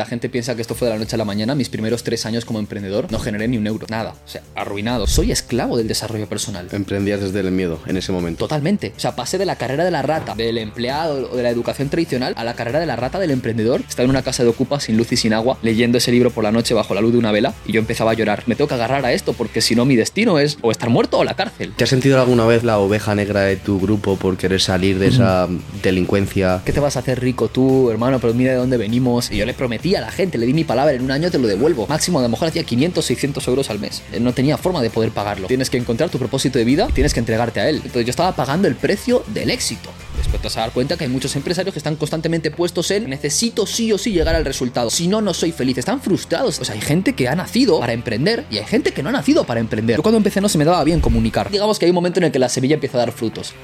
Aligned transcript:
La 0.00 0.06
gente 0.06 0.30
piensa 0.30 0.56
que 0.56 0.62
esto 0.62 0.74
fue 0.74 0.88
de 0.88 0.94
la 0.94 0.98
noche 0.98 1.14
a 1.14 1.18
la 1.18 1.26
mañana. 1.26 1.54
Mis 1.54 1.68
primeros 1.68 2.02
tres 2.04 2.24
años 2.24 2.46
como 2.46 2.58
emprendedor 2.58 3.12
no 3.12 3.18
generé 3.18 3.48
ni 3.48 3.58
un 3.58 3.66
euro, 3.66 3.86
nada. 3.90 4.14
O 4.24 4.28
sea, 4.28 4.40
arruinado. 4.54 5.06
Soy 5.06 5.30
esclavo 5.30 5.76
del 5.76 5.88
desarrollo 5.88 6.26
personal. 6.26 6.68
Emprendías 6.72 7.20
desde 7.20 7.40
el 7.40 7.50
miedo 7.50 7.78
en 7.86 7.98
ese 7.98 8.10
momento. 8.10 8.38
Totalmente. 8.38 8.94
O 8.96 8.98
sea, 8.98 9.14
pasé 9.14 9.36
de 9.36 9.44
la 9.44 9.56
carrera 9.56 9.84
de 9.84 9.90
la 9.90 10.00
rata, 10.00 10.34
del 10.34 10.56
empleado 10.56 11.28
o 11.30 11.36
de 11.36 11.42
la 11.42 11.50
educación 11.50 11.90
tradicional, 11.90 12.32
a 12.38 12.44
la 12.44 12.54
carrera 12.54 12.80
de 12.80 12.86
la 12.86 12.96
rata 12.96 13.18
del 13.18 13.30
emprendedor. 13.30 13.82
Estaba 13.86 14.04
en 14.04 14.08
una 14.08 14.22
casa 14.22 14.42
de 14.42 14.48
ocupa 14.48 14.80
sin 14.80 14.96
luz 14.96 15.12
y 15.12 15.18
sin 15.18 15.34
agua, 15.34 15.58
leyendo 15.60 15.98
ese 15.98 16.12
libro 16.12 16.30
por 16.30 16.44
la 16.44 16.50
noche 16.50 16.72
bajo 16.72 16.94
la 16.94 17.02
luz 17.02 17.12
de 17.12 17.18
una 17.18 17.30
vela, 17.30 17.52
y 17.66 17.72
yo 17.72 17.80
empezaba 17.80 18.12
a 18.12 18.14
llorar. 18.14 18.44
Me 18.46 18.54
tengo 18.54 18.68
que 18.68 18.76
agarrar 18.76 19.04
a 19.04 19.12
esto 19.12 19.34
porque 19.34 19.60
si 19.60 19.74
no 19.74 19.84
mi 19.84 19.96
destino 19.96 20.38
es 20.38 20.56
o 20.62 20.70
estar 20.70 20.88
muerto 20.88 21.18
o 21.18 21.24
la 21.24 21.34
cárcel. 21.34 21.74
¿Te 21.76 21.84
has 21.84 21.90
sentido 21.90 22.18
alguna 22.18 22.46
vez 22.46 22.64
la 22.64 22.78
oveja 22.78 23.14
negra 23.14 23.42
de 23.42 23.56
tu 23.56 23.78
grupo 23.78 24.16
por 24.16 24.38
querer 24.38 24.62
salir 24.62 24.98
de 24.98 25.08
esa 25.08 25.46
delincuencia? 25.82 26.62
¿Qué 26.64 26.72
te 26.72 26.80
vas 26.80 26.96
a 26.96 27.00
hacer 27.00 27.20
rico 27.20 27.48
tú, 27.48 27.90
hermano? 27.90 28.18
Pero 28.18 28.32
mira 28.32 28.52
de 28.52 28.56
dónde 28.56 28.78
venimos. 28.78 29.30
Y 29.30 29.36
yo 29.36 29.44
le 29.44 29.52
prometí 29.52 29.89
a 29.94 30.00
la 30.00 30.10
gente, 30.10 30.38
le 30.38 30.46
di 30.46 30.52
mi 30.54 30.64
palabra, 30.64 30.92
en 30.94 31.02
un 31.02 31.10
año 31.10 31.30
te 31.30 31.38
lo 31.38 31.46
devuelvo. 31.46 31.86
Máximo, 31.86 32.18
a 32.18 32.22
lo 32.22 32.28
mejor 32.28 32.48
hacía 32.48 32.64
500, 32.64 33.04
600 33.04 33.48
euros 33.48 33.70
al 33.70 33.78
mes. 33.78 34.02
Eh, 34.12 34.20
No 34.20 34.32
tenía 34.32 34.56
forma 34.56 34.82
de 34.82 34.90
poder 34.90 35.10
pagarlo. 35.10 35.46
Tienes 35.46 35.70
que 35.70 35.76
encontrar 35.76 36.10
tu 36.10 36.18
propósito 36.18 36.58
de 36.58 36.64
vida 36.64 36.86
y 36.90 36.92
tienes 36.92 37.14
que 37.14 37.20
entregarte 37.20 37.60
a 37.60 37.68
él. 37.68 37.76
Entonces 37.76 38.04
yo 38.04 38.10
estaba 38.10 38.32
pagando 38.34 38.68
el 38.68 38.76
precio 38.76 39.24
del 39.28 39.50
éxito. 39.50 39.90
Después 40.16 40.42
te 40.42 40.48
vas 40.48 40.56
a 40.58 40.60
dar 40.60 40.72
cuenta 40.72 40.96
que 40.96 41.04
hay 41.04 41.10
muchos 41.10 41.34
empresarios 41.36 41.72
que 41.72 41.78
están 41.78 41.96
constantemente 41.96 42.50
puestos 42.50 42.90
en 42.90 43.08
necesito 43.08 43.66
sí 43.66 43.90
o 43.92 43.98
sí 43.98 44.12
llegar 44.12 44.34
al 44.34 44.44
resultado. 44.44 44.90
Si 44.90 45.08
no, 45.08 45.20
no 45.20 45.32
soy 45.34 45.52
feliz. 45.52 45.78
Están 45.78 46.00
frustrados. 46.00 46.56
Sea, 46.56 46.74
hay 46.74 46.80
gente 46.80 47.14
que 47.14 47.28
ha 47.28 47.34
nacido 47.34 47.80
para 47.80 47.92
emprender 47.92 48.44
y 48.50 48.58
hay 48.58 48.64
gente 48.66 48.92
que 48.92 49.02
no 49.02 49.08
ha 49.08 49.12
nacido 49.12 49.44
para 49.44 49.60
emprender. 49.60 49.96
Yo 49.96 50.02
cuando 50.02 50.18
empecé 50.18 50.40
no 50.40 50.48
se 50.48 50.58
me 50.58 50.64
daba 50.64 50.84
bien 50.84 51.00
comunicar. 51.00 51.50
Digamos 51.50 51.78
que 51.78 51.86
hay 51.86 51.90
un 51.90 51.94
momento 51.94 52.20
en 52.20 52.24
el 52.24 52.32
que 52.32 52.38
la 52.38 52.48
semilla 52.48 52.74
empieza 52.74 52.98
a 52.98 53.00
dar 53.00 53.12
frutos. 53.12 53.54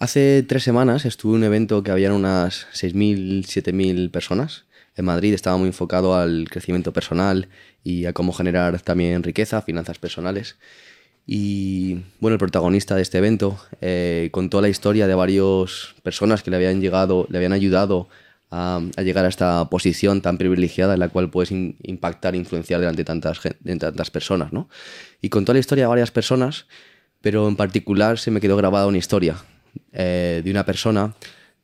Hace 0.00 0.42
tres 0.42 0.62
semanas 0.62 1.04
estuve 1.04 1.32
en 1.32 1.40
un 1.40 1.44
evento 1.44 1.82
que 1.82 1.90
habían 1.90 2.12
unas 2.12 2.66
6.000, 2.72 3.44
7.000 3.44 4.10
personas. 4.10 4.64
En 4.96 5.04
Madrid 5.04 5.34
estaba 5.34 5.58
muy 5.58 5.66
enfocado 5.66 6.16
al 6.16 6.48
crecimiento 6.48 6.94
personal 6.94 7.50
y 7.84 8.06
a 8.06 8.14
cómo 8.14 8.32
generar 8.32 8.80
también 8.80 9.22
riqueza, 9.22 9.60
finanzas 9.60 9.98
personales. 9.98 10.56
Y 11.26 11.98
bueno, 12.18 12.36
el 12.36 12.38
protagonista 12.38 12.96
de 12.96 13.02
este 13.02 13.18
evento 13.18 13.60
eh, 13.82 14.30
contó 14.32 14.62
la 14.62 14.70
historia 14.70 15.06
de 15.06 15.14
varias 15.14 15.94
personas 16.02 16.42
que 16.42 16.50
le 16.50 16.56
habían 16.56 16.80
llegado, 16.80 17.26
le 17.28 17.36
habían 17.36 17.52
ayudado 17.52 18.08
a, 18.50 18.80
llegar 19.04 19.26
a 19.26 19.28
esta 19.28 19.68
posición 19.68 20.22
tan 20.22 20.38
privilegiada 20.38 20.94
en 20.94 21.00
la 21.00 21.10
cual 21.10 21.28
puedes 21.28 21.52
impactar, 21.52 22.34
influenciar 22.34 22.80
delante 22.80 23.02
de 23.02 23.04
tantas, 23.04 23.38
tantas 23.78 24.10
personas, 24.10 24.50
¿no? 24.50 24.70
Y 25.20 25.28
contó 25.28 25.52
la 25.52 25.58
historia 25.58 25.84
de 25.84 25.88
varias 25.88 26.10
personas, 26.10 26.64
pero 27.20 27.46
en 27.48 27.56
particular 27.56 28.18
se 28.18 28.30
me 28.30 28.40
quedó 28.40 28.56
grabada 28.56 28.86
una 28.86 28.96
historia 28.96 29.36
eh, 29.92 30.42
de 30.44 30.50
una 30.50 30.64
persona 30.64 31.14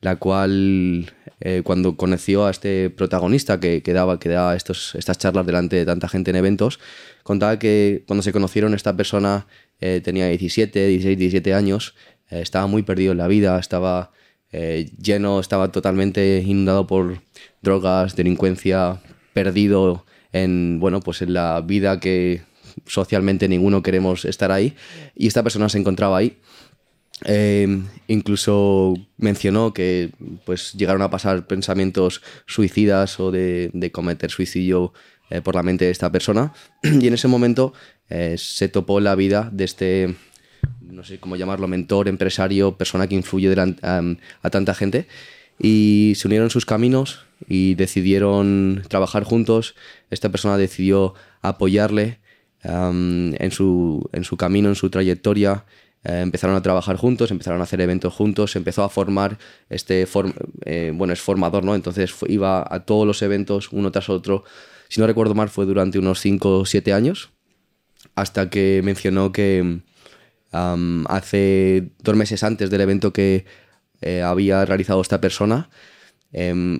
la 0.00 0.16
cual 0.16 1.12
eh, 1.40 1.62
cuando 1.64 1.96
conoció 1.96 2.46
a 2.46 2.50
este 2.50 2.90
protagonista 2.90 3.58
que, 3.58 3.80
daba, 3.86 4.20
que 4.20 4.28
daba 4.28 4.54
estos, 4.54 4.94
estas 4.94 5.18
charlas 5.18 5.46
delante 5.46 5.76
de 5.76 5.86
tanta 5.86 6.08
gente 6.08 6.30
en 6.30 6.36
eventos, 6.36 6.78
contaba 7.22 7.58
que 7.58 8.04
cuando 8.06 8.22
se 8.22 8.32
conocieron 8.32 8.74
esta 8.74 8.96
persona 8.96 9.46
eh, 9.80 10.00
tenía 10.04 10.28
17, 10.28 10.86
16, 10.86 11.18
17 11.18 11.54
años, 11.54 11.94
estaba 12.28 12.66
muy 12.66 12.82
perdido 12.82 13.12
en 13.12 13.18
la 13.18 13.28
vida, 13.28 13.58
estaba 13.58 14.10
lleno, 14.50 15.38
estaba 15.38 15.70
totalmente 15.70 16.42
inundado 16.44 16.86
por 16.86 17.20
drogas, 17.62 18.16
delincuencia, 18.16 19.00
perdido 19.32 20.04
en, 20.32 20.80
bueno, 20.80 21.00
pues 21.00 21.22
en 21.22 21.34
la 21.34 21.60
vida 21.60 22.00
que 22.00 22.42
socialmente 22.86 23.48
ninguno 23.48 23.82
queremos 23.82 24.24
estar 24.24 24.52
ahí. 24.52 24.74
Y 25.14 25.26
esta 25.26 25.42
persona 25.42 25.68
se 25.68 25.78
encontraba 25.78 26.18
ahí. 26.18 26.38
Eh, 27.24 27.82
incluso 28.08 28.94
mencionó 29.16 29.72
que 29.72 30.10
pues 30.44 30.74
llegaron 30.74 31.00
a 31.00 31.10
pasar 31.10 31.46
pensamientos 31.46 32.22
suicidas 32.46 33.18
o 33.18 33.30
de, 33.30 33.90
cometer 33.92 34.30
suicidio 34.30 34.92
eh, 35.30 35.40
por 35.40 35.54
la 35.54 35.62
mente 35.62 35.86
de 35.86 35.90
esta 35.90 36.12
persona. 36.12 36.52
Y 36.82 37.06
en 37.06 37.14
ese 37.14 37.28
momento 37.28 37.72
eh, 38.10 38.36
se 38.38 38.68
topó 38.68 39.00
la 39.00 39.14
vida 39.14 39.48
de 39.52 39.64
este 39.64 40.14
no 40.80 41.04
sé 41.04 41.18
cómo 41.18 41.36
llamarlo 41.36 41.68
mentor 41.68 42.08
empresario 42.08 42.76
persona 42.76 43.06
que 43.06 43.14
influye 43.14 43.54
a 43.82 44.50
tanta 44.50 44.74
gente. 44.74 45.06
Y 45.58 46.14
se 46.16 46.28
unieron 46.28 46.50
sus 46.50 46.66
caminos 46.66 47.24
y 47.48 47.74
decidieron 47.74 48.82
trabajar 48.88 49.24
juntos. 49.24 49.74
Esta 50.10 50.30
persona 50.30 50.56
decidió 50.56 51.14
apoyarle 51.40 52.18
en, 52.62 53.50
su, 53.52 54.08
en 54.12 54.24
su 54.24 54.36
camino 54.36 54.68
en 54.68 54.74
su 54.74 54.90
trayectoria 54.90 55.64
eh, 56.06 56.20
empezaron 56.22 56.56
a 56.56 56.62
trabajar 56.62 56.96
juntos, 56.96 57.30
empezaron 57.30 57.60
a 57.60 57.64
hacer 57.64 57.80
eventos 57.80 58.14
juntos, 58.14 58.52
se 58.52 58.58
empezó 58.58 58.82
a 58.84 58.88
formar 58.88 59.38
este, 59.68 60.06
form- 60.06 60.34
eh, 60.64 60.92
bueno, 60.94 61.12
es 61.12 61.20
formador, 61.20 61.64
¿no? 61.64 61.74
Entonces 61.74 62.14
iba 62.28 62.64
a 62.68 62.84
todos 62.84 63.06
los 63.06 63.20
eventos 63.22 63.72
uno 63.72 63.90
tras 63.90 64.08
otro. 64.08 64.44
Si 64.88 65.00
no 65.00 65.06
recuerdo 65.06 65.34
mal, 65.34 65.48
fue 65.48 65.66
durante 65.66 65.98
unos 65.98 66.20
5 66.20 66.60
o 66.60 66.64
7 66.64 66.92
años, 66.92 67.30
hasta 68.14 68.48
que 68.50 68.80
mencionó 68.84 69.32
que 69.32 69.80
hace 71.08 71.90
dos 72.02 72.16
meses 72.16 72.42
antes 72.42 72.70
del 72.70 72.80
evento 72.80 73.12
que 73.12 73.44
eh, 74.00 74.22
había 74.22 74.64
realizado 74.64 75.00
esta 75.02 75.20
persona, 75.20 75.68
em, 76.32 76.78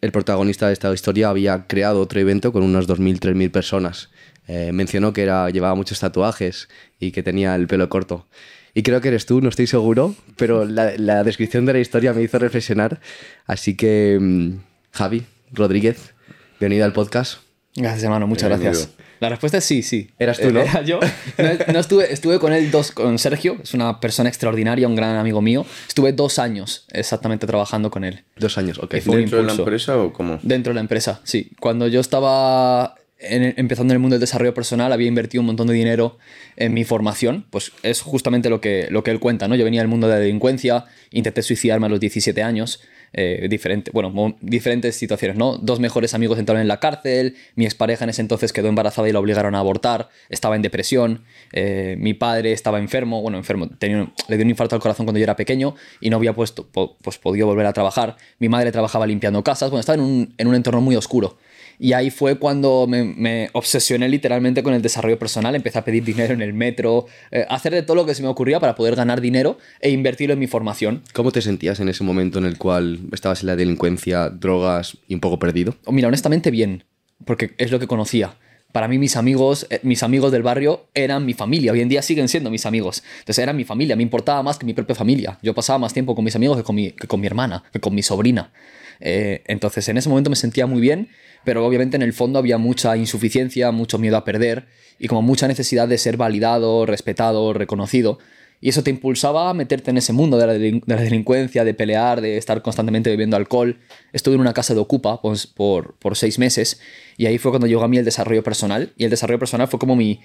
el 0.00 0.12
protagonista 0.12 0.66
de 0.66 0.72
esta 0.72 0.92
historia 0.92 1.28
había 1.28 1.66
creado 1.66 2.00
otro 2.00 2.20
evento 2.20 2.52
con 2.52 2.62
unas 2.62 2.86
2.000, 2.88 3.18
3.000 3.18 3.50
personas. 3.50 4.10
Eh, 4.48 4.70
mencionó 4.72 5.12
que 5.12 5.22
era, 5.22 5.50
llevaba 5.50 5.74
muchos 5.74 5.98
tatuajes 6.00 6.68
y 7.00 7.10
que 7.12 7.22
tenía 7.22 7.54
el 7.54 7.66
pelo 7.66 7.88
corto. 7.88 8.26
Y 8.74 8.82
creo 8.82 9.00
que 9.00 9.08
eres 9.08 9.26
tú, 9.26 9.40
no 9.40 9.48
estoy 9.48 9.66
seguro, 9.66 10.14
pero 10.36 10.64
la, 10.64 10.92
la 10.98 11.24
descripción 11.24 11.64
de 11.66 11.72
la 11.72 11.78
historia 11.78 12.12
me 12.12 12.22
hizo 12.22 12.38
reflexionar. 12.38 13.00
Así 13.46 13.74
que, 13.74 14.18
mm, 14.20 14.50
Javi 14.92 15.24
Rodríguez, 15.52 16.14
bienvenido 16.60 16.84
al 16.84 16.92
podcast. 16.92 17.38
Gracias, 17.74 18.04
hermano, 18.04 18.26
muchas 18.26 18.48
Bienvenido. 18.48 18.72
gracias. 18.72 19.05
La 19.20 19.28
respuesta 19.28 19.58
es 19.58 19.64
sí, 19.64 19.82
sí. 19.82 20.10
Eras 20.18 20.38
tú, 20.38 20.50
¿no? 20.52 20.60
Era 20.60 20.82
yo. 20.82 21.00
No, 21.38 21.72
no 21.74 21.78
estuve, 21.80 22.12
estuve 22.12 22.38
con 22.38 22.52
él 22.52 22.70
dos, 22.70 22.92
con 22.92 23.18
Sergio, 23.18 23.56
es 23.62 23.74
una 23.74 24.00
persona 24.00 24.28
extraordinaria, 24.28 24.86
un 24.88 24.96
gran 24.96 25.16
amigo 25.16 25.40
mío. 25.42 25.66
Estuve 25.88 26.12
dos 26.12 26.38
años 26.38 26.86
exactamente 26.92 27.46
trabajando 27.46 27.90
con 27.90 28.04
él. 28.04 28.24
Dos 28.36 28.56
años, 28.58 28.78
ok. 28.78 28.94
¿Dentro 28.94 29.38
de 29.38 29.44
la 29.44 29.52
empresa 29.52 29.96
o 29.98 30.12
cómo? 30.12 30.38
Dentro 30.42 30.70
de 30.70 30.74
la 30.76 30.80
empresa, 30.80 31.20
sí. 31.24 31.50
Cuando 31.60 31.88
yo 31.88 32.00
estaba 32.00 32.94
en- 33.18 33.54
empezando 33.56 33.92
en 33.92 33.96
el 33.96 33.98
mundo 34.00 34.14
del 34.14 34.20
desarrollo 34.20 34.52
personal, 34.54 34.92
había 34.92 35.08
invertido 35.08 35.40
un 35.40 35.46
montón 35.46 35.66
de 35.68 35.74
dinero 35.74 36.18
en 36.56 36.74
mi 36.74 36.84
formación. 36.84 37.46
Pues 37.50 37.72
es 37.82 38.00
justamente 38.02 38.50
lo 38.50 38.60
que, 38.60 38.88
lo 38.90 39.02
que 39.02 39.10
él 39.10 39.20
cuenta, 39.20 39.48
¿no? 39.48 39.54
Yo 39.54 39.64
venía 39.64 39.80
del 39.80 39.88
mundo 39.88 40.06
de 40.08 40.14
la 40.14 40.20
delincuencia, 40.20 40.84
intenté 41.10 41.42
suicidarme 41.42 41.86
a 41.86 41.88
los 41.88 42.00
17 42.00 42.42
años. 42.42 42.80
Eh, 43.16 43.48
bueno, 43.92 44.36
diferentes 44.42 44.94
situaciones, 44.94 45.38
¿no? 45.38 45.56
Dos 45.56 45.80
mejores 45.80 46.12
amigos 46.12 46.38
entraron 46.38 46.60
en 46.60 46.68
la 46.68 46.78
cárcel, 46.80 47.34
mi 47.54 47.64
expareja 47.64 48.04
en 48.04 48.10
ese 48.10 48.20
entonces 48.20 48.52
quedó 48.52 48.68
embarazada 48.68 49.08
y 49.08 49.12
la 49.12 49.20
obligaron 49.20 49.54
a 49.54 49.58
abortar, 49.58 50.10
estaba 50.28 50.54
en 50.54 50.62
depresión, 50.62 51.24
eh, 51.52 51.96
mi 51.98 52.12
padre 52.12 52.52
estaba 52.52 52.78
enfermo, 52.78 53.22
bueno, 53.22 53.38
enfermo, 53.38 53.68
tenía, 53.68 54.12
le 54.28 54.36
dio 54.36 54.44
un 54.44 54.50
infarto 54.50 54.74
al 54.74 54.82
corazón 54.82 55.06
cuando 55.06 55.18
yo 55.18 55.24
era 55.24 55.34
pequeño 55.34 55.74
y 56.00 56.10
no 56.10 56.18
había 56.18 56.34
puesto, 56.34 56.68
pues 56.70 57.16
podido 57.18 57.46
volver 57.46 57.64
a 57.64 57.72
trabajar, 57.72 58.16
mi 58.38 58.50
madre 58.50 58.70
trabajaba 58.70 59.06
limpiando 59.06 59.42
casas, 59.42 59.70
bueno, 59.70 59.80
estaba 59.80 59.96
en 59.96 60.02
un, 60.02 60.34
en 60.36 60.46
un 60.46 60.54
entorno 60.54 60.82
muy 60.82 60.94
oscuro. 60.94 61.38
Y 61.78 61.92
ahí 61.92 62.10
fue 62.10 62.36
cuando 62.38 62.86
me, 62.88 63.04
me 63.04 63.50
obsesioné 63.52 64.08
literalmente 64.08 64.62
con 64.62 64.74
el 64.74 64.82
desarrollo 64.82 65.18
personal. 65.18 65.54
Empecé 65.54 65.78
a 65.78 65.84
pedir 65.84 66.04
dinero 66.04 66.34
en 66.34 66.42
el 66.42 66.52
metro, 66.54 67.06
eh, 67.30 67.44
hacer 67.48 67.72
de 67.72 67.82
todo 67.82 67.96
lo 67.96 68.06
que 68.06 68.14
se 68.14 68.22
me 68.22 68.28
ocurría 68.28 68.60
para 68.60 68.74
poder 68.74 68.96
ganar 68.96 69.20
dinero 69.20 69.58
e 69.80 69.90
invertirlo 69.90 70.34
en 70.34 70.38
mi 70.38 70.46
formación. 70.46 71.02
¿Cómo 71.12 71.32
te 71.32 71.42
sentías 71.42 71.80
en 71.80 71.88
ese 71.88 72.04
momento 72.04 72.38
en 72.38 72.46
el 72.46 72.58
cual 72.58 73.00
estabas 73.12 73.42
en 73.42 73.48
la 73.48 73.56
delincuencia, 73.56 74.30
drogas 74.30 74.96
y 75.08 75.14
un 75.14 75.20
poco 75.20 75.38
perdido? 75.38 75.76
O 75.84 75.92
mira, 75.92 76.08
honestamente 76.08 76.50
bien, 76.50 76.84
porque 77.24 77.54
es 77.58 77.70
lo 77.70 77.78
que 77.78 77.86
conocía. 77.86 78.36
Para 78.72 78.88
mí 78.88 78.98
mis 78.98 79.16
amigos, 79.16 79.66
eh, 79.70 79.80
mis 79.84 80.02
amigos 80.02 80.32
del 80.32 80.42
barrio 80.42 80.88
eran 80.92 81.24
mi 81.24 81.32
familia. 81.32 81.72
Hoy 81.72 81.80
en 81.80 81.88
día 81.88 82.02
siguen 82.02 82.28
siendo 82.28 82.50
mis 82.50 82.66
amigos. 82.66 83.02
Entonces 83.20 83.42
eran 83.42 83.56
mi 83.56 83.64
familia. 83.64 83.96
Me 83.96 84.02
importaba 84.02 84.42
más 84.42 84.58
que 84.58 84.66
mi 84.66 84.74
propia 84.74 84.94
familia. 84.94 85.38
Yo 85.42 85.54
pasaba 85.54 85.78
más 85.78 85.94
tiempo 85.94 86.14
con 86.14 86.24
mis 86.24 86.36
amigos 86.36 86.58
que 86.58 86.62
con 86.62 86.76
mi, 86.76 86.90
que 86.90 87.06
con 87.06 87.20
mi 87.20 87.26
hermana, 87.26 87.64
que 87.72 87.80
con 87.80 87.94
mi 87.94 88.02
sobrina. 88.02 88.52
Eh, 89.00 89.42
entonces 89.46 89.88
en 89.88 89.96
ese 89.98 90.08
momento 90.08 90.30
me 90.30 90.36
sentía 90.36 90.66
muy 90.66 90.80
bien, 90.80 91.08
pero 91.44 91.64
obviamente 91.66 91.96
en 91.96 92.02
el 92.02 92.12
fondo 92.12 92.38
había 92.38 92.58
mucha 92.58 92.96
insuficiencia, 92.96 93.70
mucho 93.70 93.98
miedo 93.98 94.16
a 94.16 94.24
perder 94.24 94.66
y 94.98 95.08
como 95.08 95.22
mucha 95.22 95.46
necesidad 95.48 95.86
de 95.88 95.98
ser 95.98 96.16
validado, 96.16 96.86
respetado, 96.86 97.52
reconocido. 97.52 98.18
Y 98.58 98.70
eso 98.70 98.82
te 98.82 98.88
impulsaba 98.90 99.50
a 99.50 99.54
meterte 99.54 99.90
en 99.90 99.98
ese 99.98 100.14
mundo 100.14 100.38
de 100.38 100.46
la, 100.46 100.54
delin- 100.56 100.82
de 100.84 100.94
la 100.94 101.02
delincuencia, 101.02 101.62
de 101.62 101.74
pelear, 101.74 102.22
de 102.22 102.38
estar 102.38 102.62
constantemente 102.62 103.10
bebiendo 103.10 103.36
alcohol. 103.36 103.78
Estuve 104.14 104.34
en 104.36 104.40
una 104.40 104.54
casa 104.54 104.72
de 104.72 104.80
Ocupa 104.80 105.20
pues, 105.20 105.46
por, 105.46 105.96
por 105.98 106.16
seis 106.16 106.38
meses 106.38 106.80
y 107.18 107.26
ahí 107.26 107.36
fue 107.36 107.52
cuando 107.52 107.66
llegó 107.66 107.82
a 107.84 107.88
mí 107.88 107.98
el 107.98 108.04
desarrollo 108.06 108.42
personal. 108.42 108.94
Y 108.96 109.04
el 109.04 109.10
desarrollo 109.10 109.38
personal 109.38 109.68
fue 109.68 109.78
como 109.78 109.94
mi, 109.94 110.20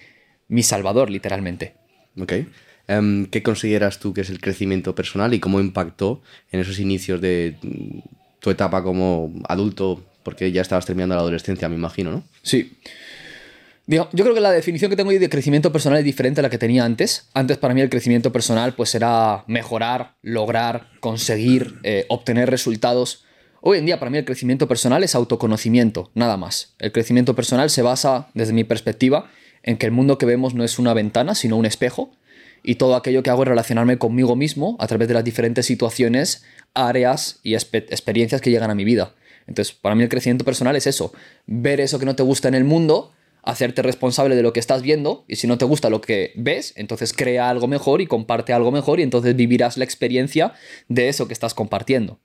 mi 0.48 0.64
salvador, 0.64 1.10
literalmente. 1.10 1.74
Em, 2.88 3.26
¿Qué 3.26 3.44
consideras 3.44 4.00
tú 4.00 4.14
que 4.14 4.22
es 4.22 4.30
el 4.30 4.40
crecimiento 4.40 4.96
personal 4.96 5.34
y 5.34 5.40
cómo 5.42 5.60
impactó 5.60 6.22
en 6.52 6.62
esos 6.62 6.80
inicios 6.80 7.20
de 7.20 7.58
tu 8.42 8.50
etapa 8.50 8.84
como 8.84 9.32
adulto? 9.48 10.04
Porque 10.24 10.52
ya 10.52 10.62
estabas 10.62 10.86
terminando 10.86 11.16
la 11.16 11.22
adolescencia, 11.22 11.70
me 11.70 11.76
imagino, 11.76 12.12
¿no? 12.12 12.24
Sí. 12.44 12.78
yo 13.88 14.08
creo 14.12 14.34
que 14.34 14.42
la 14.42 14.52
definición 14.52 14.90
que 14.90 14.98
tengo 14.98 15.12
de 15.12 15.30
crecimiento 15.30 15.72
personal 15.72 16.00
es 16.00 16.06
diferente 16.06 16.42
a 16.42 16.44
la 16.44 16.50
que 16.50 16.58
tenía 16.58 16.84
antes. 16.84 17.30
Antes 17.34 17.58
para 17.58 17.74
mí 17.74 17.82
el 17.82 17.90
crecimiento 17.90 18.32
personal 18.32 18.74
pues 18.74 18.94
era 18.94 19.46
mejorar, 19.48 20.16
lograr, 20.22 20.90
conseguir, 21.00 21.80
eh, 21.84 22.06
obtener 22.10 22.50
resultados. 22.50 23.24
Hoy 23.62 23.78
en 23.78 23.86
día 23.86 24.00
para 24.00 24.12
mí 24.12 24.18
el 24.18 24.26
crecimiento 24.26 24.68
personal 24.68 25.04
es 25.04 25.16
autoconocimiento, 25.16 26.12
nada 26.16 26.36
más. 26.36 26.74
El 26.80 26.92
crecimiento 26.92 27.36
personal 27.36 27.70
se 27.70 27.84
basa, 27.84 28.28
desde 28.34 28.54
mi 28.54 28.64
perspectiva, 28.64 29.30
en 29.64 29.78
que 29.78 29.86
el 29.86 29.92
mundo 29.92 30.18
que 30.18 30.26
vemos 30.26 30.54
no 30.56 30.64
es 30.64 30.80
una 30.80 30.94
ventana, 30.94 31.36
sino 31.36 31.58
un 31.58 31.66
espejo. 31.66 32.12
Y 32.64 32.76
todo 32.76 32.96
aquello 32.96 33.24
que 33.24 33.30
hago 33.30 33.44
es 33.44 33.50
relacionarme 33.50 33.98
conmigo 33.98 34.36
mismo 34.36 34.76
a 34.80 34.88
través 34.88 35.08
de 35.08 35.14
las 35.14 35.24
diferentes 35.24 35.66
situaciones, 35.66 36.44
áreas 36.74 37.40
y 37.44 37.56
experiencias 37.56 38.42
que 38.42 38.52
llegan 38.52 38.70
a 38.70 38.76
mi 38.76 38.86
vida. 38.86 39.16
Entonces, 39.48 39.74
para 39.74 39.96
mí 39.96 40.04
el 40.04 40.10
crecimiento 40.10 40.46
personal 40.46 40.76
es 40.76 40.88
eso, 40.88 41.12
ver 41.48 41.82
eso 41.82 42.00
que 42.00 42.06
no 42.06 42.16
te 42.16 42.24
gusta 42.24 42.48
en 42.48 42.56
el 42.56 42.64
mundo 42.64 43.12
hacerte 43.44 43.82
responsable 43.82 44.36
de 44.36 44.44
lo 44.44 44.54
que 44.54 44.60
estás 44.60 44.82
viendo 44.82 45.26
y 45.28 45.38
si 45.38 45.48
no 45.48 45.58
te 45.58 45.66
gusta 45.66 45.90
lo 45.90 46.02
que 46.02 46.32
ves, 46.36 46.74
entonces 46.76 47.14
crea 47.14 47.50
algo 47.50 47.68
mejor 47.68 48.02
y 48.02 48.08
comparte 48.08 48.54
algo 48.54 48.72
mejor 48.72 49.00
y 49.00 49.04
entonces 49.04 49.36
vivirás 49.36 49.78
la 49.78 49.84
experiencia 49.84 50.54
de 50.88 51.10
eso 51.10 51.28
que 51.28 51.34
estás 51.34 51.54
compartiendo. 51.54 52.20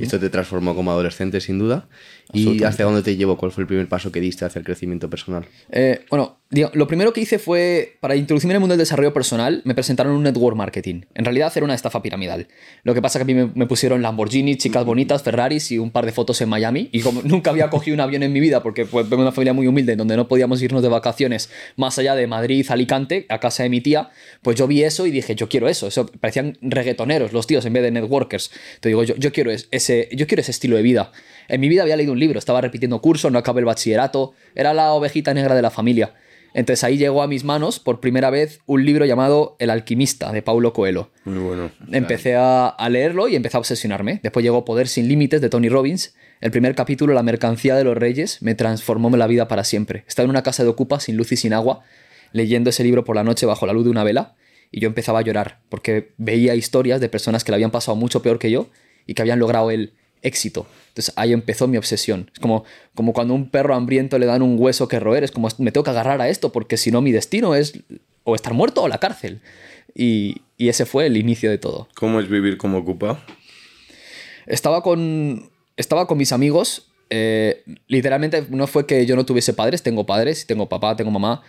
Esto 0.00 0.18
te 0.18 0.30
transformó 0.30 0.74
como 0.74 0.90
adolescente 0.90 1.40
sin 1.40 1.58
duda. 1.58 1.88
¿Y 2.32 2.64
hacia 2.64 2.84
dónde 2.84 3.02
te 3.02 3.16
llevó? 3.16 3.36
¿Cuál 3.36 3.52
fue 3.52 3.62
el 3.62 3.68
primer 3.68 3.88
paso 3.88 4.10
que 4.10 4.20
diste 4.20 4.44
hacia 4.44 4.58
el 4.58 4.64
crecimiento 4.64 5.08
personal? 5.08 5.46
Eh, 5.70 6.04
bueno, 6.10 6.38
lo 6.50 6.86
primero 6.86 7.12
que 7.12 7.20
hice 7.20 7.40
fue, 7.40 7.96
para 8.00 8.14
introducirme 8.14 8.52
en 8.52 8.56
el 8.56 8.60
mundo 8.60 8.74
del 8.74 8.78
desarrollo 8.78 9.12
personal, 9.12 9.62
me 9.64 9.74
presentaron 9.74 10.12
un 10.12 10.22
network 10.22 10.56
marketing. 10.56 11.02
En 11.14 11.24
realidad 11.24 11.52
era 11.56 11.64
una 11.64 11.74
estafa 11.74 12.02
piramidal. 12.02 12.46
Lo 12.84 12.94
que 12.94 13.02
pasa 13.02 13.18
es 13.18 13.24
que 13.24 13.32
a 13.32 13.34
mí 13.34 13.50
me, 13.54 13.66
pusieron 13.66 14.00
Lamborghini, 14.00 14.56
chicas 14.56 14.84
bonitas, 14.84 15.24
Ferraris 15.24 15.72
y 15.72 15.78
un 15.78 15.90
par 15.90 16.06
de 16.06 16.12
fotos 16.12 16.40
en 16.40 16.48
Miami. 16.48 16.88
Y 16.92 17.00
como 17.00 17.22
nunca 17.24 17.50
había 17.50 17.68
cogido 17.68 17.94
un 17.94 18.00
avión 18.00 18.22
en 18.22 18.32
mi 18.32 18.38
vida, 18.38 18.62
porque 18.62 18.86
fue 18.86 19.02
una 19.02 19.32
familia 19.32 19.54
muy 19.54 19.66
humilde, 19.66 19.96
donde 19.96 20.16
no 20.16 20.28
podíamos 20.28 20.62
irnos 20.62 20.82
de 20.82 20.88
vacaciones 20.88 21.50
más 21.76 21.98
allá 21.98 22.14
de 22.14 22.28
Madrid, 22.28 22.64
Alicante, 22.68 23.26
a 23.28 23.40
casa 23.40 23.64
de 23.64 23.68
mi 23.68 23.80
tía, 23.80 24.10
pues 24.42 24.56
yo 24.56 24.68
vi 24.68 24.84
eso 24.84 25.06
y 25.06 25.10
dije, 25.10 25.34
yo 25.34 25.48
quiero 25.48 25.68
eso. 25.68 25.88
Eso 25.88 26.06
parecían 26.06 26.58
reggaetoneros 26.60 27.32
los 27.32 27.48
tíos 27.48 27.66
en 27.66 27.72
vez 27.72 27.82
de 27.82 27.90
networkers. 27.90 28.52
Te 28.80 28.88
digo, 28.88 29.02
yo, 29.02 29.16
yo, 29.16 29.32
quiero 29.36 29.50
ese, 29.50 30.08
yo 30.12 30.26
quiero 30.26 30.40
ese 30.40 30.50
estilo 30.50 30.76
de 30.76 30.82
vida. 30.82 31.12
En 31.48 31.60
mi 31.60 31.68
vida 31.68 31.82
había 31.82 31.96
leído 31.96 32.12
un 32.12 32.18
libro, 32.18 32.38
estaba 32.38 32.62
repitiendo 32.62 33.02
cursos, 33.02 33.30
no 33.30 33.38
acabé 33.38 33.60
el 33.60 33.66
bachillerato, 33.66 34.32
era 34.54 34.72
la 34.72 34.92
ovejita 34.92 35.34
negra 35.34 35.54
de 35.54 35.60
la 35.60 35.70
familia. 35.70 36.14
Entonces 36.54 36.82
ahí 36.84 36.96
llegó 36.96 37.22
a 37.22 37.28
mis 37.28 37.44
manos 37.44 37.78
por 37.78 38.00
primera 38.00 38.30
vez 38.30 38.60
un 38.64 38.86
libro 38.86 39.04
llamado 39.04 39.56
El 39.58 39.68
alquimista 39.68 40.32
de 40.32 40.40
Paulo 40.40 40.72
Coelho. 40.72 41.10
Muy 41.26 41.38
bueno. 41.38 41.70
Empecé 41.92 42.34
a, 42.34 42.74
leerlo 42.88 43.28
y 43.28 43.36
empecé 43.36 43.58
a 43.58 43.60
obsesionarme. 43.60 44.20
Después 44.22 44.42
llegó 44.42 44.64
Poder 44.64 44.88
sin 44.88 45.06
límites 45.06 45.42
de 45.42 45.50
Tony 45.50 45.68
Robbins. 45.68 46.14
El 46.40 46.50
primer 46.50 46.74
capítulo, 46.74 47.12
La 47.12 47.22
mercancía 47.22 47.76
de 47.76 47.84
los 47.84 47.94
reyes, 47.94 48.40
me 48.40 48.54
transformó 48.54 49.14
la 49.14 49.26
vida 49.26 49.48
para 49.48 49.64
siempre. 49.64 50.04
Estaba 50.08 50.24
en 50.24 50.30
una 50.30 50.42
casa 50.42 50.62
de 50.62 50.70
ocupa 50.70 50.98
sin 50.98 51.18
luz 51.18 51.30
y 51.32 51.36
sin 51.36 51.52
agua, 51.52 51.82
leyendo 52.32 52.70
ese 52.70 52.84
libro 52.84 53.04
por 53.04 53.16
la 53.16 53.24
noche 53.24 53.44
bajo 53.44 53.66
la 53.66 53.74
luz 53.74 53.84
de 53.84 53.90
una 53.90 54.02
vela 54.02 54.34
y 54.70 54.80
yo 54.80 54.88
empezaba 54.88 55.20
a 55.20 55.22
llorar 55.22 55.60
porque 55.68 56.12
veía 56.16 56.54
historias 56.54 57.00
de 57.00 57.08
personas 57.08 57.44
que 57.44 57.52
le 57.52 57.56
habían 57.56 57.70
pasado 57.70 57.96
mucho 57.96 58.22
peor 58.22 58.38
que 58.38 58.50
yo 58.50 58.68
y 59.06 59.14
que 59.14 59.22
habían 59.22 59.38
logrado 59.38 59.70
el 59.70 59.92
éxito. 60.22 60.66
Entonces 60.88 61.12
ahí 61.16 61.32
empezó 61.32 61.68
mi 61.68 61.76
obsesión. 61.76 62.30
Es 62.32 62.40
como, 62.40 62.64
como 62.94 63.12
cuando 63.12 63.34
a 63.34 63.36
un 63.36 63.50
perro 63.50 63.74
hambriento 63.74 64.18
le 64.18 64.26
dan 64.26 64.42
un 64.42 64.56
hueso 64.58 64.88
que 64.88 64.98
roer, 64.98 65.24
es 65.24 65.30
como 65.30 65.48
me 65.58 65.72
tengo 65.72 65.84
que 65.84 65.90
agarrar 65.90 66.20
a 66.20 66.28
esto 66.28 66.52
porque 66.52 66.76
si 66.76 66.90
no 66.90 67.02
mi 67.02 67.12
destino 67.12 67.54
es 67.54 67.80
o 68.24 68.34
estar 68.34 68.54
muerto 68.54 68.82
o 68.82 68.88
la 68.88 68.98
cárcel. 68.98 69.40
Y, 69.94 70.42
ese 70.58 70.86
fue 70.86 71.06
el 71.06 71.16
inicio 71.16 71.50
de 71.50 71.58
todo. 71.58 71.88
¿Cómo 71.94 72.18
es 72.18 72.28
vivir 72.28 72.56
como 72.56 72.78
ocupa? 72.78 73.22
Estaba 74.46 74.82
con, 74.82 75.50
estaba 75.76 76.06
con 76.06 76.18
mis 76.18 76.32
amigos. 76.32 76.88
Eh, 77.08 77.62
literalmente 77.86 78.46
no 78.50 78.66
fue 78.66 78.86
que 78.86 79.06
yo 79.06 79.16
no 79.16 79.24
tuviese 79.24 79.52
padres, 79.52 79.82
tengo 79.82 80.06
padres, 80.06 80.46
tengo 80.46 80.68
papá, 80.68 80.96
tengo 80.96 81.10
mamá, 81.10 81.42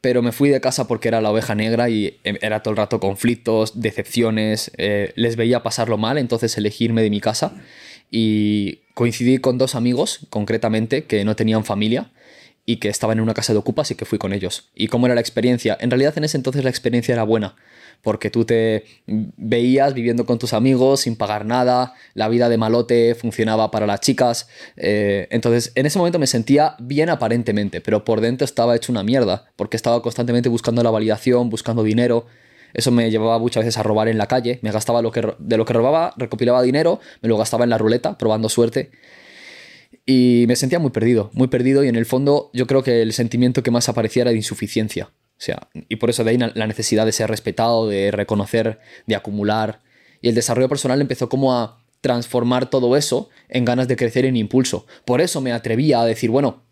pero 0.00 0.22
me 0.22 0.32
fui 0.32 0.48
de 0.48 0.60
casa 0.60 0.86
porque 0.86 1.08
era 1.08 1.20
la 1.20 1.30
oveja 1.30 1.54
negra 1.54 1.88
y 1.88 2.18
em, 2.24 2.36
era 2.40 2.62
todo 2.62 2.72
el 2.72 2.76
rato 2.76 3.00
conflictos, 3.00 3.80
decepciones, 3.80 4.70
eh, 4.76 5.12
les 5.16 5.36
veía 5.36 5.62
pasarlo 5.62 5.98
mal, 5.98 6.18
entonces 6.18 6.56
elegirme 6.56 7.02
de 7.02 7.10
mi 7.10 7.20
casa 7.20 7.54
y 8.10 8.80
coincidí 8.94 9.38
con 9.38 9.58
dos 9.58 9.74
amigos, 9.74 10.26
concretamente, 10.30 11.04
que 11.04 11.24
no 11.24 11.34
tenían 11.34 11.64
familia 11.64 12.10
y 12.66 12.76
que 12.76 12.88
estaban 12.88 13.18
en 13.18 13.24
una 13.24 13.34
casa 13.34 13.52
de 13.52 13.58
ocupas 13.58 13.90
y 13.90 13.94
que 13.94 14.04
fui 14.04 14.18
con 14.18 14.32
ellos. 14.32 14.70
¿Y 14.74 14.88
cómo 14.88 15.06
era 15.06 15.14
la 15.14 15.20
experiencia? 15.20 15.76
En 15.80 15.90
realidad 15.90 16.16
en 16.16 16.24
ese 16.24 16.36
entonces 16.36 16.62
la 16.62 16.70
experiencia 16.70 17.12
era 17.12 17.24
buena, 17.24 17.56
porque 18.02 18.30
tú 18.30 18.44
te 18.44 18.84
veías 19.06 19.94
viviendo 19.94 20.26
con 20.26 20.38
tus 20.38 20.52
amigos 20.52 21.00
sin 21.00 21.16
pagar 21.16 21.46
nada, 21.46 21.94
la 22.14 22.28
vida 22.28 22.48
de 22.48 22.58
malote 22.58 23.14
funcionaba 23.14 23.70
para 23.70 23.86
las 23.86 24.00
chicas, 24.00 24.48
eh, 24.76 25.28
entonces 25.30 25.72
en 25.74 25.86
ese 25.86 25.98
momento 25.98 26.18
me 26.18 26.26
sentía 26.26 26.74
bien 26.80 27.08
aparentemente, 27.08 27.80
pero 27.80 28.04
por 28.04 28.20
dentro 28.20 28.44
estaba 28.44 28.76
hecho 28.76 28.92
una 28.92 29.02
mierda, 29.02 29.46
porque 29.56 29.76
estaba 29.76 30.02
constantemente 30.02 30.48
buscando 30.48 30.82
la 30.82 30.90
validación, 30.90 31.48
buscando 31.48 31.82
dinero, 31.84 32.26
eso 32.74 32.90
me 32.90 33.10
llevaba 33.10 33.38
muchas 33.38 33.64
veces 33.64 33.78
a 33.78 33.82
robar 33.82 34.08
en 34.08 34.18
la 34.18 34.26
calle, 34.26 34.58
me 34.62 34.72
gastaba 34.72 35.02
lo 35.02 35.12
que, 35.12 35.34
de 35.38 35.56
lo 35.56 35.64
que 35.64 35.72
robaba, 35.72 36.14
recopilaba 36.16 36.62
dinero, 36.62 37.00
me 37.20 37.28
lo 37.28 37.36
gastaba 37.36 37.64
en 37.64 37.70
la 37.70 37.78
ruleta, 37.78 38.18
probando 38.18 38.48
suerte. 38.48 38.90
Y 40.06 40.46
me 40.48 40.56
sentía 40.56 40.78
muy 40.78 40.90
perdido, 40.90 41.30
muy 41.34 41.48
perdido 41.48 41.84
y 41.84 41.88
en 41.88 41.96
el 41.96 42.06
fondo 42.06 42.50
yo 42.52 42.66
creo 42.66 42.82
que 42.82 43.02
el 43.02 43.12
sentimiento 43.12 43.62
que 43.62 43.70
más 43.70 43.88
aparecía 43.88 44.22
era 44.22 44.30
de 44.30 44.38
insuficiencia. 44.38 45.10
O 45.42 45.44
sea, 45.44 45.66
y 45.88 45.96
por 45.96 46.08
eso 46.08 46.22
de 46.22 46.30
ahí 46.30 46.38
la 46.38 46.66
necesidad 46.68 47.04
de 47.04 47.10
ser 47.10 47.28
respetado, 47.28 47.88
de 47.88 48.12
reconocer, 48.12 48.78
de 49.08 49.16
acumular. 49.16 49.80
Y 50.20 50.28
el 50.28 50.36
desarrollo 50.36 50.68
personal 50.68 51.00
empezó 51.00 51.28
como 51.28 51.52
a 51.52 51.80
transformar 52.00 52.70
todo 52.70 52.96
eso 52.96 53.28
en 53.48 53.64
ganas 53.64 53.88
de 53.88 53.96
crecer 53.96 54.24
en 54.24 54.36
impulso. 54.36 54.86
Por 55.04 55.20
eso 55.20 55.40
me 55.40 55.50
atrevía 55.50 56.00
a 56.00 56.06
decir, 56.06 56.30
bueno, 56.30 56.62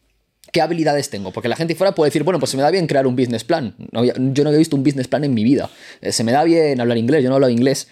¿Qué 0.53 0.61
habilidades 0.61 1.11
tengo? 1.11 1.31
Porque 1.31 1.49
la 1.49 1.55
gente 1.55 1.77
fuera 1.77 1.95
puede 1.95 2.09
decir, 2.09 2.25
bueno, 2.25 2.41
pues 2.41 2.51
se 2.51 2.57
me 2.57 2.65
da 2.65 2.71
bien 2.73 2.89
crear 2.89 3.07
un 3.07 3.15
business 3.15 3.45
plan. 3.45 3.75
yo 3.93 4.43
no 4.43 4.49
había 4.49 4.59
visto 4.59 4.75
un 4.75 4.83
business 4.83 5.07
plan 5.07 5.23
en 5.23 5.33
mi 5.33 5.45
vida. 5.45 5.71
Eh, 6.01 6.11
se 6.11 6.25
me 6.25 6.33
da 6.33 6.43
bien 6.43 6.81
hablar 6.81 6.99
inglés, 6.99 7.23
yo 7.23 7.29
no 7.29 7.37
hablo 7.37 7.49
inglés. 7.49 7.87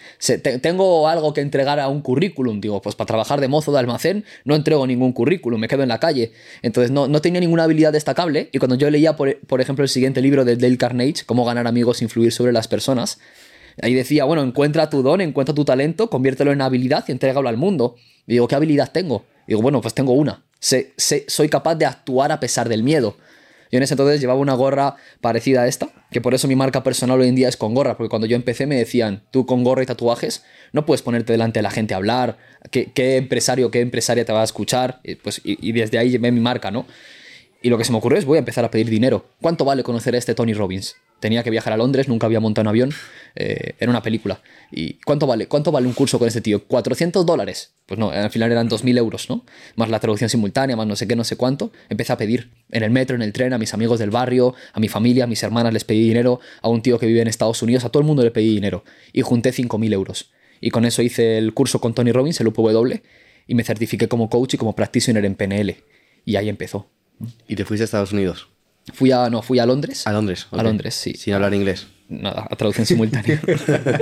tengo 0.61 1.07
algo 1.07 1.33
que 1.33 1.41
entregar 1.41 1.79
a 1.79 1.89
un 1.89 2.01
currículum. 2.01 2.61
Digo, 2.61 2.83
pues 2.83 2.97
para 2.97 3.07
trabajar 3.07 3.41
de 3.41 3.47
mozo 3.47 3.71
de 3.71 3.79
almacén 3.79 4.25
no 4.45 4.57
entrego 4.57 4.87
ningún 4.89 5.13
currículum, 5.13 5.61
me 5.61 5.69
quedo 5.69 5.85
en 5.85 5.89
la 5.89 6.01
calle. 6.01 6.33
Entonces 6.63 6.91
no, 6.91 7.07
no 7.07 7.21
tenía 7.21 7.41
ninguna 7.41 7.63
habilidad 7.63 7.93
destacable. 7.93 8.49
Y 8.51 8.59
cuando 8.59 8.75
yo 8.75 8.91
leía, 8.91 9.15
por, 9.15 9.39
por 9.47 9.61
ejemplo, 9.61 9.85
el 9.85 9.89
siguiente 9.89 10.21
libro 10.21 10.45
de 10.45 10.57
Dale 10.57 10.79
Carnage, 10.79 11.25
Cómo 11.27 11.45
ganar 11.45 11.69
amigos, 11.69 12.01
e 12.01 12.05
influir 12.05 12.33
sobre 12.33 12.53
las 12.53 12.67
personas, 12.67 13.21
ahí 13.81 13.95
decía, 13.95 14.25
bueno, 14.25 14.43
encuentra 14.43 14.91
tu 14.91 15.03
don, 15.03 15.21
encuentra 15.21 15.55
tu 15.55 15.65
talento, 15.65 16.11
conviértelo 16.11 16.51
en 16.51 16.61
habilidad 16.61 17.05
y 17.07 17.13
entrégalo 17.13 17.49
al 17.49 17.57
mundo. 17.57 17.95
Y 18.27 18.33
digo, 18.33 18.49
¿qué 18.49 18.57
habilidad 18.57 18.91
tengo? 18.93 19.25
digo, 19.47 19.63
bueno, 19.63 19.81
pues 19.81 19.95
tengo 19.95 20.13
una 20.13 20.48
soy 20.61 21.49
capaz 21.49 21.77
de 21.77 21.87
actuar 21.87 22.33
a 22.33 22.41
pesar 22.41 22.69
del 22.69 22.83
miedo. 22.83 23.17
Yo 23.71 23.77
en 23.77 23.83
ese 23.83 23.95
entonces 23.95 24.21
llevaba 24.21 24.41
una 24.41 24.55
gorra 24.55 24.97
parecida 25.21 25.63
a 25.63 25.67
esta, 25.67 25.89
que 26.11 26.21
por 26.21 26.35
eso 26.35 26.49
mi 26.49 26.57
marca 26.57 26.83
personal 26.83 27.21
hoy 27.21 27.29
en 27.29 27.35
día 27.35 27.49
es 27.49 27.57
con 27.57 27.75
gorra, 27.75 27.97
porque 27.97 28.09
cuando 28.09 28.27
yo 28.27 28.37
empecé 28.37 28.67
me 28.67 28.77
decían, 28.77 29.25
tú 29.31 29.45
con 29.45 29.63
gorra 29.63 29.83
y 29.83 29.87
tatuajes 29.87 30.43
no 30.73 30.87
puedes 30.87 31.03
ponerte 31.03 31.33
delante 31.33 31.59
de 31.59 31.63
la 31.63 31.71
gente 31.71 31.95
a 31.95 31.99
hablar, 31.99 32.39
qué, 32.71 33.17
empresario, 33.17 33.71
qué 33.71 33.81
empresaria 33.81 34.25
te 34.25 34.33
va 34.33 34.41
a 34.41 34.45
escuchar, 34.45 35.01
y, 35.05 35.17
pues, 35.17 35.41
y, 35.45 35.73
desde 35.73 35.99
ahí 35.99 36.11
llevé 36.11 36.33
mi 36.33 36.41
marca, 36.41 36.71
¿no? 36.71 36.87
Y 37.61 37.69
lo 37.69 37.77
que 37.77 37.85
se 37.85 37.93
me 37.93 37.99
ocurrió 37.99 38.19
es 38.19 38.25
voy 38.25 38.37
a 38.37 38.39
empezar 38.39 38.65
a 38.65 38.71
pedir 38.71 38.89
dinero. 38.89 39.27
¿Cuánto 39.43 39.65
vale 39.65 39.83
conocer 39.83 40.15
a 40.15 40.19
este 40.19 40.35
Tony 40.35 40.55
Robbins? 40.55 40.97
Tenía 41.21 41.43
que 41.43 41.51
viajar 41.51 41.73
a 41.73 41.77
Londres, 41.77 42.09
nunca 42.09 42.27
había 42.27 42.39
montado 42.39 42.63
un 42.63 42.69
avión, 42.69 42.91
eh, 43.35 43.75
era 43.81 43.91
una 43.91 44.03
película. 44.03 44.41
¿Y 44.71 44.95
cuánto 45.05 45.27
vale? 45.27 45.49
¿Cuánto 45.49 45.73
vale 45.73 45.87
un 45.87 45.93
curso 45.93 46.19
con 46.19 46.29
este 46.29 46.41
tío? 46.41 46.69
¿400 46.69 47.25
dólares? 47.25 47.75
Pues 47.87 47.99
no, 47.99 48.11
al 48.11 48.31
final 48.31 48.53
eran 48.53 48.69
2.000 48.69 48.99
euros, 48.99 49.29
¿no? 49.29 49.45
Más 49.75 49.89
la 49.89 49.99
traducción 49.99 50.31
simultánea, 50.31 50.77
más 50.77 50.87
no 50.87 50.95
sé 50.95 51.09
qué, 51.09 51.17
no 51.17 51.25
sé 51.25 51.37
cuánto. 51.37 51.73
Empecé 51.89 52.13
a 52.13 52.17
pedir 52.17 52.51
en 52.71 52.83
el 52.83 52.91
metro, 52.91 53.17
en 53.17 53.23
el 53.23 53.33
tren, 53.33 53.53
a 53.53 53.59
mis 53.59 53.75
amigos 53.75 53.99
del 53.99 54.11
barrio, 54.11 54.55
a 54.73 54.81
mi 54.81 54.89
familia, 54.89 55.25
a 55.25 55.27
mis 55.27 55.43
hermanas 55.43 55.73
les 55.73 55.85
pedí 55.85 56.07
dinero, 56.07 56.41
a 56.63 56.69
un 56.69 56.83
tío 56.83 56.99
que 56.99 57.07
vive 57.07 57.21
en 57.21 57.29
Estados 57.29 57.63
Unidos, 57.63 57.85
a 57.85 57.89
todo 57.89 58.01
el 58.01 58.07
mundo 58.07 58.23
le 58.23 58.31
pedí 58.31 58.55
dinero. 58.55 58.85
Y 59.13 59.23
junté 59.23 59.51
5.000 59.51 59.93
euros. 59.93 60.31
Y 60.61 60.71
con 60.71 60.85
eso 60.85 61.03
hice 61.03 61.39
el 61.39 61.55
curso 61.55 61.81
con 61.81 61.95
Tony 61.95 62.13
Robbins, 62.13 62.41
el 62.41 62.49
UPW, 62.49 62.95
y 63.47 63.55
me 63.55 63.65
certifiqué 63.65 64.09
como 64.09 64.29
coach 64.29 64.55
y 64.55 64.57
como 64.57 64.77
practitioner 64.77 65.25
en 65.25 65.35
PNL. 65.35 65.77
Y 66.25 66.37
ahí 66.37 66.49
empezó. 66.49 66.89
¿Y 67.49 67.57
te 67.57 67.65
fuiste 67.65 67.85
a 67.85 67.87
Estados 67.87 68.13
Unidos? 68.13 68.49
Fui 68.93 69.13
a, 69.13 69.29
no, 69.31 69.43
fui 69.43 69.59
a 69.59 69.67
Londres. 69.67 70.07
A 70.07 70.13
Londres. 70.13 70.47
A 70.51 70.63
Londres, 70.63 70.95
sí. 70.95 71.15
Sin 71.15 71.35
hablar 71.35 71.55
inglés. 71.55 71.87
Nada, 72.09 72.47
a 72.51 72.57
traducción 72.57 72.87
simultánea. 72.87 73.41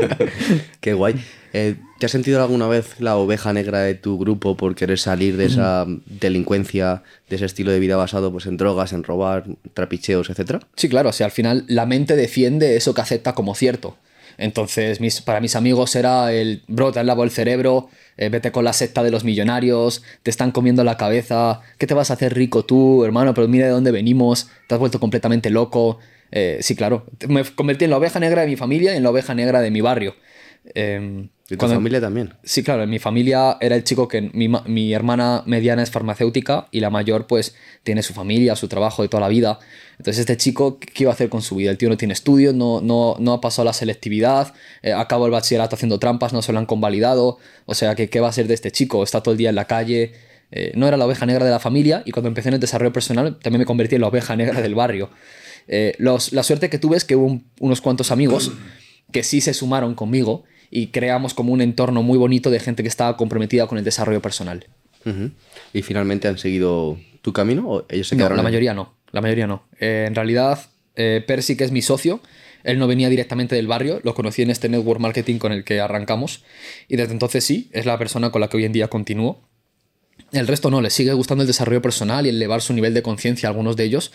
Qué 0.81 0.95
guay. 0.95 1.17
Eh, 1.53 1.75
¿Te 1.99 2.07
has 2.07 2.13
sentido 2.13 2.41
alguna 2.41 2.69
vez 2.69 3.01
la 3.01 3.17
oveja 3.17 3.53
negra 3.53 3.81
de 3.81 3.95
tu 3.95 4.17
grupo 4.17 4.57
por 4.57 4.77
querer 4.77 4.99
salir 4.99 5.37
de 5.37 5.47
esa 5.47 5.87
delincuencia, 6.07 7.03
de 7.29 7.37
ese 7.37 7.47
estilo 7.47 7.73
de 7.73 7.81
vida 7.81 7.97
basado 7.97 8.31
pues, 8.31 8.47
en 8.47 8.59
drogas, 8.59 8.93
en 8.93 9.03
robar, 9.03 9.45
trapicheos, 9.75 10.31
etcétera? 10.31 10.61
Sí, 10.77 10.89
claro. 10.89 11.09
O 11.09 11.13
sea, 11.13 11.27
al 11.27 11.33
final 11.33 11.65
la 11.67 11.85
mente 11.85 12.15
defiende 12.15 12.77
eso 12.77 12.95
que 12.95 13.01
acepta 13.01 13.35
como 13.35 13.57
cierto. 13.57 13.97
Entonces, 14.39 15.01
mis, 15.01 15.21
para 15.21 15.41
mis 15.41 15.57
amigos 15.57 15.97
era 15.97 16.33
el, 16.33 16.63
bro, 16.69 16.93
te 16.93 17.01
han 17.01 17.07
lavado 17.07 17.25
el 17.25 17.31
cerebro, 17.31 17.89
eh, 18.17 18.29
vete 18.29 18.53
con 18.53 18.65
la 18.65 18.73
secta 18.73 19.03
de 19.03 19.11
los 19.11 19.25
millonarios, 19.25 20.03
te 20.23 20.31
están 20.31 20.53
comiendo 20.53 20.85
la 20.85 20.97
cabeza, 20.97 21.61
¿qué 21.79 21.87
te 21.87 21.95
vas 21.95 22.11
a 22.11 22.15
hacer 22.15 22.35
rico 22.35 22.65
tú, 22.65 23.05
hermano? 23.05 23.35
Pero 23.35 23.49
mira 23.49 23.67
de 23.67 23.73
dónde 23.73 23.91
venimos, 23.91 24.49
te 24.67 24.75
has 24.75 24.79
vuelto 24.79 25.01
completamente 25.01 25.51
loco. 25.51 25.99
Eh, 26.33 26.59
sí, 26.61 26.75
claro, 26.75 27.07
me 27.29 27.45
convertí 27.45 27.85
en 27.85 27.91
la 27.91 27.99
oveja 27.99 28.19
negra 28.21 28.43
de 28.43 28.49
mi 28.49 28.57
familia 28.57 28.95
y 28.95 28.97
en 28.97 29.03
la 29.03 29.11
oveja 29.11 29.35
negra 29.35 29.61
de 29.61 29.71
mi 29.71 29.81
barrio. 29.81 30.15
Em, 30.75 31.29
¿Y 31.49 31.51
tu 31.51 31.59
cuando- 31.59 31.77
familia 31.77 32.01
también? 32.01 32.35
Sí, 32.43 32.63
claro, 32.65 32.83
en 32.83 32.91
mi 32.91 32.99
familia 32.99 33.57
era 33.61 33.77
el 33.77 33.85
chico 33.85 34.09
que 34.09 34.21
mi, 34.33 34.49
mi 34.67 34.93
hermana 34.93 35.45
mediana 35.47 35.83
es 35.83 35.91
farmacéutica 35.93 36.67
y 36.73 36.81
la 36.81 36.91
mayor 36.91 37.27
pues 37.29 37.55
tiene 37.85 38.03
su 38.03 38.13
familia, 38.15 38.57
su 38.57 38.67
trabajo 38.67 39.03
de 39.03 39.09
toda 39.09 39.21
la 39.21 39.29
vida. 39.29 39.61
Entonces 39.93 40.19
este 40.21 40.37
chico, 40.37 40.79
¿qué 40.81 41.05
iba 41.05 41.11
a 41.13 41.15
hacer 41.15 41.29
con 41.29 41.43
su 41.43 41.55
vida? 41.55 41.71
El 41.71 41.79
tío 41.79 41.89
no 41.89 41.97
tiene 41.97 42.15
estudios, 42.15 42.53
no, 42.53 42.81
no, 42.81 43.15
no 43.21 43.33
ha 43.33 43.41
pasado 43.41 43.65
la 43.65 43.73
selectividad, 43.73 44.53
eh, 44.83 44.93
acabó 44.93 45.27
el 45.27 45.33
bachillerato 45.33 45.77
haciendo 45.77 46.01
trampas, 46.01 46.33
no 46.33 46.43
se 46.43 46.53
lo 46.53 46.59
han 46.59 46.67
convalidado. 46.67 47.39
O 47.65 47.75
sea, 47.75 47.95
que, 47.95 48.11
¿qué 48.11 48.19
va 48.19 48.29
a 48.29 48.33
ser 48.33 48.49
de 48.49 48.55
este 48.55 48.73
chico? 48.73 49.05
Está 49.05 49.23
todo 49.23 49.33
el 49.33 49.39
día 49.39 49.51
en 49.51 49.55
la 49.57 49.67
calle. 49.67 50.13
eh, 50.53 50.71
no 50.77 50.87
era 50.87 50.97
la 50.97 51.07
oveja 51.07 51.27
negra 51.27 51.45
de 51.45 51.51
la 51.51 51.59
familia 51.59 52.03
y 52.07 52.13
cuando 52.13 52.29
empecé 52.29 52.51
en 52.51 52.55
el 52.55 52.61
desarrollo 52.61 52.93
personal 52.93 53.37
también 53.41 53.59
me 53.59 53.67
convertí 53.67 53.97
en 53.97 54.01
la 54.01 54.07
oveja 54.07 54.37
negra 54.37 54.61
del 54.63 54.77
barrio. 54.77 55.11
Eh, 55.67 55.95
los- 55.99 56.33
la 56.33 56.45
suerte 56.45 56.71
que 56.71 56.79
tuve 56.79 56.97
es 56.97 57.05
que 57.05 57.17
hubo 57.17 57.27
un- 57.27 57.51
unos 57.59 57.81
cuantos 57.81 58.13
amigos 58.13 58.53
que 59.11 59.25
sí 59.25 59.41
se 59.41 59.53
sumaron 59.55 59.97
conmigo 59.97 60.45
y 60.77 60.89
creamos 60.89 61.33
como 61.35 61.53
un 61.53 61.61
entorno 61.61 62.03
muy 62.03 62.19
bonito 62.19 62.51
de 62.51 62.61
gente 62.61 62.83
que 62.83 62.89
estaba 62.89 63.17
comprometida 63.17 63.67
con 63.67 63.79
el 63.79 63.85
desarrollo 63.85 64.21
personal. 64.21 64.67
¿Y 65.73 65.83
finalmente 65.83 66.27
han 66.29 66.37
seguido 66.37 66.99
tu 67.23 67.33
camino 67.33 67.69
o 67.69 67.87
ellos 67.89 68.09
se 68.09 68.15
No, 68.17 68.21
quedaron 68.21 68.37
la 68.37 68.43
en- 68.43 68.45
mayoría 68.45 68.75
no, 68.75 68.95
la 69.13 69.21
mayoría 69.21 69.47
no. 69.47 69.63
Eh, 69.79 70.05
en 70.09 70.15
realidad, 70.15 70.59
eh, 70.97 71.23
Percy, 71.27 71.57
que 71.57 71.65
es 71.65 71.71
mi 71.71 71.81
socio, 71.81 72.21
él 72.65 72.79
no 72.81 72.87
venía 72.89 73.09
directamente 73.09 73.55
del 73.55 73.69
barrio, 73.69 74.01
lo 74.03 74.15
conocí 74.15 74.43
en 74.43 74.51
este 74.51 74.69
network 74.69 74.99
marketing 75.01 75.39
con 75.39 75.53
el 75.53 75.63
que 75.65 75.81
arrancamos 75.81 76.43
y 76.89 76.97
desde 76.97 77.13
entonces 77.13 77.45
sí, 77.45 77.71
es 77.73 77.87
la 77.87 77.97
persona 77.99 78.31
con 78.31 78.41
la 78.41 78.49
que 78.49 78.57
hoy 78.57 78.65
en 78.65 78.73
día 78.73 78.89
continúo. 78.89 79.41
El 80.33 80.49
resto 80.49 80.71
no, 80.71 80.81
les 80.81 80.93
sigue 80.93 81.13
gustando 81.13 81.43
el 81.43 81.47
desarrollo 81.49 81.81
personal 81.81 82.27
y 82.27 82.31
el 82.31 82.37
elevar 82.37 82.61
su 82.61 82.73
nivel 82.73 82.93
de 82.95 83.03
conciencia 83.03 83.49
a 83.49 83.51
algunos 83.51 83.77
de 83.77 83.85
ellos, 83.85 84.13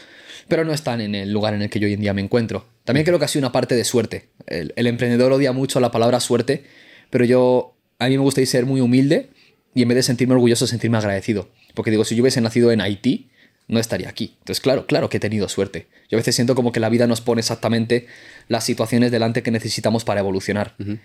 pero 0.51 0.65
no 0.65 0.73
están 0.73 0.99
en 0.99 1.15
el 1.15 1.31
lugar 1.31 1.53
en 1.53 1.61
el 1.61 1.69
que 1.69 1.79
yo 1.79 1.87
hoy 1.87 1.93
en 1.93 2.01
día 2.01 2.13
me 2.13 2.19
encuentro. 2.19 2.65
También 2.83 3.05
creo 3.05 3.17
que 3.17 3.23
ha 3.23 3.29
sido 3.29 3.39
una 3.39 3.53
parte 3.53 3.73
de 3.73 3.85
suerte. 3.85 4.31
El, 4.47 4.85
emprendedor 4.85 5.31
odia 5.31 5.53
mucho 5.53 5.79
la 5.79 5.91
palabra 5.91 6.19
suerte, 6.19 6.65
pero 7.09 7.23
yo, 7.23 7.73
a 7.99 8.09
mí 8.09 8.17
me 8.17 8.23
gusta 8.23 8.45
ser 8.45 8.65
muy 8.65 8.81
humilde 8.81 9.29
y 9.73 9.83
en 9.83 9.87
vez 9.87 9.95
de 9.95 10.03
sentirme 10.03 10.33
orgulloso, 10.33 10.67
sentirme 10.67 10.97
agradecido. 10.97 11.47
Porque 11.73 11.89
digo, 11.89 12.03
si 12.03 12.17
yo 12.17 12.21
hubiese 12.21 12.41
nacido 12.41 12.69
en 12.73 12.81
Haití, 12.81 13.29
no 13.69 13.79
estaría 13.79 14.09
aquí. 14.09 14.35
Entonces, 14.39 14.59
claro, 14.59 14.87
claro 14.87 15.09
que 15.09 15.15
he 15.15 15.19
tenido 15.21 15.47
suerte. 15.47 15.87
Yo 16.09 16.17
a 16.17 16.19
veces 16.19 16.35
siento 16.35 16.53
como 16.53 16.73
que 16.73 16.81
la 16.81 16.89
vida 16.89 17.07
nos 17.07 17.21
pone 17.21 17.39
exactamente 17.39 18.07
las 18.51 18.65
situaciones 18.65 19.11
delante 19.11 19.43
que 19.43 19.51
necesitamos 19.51 20.03
para 20.03 20.19
evolucionar. 20.19 20.75
Yo 20.77 20.97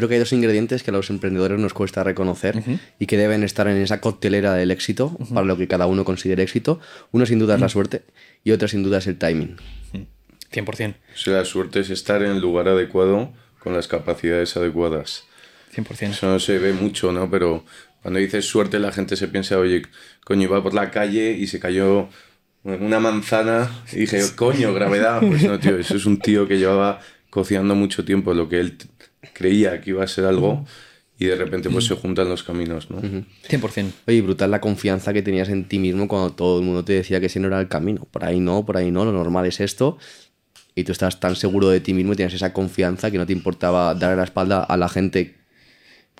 creo 0.00 0.08
que 0.08 0.14
hay 0.14 0.18
dos 0.18 0.32
ingredientes 0.32 0.82
que 0.82 0.90
a 0.90 0.94
los 0.94 1.10
emprendedores 1.10 1.60
nos 1.60 1.74
cuesta 1.74 2.02
reconocer 2.02 2.62
y 2.98 3.04
que 3.04 3.18
deben 3.18 3.44
estar 3.44 3.68
en 3.68 3.76
esa 3.76 4.00
coctelera 4.00 4.54
del 4.54 4.70
éxito, 4.70 5.14
para 5.34 5.44
lo 5.44 5.58
que 5.58 5.68
cada 5.68 5.86
uno 5.86 6.06
considere 6.06 6.42
éxito. 6.42 6.80
Uno 7.12 7.26
sin 7.26 7.38
duda 7.38 7.56
es 7.56 7.60
la 7.60 7.68
suerte 7.68 8.04
y 8.44 8.52
otra 8.52 8.66
sin 8.66 8.82
duda 8.82 8.96
es 8.96 9.06
el 9.08 9.18
timing. 9.18 9.58
100%. 10.50 10.94
O 10.94 11.18
sea, 11.18 11.34
la 11.34 11.44
suerte 11.44 11.80
es 11.80 11.90
estar 11.90 12.22
en 12.22 12.30
el 12.30 12.40
lugar 12.40 12.66
adecuado 12.66 13.30
con 13.58 13.74
las 13.74 13.88
capacidades 13.88 14.56
adecuadas. 14.56 15.24
100%. 15.74 16.12
Eso 16.12 16.28
no 16.28 16.40
se 16.40 16.58
ve 16.58 16.72
mucho, 16.72 17.12
¿no? 17.12 17.30
Pero 17.30 17.66
cuando 18.00 18.20
dices 18.20 18.46
suerte, 18.46 18.78
la 18.78 18.90
gente 18.90 19.16
se 19.16 19.28
piensa, 19.28 19.58
oye, 19.58 19.82
coño, 20.24 20.44
iba 20.44 20.62
por 20.62 20.72
la 20.72 20.90
calle 20.90 21.32
y 21.32 21.46
se 21.46 21.60
cayó 21.60 22.08
una 22.66 23.00
manzana 23.00 23.70
y 23.92 24.00
dije, 24.00 24.20
coño, 24.34 24.74
gravedad. 24.74 25.20
Pues 25.20 25.44
no, 25.44 25.58
tío, 25.58 25.78
eso 25.78 25.96
es 25.96 26.06
un 26.06 26.18
tío 26.18 26.48
que 26.48 26.58
llevaba 26.58 27.00
cocinando 27.30 27.74
mucho 27.74 28.04
tiempo 28.04 28.34
lo 28.34 28.48
que 28.48 28.60
él 28.60 28.76
creía 29.32 29.80
que 29.80 29.90
iba 29.90 30.02
a 30.02 30.08
ser 30.08 30.24
algo 30.24 30.64
y 31.18 31.26
de 31.26 31.36
repente 31.36 31.70
pues 31.70 31.86
se 31.86 31.94
juntan 31.94 32.28
los 32.28 32.42
caminos, 32.42 32.90
¿no? 32.90 33.00
100%. 33.00 33.90
Oye, 34.06 34.20
brutal 34.20 34.50
la 34.50 34.60
confianza 34.60 35.12
que 35.12 35.22
tenías 35.22 35.48
en 35.48 35.66
ti 35.66 35.78
mismo 35.78 36.08
cuando 36.08 36.32
todo 36.32 36.58
el 36.58 36.64
mundo 36.64 36.84
te 36.84 36.94
decía 36.94 37.20
que 37.20 37.26
ese 37.26 37.40
no 37.40 37.46
era 37.46 37.60
el 37.60 37.68
camino. 37.68 38.06
Por 38.10 38.24
ahí 38.24 38.40
no, 38.40 38.66
por 38.66 38.76
ahí 38.76 38.90
no, 38.90 39.04
lo 39.04 39.12
normal 39.12 39.46
es 39.46 39.60
esto. 39.60 39.96
Y 40.74 40.84
tú 40.84 40.92
estás 40.92 41.20
tan 41.20 41.36
seguro 41.36 41.70
de 41.70 41.80
ti 41.80 41.94
mismo 41.94 42.12
y 42.12 42.16
tienes 42.16 42.34
esa 42.34 42.52
confianza 42.52 43.10
que 43.10 43.16
no 43.16 43.26
te 43.26 43.32
importaba 43.32 43.94
dar 43.94 44.16
la 44.16 44.24
espalda 44.24 44.62
a 44.62 44.76
la 44.76 44.90
gente 44.90 45.36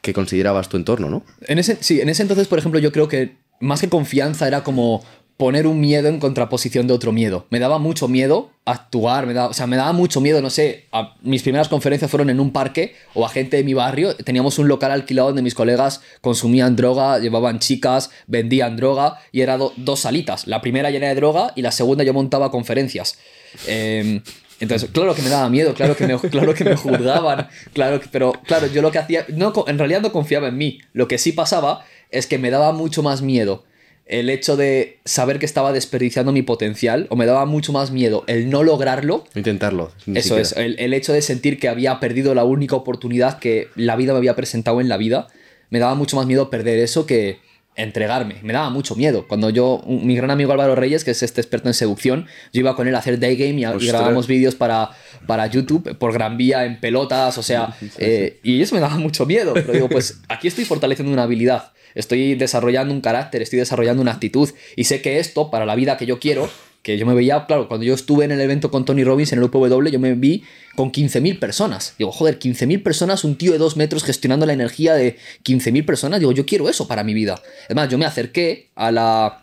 que 0.01 0.15
considerabas 0.15 0.69
tu 0.69 0.79
entorno, 0.79 1.11
¿no? 1.11 1.25
En 1.43 1.59
ese, 1.59 1.77
sí, 1.81 2.01
en 2.01 2.09
ese 2.09 2.23
entonces, 2.23 2.49
por 2.49 2.59
ejemplo, 2.59 2.81
yo 2.81 2.91
creo 2.93 3.09
que 3.09 3.37
más 3.61 3.81
que 3.81 3.89
confianza 3.89 4.49
era 4.49 4.63
como 4.63 5.05
poner 5.37 5.67
un 5.67 5.81
miedo 5.81 6.09
en 6.09 6.19
contraposición 6.19 6.87
de 6.87 6.95
otro 6.95 7.13
miedo. 7.13 7.47
Me 7.51 7.59
daba 7.59 7.79
mucho 7.79 8.09
miedo 8.09 8.51
actuar, 8.65 9.27
me 9.27 9.35
daba, 9.35 9.49
o 9.49 9.53
sea, 9.53 9.67
me 9.67 9.77
daba 9.77 9.93
mucho 9.93 10.21
miedo, 10.21 10.41
no 10.41 10.49
sé, 10.51 10.87
mis 11.23 11.43
primeras 11.43 11.69
conferencias 11.69 12.11
fueron 12.11 12.31
en 12.31 12.41
un 12.41 12.53
parque 12.53 12.95
o 13.15 13.25
a 13.27 13.29
gente 13.29 13.59
de 13.59 13.63
mi 13.65 13.75
barrio, 13.75 14.17
teníamos 14.17 14.59
un 14.59 14.67
local 14.67 14.91
alquilado 14.93 15.29
donde 15.29 15.43
mis 15.43 15.55
colegas 15.55 16.01
consumían 16.23 16.75
droga, 16.75 17.19
llevaban 17.19 17.59
chicas, 17.59 18.11
vendían 18.27 18.77
droga 18.77 19.19
y 19.31 19.43
era 19.43 19.57
do- 19.59 19.73
dos 19.77 20.01
salitas, 20.01 20.47
la 20.47 20.63
primera 20.63 20.91
llena 20.91 21.09
de 21.09 21.15
droga 21.15 21.53
y 21.55 21.63
la 21.63 21.71
segunda 21.71 22.03
yo 22.03 22.15
montaba 22.15 22.51
conferencias. 22.51 23.19
Em, 23.67 24.23
entonces, 24.59 24.89
claro 24.91 25.15
que 25.15 25.21
me 25.23 25.29
daba 25.29 25.49
miedo, 25.51 25.75
claro 25.75 25.95
que 25.97 26.07
me, 26.07 26.19
claro 26.31 26.55
que 26.55 26.65
me 26.65 26.77
juzgaban, 26.77 27.49
claro 27.75 28.01
pero 28.11 28.33
claro, 28.47 28.67
yo 28.69 28.81
lo 28.83 28.91
que 28.91 28.99
hacía, 28.99 29.27
no, 29.29 29.53
en 29.67 29.79
realidad 29.79 30.01
no 30.01 30.13
confiaba 30.13 30.49
en 30.49 30.57
mí. 30.57 30.79
Lo 30.95 31.07
que 31.09 31.19
sí 31.19 31.33
pasaba 31.33 31.85
es 32.11 32.27
que 32.27 32.39
me 32.39 32.51
daba 32.51 32.73
mucho 32.73 33.03
más 33.03 33.21
miedo 33.23 33.65
el 34.07 34.31
hecho 34.31 34.57
de 34.57 34.99
saber 35.05 35.39
que 35.39 35.47
estaba 35.47 35.73
desperdiciando 35.73 36.33
mi 36.33 36.43
potencial, 36.43 37.07
o 37.11 37.17
me 37.17 37.27
daba 37.27 37.45
mucho 37.45 37.73
más 37.73 37.91
miedo 37.91 38.25
el 38.29 38.51
no 38.51 38.63
lograrlo. 38.63 39.25
Intentarlo. 39.35 39.93
Eso 40.07 40.37
siquiera. 40.37 40.43
es, 40.43 40.53
el, 40.57 40.79
el 40.79 40.95
hecho 40.95 41.13
de 41.13 41.23
sentir 41.23 41.59
que 41.59 41.69
había 41.69 41.99
perdido 42.01 42.35
la 42.35 42.45
única 42.45 42.77
oportunidad 42.77 43.39
que 43.39 43.69
la 43.75 43.97
vida 43.97 44.13
me 44.13 44.19
había 44.19 44.37
presentado 44.37 44.81
en 44.81 44.89
la 44.89 44.97
vida, 44.97 45.27
me 45.71 45.79
daba 45.81 45.95
mucho 45.95 46.17
más 46.17 46.27
miedo 46.27 46.51
perder 46.51 46.79
eso 46.79 47.07
que 47.07 47.39
entregarme. 47.77 48.37
Me 48.43 48.53
daba 48.53 48.71
mucho 48.71 48.97
miedo. 48.97 49.27
Cuando 49.29 49.51
yo, 49.51 49.83
mi 49.87 50.17
gran 50.17 50.31
amigo 50.31 50.51
Álvaro 50.53 50.75
Reyes, 50.75 51.05
que 51.05 51.11
es 51.11 51.23
este 51.23 51.41
experto 51.41 51.69
en 51.69 51.75
seducción, 51.75 52.27
yo 52.53 52.61
iba 52.61 52.75
con 52.75 52.89
él 52.89 52.95
a 52.95 52.99
hacer 52.99 53.21
day 53.21 53.37
game 53.37 53.61
y, 53.61 53.65
y 53.65 53.87
grabábamos 53.87 54.27
vídeos 54.27 54.55
para, 54.55 54.91
para 55.27 55.47
YouTube 55.47 55.97
por 55.99 56.13
Gran 56.13 56.39
Vía 56.39 56.65
en 56.65 56.81
pelotas, 56.81 57.37
o 57.37 57.43
sea, 57.43 57.77
eh, 57.99 58.41
y 58.43 58.63
eso 58.63 58.75
me 58.75 58.81
daba 58.81 58.97
mucho 58.97 59.27
miedo. 59.27 59.53
Pero 59.53 59.73
digo, 59.73 59.89
pues 59.91 60.21
aquí 60.29 60.49
estoy 60.49 60.65
fortaleciendo 60.65 61.13
una 61.13 61.25
habilidad, 61.25 61.73
estoy 61.97 62.37
desarrollando 62.37 62.95
un 62.95 63.01
carácter, 63.01 63.43
estoy 63.43 63.59
desarrollando 63.59 64.01
una 64.01 64.13
actitud 64.13 64.49
y 64.77 64.85
sé 64.85 65.03
que 65.03 65.19
esto, 65.19 65.51
para 65.51 65.67
la 65.67 65.75
vida 65.75 65.97
que 65.97 66.07
yo 66.07 66.21
quiero, 66.21 66.49
que 66.83 66.97
yo 66.99 67.05
me 67.05 67.15
veía, 67.15 67.47
claro, 67.47 67.67
cuando 67.67 67.85
yo 67.85 67.95
estuve 67.95 68.25
en 68.25 68.31
el 68.31 68.41
evento 68.41 68.71
con 68.71 68.85
Tony 68.85 69.03
Robbins 69.03 69.33
en 69.33 69.41
el 69.41 69.45
UPW, 69.47 69.89
yo 69.89 69.99
me 69.99 70.15
vi 70.15 70.45
con 70.77 70.93
15.000 70.93 71.41
personas. 71.41 71.97
Digo, 71.99 72.13
joder, 72.13 72.39
15.000 72.39 72.81
personas, 72.85 73.25
un 73.25 73.37
tío 73.37 73.51
de 73.51 73.59
dos 73.59 73.77
metros 73.77 74.05
gestionando 74.05 74.47
la 74.47 74.53
energía 74.53 74.95
de 74.95 75.17
15.000 75.45 75.85
personas. 75.85 76.21
Digo, 76.21 76.31
yo 76.31 76.47
quiero 76.47 76.69
eso 76.69 76.87
para 76.87 77.03
mi 77.03 77.13
vida. 77.13 77.43
Además, 77.65 77.89
yo 77.89 77.99
me 77.99 78.05
acerqué 78.05 78.69
a 78.77 78.93
la 78.93 79.43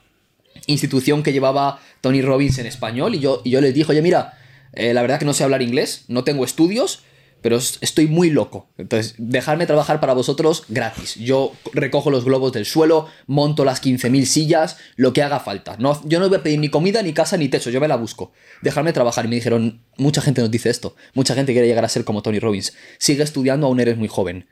institución 0.68 1.22
que 1.22 1.34
llevaba 1.34 1.82
Tony 2.00 2.22
Robbins 2.22 2.60
en 2.60 2.66
español 2.66 3.14
y 3.16 3.20
yo, 3.20 3.42
y 3.44 3.50
yo 3.50 3.60
les 3.60 3.74
dije, 3.74 3.92
oye, 3.92 4.02
mira, 4.02 4.38
eh, 4.72 4.94
la 4.94 5.02
verdad 5.02 5.20
que 5.20 5.26
no 5.26 5.34
sé 5.34 5.44
hablar 5.44 5.62
inglés, 5.62 6.06
no 6.08 6.24
tengo 6.24 6.46
estudios, 6.46 7.04
pero 7.44 7.58
es- 7.58 7.78
estoy 7.82 8.08
muy 8.08 8.32
loco. 8.32 8.68
Entonces, 8.80 9.14
dejarme 9.20 9.68
trabajar 9.68 10.00
para 10.00 10.14
vosotros 10.14 10.64
gratis. 10.70 11.14
Yo 11.18 11.54
recojo 11.74 12.10
los 12.10 12.26
globos 12.26 12.52
del 12.54 12.66
suelo, 12.66 13.08
monto 13.28 13.64
las 13.66 13.80
15.000 13.80 14.26
sillas, 14.26 14.78
lo 14.96 15.14
que 15.14 15.22
haga 15.22 15.40
falta. 15.40 15.76
No, 15.78 16.02
yo 16.08 16.20
no 16.20 16.30
voy 16.30 16.40
a 16.40 16.44
pedir 16.44 16.58
ni 16.58 16.70
comida, 16.70 17.04
ni 17.04 17.14
casa, 17.14 17.38
ni 17.38 17.50
techo, 17.50 17.70
yo 17.70 17.80
me 17.80 17.88
la 17.88 17.98
busco. 17.98 18.32
Dejarme 18.64 18.92
trabajar. 18.94 19.26
Y 19.26 19.28
me 19.28 19.36
dijeron, 19.36 19.84
mucha 19.98 20.22
gente 20.22 20.42
nos 20.42 20.50
dice 20.50 20.72
esto, 20.72 20.96
mucha 21.14 21.36
gente 21.36 21.52
quiere 21.54 21.68
llegar 21.68 21.86
a 21.86 21.90
ser 21.90 22.04
como 22.04 22.24
Tony 22.24 22.40
Robbins. 22.40 22.74
Sigue 22.98 23.22
estudiando, 23.22 23.68
aún 23.68 23.80
eres 23.80 23.98
muy 23.98 24.08
joven. 24.08 24.48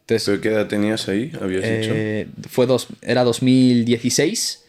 Entonces, 0.00 0.26
¿Pero 0.26 0.40
qué 0.40 0.48
edad 0.48 0.66
tenías 0.66 1.08
ahí? 1.08 1.30
¿Habías 1.40 1.62
dicho? 1.62 1.92
eh, 1.94 2.26
fue 2.48 2.66
dos, 2.66 2.88
era 3.02 3.22
2016, 3.22 4.64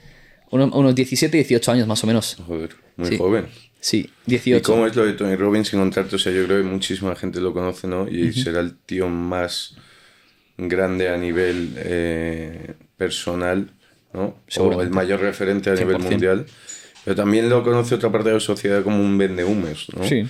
uno- 0.51 0.69
unos 0.73 0.93
17, 0.95 1.37
18 1.37 1.71
años 1.71 1.87
más 1.87 2.03
o 2.03 2.07
menos. 2.07 2.37
Joder, 2.45 2.71
muy 2.97 3.09
sí. 3.09 3.17
joven. 3.17 3.47
Sí, 3.83 4.09
¿Y 4.27 4.31
18. 4.31 4.63
cómo 4.63 4.85
es 4.85 4.95
lo 4.95 5.03
de 5.05 5.13
Tony 5.13 5.35
Robbins 5.35 5.73
encontrarte? 5.73 6.15
O 6.15 6.19
sea, 6.19 6.31
yo 6.31 6.45
creo 6.45 6.57
que 6.61 6.63
muchísima 6.69 7.15
gente 7.15 7.41
lo 7.41 7.51
conoce, 7.51 7.87
¿no? 7.87 8.07
Y 8.07 8.31
será 8.31 8.59
el 8.59 8.77
tío 8.77 9.09
más 9.09 9.75
grande 10.57 11.09
a 11.09 11.17
nivel 11.17 11.73
eh, 11.77 12.75
personal, 12.95 13.71
¿no? 14.13 14.37
O 14.59 14.81
el 14.81 14.91
mayor 14.91 15.19
referente 15.21 15.71
a 15.71 15.75
nivel 15.75 15.97
100%. 15.97 15.99
mundial. 15.99 16.45
Pero 17.03 17.15
también 17.15 17.49
lo 17.49 17.63
conoce 17.63 17.95
otra 17.95 18.11
parte 18.11 18.29
de 18.29 18.35
la 18.35 18.39
sociedad 18.39 18.83
como 18.83 19.01
un 19.01 19.17
vendehumos, 19.17 19.87
¿no? 19.97 20.03
Sí. 20.07 20.27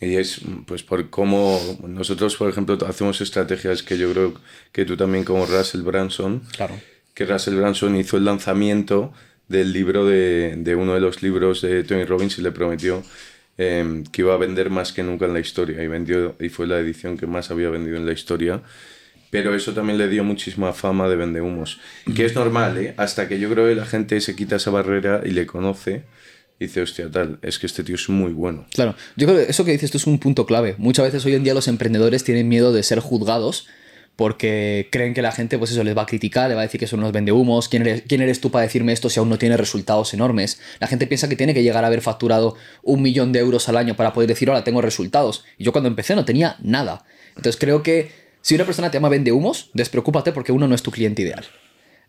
Y 0.00 0.16
es 0.16 0.40
pues 0.66 0.82
por 0.82 1.08
cómo 1.10 1.60
nosotros, 1.86 2.34
por 2.34 2.48
ejemplo, 2.50 2.76
hacemos 2.88 3.20
estrategias 3.20 3.84
que 3.84 3.98
yo 3.98 4.10
creo 4.12 4.34
que 4.72 4.84
tú 4.84 4.96
también 4.96 5.22
como 5.24 5.46
Russell 5.46 5.82
Branson, 5.82 6.42
Claro. 6.56 6.74
que 7.14 7.24
Russell 7.26 7.54
Branson 7.54 7.94
hizo 7.96 8.16
el 8.16 8.24
lanzamiento 8.24 9.12
del 9.50 9.72
libro 9.72 10.06
de, 10.06 10.54
de 10.56 10.74
uno 10.76 10.94
de 10.94 11.00
los 11.00 11.22
libros 11.22 11.60
de 11.60 11.84
Tony 11.84 12.04
Robbins 12.04 12.38
y 12.38 12.42
le 12.42 12.52
prometió 12.52 13.02
eh, 13.58 14.04
que 14.10 14.22
iba 14.22 14.32
a 14.32 14.38
vender 14.38 14.70
más 14.70 14.92
que 14.92 15.02
nunca 15.02 15.26
en 15.26 15.34
la 15.34 15.40
historia. 15.40 15.82
Y 15.82 15.88
vendió 15.88 16.36
y 16.40 16.48
fue 16.48 16.66
la 16.66 16.78
edición 16.78 17.18
que 17.18 17.26
más 17.26 17.50
había 17.50 17.68
vendido 17.68 17.96
en 17.96 18.06
la 18.06 18.12
historia. 18.12 18.62
Pero 19.30 19.54
eso 19.54 19.74
también 19.74 19.98
le 19.98 20.08
dio 20.08 20.24
muchísima 20.24 20.72
fama 20.72 21.08
de 21.08 21.16
vendehumos. 21.16 21.80
Que 22.14 22.24
es 22.24 22.34
normal 22.34 22.78
¿eh? 22.78 22.94
hasta 22.96 23.28
que 23.28 23.38
yo 23.38 23.50
creo 23.50 23.66
que 23.66 23.74
la 23.74 23.86
gente 23.86 24.20
se 24.20 24.34
quita 24.34 24.56
esa 24.56 24.70
barrera 24.70 25.20
y 25.24 25.30
le 25.30 25.46
conoce 25.46 26.04
y 26.58 26.66
dice 26.66 26.82
hostia 26.82 27.10
tal 27.10 27.38
es 27.40 27.58
que 27.58 27.66
este 27.66 27.82
tío 27.82 27.94
es 27.94 28.06
muy 28.10 28.32
bueno 28.32 28.66
Claro, 28.74 28.94
yo 29.16 29.26
creo 29.26 29.38
que 29.38 29.50
eso 29.50 29.64
que 29.64 29.72
dices 29.72 29.90
tú 29.90 29.96
es 29.96 30.06
un 30.06 30.18
punto 30.18 30.46
clave. 30.46 30.74
Muchas 30.78 31.06
veces 31.06 31.24
hoy 31.24 31.34
en 31.34 31.42
día 31.42 31.54
los 31.54 31.68
emprendedores 31.68 32.22
tienen 32.22 32.48
miedo 32.48 32.72
de 32.72 32.82
ser 32.82 33.00
juzgados 33.00 33.66
porque 34.16 34.88
creen 34.90 35.14
que 35.14 35.22
la 35.22 35.32
gente, 35.32 35.56
pues 35.58 35.70
eso, 35.70 35.82
les 35.82 35.96
va 35.96 36.02
a 36.02 36.06
criticar, 36.06 36.48
le 36.48 36.54
va 36.54 36.60
a 36.60 36.64
decir 36.64 36.78
que 36.78 36.86
son 36.86 37.00
unos 37.00 37.12
vendehumos, 37.12 37.68
¿quién 37.68 37.82
eres, 37.82 38.02
quién 38.06 38.20
eres 38.20 38.40
tú 38.40 38.50
para 38.50 38.62
decirme 38.64 38.92
esto 38.92 39.08
si 39.08 39.18
aún 39.18 39.30
no 39.30 39.38
tienes 39.38 39.58
resultados 39.58 40.12
enormes? 40.12 40.60
La 40.78 40.86
gente 40.86 41.06
piensa 41.06 41.28
que 41.28 41.36
tiene 41.36 41.54
que 41.54 41.62
llegar 41.62 41.84
a 41.84 41.86
haber 41.86 42.02
facturado 42.02 42.54
un 42.82 43.00
millón 43.00 43.32
de 43.32 43.38
euros 43.38 43.68
al 43.70 43.78
año 43.78 43.96
para 43.96 44.12
poder 44.12 44.28
decir, 44.28 44.48
ahora 44.48 44.62
tengo 44.62 44.82
resultados. 44.82 45.44
Y 45.56 45.64
yo 45.64 45.72
cuando 45.72 45.88
empecé 45.88 46.14
no 46.14 46.24
tenía 46.24 46.56
nada. 46.60 47.04
Entonces 47.30 47.56
creo 47.56 47.82
que 47.82 48.10
Si 48.42 48.54
una 48.54 48.64
persona 48.64 48.90
te 48.90 48.96
llama 48.96 49.08
vende 49.08 49.32
humos, 49.32 49.70
despreocúpate 49.74 50.32
porque 50.32 50.52
uno 50.52 50.66
no 50.66 50.74
es 50.74 50.82
tu 50.82 50.90
cliente 50.90 51.22
ideal. 51.22 51.44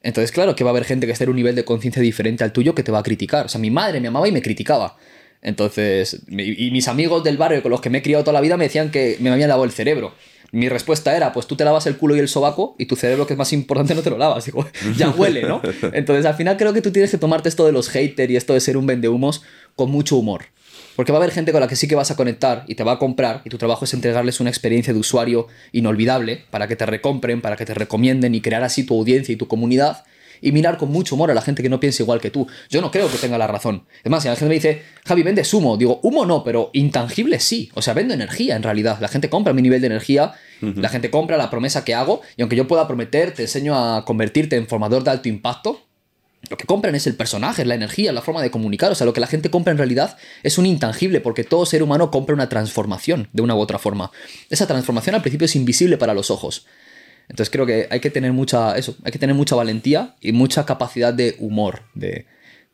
Entonces, 0.03 0.31
claro 0.31 0.55
que 0.55 0.63
va 0.63 0.71
a 0.71 0.73
haber 0.73 0.85
gente 0.85 1.05
que 1.05 1.13
esté 1.13 1.25
en 1.25 1.31
un 1.31 1.35
nivel 1.35 1.55
de 1.55 1.65
conciencia 1.65 2.01
diferente 2.01 2.43
al 2.43 2.53
tuyo 2.53 2.73
que 2.73 2.83
te 2.83 2.91
va 2.91 2.99
a 2.99 3.03
criticar. 3.03 3.45
O 3.45 3.49
sea, 3.49 3.61
mi 3.61 3.69
madre 3.69 3.99
me 3.99 4.07
amaba 4.07 4.27
y 4.27 4.31
me 4.31 4.41
criticaba. 4.41 4.97
Entonces, 5.41 6.21
y 6.27 6.71
mis 6.71 6.87
amigos 6.87 7.23
del 7.23 7.37
barrio 7.37 7.61
con 7.61 7.71
los 7.71 7.81
que 7.81 7.89
me 7.89 7.99
he 7.99 8.01
criado 8.01 8.23
toda 8.23 8.33
la 8.33 8.41
vida 8.41 8.57
me 8.57 8.65
decían 8.65 8.91
que 8.91 9.17
me 9.19 9.29
habían 9.29 9.49
lavado 9.49 9.65
el 9.65 9.71
cerebro. 9.71 10.13
Mi 10.51 10.67
respuesta 10.67 11.15
era, 11.15 11.31
pues 11.31 11.47
tú 11.47 11.55
te 11.55 11.63
lavas 11.63 11.85
el 11.87 11.95
culo 11.97 12.15
y 12.15 12.19
el 12.19 12.27
sobaco 12.27 12.75
y 12.77 12.85
tu 12.85 12.97
cerebro, 12.97 13.25
que 13.25 13.33
es 13.33 13.37
más 13.37 13.53
importante, 13.53 13.95
no 13.95 14.01
te 14.01 14.09
lo 14.09 14.17
lavas. 14.17 14.45
Digo, 14.45 14.67
ya 14.97 15.09
huele, 15.09 15.43
¿no? 15.43 15.61
Entonces, 15.93 16.25
al 16.25 16.35
final 16.35 16.57
creo 16.57 16.73
que 16.73 16.81
tú 16.81 16.91
tienes 16.91 17.11
que 17.11 17.17
tomarte 17.17 17.47
esto 17.49 17.65
de 17.65 17.71
los 17.71 17.89
haters 17.89 18.31
y 18.31 18.35
esto 18.35 18.53
de 18.53 18.59
ser 18.59 18.75
un 18.77 18.85
vendehumos 18.85 19.43
con 19.75 19.89
mucho 19.89 20.17
humor. 20.17 20.45
Porque 20.95 21.13
va 21.13 21.19
a 21.19 21.21
haber 21.21 21.33
gente 21.33 21.53
con 21.53 21.61
la 21.61 21.67
que 21.67 21.77
sí 21.77 21.87
que 21.87 21.95
vas 21.95 22.11
a 22.11 22.17
conectar 22.17 22.65
y 22.67 22.75
te 22.75 22.83
va 22.83 22.93
a 22.93 22.99
comprar 22.99 23.41
y 23.45 23.49
tu 23.49 23.57
trabajo 23.57 23.85
es 23.85 23.93
entregarles 23.93 24.41
una 24.41 24.49
experiencia 24.49 24.93
de 24.93 24.99
usuario 24.99 25.47
inolvidable 25.71 26.43
para 26.49 26.67
que 26.67 26.75
te 26.75 26.85
recompren, 26.85 27.41
para 27.41 27.55
que 27.55 27.65
te 27.65 27.73
recomienden 27.73 28.35
y 28.35 28.41
crear 28.41 28.63
así 28.63 28.83
tu 28.83 28.97
audiencia 28.97 29.31
y 29.31 29.37
tu 29.37 29.47
comunidad 29.47 30.03
y 30.41 30.51
mirar 30.51 30.77
con 30.77 30.91
mucho 30.91 31.15
humor 31.15 31.31
a 31.31 31.33
la 31.33 31.41
gente 31.41 31.63
que 31.63 31.69
no 31.69 31.79
piensa 31.79 32.03
igual 32.03 32.19
que 32.19 32.31
tú. 32.31 32.47
Yo 32.69 32.81
no 32.81 32.91
creo 32.91 33.09
que 33.09 33.17
tenga 33.17 33.37
la 33.37 33.47
razón. 33.47 33.85
Es 34.03 34.11
más, 34.11 34.23
si 34.23 34.29
la 34.29 34.35
gente 34.35 34.49
me 34.49 34.55
dice, 34.55 34.81
Javi, 35.05 35.23
vende 35.23 35.43
humo, 35.53 35.77
digo, 35.77 35.99
humo 36.03 36.25
no, 36.25 36.43
pero 36.43 36.69
intangible 36.73 37.39
sí. 37.39 37.71
O 37.73 37.81
sea, 37.81 37.93
vendo 37.93 38.13
energía 38.13 38.55
en 38.55 38.63
realidad. 38.63 38.97
La 38.99 39.07
gente 39.07 39.29
compra 39.29 39.53
mi 39.53 39.61
nivel 39.61 39.81
de 39.81 39.87
energía, 39.87 40.33
la 40.61 40.89
gente 40.89 41.09
compra 41.09 41.37
la 41.37 41.49
promesa 41.49 41.83
que 41.83 41.95
hago 41.95 42.21
y 42.37 42.41
aunque 42.41 42.55
yo 42.55 42.67
pueda 42.67 42.87
prometer, 42.87 43.33
te 43.33 43.43
enseño 43.43 43.75
a 43.75 44.05
convertirte 44.05 44.55
en 44.55 44.67
formador 44.67 45.03
de 45.03 45.11
alto 45.11 45.29
impacto, 45.29 45.81
lo 46.49 46.57
que 46.57 46.65
compran 46.65 46.95
es 46.95 47.07
el 47.07 47.15
personaje, 47.15 47.63
la 47.65 47.75
energía, 47.75 48.11
la 48.11 48.21
forma 48.21 48.41
de 48.41 48.51
comunicar. 48.51 48.91
O 48.91 48.95
sea, 48.95 49.05
lo 49.05 49.13
que 49.13 49.21
la 49.21 49.27
gente 49.27 49.49
compra 49.49 49.71
en 49.71 49.77
realidad 49.77 50.17
es 50.43 50.57
un 50.57 50.65
intangible, 50.65 51.21
porque 51.21 51.43
todo 51.43 51.65
ser 51.65 51.83
humano 51.83 52.11
compra 52.11 52.33
una 52.33 52.49
transformación 52.49 53.29
de 53.31 53.41
una 53.41 53.55
u 53.55 53.59
otra 53.59 53.77
forma. 53.77 54.11
Esa 54.49 54.67
transformación 54.67 55.15
al 55.15 55.21
principio 55.21 55.45
es 55.45 55.55
invisible 55.55 55.97
para 55.97 56.13
los 56.13 56.31
ojos. 56.31 56.65
Entonces 57.29 57.49
creo 57.49 57.65
que 57.65 57.87
hay 57.89 57.99
que 57.99 58.09
tener 58.09 58.33
mucha, 58.33 58.77
eso, 58.77 58.95
hay 59.03 59.11
que 59.11 59.19
tener 59.19 59.35
mucha 59.35 59.55
valentía 59.55 60.15
y 60.19 60.31
mucha 60.31 60.65
capacidad 60.65 61.13
de 61.13 61.35
humor, 61.39 61.83
de, 61.93 62.25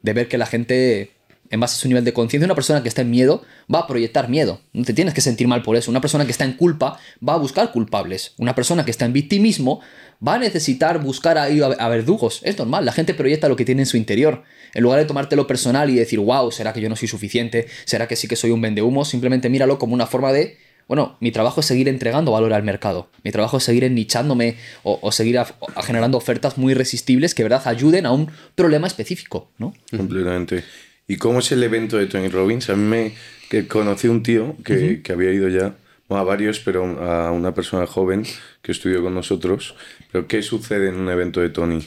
ver 0.01 0.27
que 0.27 0.38
la 0.38 0.46
gente, 0.46 1.12
en 1.50 1.60
base 1.60 1.75
a 1.75 1.77
su 1.77 1.88
nivel 1.88 2.04
de 2.04 2.13
conciencia, 2.13 2.46
una 2.46 2.56
persona 2.56 2.82
que 2.82 2.89
está 2.89 3.01
en 3.01 3.12
miedo 3.12 3.44
va 3.74 3.80
a 3.80 3.88
proyectar 3.88 4.30
miedo. 4.30 4.62
No 4.74 4.84
te 4.84 4.94
tienes 4.94 5.13
que 5.13 5.22
sentir 5.22 5.48
mal 5.48 5.62
por 5.62 5.75
eso. 5.75 5.92
Una 5.92 6.01
persona 6.01 6.25
que 6.25 6.32
está 6.32 6.44
en 6.44 6.54
culpa 6.54 7.00
va 7.27 7.34
a 7.34 7.38
buscar 7.38 7.72
culpables. 7.72 8.34
Una 8.38 8.56
persona 8.56 8.84
que 8.84 8.92
está 8.92 9.06
en 9.06 9.13
victimismo 9.13 9.82
va 10.25 10.36
a 10.36 10.39
necesitar 10.39 11.00
buscar 11.04 11.38
ahí 11.38 11.62
a 11.62 11.88
verdugos. 11.89 12.42
Es 12.44 12.58
normal, 12.58 12.86
la 12.86 12.94
gente 12.94 13.13
proyecta 13.13 13.50
lo 13.50 13.56
que 13.56 13.66
tiene 13.66 13.84
en 13.84 13.86
su 13.86 13.98
interior. 13.98 14.44
En 14.74 14.84
lugar 14.84 15.00
de 15.00 15.06
tomártelo 15.06 15.46
personal 15.46 15.89
y 15.89 15.96
decir, 15.96 16.20
wow, 16.20 16.51
¿será 16.51 16.74
que 16.74 16.82
yo 16.82 16.89
no 16.89 16.96
soy 16.96 17.08
suficiente? 17.08 17.68
¿Será 17.86 18.08
que 18.08 18.16
sí 18.16 18.27
que 18.27 18.36
soy 18.36 18.51
un 18.51 18.62
vendehumo? 18.62 19.06
Simplemente 19.06 19.50
míralo 19.50 19.77
como 19.77 19.94
una 19.94 20.08
forma 20.08 20.32
de 20.32 20.58
bueno, 20.88 21.17
mi 21.20 21.32
trabajo 21.32 21.60
es 21.60 21.65
seguir 21.65 21.88
entregando 21.89 22.32
valor 22.32 22.53
al 22.53 22.63
mercado. 22.63 23.10
Mi 23.24 23.32
trabajo 23.32 23.58
es 23.58 23.63
seguir 23.63 23.84
ennichándome 23.84 24.56
o, 24.84 25.12
seguir 25.12 25.39
generando 25.84 26.17
ofertas 26.17 26.58
muy 26.58 26.72
irresistibles 26.72 27.36
que, 27.36 27.44
verdad, 27.44 27.62
ayuden 27.65 28.06
a 28.06 28.12
un 28.12 28.32
problema 28.56 28.88
específico, 28.88 29.51
¿no? 29.58 29.74
Completamente. 29.96 30.63
¿Y 31.08 31.17
cómo 31.17 31.39
es 31.39 31.51
el 31.51 31.63
evento 31.63 31.98
de 31.98 32.08
Tony 32.08 32.29
Robbins? 32.29 32.70
A 32.70 32.75
mí 32.75 32.84
me 32.84 33.13
que 33.50 33.67
conocí 33.67 34.08
un 34.08 34.24
tío 34.24 34.56
que, 34.63 35.01
que 35.01 35.13
había 35.13 35.32
ido 35.32 35.48
ya, 35.48 35.75
a 36.10 36.24
varios, 36.24 36.60
pero 36.60 36.86
a 37.01 37.32
una 37.32 37.53
persona 37.53 37.86
joven 37.86 38.24
que 38.62 38.72
estudió 38.72 39.03
con 39.03 39.13
nosotros. 39.13 39.75
Pero 40.12 40.27
¿qué 40.27 40.41
sucede 40.41 40.89
en 40.89 40.96
un 40.96 41.10
evento 41.10 41.41
de 41.41 41.50
Tony? 41.50 41.86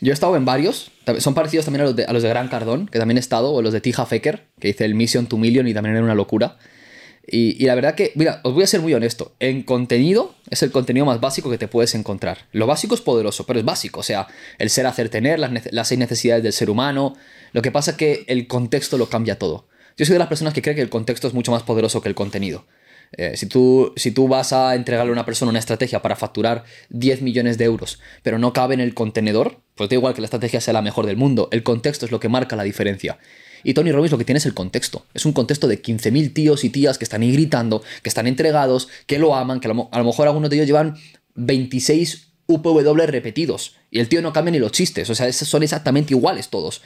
Yo 0.00 0.12
he 0.12 0.14
estado 0.14 0.36
en 0.36 0.44
varios, 0.44 0.90
son 1.18 1.34
parecidos 1.34 1.64
también 1.64 1.82
a 1.82 1.84
los 1.84 1.96
de, 1.96 2.04
a 2.04 2.12
los 2.12 2.22
de 2.22 2.28
Gran 2.28 2.48
Cardón, 2.48 2.86
que 2.86 2.98
también 2.98 3.16
he 3.16 3.20
estado, 3.20 3.52
o 3.52 3.62
los 3.62 3.72
de 3.72 3.80
Tija 3.80 4.04
Fecker, 4.04 4.46
que 4.60 4.68
hice 4.68 4.84
el 4.84 4.94
Mission 4.94 5.26
to 5.26 5.38
Million 5.38 5.66
y 5.68 5.74
también 5.74 5.96
era 5.96 6.04
una 6.04 6.14
locura. 6.14 6.58
Y, 7.28 7.64
la 7.66 7.74
verdad 7.74 7.96
que, 7.96 8.12
mira, 8.14 8.40
os 8.44 8.54
voy 8.54 8.62
a 8.62 8.66
ser 8.68 8.80
muy 8.80 8.94
honesto. 8.94 9.34
En 9.40 9.64
contenido 9.64 10.34
es 10.48 10.62
el 10.62 10.70
contenido 10.70 11.04
más 11.04 11.20
básico 11.20 11.50
que 11.50 11.58
te 11.58 11.66
puedes 11.66 11.94
encontrar. 11.96 12.46
Lo 12.52 12.66
básico 12.66 12.94
es 12.94 13.00
poderoso, 13.00 13.46
pero 13.46 13.58
es 13.58 13.64
básico. 13.64 14.00
O 14.00 14.04
sea, 14.04 14.28
el 14.58 14.70
ser, 14.70 14.86
hacer, 14.86 15.08
tener, 15.08 15.40
las, 15.40 15.88
seis 15.88 15.98
necesidades 15.98 16.44
del 16.44 16.52
ser 16.52 16.70
humano. 16.70 17.16
Lo 17.52 17.62
que 17.62 17.72
pasa 17.72 17.92
es 17.92 17.96
que 17.96 18.24
el 18.28 18.46
contexto 18.46 18.96
lo 18.96 19.08
cambia 19.08 19.38
todo. 19.38 19.66
Yo 19.96 20.06
soy 20.06 20.12
de 20.12 20.20
las 20.20 20.28
personas 20.28 20.54
que 20.54 20.62
creen 20.62 20.76
que 20.76 20.82
el 20.82 20.88
contexto 20.88 21.26
es 21.26 21.34
mucho 21.34 21.50
más 21.50 21.64
poderoso 21.64 22.00
que 22.00 22.08
el 22.08 22.14
contenido. 22.14 22.64
Eh, 23.12 23.36
si, 23.36 23.46
tú, 23.46 23.92
si 23.96 24.10
tú 24.10 24.28
vas 24.28 24.52
a 24.52 24.74
entregarle 24.74 25.10
a 25.10 25.12
una 25.12 25.24
persona 25.24 25.50
una 25.50 25.58
estrategia 25.58 26.02
para 26.02 26.16
facturar 26.16 26.64
10 26.90 27.22
millones 27.22 27.56
de 27.58 27.64
euros, 27.64 28.00
pero 28.22 28.38
no 28.38 28.52
cabe 28.52 28.74
en 28.74 28.80
el 28.80 28.94
contenedor, 28.94 29.60
pues 29.74 29.88
da 29.88 29.96
igual 29.96 30.14
que 30.14 30.20
la 30.20 30.26
estrategia 30.26 30.60
sea 30.60 30.74
la 30.74 30.82
mejor 30.82 31.06
del 31.06 31.16
mundo. 31.16 31.48
El 31.50 31.62
contexto 31.62 32.06
es 32.06 32.12
lo 32.12 32.20
que 32.20 32.28
marca 32.28 32.56
la 32.56 32.62
diferencia. 32.62 33.18
Y 33.66 33.74
Tony 33.74 33.90
Robbins 33.90 34.12
lo 34.12 34.18
que 34.18 34.24
tiene 34.24 34.38
es 34.38 34.46
el 34.46 34.54
contexto. 34.54 35.06
Es 35.12 35.26
un 35.26 35.32
contexto 35.32 35.66
de 35.66 35.82
15.000 35.82 36.32
tíos 36.32 36.62
y 36.62 36.70
tías 36.70 36.98
que 36.98 37.04
están 37.04 37.22
ahí 37.22 37.32
gritando, 37.32 37.82
que 38.00 38.08
están 38.08 38.28
entregados, 38.28 38.86
que 39.08 39.18
lo 39.18 39.34
aman, 39.34 39.58
que 39.58 39.66
a 39.66 39.74
lo, 39.74 40.04
mejor 40.04 40.28
algunos 40.28 40.50
de 40.50 40.54
ellos 40.54 40.68
llevan 40.68 40.96
26 41.34 42.28
UPW 42.46 43.06
repetidos. 43.06 43.74
Y 43.90 43.98
el 43.98 44.08
tío 44.08 44.22
no 44.22 44.32
cambia 44.32 44.52
ni 44.52 44.60
los 44.60 44.70
chistes. 44.70 45.10
O 45.10 45.16
sea, 45.16 45.32
son 45.32 45.64
exactamente 45.64 46.14
iguales 46.14 46.48
todos. 46.48 46.80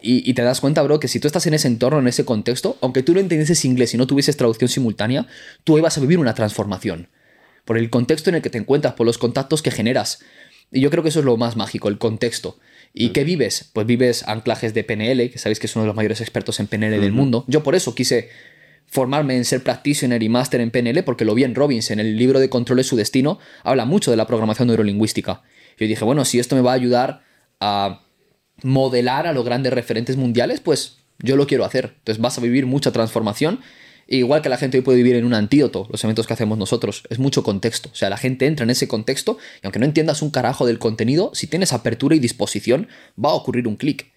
Y, 0.00 0.32
te 0.32 0.40
das 0.40 0.62
cuenta, 0.62 0.82
bro, 0.82 0.98
que 0.98 1.08
si 1.08 1.20
tú 1.20 1.26
estás 1.26 1.46
en 1.46 1.52
ese 1.52 1.68
entorno, 1.68 1.98
en 1.98 2.08
ese 2.08 2.24
contexto, 2.24 2.78
aunque 2.80 3.02
tú 3.02 3.12
no 3.12 3.20
entendieses 3.20 3.62
inglés 3.66 3.92
y 3.92 3.98
no 3.98 4.06
tuvieses 4.06 4.38
traducción 4.38 4.70
simultánea, 4.70 5.26
tú 5.62 5.76
ibas 5.76 5.98
a 5.98 6.00
vivir 6.00 6.18
una 6.18 6.34
transformación. 6.34 7.08
Por 7.66 7.76
el 7.76 7.90
contexto 7.90 8.30
en 8.30 8.36
el 8.36 8.42
que 8.42 8.48
te 8.48 8.56
encuentras, 8.56 8.94
por 8.94 9.04
los 9.04 9.18
contactos 9.18 9.60
que 9.60 9.70
generas. 9.70 10.20
Y 10.72 10.80
yo 10.80 10.88
creo 10.88 11.02
que 11.02 11.10
eso 11.10 11.18
es 11.18 11.26
lo 11.26 11.36
más 11.36 11.56
mágico, 11.56 11.88
el 11.88 11.98
contexto. 11.98 12.58
¿Y 12.96 13.08
qué 13.08 13.24
vives? 13.24 13.68
Pues 13.72 13.86
vives 13.88 14.22
anclajes 14.28 14.72
de 14.72 14.84
PNL, 14.84 15.28
que 15.28 15.38
sabéis 15.38 15.58
que 15.58 15.66
es 15.66 15.74
uno 15.74 15.82
de 15.82 15.88
los 15.88 15.96
mayores 15.96 16.20
expertos 16.20 16.60
en 16.60 16.68
PNL 16.68 17.00
del 17.00 17.10
mundo. 17.10 17.44
Yo 17.48 17.64
por 17.64 17.74
eso 17.74 17.92
quise 17.96 18.30
formarme 18.86 19.36
en 19.36 19.44
ser 19.44 19.64
practitioner 19.64 20.22
y 20.22 20.28
máster 20.28 20.60
en 20.60 20.70
PNL, 20.70 21.02
porque 21.02 21.24
lo 21.24 21.34
vi 21.34 21.42
en 21.42 21.56
Robbins, 21.56 21.90
en 21.90 21.98
el 21.98 22.16
libro 22.16 22.38
de 22.38 22.48
Control 22.48 22.76
de 22.76 22.84
su 22.84 22.94
Destino, 22.94 23.40
habla 23.64 23.84
mucho 23.84 24.12
de 24.12 24.16
la 24.16 24.28
programación 24.28 24.68
neurolingüística. 24.68 25.42
Yo 25.76 25.88
dije, 25.88 26.04
bueno, 26.04 26.24
si 26.24 26.38
esto 26.38 26.54
me 26.54 26.62
va 26.62 26.70
a 26.70 26.74
ayudar 26.74 27.24
a 27.58 28.02
modelar 28.62 29.26
a 29.26 29.32
los 29.32 29.44
grandes 29.44 29.72
referentes 29.72 30.16
mundiales, 30.16 30.60
pues 30.60 30.98
yo 31.18 31.34
lo 31.34 31.48
quiero 31.48 31.64
hacer. 31.64 31.94
Entonces 31.98 32.22
vas 32.22 32.38
a 32.38 32.42
vivir 32.42 32.64
mucha 32.66 32.92
transformación 32.92 33.58
Igual 34.06 34.42
que 34.42 34.48
la 34.48 34.56
gente 34.56 34.78
hoy 34.78 34.82
puede 34.82 34.98
vivir 34.98 35.16
en 35.16 35.24
un 35.24 35.34
antídoto, 35.34 35.88
los 35.90 36.02
eventos 36.04 36.26
que 36.26 36.32
hacemos 36.32 36.58
nosotros, 36.58 37.04
es 37.10 37.18
mucho 37.18 37.42
contexto. 37.42 37.88
O 37.92 37.94
sea, 37.94 38.10
la 38.10 38.16
gente 38.16 38.46
entra 38.46 38.64
en 38.64 38.70
ese 38.70 38.88
contexto 38.88 39.38
y 39.62 39.66
aunque 39.66 39.78
no 39.78 39.86
entiendas 39.86 40.22
un 40.22 40.30
carajo 40.30 40.66
del 40.66 40.78
contenido, 40.78 41.30
si 41.34 41.46
tienes 41.46 41.72
apertura 41.72 42.14
y 42.14 42.18
disposición, 42.18 42.88
va 43.22 43.30
a 43.30 43.34
ocurrir 43.34 43.66
un 43.68 43.76
clic. 43.76 44.12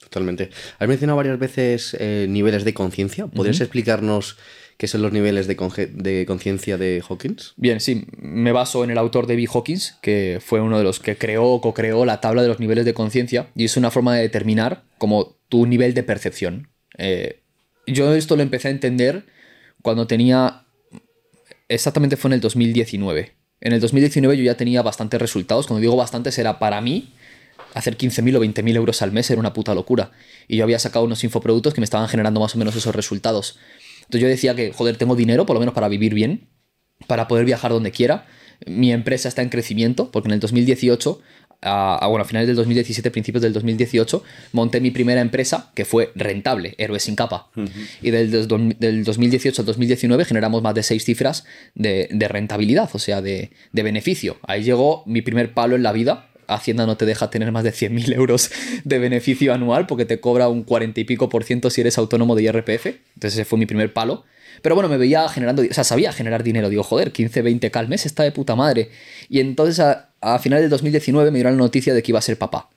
Totalmente. 0.00 0.50
Has 0.78 0.88
mencionado 0.88 1.16
varias 1.16 1.38
veces 1.38 1.96
eh, 1.98 2.26
niveles 2.28 2.64
de 2.64 2.72
conciencia. 2.72 3.26
¿Podrías 3.26 3.60
explicarnos 3.60 4.38
qué 4.78 4.86
son 4.86 5.02
los 5.02 5.12
niveles 5.12 5.46
de, 5.46 5.56
conciencia 5.56 6.78
de 6.78 7.02
Hawkins? 7.06 7.52
Bien, 7.56 7.80
sí. 7.80 8.06
Me 8.16 8.52
baso 8.52 8.84
en 8.84 8.90
el 8.90 8.98
autor 8.98 9.26
David 9.26 9.48
Hawkins, 9.52 9.98
que 10.00 10.38
fue 10.40 10.60
uno 10.60 10.78
de 10.78 10.84
los 10.84 11.00
que 11.00 11.16
creó 11.16 11.46
o 11.46 11.60
co-creó 11.60 12.04
la 12.04 12.20
tabla 12.20 12.42
de 12.42 12.48
los 12.48 12.60
niveles 12.60 12.84
de 12.84 12.94
conciencia 12.94 13.48
y 13.54 13.64
es 13.64 13.76
una 13.76 13.90
forma 13.90 14.14
de 14.14 14.22
determinar 14.22 14.84
como 14.98 15.36
tu 15.48 15.66
nivel 15.66 15.94
de 15.94 16.04
percepción. 16.04 16.70
Eh, 16.96 17.42
yo 17.92 18.14
esto 18.14 18.36
lo 18.36 18.42
empecé 18.42 18.68
a 18.68 18.70
entender 18.70 19.26
cuando 19.82 20.06
tenía, 20.06 20.66
exactamente 21.68 22.16
fue 22.16 22.28
en 22.28 22.34
el 22.34 22.40
2019. 22.40 23.36
En 23.60 23.72
el 23.72 23.80
2019 23.80 24.36
yo 24.36 24.44
ya 24.44 24.56
tenía 24.56 24.82
bastantes 24.82 25.20
resultados. 25.20 25.66
Cuando 25.66 25.80
digo 25.80 25.96
bastantes 25.96 26.38
era 26.38 26.58
para 26.58 26.80
mí, 26.80 27.14
hacer 27.74 27.96
15.000 27.96 28.36
o 28.36 28.40
20.000 28.40 28.76
euros 28.76 29.02
al 29.02 29.12
mes 29.12 29.30
era 29.30 29.40
una 29.40 29.52
puta 29.52 29.74
locura. 29.74 30.12
Y 30.46 30.56
yo 30.56 30.64
había 30.64 30.78
sacado 30.78 31.04
unos 31.04 31.22
infoproductos 31.24 31.74
que 31.74 31.80
me 31.80 31.84
estaban 31.84 32.08
generando 32.08 32.40
más 32.40 32.54
o 32.54 32.58
menos 32.58 32.76
esos 32.76 32.94
resultados. 32.94 33.58
Entonces 34.00 34.20
yo 34.20 34.28
decía 34.28 34.54
que, 34.54 34.72
joder, 34.72 34.96
tengo 34.96 35.16
dinero 35.16 35.44
por 35.46 35.54
lo 35.54 35.60
menos 35.60 35.74
para 35.74 35.88
vivir 35.88 36.14
bien, 36.14 36.48
para 37.06 37.28
poder 37.28 37.44
viajar 37.44 37.72
donde 37.72 37.90
quiera. 37.90 38.26
Mi 38.66 38.92
empresa 38.92 39.28
está 39.28 39.42
en 39.42 39.50
crecimiento, 39.50 40.10
porque 40.10 40.28
en 40.28 40.34
el 40.34 40.40
2018 40.40 41.20
a, 41.60 42.06
bueno, 42.08 42.22
a 42.22 42.24
finales 42.24 42.46
del 42.46 42.56
2017, 42.56 43.10
principios 43.10 43.42
del 43.42 43.52
2018, 43.52 44.22
monté 44.52 44.80
mi 44.80 44.90
primera 44.90 45.20
empresa 45.20 45.72
que 45.74 45.84
fue 45.84 46.12
rentable, 46.14 46.74
Héroes 46.78 47.02
sin 47.02 47.16
capa. 47.16 47.48
Y 48.00 48.10
del, 48.10 48.30
del, 48.78 49.04
2018 49.04 49.62
al 49.62 49.66
2019 49.66 50.24
generamos 50.24 50.62
más 50.62 50.74
de 50.74 50.82
seis 50.82 51.04
cifras 51.04 51.44
de, 51.74 52.08
rentabilidad, 52.28 52.90
o 52.92 52.98
sea, 52.98 53.22
de, 53.22 53.50
beneficio. 53.72 54.38
Ahí 54.42 54.62
llegó 54.62 55.02
mi 55.06 55.22
primer 55.22 55.54
palo 55.54 55.76
en 55.76 55.82
la 55.82 55.92
vida. 55.92 56.26
Hacienda 56.46 56.86
no 56.86 56.96
te 56.96 57.04
deja 57.04 57.28
tener 57.28 57.52
más 57.52 57.62
de 57.62 57.72
100.000 57.72 58.14
euros 58.14 58.50
de 58.84 58.98
beneficio 58.98 59.52
anual 59.52 59.86
porque 59.86 60.06
te 60.06 60.18
cobra 60.18 60.48
un 60.48 60.62
40 60.62 60.98
y 61.00 61.04
pico 61.04 61.28
por 61.28 61.44
ciento 61.44 61.68
si 61.68 61.82
eres 61.82 61.98
autónomo 61.98 62.34
de 62.34 62.44
IRPF. 62.44 62.86
Entonces 62.86 63.34
ese 63.34 63.44
fue 63.44 63.58
mi 63.58 63.66
primer 63.66 63.92
palo. 63.92 64.24
Pero 64.62 64.74
bueno, 64.74 64.88
me 64.88 64.96
veía 64.96 65.28
generando, 65.28 65.62
o 65.62 65.74
sea, 65.74 65.84
sabía 65.84 66.12
generar 66.12 66.42
dinero. 66.42 66.68
Digo, 66.68 66.82
joder, 66.82 67.12
15, 67.12 67.42
20 67.42 67.70
k 67.70 67.78
al 67.78 67.88
mes 67.88 68.06
está 68.06 68.22
de 68.22 68.32
puta 68.32 68.56
madre. 68.56 68.90
Y 69.28 69.40
entonces 69.40 69.80
a, 69.80 70.10
a 70.20 70.38
finales 70.38 70.62
del 70.62 70.70
2019 70.70 71.30
me 71.30 71.38
dieron 71.38 71.56
la 71.56 71.58
noticia 71.58 71.94
de 71.94 72.02
que 72.02 72.12
iba 72.12 72.18
a 72.18 72.22
ser 72.22 72.38
papá. 72.38 72.70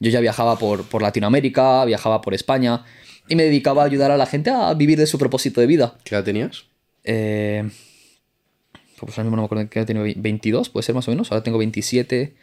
Yo 0.00 0.10
ya 0.10 0.20
viajaba 0.20 0.58
por, 0.58 0.84
por 0.84 1.02
Latinoamérica, 1.02 1.84
viajaba 1.84 2.20
por 2.20 2.34
España 2.34 2.84
y 3.28 3.36
me 3.36 3.44
dedicaba 3.44 3.82
a 3.82 3.86
ayudar 3.86 4.10
a 4.10 4.16
la 4.16 4.26
gente 4.26 4.50
a 4.50 4.72
vivir 4.74 4.98
de 4.98 5.06
su 5.06 5.18
propósito 5.18 5.60
de 5.60 5.66
vida. 5.66 5.96
¿Qué 6.04 6.14
edad 6.14 6.24
tenías? 6.24 6.64
Eh, 7.04 7.68
pues 8.98 9.12
ahora 9.12 9.24
mismo 9.24 9.36
no 9.36 9.42
me 9.42 9.46
acuerdo 9.46 9.68
qué 9.68 9.78
edad 9.80 9.86
tenía, 9.86 10.14
22, 10.16 10.68
puede 10.70 10.84
ser 10.84 10.94
más 10.94 11.06
o 11.08 11.10
menos. 11.10 11.30
Ahora 11.30 11.42
tengo 11.42 11.58
27. 11.58 12.34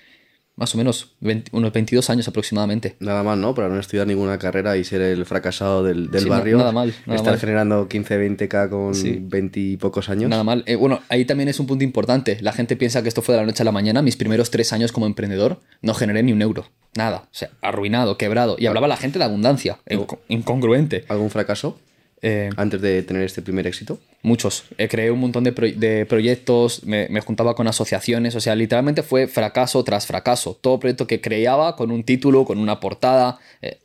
Más 0.58 0.74
o 0.74 0.78
menos, 0.78 1.16
20 1.20 1.52
unos 1.54 1.74
22 1.74 2.10
años 2.10 2.28
aproximadamente. 2.28 2.96
Nada 3.00 3.24
mal, 3.24 3.42
¿no? 3.42 3.54
Para 3.54 3.68
no 3.70 3.80
estudiar 3.80 4.08
ninguna 4.08 4.38
carrera 4.40 4.78
y 4.78 4.84
ser 4.84 5.02
el 5.02 5.26
fracasado 5.26 5.84
del, 5.84 6.10
del 6.12 6.24
Sí, 6.24 6.30
barrio. 6.30 6.58
nada 6.58 6.72
mal, 6.72 6.94
nada 7.06 7.18
estar 7.18 7.34
mal. 7.34 7.40
generando 7.40 7.88
15, 7.90 8.18
20k 8.18 8.70
con 8.70 8.96
Sí. 8.96 9.18
20 9.22 9.60
y 9.60 9.78
pocos 9.78 10.10
años. 10.10 10.30
Nada 10.30 10.44
mal. 10.44 10.64
Eh, 10.66 10.76
bueno, 10.76 11.02
ahí 11.10 11.26
también 11.26 11.50
es 11.50 11.60
un 11.60 11.68
punto 11.68 11.84
importante. 11.84 12.38
La 12.42 12.54
gente 12.54 12.76
piensa 12.78 13.02
que 13.04 13.10
esto 13.10 13.22
fue 13.22 13.36
de 13.36 13.42
la 13.42 13.46
noche 13.48 13.64
a 13.64 13.66
la 13.66 13.72
mañana. 13.72 14.02
Mis 14.02 14.16
primeros 14.16 14.50
tres 14.50 14.72
años 14.74 14.92
como 14.92 15.06
emprendedor 15.08 15.60
no 15.82 15.94
generé 15.94 16.24
ni 16.24 16.32
un 16.32 16.42
euro. 16.42 16.66
Nada. 16.96 17.24
O 17.26 17.28
sea, 17.32 17.50
arruinado, 17.62 18.18
quebrado. 18.18 18.56
Y 18.58 18.68
hablaba 18.68 18.88
la 18.88 18.96
gente 18.98 19.20
de 19.20 19.26
abundancia. 19.26 19.80
inco- 19.90 20.20
incongruente. 20.30 21.04
¿Algún 21.10 21.30
fracaso 21.30 21.78
Eh, 22.22 22.50
antes 22.56 22.82
de 22.82 23.04
tener 23.04 23.24
este 23.24 23.42
primer 23.42 23.68
éxito? 23.68 24.00
Muchos. 24.26 24.64
Eh, 24.78 24.88
creé 24.90 25.12
un 25.12 25.20
montón 25.20 25.44
de, 25.44 25.52
pro- 25.54 25.72
de 25.72 26.06
proyectos, 26.06 26.84
me, 26.84 27.08
me 27.10 27.22
juntaba 27.22 27.56
con 27.56 27.68
asociaciones, 27.68 28.36
o 28.36 28.42
sea, 28.42 28.56
literalmente 28.56 29.04
fue 29.04 29.28
fracaso 29.28 29.84
tras 29.84 30.06
fracaso. 30.06 30.58
Todo 30.60 30.80
proyecto 30.80 31.08
que 31.08 31.22
creaba 31.22 31.76
con 31.76 31.92
un 31.92 32.04
título, 32.04 32.44
con 32.46 32.58
una 32.58 32.80
portada, 32.80 33.40
eh, 33.62 33.80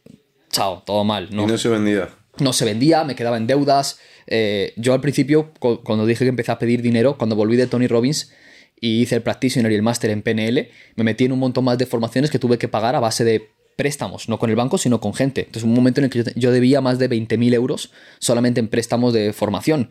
chao, 0.51 0.83
todo 0.85 1.05
mal. 1.05 1.29
Y 1.31 1.35
no 1.37 1.47
No, 1.47 1.57
se 1.59 1.69
vendía. 1.69 2.09
no 2.39 2.53
se 2.53 2.65
vendía, 2.65 3.05
me 3.05 3.15
quedaba 3.15 3.37
en 3.37 3.47
deudas. 3.47 3.99
Eh, 4.27 4.73
yo 4.77 4.93
al 4.95 5.01
principio, 5.01 5.53
cu- 5.59 5.83
cuando 5.85 6.07
dije 6.07 6.25
que 6.25 6.29
empecé 6.29 6.53
a 6.53 6.59
pedir 6.59 6.83
dinero, 6.83 7.17
cuando 7.19 7.37
volví 7.37 7.57
de 7.57 7.67
Tony 7.67 7.87
Robbins 7.87 8.33
y 8.81 9.03
hice 9.03 9.15
el 9.17 9.23
practitioner 9.23 9.71
y 9.73 9.75
el 9.75 9.83
máster 9.83 10.11
en 10.11 10.23
PNL, 10.23 10.71
me 10.97 11.05
metí 11.05 11.25
en 11.27 11.33
un 11.33 11.39
montón 11.39 11.65
más 11.65 11.77
de 11.79 11.87
formaciones 11.87 12.31
que 12.31 12.39
tuve 12.39 12.57
que 12.59 12.67
pagar 12.69 12.95
a 12.97 13.01
base 13.01 13.25
de 13.25 13.51
préstamos, 13.81 14.29
no 14.29 14.39
con 14.39 14.51
el 14.51 14.57
banco, 14.57 14.77
sino 14.77 15.01
con 15.01 15.15
gente. 15.15 15.41
Entonces, 15.41 15.63
un 15.63 15.73
momento 15.73 16.03
en 16.03 16.05
el 16.05 16.11
que 16.11 16.23
yo, 16.37 16.53
debía 16.53 16.83
más 16.83 16.99
de 16.99 17.09
20.000 17.09 17.55
euros 17.55 17.91
solamente 18.19 18.61
en 18.61 18.69
préstamos 18.69 19.15
de 19.15 19.33
formación. 19.33 19.89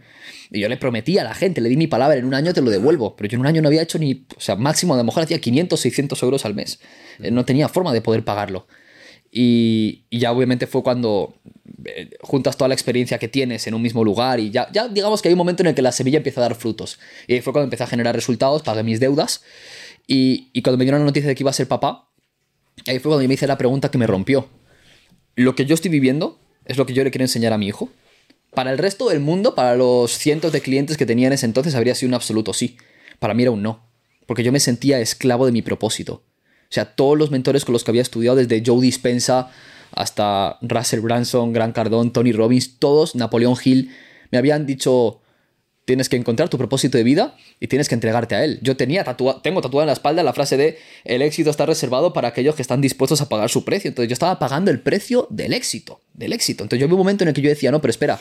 Y 0.52 0.60
yo 0.60 0.70
le 0.70 0.78
prometí 0.78 1.18
a 1.18 1.24
la 1.24 1.34
gente, 1.34 1.60
le 1.60 1.70
di 1.70 1.76
mi 1.76 1.88
palabra, 1.88 2.16
en 2.16 2.26
un 2.26 2.36
año 2.36 2.54
te 2.54 2.62
lo 2.62 2.70
devuelvo. 2.70 3.16
Pero 3.16 3.30
yo 3.30 3.38
en 3.38 3.40
un 3.42 3.48
año 3.48 3.64
no 3.64 3.68
había 3.68 3.82
hecho 3.82 3.98
ni, 3.98 4.28
o 4.38 4.40
sea, 4.40 4.56
máximo, 4.56 4.94
a 4.94 4.98
lo 4.98 5.04
mejor 5.04 5.24
hacía 5.24 5.42
500, 5.42 5.80
600 5.80 6.22
euros 6.22 6.46
al 6.46 6.54
mes. 6.54 6.80
Eh, 7.18 7.32
No 7.32 7.46
tenía 7.46 7.68
forma 7.68 7.92
de 7.92 8.02
poder 8.02 8.24
pagarlo. 8.24 8.68
Y, 9.32 10.04
ya 10.12 10.32
obviamente 10.34 10.68
fue 10.68 10.84
cuando 10.84 11.34
eh, 11.86 12.12
juntas 12.22 12.58
toda 12.58 12.68
la 12.68 12.76
experiencia 12.76 13.18
que 13.18 13.28
tienes 13.28 13.66
en 13.66 13.74
un 13.74 13.82
mismo 13.82 14.04
lugar 14.04 14.40
y 14.40 14.52
ya, 14.52 14.70
ya 14.72 14.88
digamos 14.88 15.24
que 15.24 15.30
hay 15.30 15.34
un 15.34 15.40
momento 15.40 15.64
en 15.64 15.68
el 15.68 15.76
que 15.76 15.82
la 15.82 15.92
semilla 15.92 16.18
empieza 16.18 16.42
a 16.42 16.44
dar 16.44 16.54
frutos. 16.54 17.00
Y 17.26 17.34
ahí 17.34 17.42
fue 17.42 17.54
cuando 17.54 17.64
empecé 17.64 17.86
a 17.86 17.88
generar 17.88 18.14
resultados, 18.14 18.62
pagué 18.62 18.84
mis 18.84 19.00
deudas 19.00 19.42
y, 20.06 20.50
y 20.54 20.62
cuando 20.62 20.78
me 20.78 20.86
dieron 20.86 21.02
la 21.02 21.08
noticia 21.08 21.28
de 21.28 21.34
que 21.34 21.42
iba 21.42 21.50
a 21.50 21.54
ser 21.54 21.68
papá, 21.68 22.09
ahí 22.88 23.00
fue 23.00 23.10
cuando 23.10 23.22
yo 23.22 23.28
me 23.28 23.34
hice 23.34 23.48
la 23.48 23.58
pregunta 23.58 23.92
que 23.92 23.98
me 23.98 24.08
rompió. 24.08 24.48
Lo 25.36 25.56
que 25.56 25.66
yo 25.66 25.76
estoy 25.76 25.92
viviendo 25.92 26.40
es 26.66 26.78
lo 26.78 26.86
que 26.86 26.94
yo 26.94 27.04
le 27.04 27.12
quiero 27.12 27.24
enseñar 27.24 27.54
a 27.54 27.58
mi 27.58 27.68
hijo. 27.68 27.90
Para 28.54 28.72
el 28.72 28.78
resto 28.78 29.10
del 29.10 29.20
mundo, 29.20 29.56
para 29.56 29.76
los 29.76 30.12
cientos 30.12 30.52
de 30.52 30.62
clientes 30.62 30.98
que 30.98 31.06
tenía 31.06 31.28
en 31.28 31.34
ese 31.34 31.46
entonces, 31.46 31.76
habría 31.76 31.96
sido 31.96 32.10
un 32.10 32.16
absoluto 32.16 32.54
sí. 32.54 32.78
Para 33.20 33.34
mí 33.34 33.44
era 33.44 33.52
un 33.52 33.62
no. 33.62 33.88
Porque 34.26 34.44
yo 34.44 34.52
me 34.52 34.60
sentía 34.60 35.00
esclavo 35.00 35.46
de 35.46 35.52
mi 35.52 35.62
propósito. 35.62 36.24
O 36.64 36.72
sea, 36.72 36.96
todos 36.96 37.18
los 37.18 37.32
mentores 37.32 37.66
con 37.66 37.74
los 37.74 37.84
que 37.84 37.92
había 37.92 38.02
estudiado, 38.02 38.38
desde 38.38 38.62
Joe 38.66 38.82
Dispensa 38.82 39.50
hasta 39.92 40.58
Russell 40.62 41.00
Branson, 41.00 41.52
Grant 41.52 41.76
Cardone, 41.76 42.12
Tony 42.12 42.32
Robbins, 42.32 42.78
todos, 42.78 43.16
Napoleón 43.16 43.56
Hill, 43.64 43.92
me 44.32 44.38
habían 44.38 44.66
dicho, 44.68 45.22
tienes 45.90 46.08
que 46.08 46.18
encontrar 46.18 46.50
tu 46.50 46.60
propósito 46.60 47.00
de 47.00 47.04
vida 47.04 47.36
y 47.60 47.66
tienes 47.66 47.90
que 47.90 47.96
entregarte 47.96 48.36
a 48.36 48.44
él. 48.44 48.60
Yo 48.62 48.78
tenía 48.78 49.04
tengo 49.42 49.60
tatuada 49.60 49.86
en 49.86 49.88
la 49.88 49.94
espalda 49.94 50.22
la 50.22 50.34
frase 50.34 50.56
de 50.56 50.78
el 51.04 51.24
éxito 51.24 51.50
está 51.50 51.66
reservado 51.66 52.14
para 52.14 52.28
aquellos 52.28 52.54
que 52.54 52.62
están 52.62 52.80
dispuestos 52.80 53.22
a 53.22 53.28
pagar 53.28 53.50
su 53.50 53.66
precio. 53.66 53.88
Entonces 53.88 54.08
yo 54.08 54.14
estaba 54.14 54.38
pagando 54.38 54.70
el 54.70 54.82
precio 54.82 55.26
del 55.32 55.52
éxito, 55.52 56.00
del 56.14 56.34
éxito. 56.34 56.64
Entonces 56.64 56.80
yo 56.80 56.88
vi 56.88 56.94
un 56.94 57.00
momento 57.00 57.24
en 57.24 57.30
el 57.30 57.34
que 57.34 57.42
yo 57.42 57.50
decía, 57.50 57.72
no, 57.72 57.82
pero 57.82 57.90
espera, 57.90 58.20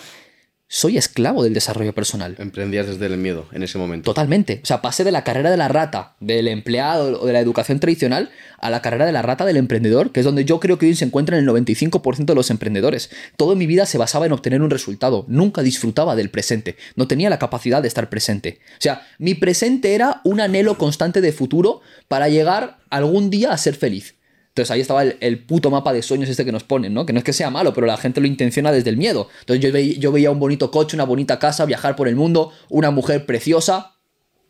soy 0.71 0.99
esclavo 0.99 1.43
del 1.43 1.55
desarrollo 1.55 1.95
personal. 1.95 2.37
Emprendías 2.39 2.87
desde 2.87 3.07
el 3.07 3.17
miedo 3.17 3.47
en 3.53 3.63
ese 3.63 3.79
momento. 3.79 4.05
Totalmente. 4.05 4.61
O 4.63 4.67
sea, 4.67 4.83
pasé 4.83 5.03
de 5.03 5.11
la 5.11 5.25
carrera 5.25 5.51
de 5.51 5.57
la 5.57 5.69
rata, 5.69 6.15
del 6.21 6.47
empleado 6.47 7.23
o 7.23 7.27
de 7.27 7.33
la 7.33 7.41
educación 7.41 7.81
tradicional, 7.81 8.31
a 8.59 8.69
la 8.69 8.83
carrera 8.83 9.07
de 9.07 9.13
la 9.13 9.23
rata 9.23 9.47
del 9.47 9.57
emprendedor, 9.57 10.13
que 10.13 10.21
es 10.21 10.27
donde 10.27 10.45
yo 10.45 10.61
creo 10.61 10.79
que 10.79 10.85
hoy 10.85 10.95
se 10.95 11.07
encuentran 11.07 11.41
el 11.41 11.49
95% 11.49 12.27
de 12.27 12.35
los 12.35 12.51
emprendedores. 12.51 13.09
Todo 13.39 13.57
mi 13.57 13.67
vida 13.67 13.87
se 13.87 13.97
basaba 13.97 14.27
en 14.27 14.33
obtener 14.33 14.61
un 14.61 14.69
resultado. 14.69 15.25
Nunca 15.27 15.63
disfrutaba 15.63 16.17
del 16.17 16.29
presente. 16.29 16.77
No 16.97 17.09
tenía 17.09 17.31
la 17.31 17.39
capacidad 17.39 17.81
de 17.81 17.89
estar 17.89 18.11
presente. 18.11 18.59
O 18.73 18.81
sea, 18.81 19.07
mi 19.19 19.35
presente 19.35 19.95
era 19.95 20.21
un 20.25 20.39
anhelo 20.39 20.77
constante 20.77 21.23
de 21.23 21.33
futuro 21.33 21.81
para 22.09 22.29
llegar 22.29 22.79
algún 22.91 23.31
día 23.31 23.53
a 23.53 23.59
ser 23.59 23.75
feliz. 23.75 24.18
Entonces 24.59 24.73
ahí 24.73 24.81
estaba 24.81 25.05
el, 25.05 25.38
puto 25.44 25.71
mapa 25.71 25.92
de 25.92 26.03
sueños 26.03 26.29
este 26.29 26.44
que 26.44 26.51
nos 26.51 26.64
ponen, 26.64 26.92
¿no? 26.92 27.07
Que 27.07 27.12
no 27.12 27.21
es 27.21 27.25
que 27.25 27.33
sea 27.33 27.49
malo, 27.49 27.73
pero 27.73 27.87
la 27.87 27.97
gente 27.97 28.21
lo 28.21 28.27
intenciona 28.27 28.73
desde 28.73 28.90
el 28.90 28.97
miedo. 28.97 29.29
Entonces 29.40 29.73
yo, 29.73 29.79
yo 29.79 30.11
veía 30.11 30.33
un 30.33 30.40
bonito 30.40 30.73
coche, 30.73 30.97
una 30.97 31.05
bonita 31.05 31.38
casa, 31.38 31.64
viajar 31.64 31.94
por 31.94 32.09
el 32.09 32.16
mundo, 32.16 32.51
una 32.68 32.90
mujer 32.90 33.25
preciosa, 33.25 33.94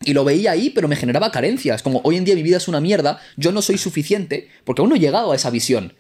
y 0.03 0.15
lo 0.15 0.25
veía 0.25 0.53
ahí, 0.53 0.71
pero 0.71 0.89
me 0.89 0.97
generaba 0.97 1.31
carencias. 1.31 1.83
Como 1.83 2.01
hoy 2.05 2.17
en 2.17 2.25
día 2.25 2.35
mi 2.35 2.43
vida 2.43 2.57
es 2.57 2.69
una 2.69 2.81
mierda, 2.81 3.21
yo 3.37 3.53
no 3.53 3.61
soy 3.61 3.77
suficiente, 3.77 4.49
porque 4.65 4.81
aún 4.81 4.89
no 4.89 4.97
he 4.97 4.99
llegado 4.99 5.33
a 5.33 5.37
esa 5.37 5.51
visión. 5.51 5.93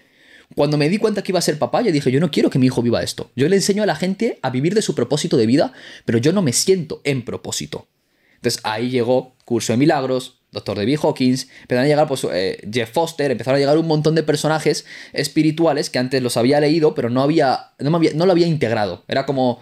Cuando 0.54 0.78
me 0.78 0.88
di 0.88 0.96
cuenta 0.96 1.20
que 1.20 1.32
iba 1.32 1.38
a 1.38 1.42
ser 1.42 1.58
papá, 1.58 1.82
yo 1.82 1.92
dije, 1.92 2.10
yo 2.10 2.18
no 2.18 2.30
quiero 2.30 2.48
que 2.48 2.58
mi 2.58 2.66
hijo 2.66 2.80
viva 2.80 3.02
esto. 3.02 3.30
Yo 3.36 3.46
le 3.50 3.56
enseño 3.56 3.82
a 3.82 3.86
la 3.86 3.94
gente 3.94 4.38
a 4.40 4.48
vivir 4.48 4.74
de 4.74 4.80
su 4.80 4.94
propósito 4.94 5.36
de 5.36 5.44
vida, 5.44 5.74
pero 6.06 6.16
yo 6.16 6.32
no 6.32 6.40
me 6.40 6.54
siento 6.54 7.02
en 7.04 7.26
propósito. 7.26 7.88
Entonces 8.36 8.62
ahí 8.64 8.88
llegó 8.88 9.36
Curso 9.44 9.74
de 9.74 9.76
Milagros, 9.76 10.37
Doctor 10.50 10.76
David 10.78 10.98
Hawkins, 11.02 11.48
empezaron 11.62 11.84
a 11.84 11.88
llegar 11.88 12.08
pues, 12.08 12.26
eh, 12.32 12.66
Jeff 12.72 12.90
Foster, 12.90 13.30
empezaron 13.30 13.56
a 13.56 13.60
llegar 13.60 13.76
un 13.78 13.86
montón 13.86 14.14
de 14.14 14.22
personajes 14.22 14.86
espirituales 15.12 15.90
que 15.90 15.98
antes 15.98 16.22
los 16.22 16.36
había 16.36 16.60
leído, 16.60 16.94
pero 16.94 17.10
no, 17.10 17.22
había, 17.22 17.70
no, 17.78 17.90
me 17.90 17.96
había, 17.98 18.12
no 18.14 18.24
lo 18.26 18.32
había 18.32 18.46
integrado. 18.46 19.04
Era 19.08 19.26
como 19.26 19.60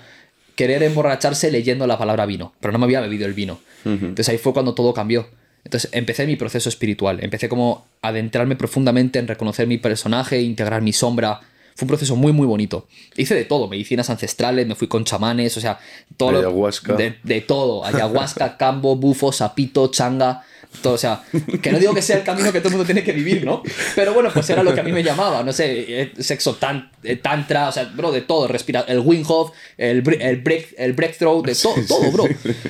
querer 0.54 0.82
emborracharse 0.82 1.50
leyendo 1.50 1.86
la 1.86 1.98
palabra 1.98 2.24
vino, 2.26 2.54
pero 2.60 2.72
no 2.72 2.78
me 2.78 2.84
había 2.84 3.00
bebido 3.00 3.26
el 3.26 3.34
vino. 3.34 3.58
Entonces 3.84 4.28
ahí 4.28 4.38
fue 4.38 4.52
cuando 4.52 4.74
todo 4.74 4.94
cambió. 4.94 5.28
Entonces 5.64 5.90
empecé 5.92 6.26
mi 6.26 6.36
proceso 6.36 6.68
espiritual, 6.68 7.18
empecé 7.22 7.48
como 7.48 7.86
a 8.02 8.08
adentrarme 8.08 8.54
profundamente 8.56 9.18
en 9.18 9.26
reconocer 9.26 9.66
mi 9.66 9.78
personaje, 9.78 10.40
integrar 10.40 10.80
mi 10.82 10.92
sombra. 10.92 11.40
Fue 11.74 11.84
un 11.84 11.88
proceso 11.88 12.16
muy, 12.16 12.32
muy 12.32 12.46
bonito. 12.46 12.86
Hice 13.16 13.34
de 13.34 13.44
todo, 13.44 13.68
medicinas 13.68 14.08
ancestrales, 14.08 14.66
me 14.66 14.74
fui 14.76 14.88
con 14.88 15.04
chamanes, 15.04 15.56
o 15.56 15.60
sea, 15.60 15.78
todo. 16.16 16.32
lo- 16.32 16.38
Ayahuasca. 16.38 16.94
de, 16.94 17.16
de 17.22 17.40
todo. 17.42 17.84
Ayahuasca, 17.84 18.56
cambo, 18.58 18.96
bufo, 18.96 19.30
sapito, 19.32 19.88
changa, 19.88 20.42
todo. 20.82 20.94
O 20.94 20.98
sea, 20.98 21.22
que 21.62 21.72
no 21.72 21.78
digo 21.78 21.94
que 21.94 22.02
sea 22.02 22.16
el 22.16 22.24
camino 22.24 22.52
que 22.52 22.60
todo 22.60 22.68
el 22.68 22.74
mundo 22.74 22.86
tiene 22.86 23.02
que 23.02 23.12
vivir, 23.12 23.44
¿no? 23.44 23.62
Pero 23.94 24.14
bueno, 24.14 24.30
pues 24.32 24.48
era 24.50 24.62
lo 24.62 24.74
que 24.74 24.80
a 24.80 24.82
mí 24.82 24.92
me 24.92 25.02
llamaba, 25.02 25.42
no 25.42 25.52
sé, 25.52 26.02
eh, 26.02 26.12
sexo 26.18 26.54
tan, 26.54 26.90
eh, 27.02 27.16
tantra, 27.16 27.68
o 27.68 27.72
sea, 27.72 27.84
bro, 27.84 28.12
de 28.12 28.22
todo. 28.22 28.48
Respira, 28.48 28.84
el 28.88 29.00
Wim 29.00 29.24
Hof, 29.26 29.52
el, 29.76 30.02
el, 30.20 30.36
break, 30.36 30.74
el 30.78 30.92
breakthrough, 30.92 31.44
de 31.44 31.54
todo, 31.54 31.74
todo, 31.88 32.10
bro. 32.10 32.24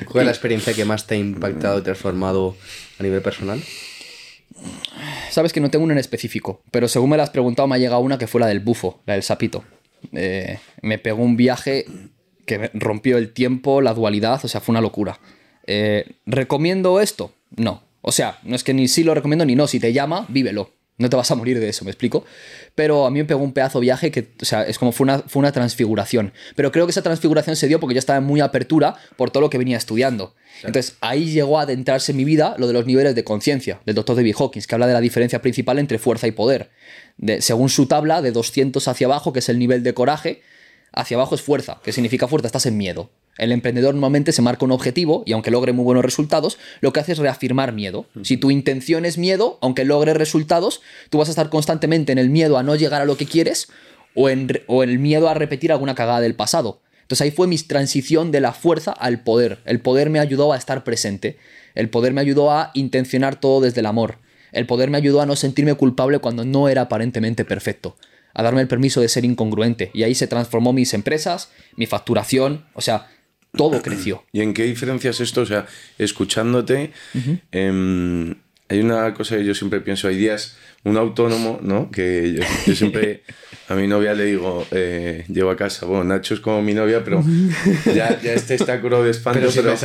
¿Cuál 0.05 0.21
es 0.21 0.25
la 0.25 0.31
experiencia 0.31 0.73
que 0.73 0.85
más 0.85 1.07
te 1.07 1.15
ha 1.15 1.17
impactado 1.17 1.79
y 1.79 1.81
transformado 1.83 2.55
a 2.99 3.03
nivel 3.03 3.21
personal? 3.21 3.61
Sabes 5.29 5.53
que 5.53 5.59
no 5.59 5.69
tengo 5.69 5.85
una 5.85 5.93
en 5.93 5.99
específico, 5.99 6.61
pero 6.71 6.87
según 6.87 7.11
me 7.11 7.17
la 7.17 7.23
has 7.23 7.29
preguntado, 7.29 7.67
me 7.67 7.75
ha 7.75 7.79
llegado 7.79 8.01
una 8.01 8.17
que 8.17 8.27
fue 8.27 8.41
la 8.41 8.47
del 8.47 8.59
bufo, 8.59 9.01
la 9.05 9.13
del 9.13 9.23
sapito. 9.23 9.63
Eh, 10.13 10.59
me 10.81 10.97
pegó 10.97 11.23
un 11.23 11.37
viaje 11.37 11.85
que 12.45 12.71
rompió 12.73 13.17
el 13.17 13.33
tiempo, 13.33 13.81
la 13.81 13.93
dualidad, 13.93 14.43
o 14.43 14.47
sea, 14.47 14.61
fue 14.61 14.73
una 14.73 14.81
locura. 14.81 15.19
Eh, 15.67 16.05
¿Recomiendo 16.25 16.99
esto? 17.01 17.33
No. 17.55 17.83
O 18.07 18.13
sea, 18.13 18.39
no 18.43 18.55
es 18.55 18.63
que 18.63 18.73
ni 18.73 18.87
sí 18.87 19.03
lo 19.03 19.13
recomiendo 19.13 19.43
ni 19.43 19.57
no. 19.57 19.67
Si 19.67 19.81
te 19.81 19.91
llama, 19.91 20.25
vívelo. 20.29 20.71
No 20.97 21.09
te 21.09 21.17
vas 21.17 21.29
a 21.29 21.35
morir 21.35 21.59
de 21.59 21.67
eso, 21.67 21.83
¿me 21.83 21.91
explico? 21.91 22.23
Pero 22.73 23.05
a 23.05 23.11
mí 23.11 23.19
me 23.19 23.25
pegó 23.25 23.43
un 23.43 23.51
pedazo 23.51 23.81
viaje 23.81 24.11
que, 24.11 24.29
o 24.41 24.45
sea, 24.45 24.63
es 24.63 24.79
como 24.79 24.93
fue 24.93 25.03
una, 25.03 25.19
fue 25.19 25.41
una 25.41 25.51
transfiguración. 25.51 26.31
Pero 26.55 26.71
creo 26.71 26.85
que 26.85 26.91
esa 26.91 27.01
transfiguración 27.01 27.57
se 27.57 27.67
dio 27.67 27.81
porque 27.81 27.95
yo 27.95 27.99
estaba 27.99 28.19
en 28.19 28.23
muy 28.23 28.39
apertura 28.39 28.95
por 29.17 29.29
todo 29.29 29.41
lo 29.41 29.49
que 29.49 29.57
venía 29.57 29.75
estudiando. 29.75 30.35
Entonces 30.63 30.95
ahí 31.01 31.25
llegó 31.31 31.59
a 31.59 31.63
adentrarse 31.63 32.13
en 32.13 32.17
mi 32.17 32.23
vida 32.23 32.55
lo 32.57 32.65
de 32.65 32.73
los 32.73 32.85
niveles 32.85 33.13
de 33.13 33.25
conciencia 33.25 33.81
del 33.85 33.95
doctor 33.95 34.15
David 34.15 34.35
Hawkins, 34.39 34.67
que 34.67 34.75
habla 34.75 34.87
de 34.87 34.93
la 34.93 35.01
diferencia 35.01 35.41
principal 35.41 35.77
entre 35.77 35.99
fuerza 35.99 36.27
y 36.27 36.31
poder. 36.31 36.71
De, 37.17 37.41
según 37.41 37.67
su 37.67 37.87
tabla, 37.87 38.21
de 38.21 38.31
200 38.31 38.87
hacia 38.87 39.05
abajo, 39.05 39.33
que 39.33 39.39
es 39.39 39.49
el 39.49 39.59
nivel 39.59 39.83
de 39.83 39.93
coraje, 39.93 40.43
hacia 40.93 41.17
abajo 41.17 41.35
es 41.35 41.41
fuerza. 41.41 41.81
¿Qué 41.83 41.91
significa 41.91 42.29
fuerza? 42.29 42.47
Estás 42.47 42.67
en 42.67 42.77
miedo. 42.77 43.11
El 43.37 43.51
emprendedor 43.51 43.93
normalmente 43.93 44.31
se 44.31 44.41
marca 44.41 44.65
un 44.65 44.71
objetivo 44.71 45.23
y 45.25 45.33
aunque 45.33 45.51
logre 45.51 45.73
muy 45.73 45.83
buenos 45.83 46.03
resultados, 46.03 46.57
lo 46.81 46.91
que 46.91 46.99
hace 46.99 47.11
es 47.11 47.17
reafirmar 47.19 47.71
miedo. 47.73 48.07
Si 48.23 48.37
tu 48.37 48.51
intención 48.51 49.05
es 49.05 49.17
miedo, 49.17 49.57
aunque 49.61 49.85
logre 49.85 50.13
resultados, 50.13 50.81
tú 51.09 51.19
vas 51.19 51.27
a 51.27 51.31
estar 51.31 51.49
constantemente 51.49 52.11
en 52.11 52.17
el 52.17 52.29
miedo 52.29 52.57
a 52.57 52.63
no 52.63 52.75
llegar 52.75 53.01
a 53.01 53.05
lo 53.05 53.17
que 53.17 53.25
quieres 53.25 53.69
o 54.15 54.29
en, 54.29 54.61
o 54.67 54.83
el 54.83 54.99
miedo 54.99 55.29
a 55.29 55.33
repetir 55.33 55.71
alguna 55.71 55.95
cagada 55.95 56.21
del 56.21 56.35
pasado. 56.35 56.81
Entonces 57.07 57.23
ahí 57.23 57.31
fue 57.31 57.47
mi 57.47 57.57
transición 57.57 58.31
de 58.31 58.41
la 58.41 58.51
fuerza 58.51 58.91
al 58.91 59.23
poder. 59.23 59.59
El 59.65 59.79
poder 59.79 60.09
me 60.09 60.19
ayudó 60.19 60.51
a 60.51 60.57
estar 60.57 60.83
presente. 60.83 61.37
El 61.73 61.89
poder 61.89 62.11
me 62.11 62.19
ayudó 62.19 62.51
a 62.51 62.71
intencionar 62.73 63.39
todo 63.39 63.61
desde 63.61 63.79
el 63.79 63.85
amor. 63.85 64.17
El 64.51 64.65
poder 64.65 64.89
me 64.89 64.97
ayudó 64.97 65.21
a 65.21 65.25
no 65.25 65.35
sentirme 65.35 65.75
culpable 65.75 66.19
cuando 66.19 66.43
no 66.43 66.67
era 66.67 66.81
aparentemente 66.81 67.45
perfecto. 67.45 67.95
A 68.33 68.43
darme 68.43 68.61
el 68.61 68.67
permiso 68.67 68.99
de 68.99 69.07
ser 69.07 69.23
incongruente. 69.23 69.89
Y 69.93 70.03
ahí 70.03 70.15
se 70.15 70.27
transformó 70.27 70.73
mis 70.73 70.93
empresas, 70.93 71.49
mi 71.77 71.85
facturación. 71.85 72.65
O 72.73 72.81
sea, 72.81 73.07
todo 73.57 73.81
creció. 73.81 74.23
¿Y 74.31 74.41
en 74.41 74.53
qué 74.53 74.63
diferencias 74.63 75.19
esto? 75.19 75.41
O 75.41 75.45
sea, 75.45 75.65
escuchándote, 75.97 76.91
em, 77.51 78.35
hay 78.69 78.79
una 78.79 79.13
cosa 79.13 79.37
que 79.37 79.45
yo 79.45 79.55
siempre 79.55 79.81
pienso, 79.81 80.07
hay 80.07 80.17
días, 80.17 80.57
un 80.83 80.97
autónomo, 80.97 81.59
¿no? 81.61 81.89
Que 81.91 82.33
yo, 82.33 82.73
siempre 82.75 83.23
a 83.67 83.75
mi 83.75 83.87
novia 83.87 84.13
le 84.13 84.25
digo, 84.25 84.65
eh, 84.71 85.25
llevo 85.27 85.51
a 85.51 85.57
casa, 85.57 85.85
bueno, 85.85 86.03
Nacho 86.05 86.33
es 86.33 86.39
como 86.39 86.61
mi 86.61 86.73
novia, 86.73 87.03
pero 87.03 87.23
ya, 87.85 88.19
ya 88.21 88.33
este 88.33 88.55
está 88.55 88.79
curo 88.81 89.03
de 89.03 89.11
espanto. 89.11 89.49
Pero, 89.53 89.75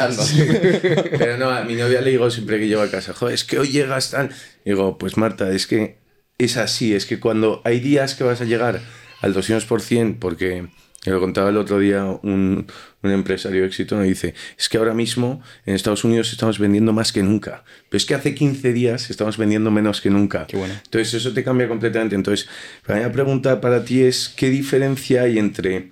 pero, 0.80 1.04
pero, 1.18 1.36
no, 1.38 1.50
a 1.50 1.64
mi 1.64 1.74
novia 1.74 2.00
le 2.00 2.10
digo 2.10 2.30
siempre 2.30 2.58
que 2.58 2.68
llevo 2.68 2.82
a 2.82 2.90
casa, 2.90 3.12
joder, 3.12 3.34
es 3.34 3.44
que 3.44 3.58
hoy 3.58 3.68
llegas 3.68 4.10
tan... 4.10 4.30
Digo, 4.64 4.98
pues 4.98 5.16
Marta, 5.16 5.50
es 5.50 5.66
que 5.66 5.98
es 6.38 6.56
así, 6.56 6.94
es 6.94 7.06
que 7.06 7.20
cuando 7.20 7.62
hay 7.64 7.80
días 7.80 8.14
que 8.14 8.24
vas 8.24 8.40
a 8.40 8.44
llegar 8.44 8.80
al 9.20 9.34
200%, 9.34 10.18
porque 10.18 10.68
lo 11.04 11.20
contaba 11.20 11.50
el 11.50 11.56
otro 11.56 11.78
día 11.78 12.04
un, 12.04 12.66
un 13.02 13.10
empresario 13.10 13.62
de 13.62 13.66
éxito, 13.66 13.96
me 13.96 14.04
dice, 14.04 14.34
es 14.56 14.68
que 14.68 14.78
ahora 14.78 14.94
mismo 14.94 15.42
en 15.66 15.74
Estados 15.74 16.04
Unidos 16.04 16.32
estamos 16.32 16.58
vendiendo 16.58 16.92
más 16.92 17.12
que 17.12 17.22
nunca, 17.22 17.64
pero 17.88 17.98
es 17.98 18.06
que 18.06 18.14
hace 18.14 18.34
15 18.34 18.72
días 18.72 19.10
estamos 19.10 19.38
vendiendo 19.38 19.70
menos 19.70 20.00
que 20.00 20.10
nunca. 20.10 20.46
Qué 20.46 20.56
bueno. 20.56 20.74
Entonces 20.84 21.14
eso 21.14 21.32
te 21.32 21.42
cambia 21.42 21.68
completamente. 21.68 22.14
Entonces, 22.14 22.48
la 22.86 23.10
pregunta 23.10 23.60
para 23.60 23.84
ti 23.84 24.02
es, 24.02 24.28
¿qué 24.28 24.50
diferencia 24.50 25.22
hay 25.22 25.38
entre 25.38 25.90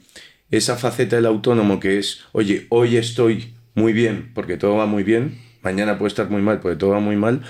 esa 0.51 0.77
faceta 0.77 1.17
del 1.17 1.27
autónomo 1.27 1.81
que 1.81 1.99
es, 1.99 2.21
oye, 2.33 2.67
hoy 2.71 2.97
estoy 2.97 3.55
muy 3.75 3.93
bien 3.93 4.31
porque 4.35 4.57
todo 4.57 4.77
va 4.77 4.87
muy 4.87 5.03
bien, 5.03 5.39
mañana 5.63 5.99
puede 5.99 6.09
estar 6.09 6.29
muy 6.29 6.43
mal 6.43 6.61
porque 6.61 6.77
todo 6.77 6.91
va 6.91 7.01
muy 7.01 7.17
mal, 7.17 7.43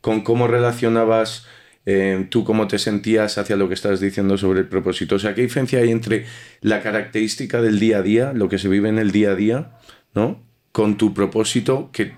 con 0.00 0.22
cómo 0.22 0.48
relacionabas 0.48 1.46
eh, 1.84 2.26
tú 2.30 2.44
cómo 2.44 2.68
te 2.68 2.78
sentías 2.78 3.38
hacia 3.38 3.56
lo 3.56 3.68
que 3.68 3.74
estás 3.74 4.00
diciendo 4.00 4.38
sobre 4.38 4.60
el 4.60 4.68
propósito. 4.68 5.16
O 5.16 5.18
sea, 5.18 5.34
¿qué 5.34 5.42
diferencia 5.42 5.80
hay 5.80 5.90
entre 5.90 6.26
la 6.60 6.80
característica 6.82 7.60
del 7.60 7.80
día 7.80 7.98
a 7.98 8.02
día, 8.02 8.32
lo 8.32 8.48
que 8.48 8.58
se 8.58 8.68
vive 8.68 8.88
en 8.88 8.98
el 8.98 9.10
día 9.10 9.32
a 9.32 9.34
día, 9.34 9.72
¿no? 10.14 10.42
Con 10.70 10.96
tu 10.96 11.12
propósito, 11.12 11.90
que 11.92 12.14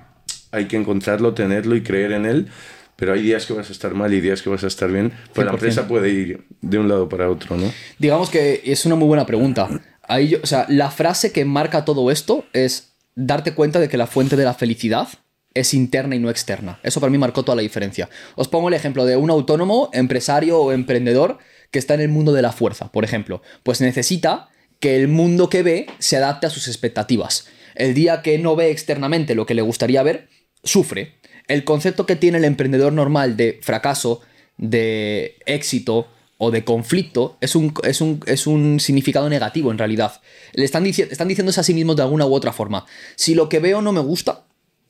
hay 0.53 0.67
que 0.67 0.77
encontrarlo, 0.77 1.35
tenerlo 1.35 1.77
y 1.77 1.83
creer 1.83 2.13
en 2.13 2.27
él, 2.27 2.49
pero 2.97 3.13
hay 3.13 3.23
días 3.23 3.47
que 3.47 3.55
vas 3.55 3.69
a 3.71 3.73
estar 3.73 3.95
mal 3.95 4.13
y 4.13 4.21
días 4.21 4.43
que 4.43 4.51
vas 4.51 4.65
a 4.65 4.69
estar 4.69 4.91
bien. 4.91 5.13
Pues 5.35 5.47
la 5.47 5.53
empresa 5.53 5.89
puede 5.89 6.11
ir 6.11 6.45
de 6.61 6.79
un 6.79 6.89
lado 6.89 7.09
para 7.09 7.29
otro, 7.29 7.57
¿no? 7.57 7.73
Digamos 7.99 8.31
que 8.31 8.63
es 8.65 8.85
una 8.87 8.95
muy 8.95 9.09
buena 9.09 9.27
pregunta. 9.27 9.69
Ahí 10.07 10.35
o 10.35 10.47
sea, 10.47 10.67
la 10.69 10.91
frase 10.91 11.33
que 11.33 11.45
marca 11.45 11.85
todo 11.85 12.11
esto 12.11 12.45
es 12.53 12.95
darte 13.17 13.55
cuenta 13.55 13.81
de 13.81 13.89
que 13.89 13.97
la 13.97 14.07
fuente 14.07 14.37
de 14.37 14.45
la 14.45 14.55
felicidad 14.55 15.09
es 15.55 15.73
interna 15.73 16.17
y 16.17 16.19
no 16.19 16.31
externa. 16.31 16.81
Eso 16.83 17.01
para 17.01 17.11
mí 17.11 17.19
marcó 17.19 17.45
toda 17.45 17.57
la 17.57 17.63
diferencia. 17.63 18.09
Os 18.35 18.49
pongo 18.49 18.69
el 18.69 18.75
ejemplo 18.75 19.07
de 19.07 19.17
un 19.17 19.31
autónomo, 19.31 19.89
empresario 19.93 20.59
o 20.59 20.73
emprendedor 20.73 21.39
que 21.71 21.79
está 21.79 21.95
en 21.95 22.01
el 22.01 22.09
mundo 22.09 22.33
de 22.33 22.43
la 22.43 22.53
fuerza, 22.53 22.91
por 22.93 23.05
ejemplo. 23.05 23.43
Pues 23.63 23.81
necesita 23.81 24.49
que 24.81 24.97
el 24.97 25.09
mundo 25.09 25.49
que 25.49 25.63
ve 25.63 25.87
se 25.99 26.17
adapte 26.17 26.47
a 26.47 26.51
sus 26.51 26.69
expectativas. 26.69 27.47
El 27.75 27.95
día 27.95 28.23
que 28.23 28.39
no 28.39 28.57
ve 28.57 28.71
externamente 28.71 29.35
lo 29.35 29.47
que 29.47 29.55
le 29.55 29.63
gustaría 29.63 30.03
ver, 30.03 30.29
sufre. 30.63 31.15
El 31.49 31.65
concepto 31.65 32.07
que 32.07 32.17
tiene 32.17 32.39
el 32.39 32.45
emprendedor 32.45 32.93
normal 32.93 33.37
de 33.37 33.61
fracaso, 33.63 34.21
de 34.57 35.37
éxito 35.47 36.09
o 36.39 36.51
de 36.51 36.65
conflicto 36.65 37.37
es 37.41 37.55
un, 37.55 37.75
es 37.83 38.01
un, 38.01 38.21
es 38.27 38.47
un 38.47 38.81
significado 38.81 39.29
negativo 39.29 39.71
en 39.71 39.79
realidad. 39.79 40.21
Le 40.53 40.65
están, 40.65 40.87
están 40.87 41.29
diciéndose 41.29 41.61
a 41.61 41.65
sí 41.65 41.75
mismos 41.75 41.97
de 41.97 42.03
alguna 42.03 42.27
u 42.27 42.35
otra 42.35 42.53
forma. 42.53 42.87
Si 43.17 43.35
lo 43.35 43.49
que 43.49 43.61
veo 43.61 43.83
no 43.83 43.93
me 43.93 44.01
gusta, 44.01 44.45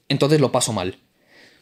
entonces 0.08 0.40
lo 0.40 0.52
paso 0.52 0.72
mal. 0.72 0.98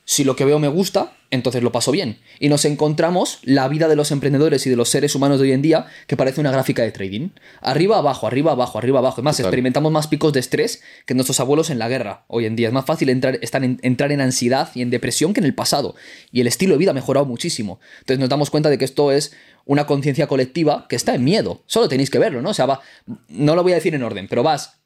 Si 0.05 0.25
lo 0.25 0.35
que 0.35 0.45
veo 0.45 0.59
me 0.59 0.67
gusta, 0.67 1.13
entonces 1.31 1.63
lo 1.63 1.71
paso 1.71 1.93
bien. 1.93 2.19
Y 2.41 2.49
nos 2.49 2.65
encontramos 2.65 3.39
la 3.43 3.69
vida 3.69 3.87
de 3.87 3.95
los 3.95 4.11
emprendedores 4.11 4.67
y 4.67 4.71
de 4.71 4.75
los 4.75 4.89
seres 4.89 5.15
humanos 5.15 5.39
de 5.39 5.45
hoy 5.45 5.53
en 5.53 5.63
día 5.63 5.87
que 6.09 6.17
parece 6.17 6.41
una 6.41 6.51
gráfica 6.51 6.83
de 6.83 6.91
trading. 6.91 7.31
Arriba, 7.61 7.99
abajo, 7.99 8.27
arriba, 8.27 8.51
abajo, 8.53 8.79
arriba, 8.79 8.99
abajo. 8.99 9.21
Es 9.21 9.25
más, 9.25 9.39
experimentamos 9.39 9.93
más 9.93 10.09
picos 10.09 10.33
de 10.33 10.41
estrés 10.41 10.83
que 11.07 11.15
nuestros 11.15 11.39
abuelos 11.39 11.71
en 11.71 11.79
la 11.79 11.89
guerra. 11.89 12.25
Hoy 12.27 12.47
en 12.47 12.57
día 12.57 12.67
es 12.67 12.75
más 12.75 12.85
fácil 12.85 13.11
entrar, 13.11 13.39
en, 13.41 13.79
entrar 13.83 14.11
en 14.11 14.21
ansiedad 14.21 14.71
y 14.75 14.83
en 14.83 14.91
depresión 14.91 15.35
que 15.35 15.41
en 15.41 15.47
el 15.47 15.55
pasado. 15.55 15.95
Y 16.33 16.41
el 16.41 16.49
estilo 16.49 16.75
de 16.75 16.79
vida 16.79 16.91
ha 16.91 16.95
mejorado 16.95 17.25
muchísimo. 17.25 17.79
Entonces 18.01 18.19
nos 18.19 18.29
damos 18.29 18.51
cuenta 18.51 18.71
de 18.71 18.79
que 18.79 18.85
esto 18.85 19.13
es 19.13 19.33
una 19.65 19.87
conciencia 19.87 20.27
colectiva 20.27 20.87
que 20.89 20.97
está 20.97 21.15
en 21.15 21.23
miedo. 21.23 21.63
Solo 21.67 21.89
tenéis 21.89 22.11
que 22.11 22.19
verlo, 22.19 22.43
¿no? 22.43 22.51
O 22.51 22.55
sea, 22.55 22.67
va, 22.67 22.81
no 23.29 23.55
lo 23.55 23.63
voy 23.63 23.73
a 23.73 23.77
decir 23.77 23.95
en 23.95 24.03
orden, 24.03 24.27
pero 24.29 24.43
vas 24.43 24.82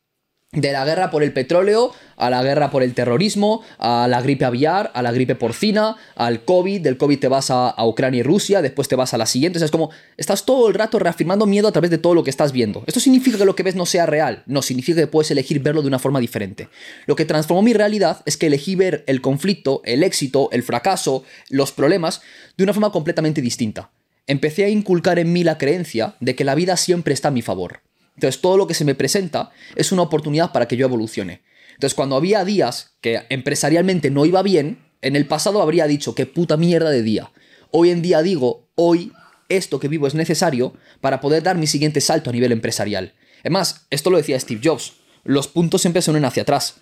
de 0.57 0.73
la 0.73 0.85
guerra 0.85 1.11
por 1.11 1.23
el 1.23 1.33
petróleo, 1.33 1.93
a 2.17 2.31
la 2.31 2.43
guerra 2.43 2.71
por 2.71 2.83
el 2.83 2.95
terrorismo, 2.95 3.63
a 3.79 4.09
la 4.09 4.23
gripe 4.23 4.47
aviar, 4.47 4.91
a 4.95 5.03
la 5.03 5.13
gripe 5.13 5.35
porcina, 5.35 5.97
al 6.17 6.45
COVID, 6.45 6.81
del 6.81 6.97
COVID 6.97 7.19
te 7.19 7.29
vas 7.29 7.51
a, 7.51 7.75
Ucrania 7.87 8.21
y 8.21 8.23
Rusia, 8.23 8.63
después 8.63 8.89
te 8.89 8.97
vas 8.97 9.13
a 9.13 9.19
la 9.19 9.27
siguiente, 9.27 9.59
o 9.59 9.61
sea, 9.61 9.67
es 9.67 9.71
como 9.71 9.91
estás 10.17 10.47
todo 10.47 10.69
el 10.69 10.75
rato 10.75 10.99
reafirmando 10.99 11.47
miedo 11.47 11.69
a 11.69 11.73
través 11.73 11.91
de 11.91 11.99
todo 11.99 12.15
lo 12.15 12.25
que 12.25 12.31
estás 12.31 12.53
viendo. 12.53 12.83
¿Esto 12.87 13.01
significa 13.01 13.37
que 13.37 13.45
lo 13.45 13.55
que 13.55 13.63
ves 13.63 13.75
no 13.75 13.85
sea 13.85 14.07
real? 14.07 14.43
No, 14.47 14.63
significa 14.63 15.01
que 15.01 15.07
puedes 15.07 15.31
elegir 15.31 15.61
verlo 15.61 15.83
de 15.83 15.89
una 15.89 15.99
forma 15.99 16.19
diferente. 16.19 16.69
Lo 17.07 17.17
que 17.17 17.27
transformó 17.27 17.63
mi 17.63 17.75
realidad 17.75 18.23
es 18.25 18.39
que 18.39 18.47
elegí 18.47 18.75
ver 18.75 19.05
el 19.07 19.21
conflicto, 19.21 19.83
el 19.85 20.03
éxito, 20.03 20.49
el 20.53 20.63
fracaso, 20.63 21.23
los 21.51 21.71
problemas 21.71 22.23
de 22.57 22.65
una 22.65 22.73
forma 22.73 22.91
completamente 22.91 23.43
distinta. 23.43 23.91
Empecé 24.27 24.65
a 24.65 24.71
inculcar 24.71 25.19
en 25.19 25.33
mí 25.33 25.45
la 25.45 25.59
creencia 25.59 26.17
de 26.21 26.35
que 26.35 26.45
la 26.45 26.55
vida 26.55 26.77
siempre 26.77 27.13
está 27.13 27.29
a 27.29 27.33
mi 27.33 27.43
favor. 27.43 27.83
Entonces 28.17 28.41
todo 28.41 28.57
lo 28.57 28.67
que 28.67 28.75
se 28.75 28.85
me 28.85 28.95
presenta 28.95 29.51
es 29.77 29.93
una 29.93 30.03
oportunidad 30.03 30.53
para 30.53 30.67
que 30.67 30.77
yo 30.77 30.87
evolucione. 30.87 31.43
Entonces 31.75 31.95
cuando 31.95 32.17
había 32.17 32.45
días 32.45 32.97
que 33.01 33.23
empresarialmente 33.29 34.11
no 34.11 34.27
iba 34.27 34.43
bien, 34.43 34.85
en 35.03 35.15
el 35.17 35.27
pasado 35.27 35.63
habría 35.63 35.87
dicho 35.87 36.15
qué 36.15 36.27
puta 36.27 36.57
mierda 36.57 36.91
de 36.91 37.03
día. 37.03 37.31
Hoy 37.71 37.91
en 37.91 38.03
día 38.03 38.23
digo, 38.23 38.69
hoy 38.75 39.13
esto 39.49 39.79
que 39.79 39.89
vivo 39.89 40.07
es 40.07 40.15
necesario 40.15 40.75
para 41.01 41.21
poder 41.21 41.43
dar 41.43 41.57
mi 41.57 41.67
siguiente 41.67 42.01
salto 42.01 42.31
a 42.31 42.33
nivel 42.33 42.53
empresarial. 42.53 43.15
Es 43.45 43.51
más, 43.51 43.87
esto 43.91 44.11
lo 44.11 44.17
decía 44.17 44.41
Steve 44.41 44.61
Jobs, 44.65 44.95
los 45.25 45.49
puntos 45.49 45.83
siempre 45.83 46.03
son 46.03 46.25
hacia 46.25 46.43
atrás. 46.43 46.77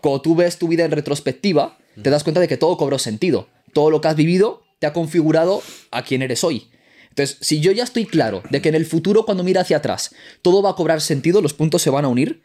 Cuando 0.00 0.22
tú 0.22 0.36
ves 0.36 0.58
tu 0.58 0.68
vida 0.68 0.84
en 0.84 0.92
retrospectiva, 0.92 1.78
te 2.00 2.10
das 2.10 2.22
cuenta 2.22 2.40
de 2.40 2.48
que 2.48 2.56
todo 2.56 2.76
cobró 2.76 2.98
sentido. 2.98 3.48
Todo 3.72 3.90
lo 3.90 4.00
que 4.00 4.08
has 4.08 4.16
vivido 4.16 4.62
te 4.78 4.86
ha 4.86 4.92
configurado 4.92 5.62
a 5.90 6.02
quien 6.02 6.22
eres 6.22 6.44
hoy. 6.44 6.68
Entonces, 7.16 7.38
si 7.40 7.60
yo 7.60 7.72
ya 7.72 7.82
estoy 7.82 8.04
claro 8.04 8.42
de 8.50 8.60
que 8.60 8.68
en 8.68 8.74
el 8.74 8.84
futuro, 8.84 9.24
cuando 9.24 9.42
mira 9.42 9.62
hacia 9.62 9.78
atrás, 9.78 10.14
todo 10.42 10.60
va 10.60 10.72
a 10.72 10.74
cobrar 10.74 11.00
sentido, 11.00 11.40
los 11.40 11.54
puntos 11.54 11.80
se 11.80 11.88
van 11.88 12.04
a 12.04 12.08
unir, 12.08 12.42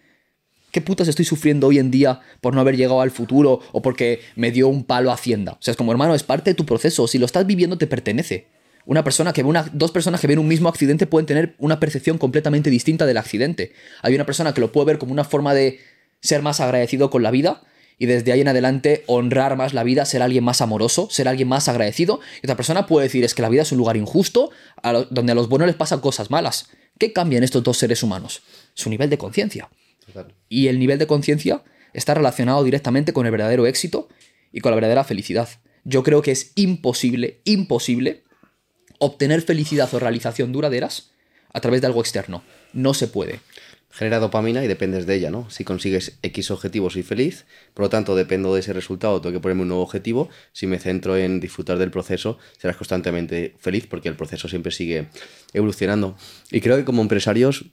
¿qué 0.71 0.79
putas 0.79 1.09
estoy 1.09 1.25
sufriendo 1.25 1.67
hoy 1.67 1.77
en 1.77 1.91
día 1.91 2.21
por 2.39 2.55
no 2.55 2.61
haber 2.61 2.77
llegado 2.77 3.01
al 3.01 3.11
futuro 3.11 3.59
o 3.73 3.81
porque 3.81 4.21
me 4.37 4.49
dio 4.49 4.69
un 4.69 4.85
palo 4.85 5.11
Hacienda? 5.11 5.53
O 5.53 5.57
sea, 5.59 5.73
es 5.73 5.77
como, 5.77 5.91
hermano, 5.91 6.15
es 6.15 6.23
parte 6.23 6.51
de 6.51 6.55
tu 6.55 6.65
proceso. 6.65 7.05
Si 7.09 7.17
lo 7.17 7.25
estás 7.25 7.45
viviendo, 7.45 7.77
te 7.77 7.85
pertenece. 7.85 8.47
Una 8.85 9.03
persona 9.03 9.33
que 9.33 9.43
ve 9.43 9.49
una, 9.49 9.69
dos 9.73 9.91
personas 9.91 10.21
que 10.21 10.27
ven 10.27 10.39
un 10.39 10.47
mismo 10.47 10.69
accidente 10.69 11.05
pueden 11.05 11.25
tener 11.25 11.53
una 11.57 11.81
percepción 11.81 12.17
completamente 12.17 12.69
distinta 12.69 13.05
del 13.05 13.17
accidente. 13.17 13.73
Hay 14.01 14.15
una 14.15 14.25
persona 14.25 14.53
que 14.53 14.61
lo 14.61 14.71
puede 14.71 14.85
ver 14.85 14.99
como 14.99 15.11
una 15.11 15.25
forma 15.25 15.53
de 15.53 15.79
ser 16.21 16.43
más 16.43 16.61
agradecido 16.61 17.09
con 17.09 17.23
la 17.23 17.31
vida 17.31 17.61
y 18.01 18.07
desde 18.07 18.31
ahí 18.31 18.41
en 18.41 18.47
adelante 18.47 19.03
honrar 19.05 19.55
más 19.57 19.75
la 19.75 19.83
vida, 19.83 20.05
ser 20.05 20.23
alguien 20.23 20.43
más 20.43 20.59
amoroso, 20.59 21.07
ser 21.11 21.27
alguien 21.27 21.47
más 21.47 21.67
agradecido. 21.67 22.19
Y 22.41 22.47
otra 22.47 22.55
persona 22.55 22.87
puede 22.87 23.05
decir 23.05 23.23
es 23.23 23.35
que 23.35 23.43
la 23.43 23.49
vida 23.49 23.61
es 23.61 23.71
un 23.71 23.77
lugar 23.77 23.95
injusto 23.95 24.49
donde 25.11 25.33
a 25.33 25.35
los 25.35 25.49
buenos 25.49 25.67
les 25.67 25.75
pasan 25.75 25.99
cosas 25.99 26.31
malas. 26.31 26.71
¿Qué 26.97 27.13
cambia 27.13 27.37
en 27.37 27.43
estos 27.43 27.61
dos 27.61 27.77
seres 27.77 28.01
humanos? 28.01 28.41
Su 28.73 28.89
nivel 28.89 29.11
de 29.11 29.19
conciencia. 29.19 29.69
Y 30.49 30.65
el 30.65 30.79
nivel 30.79 30.97
de 30.97 31.05
conciencia 31.05 31.61
está 31.93 32.15
relacionado 32.15 32.63
directamente 32.63 33.13
con 33.13 33.27
el 33.27 33.31
verdadero 33.31 33.67
éxito 33.67 34.09
y 34.51 34.61
con 34.61 34.71
la 34.71 34.77
verdadera 34.77 35.03
felicidad. 35.03 35.47
Yo 35.83 36.01
creo 36.01 36.23
que 36.23 36.31
es 36.31 36.53
imposible, 36.55 37.41
imposible 37.43 38.23
obtener 38.97 39.43
felicidad 39.43 39.93
o 39.93 39.99
realización 39.99 40.51
duraderas 40.51 41.11
a 41.53 41.61
través 41.61 41.81
de 41.81 41.87
algo 41.87 42.01
externo. 42.01 42.41
No 42.73 42.95
se 42.95 43.07
puede 43.07 43.41
genera 43.91 44.19
dopamina 44.19 44.63
y 44.63 44.67
dependes 44.67 45.05
de 45.05 45.15
ella, 45.15 45.31
¿no? 45.31 45.49
Si 45.49 45.63
consigues 45.63 46.17
X 46.23 46.51
objetivo 46.51 46.89
soy 46.89 47.03
feliz, 47.03 47.45
por 47.73 47.83
lo 47.83 47.89
tanto 47.89 48.15
dependo 48.15 48.53
de 48.53 48.61
ese 48.61 48.73
resultado, 48.73 49.21
tengo 49.21 49.33
que 49.33 49.39
ponerme 49.39 49.63
un 49.63 49.67
nuevo 49.67 49.83
objetivo. 49.83 50.29
Si 50.53 50.67
me 50.67 50.79
centro 50.79 51.17
en 51.17 51.39
disfrutar 51.39 51.77
del 51.77 51.91
proceso, 51.91 52.37
serás 52.57 52.77
constantemente 52.77 53.55
feliz 53.59 53.87
porque 53.87 54.09
el 54.09 54.15
proceso 54.15 54.47
siempre 54.47 54.71
sigue 54.71 55.09
evolucionando. 55.53 56.15
Y 56.51 56.61
creo 56.61 56.77
que 56.77 56.85
como 56.85 57.01
empresarios 57.01 57.65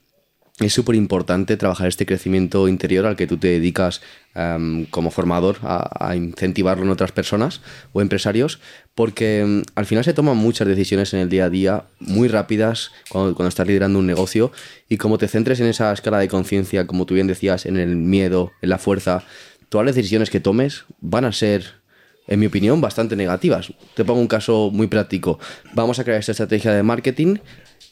es 0.59 0.73
súper 0.73 0.95
importante 0.95 1.57
trabajar 1.57 1.87
este 1.87 2.05
crecimiento 2.05 2.67
interior 2.67 3.05
al 3.05 3.15
que 3.15 3.27
tú 3.27 3.37
te 3.37 3.47
dedicas 3.47 4.01
em, 4.35 4.85
como 4.85 5.09
formador 5.09 5.57
a, 5.61 6.15
incentivarlo 6.15 6.83
en 6.83 6.89
otras 6.89 7.11
personas 7.11 7.61
o 7.93 8.01
empresarios, 8.01 8.59
porque 8.93 9.39
em, 9.39 9.63
al 9.75 9.85
final 9.85 10.03
se 10.03 10.13
toman 10.13 10.37
muchas 10.37 10.67
decisiones 10.67 11.13
en 11.13 11.21
el 11.21 11.29
día 11.29 11.45
a 11.45 11.49
día 11.49 11.83
muy 11.99 12.27
rápidas 12.27 12.91
cuando, 13.09 13.35
cuando 13.35 13.49
estás 13.49 13.67
liderando 13.67 13.99
un 13.99 14.07
negocio 14.07 14.51
y 14.89 14.97
como 14.97 15.17
te 15.17 15.27
centres 15.27 15.59
en 15.61 15.67
esa 15.67 15.93
escala 15.93 16.19
de 16.19 16.27
conciencia, 16.27 16.87
como 16.87 17.05
tú 17.05 17.13
bien 17.13 17.27
decías, 17.27 17.65
en 17.65 17.77
el 17.77 17.95
miedo, 17.95 18.51
en 18.61 18.69
la 18.69 18.77
fuerza, 18.77 19.23
todas 19.69 19.85
las 19.85 19.95
decisiones 19.95 20.29
que 20.29 20.39
tomes 20.39 20.85
van 20.99 21.25
a 21.25 21.31
ser 21.31 21.79
en 22.27 22.39
mi 22.39 22.45
opinión, 22.45 22.79
bastante 22.79 23.15
negativas. 23.15 23.73
Te 23.95 24.05
pongo 24.05 24.21
un 24.21 24.27
caso 24.27 24.69
muy 24.71 24.85
práctico. 24.85 25.39
Vamos 25.73 25.97
a 25.97 26.03
crear 26.03 26.19
esta 26.19 26.31
estrategia 26.31 26.71
de 26.71 26.83
marketing 26.83 27.37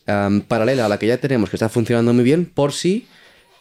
Em, 0.08 0.40
paralela 0.40 0.86
a 0.86 0.90
la 0.90 0.98
que 0.98 1.06
ya 1.06 1.18
tenemos, 1.18 1.50
que 1.50 1.58
está 1.58 1.68
funcionando 1.68 2.14
muy 2.14 2.24
bien, 2.24 2.46
por 2.46 2.72
si 2.72 3.08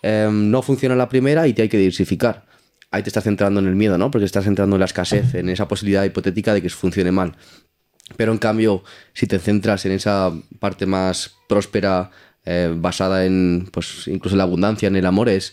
em, 0.03 0.51
no 0.51 0.63
funciona 0.63 0.95
la 0.95 1.09
primera 1.09 1.49
y 1.49 1.53
te 1.53 1.63
hay 1.63 1.69
que 1.69 1.77
diversificar. 1.77 2.47
Ahí 2.93 3.03
te 3.03 3.11
estás 3.11 3.25
centrando 3.25 3.59
en 3.59 3.67
el 3.67 3.75
miedo, 3.75 3.99
¿no? 3.99 4.13
Porque 4.13 4.25
estás 4.25 4.45
centrando 4.45 4.77
en 4.77 4.81
la 4.81 4.87
escasez, 4.87 5.35
en 5.35 5.49
esa 5.49 5.67
posibilidad 5.67 6.05
hipotética 6.05 6.55
de 6.55 6.63
que 6.63 6.71
funcione 6.71 7.11
mal. 7.11 7.37
Pero 8.17 8.31
en 8.31 8.39
cambio, 8.39 8.85
si 9.13 9.27
te 9.27 9.41
centras 9.41 9.85
en 9.87 9.93
esa 9.93 10.33
parte 10.61 10.87
más 10.87 11.35
próspera, 11.49 12.13
eh, 12.45 12.73
basada 12.77 13.27
en, 13.27 13.69
pues, 13.73 14.07
incluso 14.07 14.37
la 14.37 14.45
abundancia, 14.45 14.87
en 14.87 14.95
el 14.95 15.07
amor, 15.07 15.29
es 15.29 15.53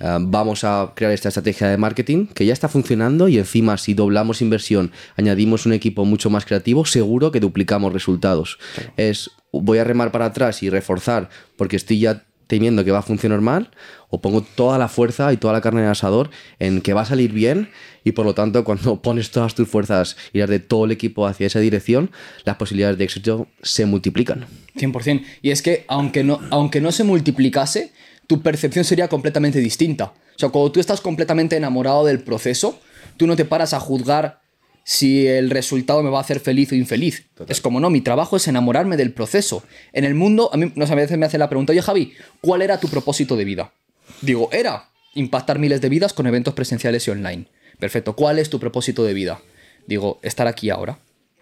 eh, 0.00 0.16
vamos 0.18 0.64
a 0.64 0.92
crear 0.96 1.12
esta 1.12 1.28
estrategia 1.28 1.68
de 1.68 1.76
marketing 1.76 2.26
que 2.26 2.46
ya 2.46 2.54
está 2.54 2.68
funcionando 2.68 3.28
y 3.28 3.36
encima 3.36 3.76
si 3.76 3.92
doblamos 3.92 4.40
inversión, 4.40 4.90
añadimos 5.16 5.66
un 5.66 5.74
equipo 5.74 6.06
mucho 6.06 6.30
más 6.30 6.46
creativo, 6.46 6.86
seguro 6.86 7.30
que 7.30 7.40
duplicamos 7.40 7.92
resultados. 7.92 8.58
Es, 8.96 9.30
voy 9.52 9.78
a 9.78 9.84
remar 9.84 10.10
para 10.10 10.26
atrás 10.26 10.62
y 10.62 10.70
reforzar 10.70 11.28
porque 11.56 11.76
estoy 11.76 12.00
ya 12.00 12.24
temiendo 12.52 12.84
que 12.84 12.90
va 12.90 12.98
a 12.98 13.02
funcionar 13.02 13.40
mal, 13.40 13.70
o 14.10 14.20
pongo 14.20 14.42
toda 14.42 14.76
la 14.76 14.88
fuerza 14.88 15.32
y 15.32 15.38
toda 15.38 15.54
la 15.54 15.62
carne 15.62 15.80
en 15.80 15.86
el 15.86 15.92
asador 15.92 16.28
en 16.58 16.82
que 16.82 16.92
va 16.92 17.00
a 17.00 17.06
salir 17.06 17.32
bien 17.32 17.70
y 18.04 18.12
por 18.12 18.26
lo 18.26 18.34
tanto 18.34 18.62
cuando 18.64 19.00
pones 19.00 19.30
todas 19.30 19.54
tus 19.54 19.66
fuerzas 19.66 20.18
y 20.34 20.38
las 20.40 20.50
de 20.50 20.60
todo 20.60 20.84
el 20.84 20.90
equipo 20.90 21.26
hacia 21.26 21.46
esa 21.46 21.60
dirección, 21.60 22.10
las 22.44 22.56
posibilidades 22.56 22.98
de 22.98 23.04
éxito 23.04 23.48
se 23.62 23.86
multiplican. 23.86 24.44
100%. 24.76 25.24
Y 25.40 25.50
es 25.50 25.62
que 25.62 25.86
aunque 25.88 26.24
no, 26.24 26.40
aunque 26.50 26.82
no 26.82 26.92
se 26.92 27.04
multiplicase, 27.04 27.92
tu 28.26 28.42
percepción 28.42 28.84
sería 28.84 29.08
completamente 29.08 29.58
distinta. 29.58 30.12
O 30.36 30.38
sea, 30.38 30.50
cuando 30.50 30.72
tú 30.72 30.80
estás 30.80 31.00
completamente 31.00 31.56
enamorado 31.56 32.04
del 32.04 32.20
proceso, 32.20 32.78
tú 33.16 33.26
no 33.26 33.34
te 33.34 33.46
paras 33.46 33.72
a 33.72 33.80
juzgar 33.80 34.41
si 34.84 35.26
el 35.26 35.50
resultado 35.50 36.02
me 36.02 36.10
va 36.10 36.18
a 36.18 36.22
hacer 36.22 36.40
feliz 36.40 36.72
o 36.72 36.74
infeliz. 36.74 37.26
Es 37.48 37.60
como, 37.60 37.80
no, 37.80 37.90
mi 37.90 38.00
trabajo 38.00 38.36
es 38.36 38.48
enamorarme 38.48 38.96
del 38.96 39.12
proceso. 39.12 39.62
En 39.92 40.04
el 40.04 40.14
mundo, 40.14 40.50
a 40.52 40.56
mí 40.56 40.72
no 40.74 40.86
sé, 40.86 40.92
a 40.92 40.96
veces 40.96 41.18
me 41.18 41.26
hace 41.26 41.38
la 41.38 41.48
pregunta, 41.48 41.72
oye 41.72 41.82
Javi, 41.82 42.12
¿cuál 42.40 42.62
era 42.62 42.80
tu 42.80 42.88
propósito 42.88 43.36
de 43.36 43.44
vida? 43.44 43.72
Digo, 44.20 44.48
era 44.52 44.90
impactar 45.14 45.58
miles 45.58 45.80
de 45.80 45.88
vidas 45.88 46.12
con 46.12 46.26
eventos 46.26 46.54
presenciales 46.54 47.06
y 47.06 47.10
online. 47.10 47.46
Perfecto, 47.78 48.14
¿cuál 48.16 48.38
es 48.38 48.50
tu 48.50 48.58
propósito 48.58 49.04
de 49.04 49.14
vida? 49.14 49.40
Digo, 49.86 50.20
estar 50.22 50.46
aquí 50.46 50.70
ahora. 50.70 50.98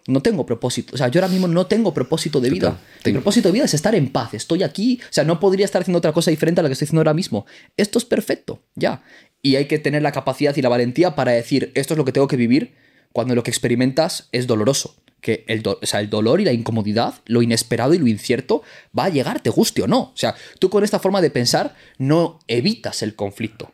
No 0.07 0.22
tengo 0.22 0.46
propósito, 0.46 0.94
o 0.94 0.98
sea, 0.98 1.09
yo 1.09 1.20
ahora 1.20 1.31
mismo 1.31 1.46
no 1.46 1.66
tengo 1.66 1.94
propósito 1.94 2.40
de 2.40 2.50
vida. 2.50 2.79
Mi 3.05 3.12
propósito 3.12 3.48
de 3.48 3.53
vida 3.53 3.66
es 3.66 3.74
estar 3.74 3.94
en 3.94 4.11
paz, 4.11 4.35
estoy 4.35 4.62
aquí, 4.62 4.98
o 5.03 5.12
sea, 5.12 5.24
no 5.24 5.38
podría 5.38 5.66
estar 5.66 5.83
haciendo 5.83 5.98
otra 5.98 6.12
cosa 6.12 6.31
diferente 6.31 6.61
a 6.61 6.62
la 6.62 6.68
que 6.68 6.72
estoy 6.72 6.87
haciendo 6.87 7.00
ahora 7.00 7.14
mismo. 7.14 7.46
Esto 7.76 7.98
es 7.98 8.07
perfecto, 8.07 8.62
ya. 8.74 9.03
Y 9.42 9.57
hay 9.57 9.66
que 9.66 9.79
tener 9.79 10.03
la 10.03 10.11
capacidad 10.11 10.57
y 10.57 10.62
la 10.62 10.68
valentía 10.68 11.14
para 11.14 11.33
decir, 11.33 11.70
esto 11.74 11.94
es 11.94 11.98
lo 11.98 12.05
que 12.05 12.12
tengo 12.12 12.26
que 12.29 12.37
vivir 12.37 12.74
cuando 13.12 13.35
lo 13.35 13.42
que 13.42 13.51
experimentas 13.51 14.29
es 14.33 14.46
doloroso. 14.46 14.96
Que 15.20 15.44
el, 15.49 15.62
sea, 15.83 16.01
el 16.01 16.09
dolor 16.09 16.40
y 16.40 16.44
la 16.44 16.53
incomodidad, 16.53 17.14
lo 17.27 17.42
inesperado 17.42 17.92
y 17.92 17.99
lo 17.99 18.07
incierto 18.07 18.62
va 18.99 19.05
a 19.05 19.09
llegar, 19.11 19.40
te 19.40 19.51
guste 19.51 19.83
o 19.83 19.87
no. 19.87 20.01
O 20.01 20.12
sea, 20.14 20.35
tú 20.59 20.70
con 20.70 20.83
esta 20.83 20.99
forma 20.99 21.20
de 21.20 21.31
pensar 21.31 21.77
no 21.99 22.38
evitas 22.49 23.03
el 23.03 23.14
conflicto. 23.14 23.73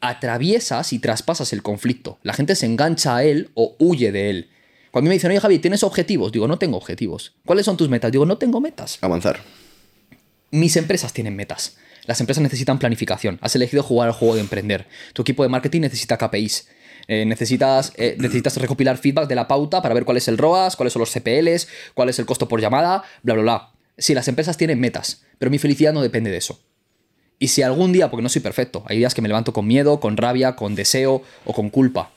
Atraviesas 0.00 0.92
y 0.92 1.00
traspasas 1.00 1.52
el 1.52 1.62
conflicto. 1.62 2.18
La 2.22 2.32
gente 2.32 2.54
se 2.54 2.66
engancha 2.66 3.16
a 3.16 3.24
él 3.24 3.50
o 3.54 3.74
huye 3.80 4.12
de 4.12 4.30
él. 4.30 4.50
Cuando 4.92 5.08
me 5.08 5.14
dicen, 5.14 5.30
oye 5.32 5.40
Javi, 5.40 5.58
¿tienes 5.58 5.82
objetivos? 5.82 6.30
Digo, 6.30 6.46
no 6.46 6.58
tengo 6.58 6.76
objetivos. 6.76 7.34
¿Cuáles 7.44 7.66
son 7.66 7.76
tus 7.76 7.88
metas? 7.88 8.12
Digo, 8.12 8.24
no 8.24 8.38
tengo 8.38 8.60
metas. 8.60 8.98
Avanzar. 9.00 9.40
Mis 10.52 10.76
empresas 10.76 11.12
tienen 11.12 11.34
metas. 11.34 11.76
Las 12.06 12.20
empresas 12.20 12.42
necesitan 12.42 12.78
planificación. 12.78 13.38
Has 13.42 13.54
elegido 13.54 13.82
jugar 13.82 14.08
al 14.08 14.14
juego 14.14 14.34
de 14.34 14.40
emprender. 14.40 14.86
Tu 15.12 15.22
equipo 15.22 15.42
de 15.42 15.50
marketing 15.50 15.82
necesita 15.82 16.16
KPIs. 16.16 16.68
Eh, 17.10 17.24
necesitas, 17.24 17.92
eh, 17.96 18.16
necesitas 18.18 18.56
recopilar 18.58 18.98
feedback 18.98 19.28
de 19.28 19.34
la 19.34 19.48
pauta 19.48 19.80
para 19.80 19.94
ver 19.94 20.04
cuál 20.04 20.18
es 20.18 20.28
el 20.28 20.36
ROAS, 20.36 20.76
cuáles 20.76 20.92
son 20.92 21.00
los 21.00 21.10
CPLs, 21.10 21.66
cuál 21.94 22.10
es 22.10 22.18
el 22.18 22.26
costo 22.26 22.46
por 22.48 22.60
llamada, 22.60 23.02
bla, 23.22 23.34
bla, 23.34 23.42
bla. 23.42 23.72
Sí, 23.96 24.12
las 24.14 24.28
empresas 24.28 24.58
tienen 24.58 24.78
metas, 24.78 25.22
pero 25.38 25.50
mi 25.50 25.58
felicidad 25.58 25.94
no 25.94 26.02
depende 26.02 26.30
de 26.30 26.36
eso. 26.36 26.60
Y 27.38 27.48
si 27.48 27.62
algún 27.62 27.92
día, 27.92 28.10
porque 28.10 28.22
no 28.22 28.28
soy 28.28 28.42
perfecto, 28.42 28.84
hay 28.86 28.98
días 28.98 29.14
que 29.14 29.22
me 29.22 29.28
levanto 29.28 29.54
con 29.54 29.66
miedo, 29.66 30.00
con 30.00 30.18
rabia, 30.18 30.54
con 30.54 30.74
deseo 30.74 31.22
o 31.46 31.52
con 31.54 31.70
culpa. 31.70 32.12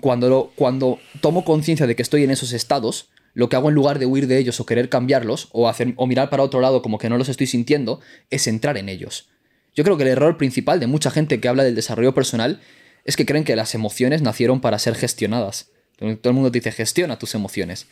Cuando, 0.00 0.52
cuando 0.54 1.00
tomo 1.20 1.44
conciencia 1.44 1.88
de 1.88 1.96
que 1.96 2.02
estoy 2.02 2.22
en 2.22 2.30
esos 2.30 2.52
estados, 2.52 3.08
lo 3.34 3.48
que 3.48 3.56
hago 3.56 3.70
en 3.70 3.74
lugar 3.74 3.98
de 3.98 4.06
huir 4.06 4.28
de 4.28 4.38
ellos 4.38 4.60
o 4.60 4.66
querer 4.66 4.88
cambiarlos 4.88 5.48
o, 5.52 5.68
hacer, 5.68 5.94
o 5.96 6.06
mirar 6.06 6.30
para 6.30 6.44
otro 6.44 6.60
lado 6.60 6.80
como 6.82 6.98
que 6.98 7.08
no 7.08 7.18
los 7.18 7.28
estoy 7.28 7.48
sintiendo, 7.48 8.00
es 8.30 8.46
entrar 8.46 8.76
en 8.76 8.88
ellos. 8.88 9.28
Yo 9.74 9.84
creo 9.84 9.96
que 9.96 10.04
el 10.04 10.10
error 10.10 10.36
principal 10.36 10.78
de 10.78 10.86
mucha 10.86 11.10
gente 11.10 11.40
que 11.40 11.48
habla 11.48 11.64
del 11.64 11.74
desarrollo 11.74 12.14
personal 12.14 12.60
es 13.08 13.16
que 13.16 13.24
creen 13.24 13.44
que 13.44 13.56
las 13.56 13.74
emociones 13.74 14.20
nacieron 14.20 14.60
para 14.60 14.78
ser 14.78 14.94
gestionadas. 14.94 15.70
Todo 15.98 16.28
el 16.30 16.34
mundo 16.34 16.52
te 16.52 16.58
dice, 16.58 16.72
gestiona 16.72 17.18
tus 17.18 17.34
emociones. 17.34 17.86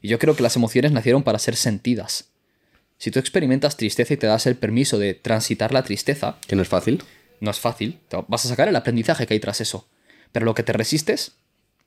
Y 0.00 0.08
yo 0.08 0.18
creo 0.18 0.34
que 0.34 0.42
las 0.42 0.56
emociones 0.56 0.92
nacieron 0.92 1.22
para 1.24 1.38
ser 1.38 1.56
sentidas. 1.56 2.30
Si 2.96 3.10
tú 3.10 3.18
experimentas 3.18 3.76
tristeza 3.76 4.14
y 4.14 4.16
te 4.16 4.26
das 4.26 4.46
el 4.46 4.56
permiso 4.56 4.98
de 4.98 5.12
transitar 5.12 5.74
la 5.74 5.82
tristeza... 5.82 6.38
Que 6.46 6.56
no 6.56 6.62
es 6.62 6.68
fácil. 6.68 7.02
No 7.40 7.50
es 7.50 7.60
fácil. 7.60 8.00
Vas 8.28 8.46
a 8.46 8.48
sacar 8.48 8.66
el 8.66 8.74
aprendizaje 8.74 9.26
que 9.26 9.34
hay 9.34 9.40
tras 9.40 9.60
eso. 9.60 9.86
Pero 10.32 10.46
lo 10.46 10.54
que 10.54 10.62
te 10.62 10.72
resistes, 10.72 11.32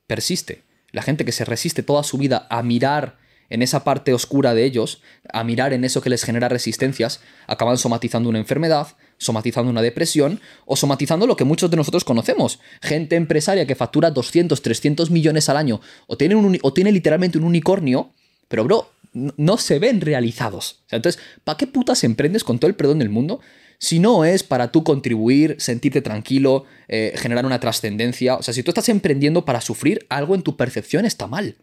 persiste. 0.05 0.61
La 0.91 1.01
gente 1.01 1.25
que 1.25 1.31
se 1.31 1.43
resiste 1.43 1.81
toda 1.81 2.03
su 2.03 2.19
vida 2.19 2.45
a 2.51 2.61
mirar 2.61 3.17
en 3.49 3.63
esa 3.63 3.83
parte 3.83 4.13
oscura 4.13 4.53
de 4.53 4.63
ellos, 4.63 5.01
a 5.33 5.43
mirar 5.43 5.73
en 5.73 5.85
eso 5.85 6.01
que 6.01 6.11
les 6.11 6.23
genera 6.23 6.49
resistencias, 6.49 7.19
acaban 7.47 7.79
somatizando 7.79 8.29
una 8.29 8.37
enfermedad, 8.37 8.89
somatizando 9.17 9.71
una 9.71 9.81
depresión 9.81 10.39
o 10.65 10.75
somatizando 10.75 11.27
lo 11.27 11.35
que 11.35 11.43
muchos 11.43 11.71
de 11.71 11.77
nosotros 11.77 12.03
conocemos. 12.03 12.59
Gente 12.81 13.15
empresaria 13.15 13.65
que 13.65 13.75
factura 13.75 14.11
200, 14.11 14.61
300 14.61 15.11
millones 15.11 15.49
al 15.49 15.57
año 15.57 15.81
o 16.07 16.17
tiene, 16.17 16.35
un, 16.35 16.57
o 16.61 16.73
tiene 16.73 16.91
literalmente 16.91 17.37
un 17.37 17.43
unicornio, 17.43 18.11
pero 18.47 18.63
bro, 18.63 18.91
no 19.13 19.57
se 19.57 19.79
ven 19.79 20.01
realizados. 20.01 20.83
entonces, 20.91 21.21
¿para 21.43 21.57
qué 21.57 21.67
putas 21.67 22.03
emprendes 22.03 22.43
con 22.43 22.59
todo 22.59 22.67
el 22.67 22.75
perdón 22.75 22.99
del 22.99 23.09
mundo? 23.09 23.39
Si 23.77 23.99
no 23.99 24.25
es 24.25 24.43
para 24.43 24.71
tú 24.71 24.83
contribuir, 24.83 25.55
sentirte 25.59 26.01
tranquilo, 26.01 26.65
eh, 26.87 27.13
generar 27.17 27.45
una 27.45 27.59
trascendencia. 27.59 28.35
O 28.35 28.43
sea, 28.43 28.53
si 28.53 28.63
tú 28.63 28.71
estás 28.71 28.89
emprendiendo 28.89 29.45
para 29.45 29.61
sufrir, 29.61 30.05
algo 30.09 30.35
en 30.35 30.41
tu 30.41 30.55
percepción 30.55 31.05
está 31.05 31.27
mal. 31.27 31.55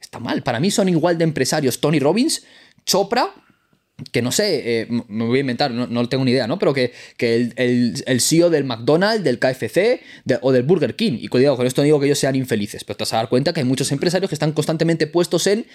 Está 0.00 0.18
mal. 0.18 0.42
Para 0.42 0.60
mí 0.60 0.70
son 0.70 0.88
igual 0.88 1.18
de 1.18 1.24
empresarios 1.24 1.80
Tony 1.80 2.00
Robbins, 2.00 2.44
Chopra, 2.84 3.34
que 4.10 4.22
no 4.22 4.32
sé, 4.32 4.80
eh, 4.80 4.88
me 5.08 5.26
voy 5.26 5.38
a 5.38 5.40
inventar, 5.40 5.70
no, 5.70 6.08
tengo 6.08 6.24
ni 6.24 6.32
idea, 6.32 6.46
¿no? 6.46 6.58
Pero 6.58 6.74
que, 6.74 6.92
el, 7.18 8.20
CEO 8.20 8.50
del 8.50 8.64
McDonald's, 8.64 9.22
del 9.22 9.38
KFC 9.38 10.00
o 10.40 10.52
del 10.52 10.62
Burger 10.62 10.96
King. 10.96 11.18
Y 11.20 11.28
cuidado, 11.28 11.56
con 11.56 11.66
esto 11.66 11.82
no 11.82 11.84
digo 11.84 12.00
que 12.00 12.06
ellos 12.06 12.18
sean 12.18 12.34
infelices, 12.34 12.84
pero 12.84 12.96
te 12.96 13.02
vas 13.02 13.12
a 13.12 13.16
dar 13.18 13.28
cuenta 13.28 13.52
que 13.52 13.60
hay 13.60 13.66
muchos 13.66 13.92
empresarios 13.92 14.28
que 14.28 14.34
están 14.34 14.52
constantemente 14.52 15.06
puestos 15.06 15.46
en 15.46 15.66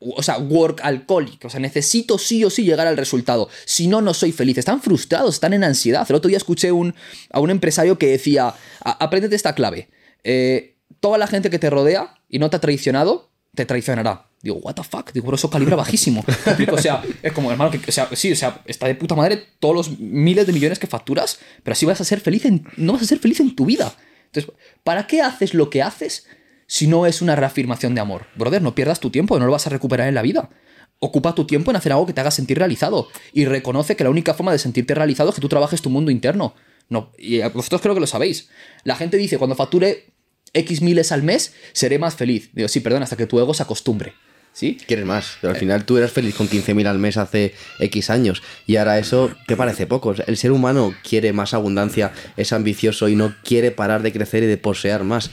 o 0.00 0.22
sea, 0.22 0.38
work 0.38 0.80
alcoholic, 0.82 1.44
o 1.44 1.50
sea, 1.50 1.60
necesito 1.60 2.16
sí 2.16 2.42
o 2.42 2.48
sí 2.48 2.64
llegar 2.64 2.86
al 2.86 2.96
resultado, 2.96 3.50
si 3.66 3.86
no, 3.86 4.00
no 4.00 4.14
soy 4.14 4.32
feliz, 4.32 4.56
están 4.56 4.80
frustrados, 4.80 5.34
están 5.34 5.52
en 5.52 5.62
ansiedad. 5.62 6.06
El 6.08 6.16
otro 6.16 6.28
día 6.28 6.38
escuché 6.38 6.72
un, 6.72 6.94
a 7.30 7.38
un 7.38 7.50
empresario 7.50 7.98
que 7.98 8.06
decía, 8.06 8.54
apréndete 8.82 9.36
esta 9.36 9.54
clave, 9.54 9.90
eh, 10.24 10.76
toda 11.00 11.18
la 11.18 11.26
gente 11.26 11.50
que 11.50 11.58
te 11.58 11.68
rodea 11.68 12.18
y 12.30 12.38
no 12.38 12.48
te 12.48 12.56
ha 12.56 12.60
traicionado, 12.60 13.30
te 13.54 13.66
traicionará. 13.66 14.29
Digo, 14.42 14.56
what 14.56 14.74
the 14.74 14.82
fuck, 14.82 15.12
digo, 15.12 15.26
por 15.26 15.34
eso 15.34 15.50
calibra 15.50 15.76
bajísimo. 15.76 16.24
o 16.72 16.78
sea, 16.78 17.02
es 17.22 17.32
como, 17.32 17.50
hermano, 17.50 17.70
que, 17.70 17.78
o 17.86 17.92
sea, 17.92 18.08
sí, 18.14 18.32
o 18.32 18.36
sea, 18.36 18.62
está 18.64 18.86
de 18.86 18.94
puta 18.94 19.14
madre 19.14 19.42
todos 19.58 19.74
los 19.74 19.98
miles 19.98 20.46
de 20.46 20.52
millones 20.52 20.78
que 20.78 20.86
facturas, 20.86 21.40
pero 21.62 21.72
así 21.72 21.84
vas 21.84 22.00
a 22.00 22.04
ser 22.04 22.20
feliz 22.20 22.46
en, 22.46 22.66
no 22.76 22.94
vas 22.94 23.02
a 23.02 23.06
ser 23.06 23.18
feliz 23.18 23.40
en 23.40 23.54
tu 23.54 23.66
vida. 23.66 23.94
Entonces, 24.26 24.52
¿para 24.82 25.06
qué 25.06 25.20
haces 25.20 25.52
lo 25.52 25.68
que 25.68 25.82
haces 25.82 26.26
si 26.66 26.86
no 26.86 27.04
es 27.04 27.20
una 27.20 27.36
reafirmación 27.36 27.94
de 27.94 28.00
amor? 28.00 28.26
Brother, 28.34 28.62
no 28.62 28.74
pierdas 28.74 29.00
tu 29.00 29.10
tiempo, 29.10 29.38
no 29.38 29.44
lo 29.44 29.52
vas 29.52 29.66
a 29.66 29.70
recuperar 29.70 30.08
en 30.08 30.14
la 30.14 30.22
vida. 30.22 30.48
Ocupa 31.00 31.34
tu 31.34 31.46
tiempo 31.46 31.70
en 31.70 31.76
hacer 31.76 31.92
algo 31.92 32.06
que 32.06 32.12
te 32.12 32.20
haga 32.20 32.30
sentir 32.30 32.58
realizado 32.58 33.08
y 33.32 33.44
reconoce 33.44 33.96
que 33.96 34.04
la 34.04 34.10
única 34.10 34.34
forma 34.34 34.52
de 34.52 34.58
sentirte 34.58 34.94
realizado 34.94 35.30
es 35.30 35.34
que 35.34 35.40
tú 35.40 35.48
trabajes 35.48 35.82
tu 35.82 35.90
mundo 35.90 36.10
interno. 36.10 36.54
No, 36.88 37.12
y 37.18 37.40
vosotros 37.40 37.80
creo 37.82 37.94
que 37.94 38.00
lo 38.00 38.06
sabéis. 38.06 38.48
La 38.84 38.96
gente 38.96 39.16
dice, 39.16 39.38
cuando 39.38 39.54
facture 39.54 40.12
X 40.52 40.82
miles 40.82 41.12
al 41.12 41.22
mes, 41.22 41.54
seré 41.72 41.98
más 41.98 42.16
feliz. 42.16 42.50
Digo, 42.52 42.68
sí, 42.68 42.80
perdón, 42.80 43.02
hasta 43.02 43.16
que 43.16 43.26
tu 43.26 43.38
ego 43.38 43.54
se 43.54 43.62
acostumbre. 43.62 44.14
¿Sí? 44.52 44.78
Quieres 44.86 45.06
más, 45.06 45.38
pero 45.40 45.52
al 45.52 45.58
final 45.58 45.84
tú 45.84 45.96
eras 45.96 46.10
feliz 46.10 46.34
con 46.34 46.48
15.000 46.48 46.86
al 46.86 46.98
mes 46.98 47.16
hace 47.16 47.54
X 47.78 48.10
años 48.10 48.42
y 48.66 48.76
ahora 48.76 48.98
eso 48.98 49.30
te 49.46 49.56
parece 49.56 49.86
poco. 49.86 50.14
El 50.26 50.36
ser 50.36 50.52
humano 50.52 50.92
quiere 51.08 51.32
más 51.32 51.54
abundancia, 51.54 52.12
es 52.36 52.52
ambicioso 52.52 53.08
y 53.08 53.16
no 53.16 53.34
quiere 53.44 53.70
parar 53.70 54.02
de 54.02 54.12
crecer 54.12 54.42
y 54.42 54.46
de 54.46 54.58
poseer 54.58 55.04
más. 55.04 55.30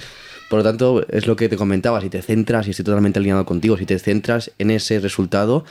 Por 0.50 0.60
lo 0.60 0.64
tanto, 0.64 1.06
es 1.10 1.28
lo 1.28 1.36
que 1.36 1.50
te 1.50 1.58
comentaba, 1.58 2.00
si 2.00 2.10
te 2.10 2.22
centras, 2.22 2.68
y 2.68 2.72
estoy 2.72 2.86
totalmente 2.86 3.20
alineado 3.20 3.46
contigo, 3.46 3.78
si 3.78 3.86
te 3.86 4.00
centras 4.00 4.52
en 4.60 4.72
ese 4.72 5.00
resultado, 5.00 5.66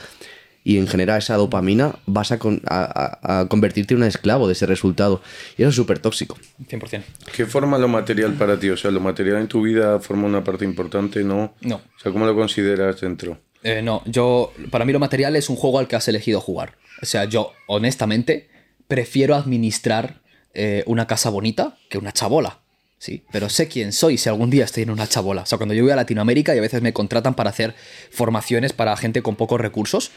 y 0.67 0.79
en 0.79 0.87
generar 0.87 1.19
esa 1.19 1.37
dopamina, 1.37 1.95
vas 2.07 2.33
a, 2.33 3.47
convertirte 3.47 3.93
en 3.93 4.01
un 4.01 4.05
esclavo 4.05 4.47
de 4.47 4.51
ese 4.51 4.65
resultado. 4.65 5.21
Y 5.57 5.61
eso 5.61 5.69
es 5.69 5.75
súper 5.75 5.99
tóxico. 5.99 6.37
100%. 6.69 7.03
¿Qué 7.33 7.45
forma 7.45 7.77
lo 7.77 7.87
material 7.87 8.33
para 8.33 8.59
ti? 8.59 8.69
O 8.69 8.75
sea, 8.75 8.91
¿lo 8.91 8.99
material 8.99 9.37
en 9.37 9.47
tu 9.47 9.61
vida 9.61 9.97
forma 10.01 10.27
una 10.27 10.43
parte 10.43 10.65
importante? 10.65 11.23
No. 11.23 11.53
No. 11.61 11.77
O 11.77 11.99
sea, 12.03 12.11
¿cómo 12.11 12.25
lo 12.25 12.35
consideras 12.35 12.99
dentro? 12.99 13.37
Eh, 13.63 13.81
no, 13.81 14.03
yo, 14.07 14.51
para 14.69 14.83
mí 14.83 14.91
lo 14.91 14.99
material 14.99 15.37
es 15.37 15.49
un 15.49 15.55
juego 15.55 15.79
al 15.79 15.87
que 15.87 15.95
has 15.95 16.09
elegido 16.09 16.41
jugar. 16.41 16.73
O 17.01 17.05
sea, 17.05 17.23
yo, 17.23 17.53
honestamente, 17.67 18.49
prefiero 18.89 19.35
administrar 19.35 20.19
eh, 20.53 20.83
una 20.85 21.07
casa 21.07 21.29
bonita 21.29 21.77
que 21.89 21.97
una 21.97 22.11
chabola. 22.11 22.59
Sí, 22.99 23.23
pero 23.31 23.47
sé 23.47 23.69
quién 23.69 23.93
soy 23.93 24.17
si 24.17 24.27
algún 24.27 24.49
día 24.49 24.65
estoy 24.65 24.83
en 24.83 24.89
una 24.89 25.07
chabola. 25.07 25.43
O 25.43 25.45
sea, 25.45 25.57
cuando 25.57 25.75
yo 25.75 25.83
voy 25.83 25.93
a 25.93 25.95
Latinoamérica 25.95 26.53
y 26.53 26.57
a 26.57 26.61
veces 26.61 26.81
me 26.81 26.91
contratan 26.91 27.35
para 27.35 27.51
hacer 27.51 27.73
formaciones 28.11 28.73
para 28.73 28.97
gente 28.97 29.21
con 29.21 29.37
pocos 29.37 29.61
recursos, 29.61 30.11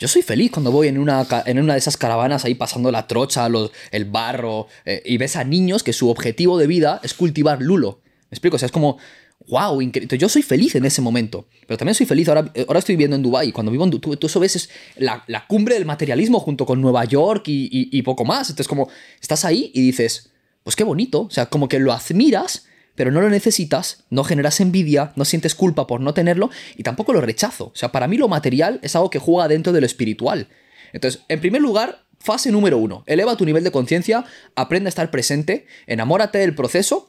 yo 0.00 0.08
soy 0.08 0.22
feliz 0.22 0.50
cuando 0.50 0.72
voy 0.72 0.88
en 0.88 0.98
una, 0.98 1.26
en 1.44 1.60
una 1.60 1.74
de 1.74 1.78
esas 1.78 1.98
caravanas 1.98 2.46
ahí 2.46 2.54
pasando 2.54 2.90
la 2.90 3.06
trocha, 3.06 3.46
el 3.90 4.04
barro, 4.06 4.66
eh, 4.86 5.02
y 5.04 5.18
ves 5.18 5.36
a 5.36 5.44
niños 5.44 5.82
que 5.82 5.92
su 5.92 6.08
objetivo 6.08 6.56
de 6.56 6.66
vida 6.66 7.00
es 7.02 7.12
cultivar 7.12 7.60
lulo. 7.60 8.00
¿Me 8.30 8.34
explico? 8.34 8.56
O 8.56 8.58
sea, 8.58 8.64
es 8.64 8.72
como, 8.72 8.96
wow, 9.48 9.82
increíble. 9.82 10.16
Yo 10.16 10.30
soy 10.30 10.40
feliz 10.40 10.74
en 10.74 10.86
ese 10.86 11.02
momento, 11.02 11.48
pero 11.66 11.76
también 11.76 11.94
soy 11.94 12.06
feliz. 12.06 12.28
Ahora, 12.30 12.50
ahora 12.66 12.78
estoy 12.78 12.94
viviendo 12.94 13.14
en 13.14 13.22
Dubái. 13.22 13.52
Cuando 13.52 13.70
vivo 13.70 13.84
en 13.84 13.90
Dubái, 13.90 14.16
tú, 14.16 14.26
eso 14.26 14.40
ves 14.40 14.56
es 14.56 14.70
la, 14.96 15.22
cumbre 15.46 15.74
del 15.74 15.84
materialismo 15.84 16.40
junto 16.40 16.64
con 16.64 16.80
Nueva 16.80 17.04
York 17.04 17.48
y, 17.48 17.68
y, 17.70 18.02
poco 18.02 18.24
más. 18.24 18.48
Entonces, 18.48 18.68
como 18.68 18.88
estás 19.20 19.44
ahí 19.44 19.70
y 19.74 19.82
dices, 19.82 20.30
pues 20.62 20.76
qué 20.76 20.84
bonito. 20.84 21.22
O 21.22 21.30
sea, 21.30 21.46
como 21.46 21.68
que 21.68 21.78
lo 21.78 21.92
admiras, 21.92 22.64
pero 22.94 23.10
no 23.10 23.20
lo 23.20 23.30
necesitas, 23.30 24.04
no 24.10 24.24
generas 24.24 24.60
envidia, 24.60 25.12
no 25.16 25.24
sientes 25.24 25.54
culpa 25.54 25.86
por 25.86 26.00
no 26.00 26.14
tenerlo 26.14 26.50
y 26.76 26.82
tampoco 26.82 27.12
lo 27.12 27.20
rechazo. 27.20 27.66
O 27.66 27.76
sea, 27.76 27.92
para 27.92 28.08
mí 28.08 28.16
lo 28.16 28.28
material 28.28 28.80
es 28.82 28.96
algo 28.96 29.10
que 29.10 29.18
juega 29.18 29.48
dentro 29.48 29.72
de 29.72 29.80
lo 29.80 29.86
espiritual. 29.86 30.48
Entonces, 30.92 31.22
en 31.28 31.40
primer 31.40 31.62
lugar, 31.62 32.04
fase 32.18 32.52
número 32.52 32.78
uno, 32.78 33.04
eleva 33.06 33.36
tu 33.36 33.44
nivel 33.44 33.64
de 33.64 33.70
conciencia, 33.70 34.24
aprende 34.54 34.88
a 34.88 34.90
estar 34.90 35.10
presente, 35.10 35.66
enamórate 35.86 36.38
del 36.38 36.54
proceso 36.54 37.08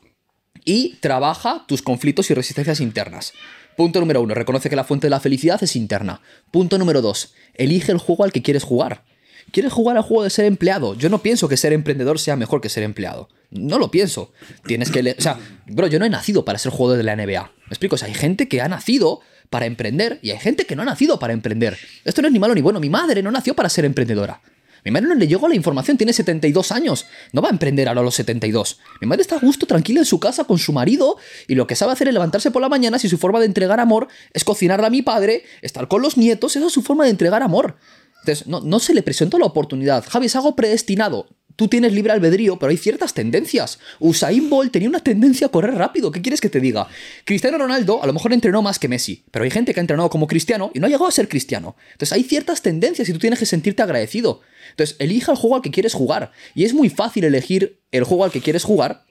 y 0.64 0.96
trabaja 1.02 1.66
tus 1.68 1.82
conflictos 1.82 2.30
y 2.30 2.34
resistencias 2.34 2.80
internas. 2.80 3.34
Punto 3.76 4.00
número 4.00 4.22
uno, 4.22 4.34
reconoce 4.34 4.70
que 4.70 4.76
la 4.76 4.84
fuente 4.84 5.08
de 5.08 5.12
la 5.12 5.20
felicidad 5.20 5.62
es 5.64 5.76
interna. 5.76 6.22
Punto 6.52 6.78
número 6.78 7.02
dos, 7.02 7.34
elige 7.54 7.92
el 7.92 7.98
juego 7.98 8.24
al 8.24 8.32
que 8.32 8.42
quieres 8.42 8.64
jugar. 8.64 9.04
¿Quieres 9.52 9.74
jugar 9.74 9.98
al 9.98 10.04
juego 10.04 10.24
de 10.24 10.30
ser 10.30 10.46
empleado? 10.46 10.96
Yo 10.96 11.10
no 11.10 11.22
pienso 11.22 11.48
que 11.48 11.58
ser 11.58 11.74
emprendedor 11.74 12.20
sea 12.20 12.36
mejor 12.36 12.62
que 12.62 12.70
ser 12.70 12.84
empleado. 12.84 13.30
No 13.50 13.80
lo 13.80 13.92
pienso. 13.92 14.32
Tienes 14.66 14.92
que... 14.92 15.16
O 15.18 15.22
sea, 15.22 15.40
bro, 15.68 15.88
yo 15.88 16.00
no 16.00 16.06
he 16.06 16.10
nacido 16.10 16.46
para 16.46 16.58
ser 16.58 16.72
jugador 16.72 16.98
de 16.98 17.04
la 17.04 17.16
NBA. 17.16 17.44
¿Me 17.44 17.70
explico? 17.70 17.96
O 17.96 18.06
hay 18.06 18.14
gente 18.14 18.48
que 18.48 18.62
ha 18.62 18.68
nacido 18.68 19.22
para 19.50 19.66
emprender 19.66 20.20
y 20.22 20.32
hay 20.32 20.40
gente 20.40 20.66
que 20.66 20.76
no 20.76 20.84
ha 20.84 20.86
nacido 20.86 21.20
para 21.20 21.34
emprender. 21.34 21.78
Esto 22.06 22.22
no 22.22 22.28
es 22.28 22.34
ni 22.34 22.40
malo 22.40 22.56
ni 22.56 22.62
bueno. 22.62 22.80
Mi 22.80 22.90
madre 22.90 23.22
no 23.22 23.32
nació 23.32 23.54
para 23.54 23.70
ser 23.70 23.86
emprendedora. 23.86 24.42
Mi 24.84 24.92
madre 24.92 25.10
no 25.10 25.16
le 25.16 25.28
llegó 25.28 25.48
la 25.48 25.56
información, 25.56 25.98
tiene 25.98 26.14
72 26.14 26.72
años. 26.72 27.06
No 27.34 27.42
va 27.42 27.50
a 27.50 27.52
emprender 27.52 27.88
ahora 27.88 28.02
a 28.02 28.04
los 28.04 28.16
72. 28.16 28.80
Mi 29.00 29.08
madre 29.08 29.22
está 29.22 29.36
a 29.36 29.40
gusto, 29.40 29.68
tranquila 29.68 30.00
en 30.00 30.06
su 30.06 30.20
casa 30.20 30.46
con 30.46 30.58
su 30.58 30.74
marido 30.74 31.18
y 31.48 31.56
lo 31.56 31.68
que 31.68 31.76
sabe 31.76 31.92
hacer 31.92 32.08
es 32.08 32.14
levantarse 32.14 32.50
por 32.50 32.62
la 32.62 32.70
mañana 32.70 32.98
si 32.98 33.08
su 33.08 33.18
forma 33.18 33.40
de 33.40 33.46
entregar 33.46 33.80
amor 33.80 34.08
es 34.34 34.44
cocinarle 34.44 34.88
a 34.88 34.90
mi 34.90 35.02
padre, 35.02 35.44
estar 35.62 35.88
con 35.88 36.02
los 36.02 36.18
nietos, 36.18 36.56
esa 36.56 36.68
es 36.68 36.74
su 36.74 36.82
forma 36.82 37.04
de 37.04 37.12
entregar 37.12 37.44
amor. 37.44 37.78
Entonces, 38.22 38.48
no, 38.48 38.62
no 38.62 38.80
se 38.80 38.94
le 38.94 39.04
presentó 39.04 39.38
la 39.38 39.46
oportunidad. 39.46 40.06
Javi, 40.08 40.28
es 40.28 40.36
algo 40.36 40.56
predestinado. 40.56 41.28
Tú 41.56 41.68
tienes 41.68 41.94
libre 41.94 42.14
albedrío, 42.14 42.58
pero 42.58 42.70
hay 42.70 42.78
ciertas 42.78 43.14
tendencias. 43.14 43.78
Usain 44.00 44.50
Bolt 44.50 44.72
tenía 44.72 44.90
una 44.90 45.02
tendencia 45.02 45.48
a 45.48 45.50
correr 45.50 45.76
rápido. 45.76 46.12
¿Qué 46.12 46.22
quieres 46.22 46.40
que 46.40 46.50
te 46.50 46.60
diga? 46.60 46.88
Cristiano 47.26 47.58
Ronaldo 47.58 48.02
a 48.02 48.08
lo 48.08 48.14
mejor 48.14 48.34
entrenó 48.34 48.62
más 48.62 48.80
que 48.80 48.88
Messi, 48.88 49.26
pero 49.32 49.44
hay 49.44 49.52
gente 49.52 49.74
que 49.74 49.80
ha 49.80 49.82
entrenado 49.82 50.10
como 50.10 50.28
cristiano 50.28 50.72
y 50.74 50.80
no 50.80 50.88
ha 50.88 50.90
llegado 50.90 51.08
a 51.08 51.12
ser 51.12 51.28
cristiano. 51.28 51.76
Entonces 51.92 52.14
hay 52.14 52.24
ciertas 52.24 52.62
tendencias 52.62 53.10
y 53.10 53.14
tú 53.14 53.20
tienes 53.20 53.38
que 53.38 53.46
sentirte 53.46 53.84
agradecido. 53.84 54.42
Entonces, 54.72 54.96
elija 55.00 55.34
el 55.34 55.38
juego 55.38 55.58
al 55.58 55.62
que 55.62 55.72
quieres 55.72 55.94
jugar. 55.94 56.32
Y 56.56 56.64
es 56.64 56.74
muy 56.74 56.90
fácil 56.90 57.26
elegir 57.26 57.82
el 57.92 58.06
juego 58.06 58.24
al 58.24 58.32
que 58.32 58.42
quieres 58.42 58.64
jugar 58.64 59.04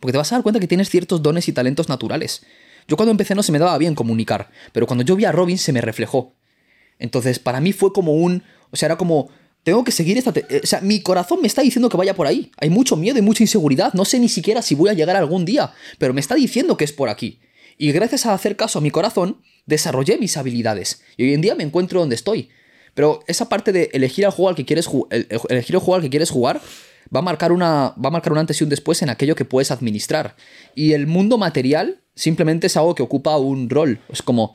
porque 0.00 0.12
te 0.12 0.18
vas 0.18 0.32
a 0.32 0.36
dar 0.36 0.42
cuenta 0.42 0.60
que 0.60 0.68
tienes 0.68 0.90
ciertos 0.90 1.22
dones 1.22 1.48
y 1.48 1.52
talentos 1.52 1.88
naturales. 1.88 2.44
Yo 2.88 2.96
cuando 2.96 3.10
empecé 3.10 3.34
no 3.34 3.42
se 3.42 3.52
me 3.52 3.58
daba 3.58 3.78
bien 3.78 3.94
comunicar, 3.94 4.50
pero 4.72 4.86
cuando 4.86 5.04
yo 5.04 5.16
vi 5.16 5.24
a 5.24 5.32
Robin 5.32 5.58
se 5.58 5.72
me 5.72 5.80
reflejó. 5.80 6.34
Entonces, 7.02 7.40
para 7.40 7.60
mí 7.60 7.72
fue 7.72 7.92
como 7.92 8.12
un. 8.12 8.44
O 8.70 8.76
sea, 8.76 8.86
era 8.86 8.96
como. 8.96 9.28
Tengo 9.64 9.82
que 9.84 9.90
seguir 9.90 10.16
esta. 10.16 10.30
O 10.30 10.66
sea, 10.66 10.80
mi 10.80 11.00
corazón 11.02 11.40
me 11.40 11.48
está 11.48 11.62
diciendo 11.62 11.88
que 11.88 11.96
vaya 11.96 12.14
por 12.14 12.28
ahí. 12.28 12.52
Hay 12.58 12.70
mucho 12.70 12.96
miedo 12.96 13.18
y 13.18 13.22
mucha 13.22 13.42
inseguridad. 13.42 13.92
No 13.92 14.04
sé 14.04 14.20
ni 14.20 14.28
siquiera 14.28 14.62
si 14.62 14.76
voy 14.76 14.88
a 14.88 14.92
llegar 14.92 15.16
algún 15.16 15.44
día. 15.44 15.72
Pero 15.98 16.14
me 16.14 16.20
está 16.20 16.36
diciendo 16.36 16.76
que 16.76 16.84
es 16.84 16.92
por 16.92 17.08
aquí. 17.08 17.40
Y 17.76 17.90
gracias 17.90 18.26
a 18.26 18.34
hacer 18.34 18.54
caso 18.56 18.78
a 18.78 18.82
mi 18.82 18.92
corazón, 18.92 19.42
desarrollé 19.66 20.16
mis 20.18 20.36
habilidades. 20.36 21.02
Y 21.16 21.24
hoy 21.24 21.34
en 21.34 21.40
día 21.40 21.56
me 21.56 21.64
encuentro 21.64 21.98
donde 21.98 22.14
estoy. 22.14 22.50
Pero 22.94 23.24
esa 23.26 23.48
parte 23.48 23.72
de 23.72 23.90
elegir 23.92 24.24
el 24.24 24.30
juego 24.30 24.48
al 24.48 24.54
que 24.54 24.64
quieres 24.64 24.88
elegir 25.48 25.74
el 25.74 25.80
juego 25.80 25.94
al 25.96 26.02
que 26.02 26.10
quieres 26.10 26.30
jugar 26.30 26.60
va 27.14 27.18
a 27.18 27.22
marcar 27.22 27.50
una 27.50 27.94
va 27.98 28.08
a 28.08 28.10
marcar 28.10 28.32
un 28.32 28.38
antes 28.38 28.60
y 28.60 28.64
un 28.64 28.70
después 28.70 29.02
en 29.02 29.10
aquello 29.10 29.34
que 29.34 29.44
puedes 29.44 29.72
administrar. 29.72 30.36
Y 30.76 30.92
el 30.92 31.08
mundo 31.08 31.36
material 31.38 32.02
simplemente 32.14 32.68
es 32.68 32.76
algo 32.76 32.94
que 32.94 33.02
ocupa 33.02 33.36
un 33.38 33.70
rol. 33.70 34.00
Es 34.08 34.22
como 34.22 34.54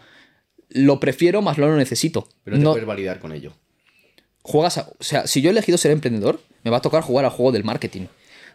lo 0.70 0.99
prefiero, 0.99 1.41
más 1.41 1.57
no 1.57 1.68
lo 1.68 1.76
necesito. 1.76 2.28
Pero 2.43 2.57
no 2.57 2.63
te 2.72 2.76
puedes 2.76 2.88
validar 2.88 3.20
con 3.20 3.32
ello. 3.32 3.53
juegas 4.43 4.78
a- 4.78 4.89
o 4.97 5.03
sea, 5.03 5.28
si 5.28 5.41
yo 5.41 5.49
he 5.49 5.51
elegido 5.51 5.78
ser 5.78 5.91
emprendedor, 5.91 6.39
me 6.63 6.72
va 6.72 6.78
a 6.78 6.82
tocar 6.82 7.03
jugar 7.03 7.26
al 7.26 7.32
juego 7.32 7.51
del 7.51 7.63
marketing. 7.65 8.05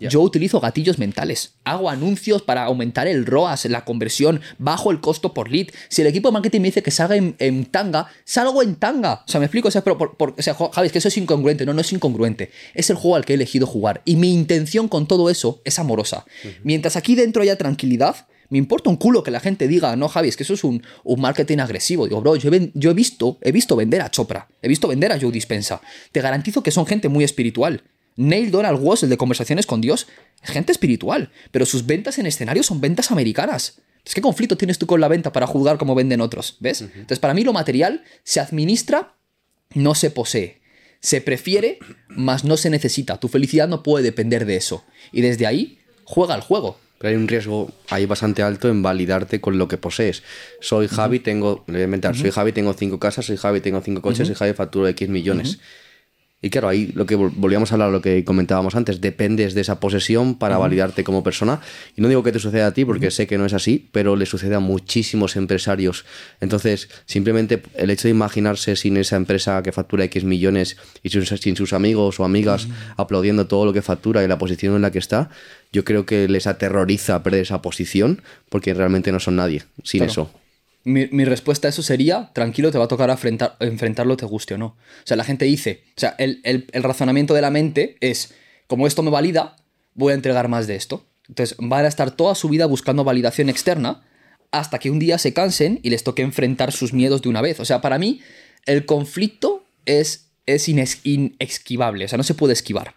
Yo 0.01 0.21
utilizo 0.21 0.59
gatillos 0.59 0.99
mentales, 0.99 1.53
hago 1.63 1.89
anuncios 1.89 2.43
para 2.43 2.65
aumentar 2.65 3.07
el 3.07 3.25
ROAS, 3.25 3.67
la 3.67 3.85
conversión, 3.85 4.41
bajo 4.59 4.91
el 4.91 5.01
costo 5.01 5.33
por 5.33 5.49
lead. 5.51 5.69
Si 5.91 6.01
el 6.03 6.09
equipo 6.09 6.27
de 6.29 6.33
marketing 6.33 6.61
me 6.61 6.69
dice 6.69 6.83
que 6.83 6.91
salga 6.91 7.15
en, 7.15 7.37
en 7.39 7.67
tanga, 7.67 8.09
salgo 8.25 8.63
en 8.65 8.75
tanga. 8.77 9.23
O 9.25 9.31
sea, 9.31 9.39
me 9.39 9.47
explico, 9.47 9.69
o 9.69 9.71
sea, 9.71 9.85
pero 9.85 9.99
por- 9.99 10.17
por- 10.17 10.35
o 10.37 10.43
sea, 10.43 10.55
Javi, 10.55 10.87
es 10.87 10.93
que 10.93 10.99
eso 10.99 11.07
es 11.07 11.17
incongruente. 11.19 11.65
No, 11.67 11.73
no 11.73 11.83
es 11.83 11.93
incongruente. 11.93 12.51
Es 12.75 12.91
el 12.91 12.97
juego 12.97 13.15
al 13.15 13.25
que 13.25 13.35
he 13.35 13.37
elegido 13.37 13.67
jugar. 13.67 14.03
Y 14.05 14.17
mi 14.17 14.33
intención 14.35 14.89
con 14.89 15.07
todo 15.07 15.31
eso 15.31 15.61
es 15.65 15.79
amorosa. 15.79 16.25
Mientras 16.65 16.97
aquí 16.97 17.15
dentro 17.15 17.43
haya 17.43 17.57
tranquilidad, 17.57 18.27
me 18.53 18.59
importa 18.59 18.91
un 18.91 18.97
culo 18.97 19.23
que 19.23 19.31
la 19.31 19.41
gente 19.41 19.67
diga, 19.67 19.97
no, 19.97 20.09
Javi, 20.09 20.29
es 20.29 20.37
que 20.37 20.43
eso 20.43 20.55
es 20.55 20.63
un, 20.63 20.83
un 21.05 21.21
marketing 21.21 21.59
agresivo. 21.59 22.05
Digo, 22.07 22.21
bro, 22.21 22.37
yo, 22.37 22.49
he, 22.49 22.51
ven- 22.51 22.71
yo 22.75 22.91
he 22.91 22.95
visto, 22.95 23.39
he 23.41 23.51
visto 23.51 23.75
vender 23.77 24.03
a 24.03 24.11
Chopra, 24.11 24.49
he 24.61 24.69
visto 24.69 24.89
vender 24.89 25.11
a 25.11 25.19
Joe 25.19 25.33
Dispensa. 25.33 25.81
Te 26.13 26.21
garantizo 26.21 26.63
que 26.63 26.71
son 26.71 26.85
gente 26.87 27.09
muy 27.09 27.25
espiritual. 27.25 27.83
Neil 28.17 28.51
Donald 28.51 28.79
Walsh, 28.83 29.05
el 29.05 29.11
de 29.11 29.17
Conversaciones 29.17 29.65
con 29.65 29.81
Dios, 29.81 30.07
es 30.45 30.51
gente 30.51 30.71
espiritual, 30.71 31.33
pero 31.51 31.65
sus 31.65 31.87
ventas 31.87 32.19
en 32.19 32.27
escenario 32.27 32.63
son 32.63 32.81
ventas 32.81 33.11
americanas. 33.11 33.79
Entonces, 33.93 34.15
¿qué 34.17 34.21
conflicto 34.21 34.57
tienes 34.59 34.79
tú 34.79 34.87
con 34.87 35.01
la 35.01 35.09
venta 35.09 35.33
para 35.33 35.47
juzgar 35.47 35.79
cómo 35.79 35.95
venden 35.95 36.21
otros? 36.21 36.57
¿Ves? 36.61 36.83
Entonces, 36.83 37.19
para 37.21 37.33
mí 37.35 37.45
lo 37.45 37.53
material 37.55 38.03
se 38.23 38.41
administra, 38.41 39.15
no 39.75 39.95
se 39.95 40.11
posee. 40.11 40.61
Se 41.01 41.21
prefiere, 41.23 41.79
mas 42.09 42.45
no 42.45 42.57
se 42.59 42.69
necesita. 42.69 43.19
Tu 43.19 43.29
felicidad 43.29 43.67
no 43.67 43.83
puede 43.83 44.05
depender 44.05 44.45
de 44.45 44.57
eso. 44.57 44.85
Y 45.11 45.23
desde 45.23 45.47
ahí, 45.47 45.79
juega 46.05 46.35
el 46.35 46.43
juego. 46.43 46.79
Pero 47.03 47.11
hay 47.11 47.21
un 47.21 47.27
riesgo 47.27 47.69
ahí 47.91 48.07
bastante 48.07 48.45
alto 48.45 48.69
en 48.69 48.81
validarte 48.81 49.41
con 49.41 49.59
lo 49.59 49.67
que 49.67 49.77
posees. 49.77 50.23
Soy 50.61 50.87
Javi, 50.87 51.19
tengo, 51.19 51.65
le 51.67 51.73
voy 51.73 51.81
a 51.81 51.85
inventar, 51.87 52.15
soy 52.17 52.31
Javi, 52.31 52.53
tengo 52.53 52.73
cinco 52.75 53.01
casas, 53.01 53.27
soy 53.27 53.37
Javi, 53.37 53.61
tengo 53.61 53.81
cinco 53.81 54.01
coches, 54.01 54.29
soy 54.29 54.37
Javi, 54.37 54.53
facturo 54.53 54.87
X 54.87 55.09
millones. 55.09 55.59
Y 56.45 56.51
claro, 56.51 56.69
ahí 56.69 56.91
lo 56.97 57.07
que 57.07 57.17
vol- 57.17 57.33
volvíamos 57.37 57.71
a 57.71 57.77
hablar, 57.77 57.91
lo 57.91 58.03
que 58.03 58.25
comentábamos 58.25 58.75
antes, 58.75 59.01
dependes 59.01 59.55
de 59.55 59.61
esa 59.61 59.79
posesión 59.79 60.35
para 60.35 60.59
validarte 60.59 61.05
como 61.05 61.23
persona. 61.23 61.61
Y 61.97 62.03
no 62.03 62.09
digo 62.09 62.25
que 62.25 62.33
te 62.33 62.41
suceda 62.41 62.67
a 62.67 62.75
ti, 62.75 62.85
porque 62.85 63.13
sé 63.13 63.29
que 63.29 63.39
no 63.39 63.47
es 63.47 63.53
así, 63.53 63.89
pero 63.93 64.17
le 64.17 64.27
sucede 64.27 64.57
a 64.57 64.61
muchísimos 64.61 65.37
empresarios. 65.37 66.05
Entonces, 66.41 66.89
simplemente 67.07 67.63
el 67.77 67.91
hecho 67.91 68.09
de 68.09 68.11
imaginarse 68.11 68.75
sin 68.75 68.97
esa 68.97 69.15
empresa 69.15 69.63
que 69.63 69.71
factura 69.71 70.03
X 70.05 70.25
millones 70.25 70.77
y 71.05 71.11
sin, 71.11 71.25
sin 71.25 71.55
sus 71.57 71.73
amigos 71.73 72.19
o 72.19 72.25
amigas 72.25 72.67
aplaudiendo 72.97 73.47
todo 73.47 73.65
lo 73.65 73.73
que 73.73 73.81
factura 73.83 74.25
y 74.25 74.29
la 74.29 74.39
posición 74.39 74.75
en 74.75 74.83
la 74.83 74.91
que 74.91 74.99
está, 74.99 75.31
yo 75.73 75.85
creo 75.85 76.07
que 76.07 76.27
les 76.29 76.49
aterroriza 76.49 77.23
perder 77.23 77.43
esa 77.43 77.63
posición 77.63 78.21
porque 78.49 78.75
realmente 78.75 79.13
no 79.13 79.21
son 79.21 79.37
nadie 79.37 79.63
sin 79.85 79.99
Claro. 80.01 80.11
eso. 80.13 80.31
Mi, 80.85 81.25
respuesta 81.25 81.69
a 81.69 81.71
eso 81.71 81.83
sería, 81.83 82.31
tranquilo, 82.33 82.73
te 82.73 82.79
va 82.79 82.85
a 82.85 82.89
tocar 82.89 83.17
enfrentarlo, 83.61 84.17
te 84.17 84.27
guste 84.27 84.55
o 84.55 84.59
no. 84.59 84.67
O 84.67 84.77
sea, 85.05 85.17
la 85.17 85.25
gente 85.25 85.45
dice, 85.45 85.85
o 85.97 86.01
sea, 86.01 86.17
el, 86.19 86.67
razonamiento 86.73 87.35
de 87.35 87.41
la 87.41 87.51
mente 87.51 87.97
es, 88.01 88.35
como 88.67 88.87
esto 88.87 89.03
me 89.03 89.11
valida, 89.11 89.57
voy 89.95 90.13
a 90.13 90.17
entregar 90.17 90.49
más 90.49 90.67
de 90.67 90.75
esto. 90.75 91.07
Entonces, 91.29 91.57
van 91.61 91.85
a 91.85 91.89
estar 91.89 92.11
toda 92.11 92.35
su 92.35 92.49
vida 92.49 92.67
buscando 92.67 93.05
validación 93.05 93.49
externa 93.49 94.03
hasta 94.51 94.81
que 94.81 94.91
un 94.91 94.99
día 94.99 95.19
se 95.19 95.33
cansen 95.33 95.79
y 95.83 95.91
les 95.91 96.03
toque 96.03 96.23
enfrentar 96.23 96.73
sus 96.73 96.93
miedos 96.93 97.23
de 97.23 97.29
una 97.29 97.43
vez. 97.43 97.61
O 97.61 97.65
sea, 97.65 97.81
para 97.81 97.99
mí, 97.99 98.21
el 98.67 98.85
conflicto 98.85 99.65
es, 99.87 100.31
es 100.47 100.69
ines- 100.69 101.01
inesquivable, 101.05 102.05
o 102.05 102.09
sea, 102.09 102.19
no 102.19 102.25
se 102.25 102.35
puede 102.35 102.55
esquivar. 102.55 102.95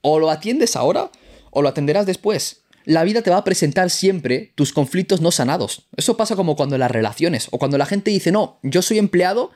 O 0.00 0.18
lo 0.18 0.30
atiendes 0.30 0.76
ahora 0.76 1.10
o 1.50 1.62
lo 1.62 1.68
atenderás 1.68 2.06
después. 2.06 2.62
La 2.88 3.04
vida 3.04 3.20
te 3.20 3.28
va 3.28 3.36
a 3.36 3.44
presentar 3.44 3.90
siempre 3.90 4.52
tus 4.54 4.72
conflictos 4.72 5.20
no 5.20 5.30
sanados. 5.30 5.86
Eso 5.98 6.16
pasa 6.16 6.36
como 6.36 6.56
cuando 6.56 6.78
las 6.78 6.90
relaciones 6.90 7.48
o 7.50 7.58
cuando 7.58 7.76
la 7.76 7.84
gente 7.84 8.10
dice, 8.10 8.32
no, 8.32 8.58
yo 8.62 8.80
soy 8.80 8.96
empleado 8.96 9.50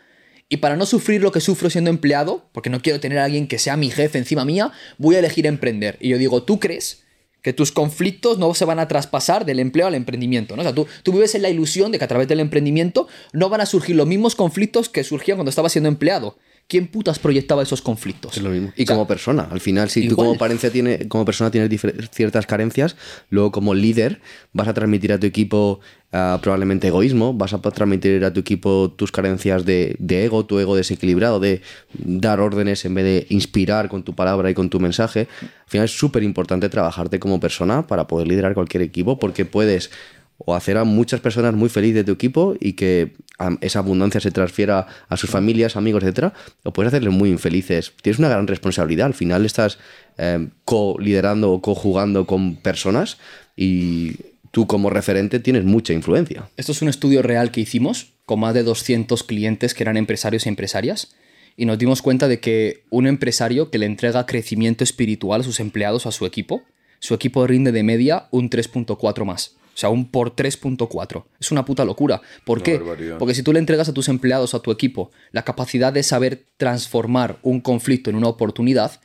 y 0.51 0.59
para 0.59 0.77
no 0.77 0.85
sufrir 0.85 1.23
lo 1.23 1.33
que 1.33 1.41
sufro 1.41 1.71
siendo 1.71 1.89
empleado, 1.89 2.51
porque 2.53 2.69
no 2.69 2.83
quiero 2.83 3.01
tener 3.01 3.17
a 3.17 3.25
alguien 3.25 3.49
que 3.49 3.59
sea 3.59 3.79
mi 3.79 3.89
jefe 3.89 4.19
encima 4.19 4.45
mía, 4.45 4.71
voy 4.99 5.17
a 5.17 5.21
elegir 5.21 5.47
emprender. 5.47 5.97
Y 5.99 6.11
yo 6.11 6.19
digo, 6.19 6.43
¿tú 6.43 6.61
crees? 6.61 7.05
Que 7.41 7.55
tus 7.55 7.73
conflictos 7.73 8.37
no 8.37 8.53
se 8.53 8.67
van 8.67 8.79
a 8.79 8.87
traspasar 8.87 9.47
del 9.47 9.61
empleo 9.61 9.87
al 9.87 9.95
emprendimiento. 9.95 10.55
¿no? 10.55 10.61
O 10.61 10.65
sea, 10.65 10.75
tú, 10.75 10.87
tú 11.03 11.13
vives 11.13 11.35
en 11.35 11.41
la 11.41 11.49
ilusión 11.49 11.91
de 11.91 11.99
que 11.99 12.05
a 12.05 12.09
través 12.09 12.29
del 12.29 12.41
emprendimiento 12.41 13.09
no 13.33 13.49
van 13.49 13.63
a 13.63 13.67
surgir 13.67 13.97
los 13.97 14.07
mismos 14.07 14.37
conflictos 14.37 14.91
que 14.91 15.05
surgían 15.05 15.39
cuando 15.39 15.49
estabas 15.49 15.73
siendo 15.73 15.89
empleado. 15.89 16.37
¿Quién 16.69 16.87
putas 16.87 17.19
proyectaba 17.19 17.63
esos 17.63 17.83
conflictos? 17.83 18.37
Es 18.37 18.43
lo 18.43 18.49
mismo. 18.49 18.73
Y 18.77 18.85
O 18.85 18.87
sea, 18.87 18.97
como 18.97 19.07
persona, 19.07 19.49
al 19.51 19.61
final, 19.61 19.91
si 19.91 20.09
tú 20.09 20.17
como, 20.17 20.39
parencia 20.39 20.71
tiene, 20.71 21.07
como 21.07 21.25
persona 21.25 21.51
tienes 21.51 21.71
ciertas 22.13 22.47
carencias, 22.47 22.97
luego 23.29 23.53
como 23.53 23.75
líder 23.75 24.23
vas 24.53 24.69
a 24.69 24.75
transmitir 24.75 25.13
a 25.13 25.21
tu 25.21 25.27
equipo 25.27 25.81
ah, 26.13 26.39
probablemente 26.41 26.89
egoísmo, 26.89 27.35
vas 27.35 27.53
a 27.53 27.61
transmitir 27.61 28.25
a 28.25 28.33
tu 28.33 28.41
equipo 28.41 28.91
tus 28.91 29.13
carencias 29.13 29.67
de, 29.67 29.97
de 29.99 30.25
ego, 30.25 30.47
tu 30.47 30.59
ego 30.61 30.75
desequilibrado, 30.75 31.41
de 31.41 31.61
dar 31.93 32.41
órdenes 32.41 32.85
en 32.87 32.95
vez 32.95 33.05
de 33.05 33.27
inspirar 33.29 33.91
con 33.91 34.03
tu 34.03 34.15
palabra 34.15 34.51
y 34.51 34.55
con 34.55 34.71
tu 34.71 34.81
mensaje. 34.81 35.29
Al 35.43 35.69
final 35.69 35.85
es 35.85 35.99
súper 35.99 36.23
importante 36.23 36.71
trabajarte 36.71 37.19
como 37.19 37.39
persona 37.39 37.87
para 37.87 38.07
poder 38.07 38.29
liderar 38.29 38.55
cualquier 38.55 38.83
equipo 38.83 39.19
porque 39.19 39.45
puedes 39.45 39.91
o 40.39 40.55
hacer 40.55 40.77
a 40.77 40.85
muchas 40.85 41.21
personas 41.21 41.55
muy 41.55 41.69
felices 41.69 41.97
de 41.97 42.05
tu 42.05 42.13
equipo 42.13 42.55
y 42.61 42.73
que 42.73 43.15
esa 43.61 43.81
abundancia 43.81 44.21
se 44.21 44.31
transfiera 44.31 44.87
a 45.09 45.17
sus 45.17 45.31
familias, 45.31 45.77
amigos, 45.77 46.03
etcétera, 46.03 46.33
o 46.65 46.73
puedes 46.73 46.93
hacerles 46.93 47.13
muy 47.13 47.31
infelices. 47.31 47.93
Tienes 48.03 48.19
una 48.19 48.29
gran 48.29 48.47
responsabilidad. 48.47 49.07
Al 49.07 49.15
final 49.15 49.45
estás 49.45 49.79
eh, 50.19 50.49
co-liderando 50.65 51.53
o 51.53 51.63
co-jugando 51.63 52.27
con 52.27 52.57
personas 52.57 53.19
y 53.57 54.17
tú 54.51 54.67
como 54.67 54.91
referente 54.91 55.41
tienes 55.41 55.65
mucha 55.65 55.93
influencia. 55.93 56.49
Esto 56.57 56.73
es 56.73 56.83
un 56.83 56.89
estudio 56.89 57.23
real 57.23 57.51
que 57.51 57.61
hicimos 57.61 58.13
con 58.25 58.41
más 58.41 58.55
de 58.55 58.63
200 58.63 59.25
clientes 59.25 59.75
que 59.75 59.83
eran 59.83 59.97
empresarios 59.97 60.47
y 60.47 60.49
empresarias 60.49 61.15
y 61.57 61.67
nos 61.67 61.79
dimos 61.79 62.03
cuenta 62.03 62.29
de 62.29 62.41
que 62.41 62.85
un 62.91 63.07
empresario 63.07 63.71
que 63.71 63.79
le 63.79 63.87
entrega 63.87 64.27
crecimiento 64.27 64.85
espiritual 64.85 65.41
a 65.41 65.45
sus 65.45 65.61
empleados, 65.61 66.07
a 66.07 66.13
su 66.13 66.27
equipo, 66.27 66.63
su 66.99 67.15
equipo 67.15 67.47
rinde 67.47 67.73
de 67.73 67.83
media 67.83 68.29
un 68.31 68.49
3.4 68.49 69.25
más. 69.25 69.57
O 69.75 69.79
sea, 69.79 69.89
un 69.89 70.11
por 70.11 70.37
3.4. 70.37 71.25
Es 71.41 71.51
una 71.51 71.65
puta 71.65 71.85
locura. 71.85 72.21
¿Por 72.45 72.59
Una 72.59 72.65
qué? 72.65 72.79
barbaridad. 72.79 73.19
Porque 73.19 73.35
si 73.35 73.43
tú 73.43 73.53
le 73.53 73.59
entregas 73.59 73.89
a 73.89 73.95
tus 73.95 74.09
empleados, 74.09 74.55
a 74.55 74.61
tu 74.61 74.71
equipo, 74.71 75.11
la 75.31 75.45
capacidad 75.45 75.93
de 75.93 76.03
saber 76.03 76.47
transformar 76.57 77.39
un 77.43 77.61
conflicto 77.61 78.11
en 78.11 78.17
una 78.17 78.29
oportunidad, 78.29 79.01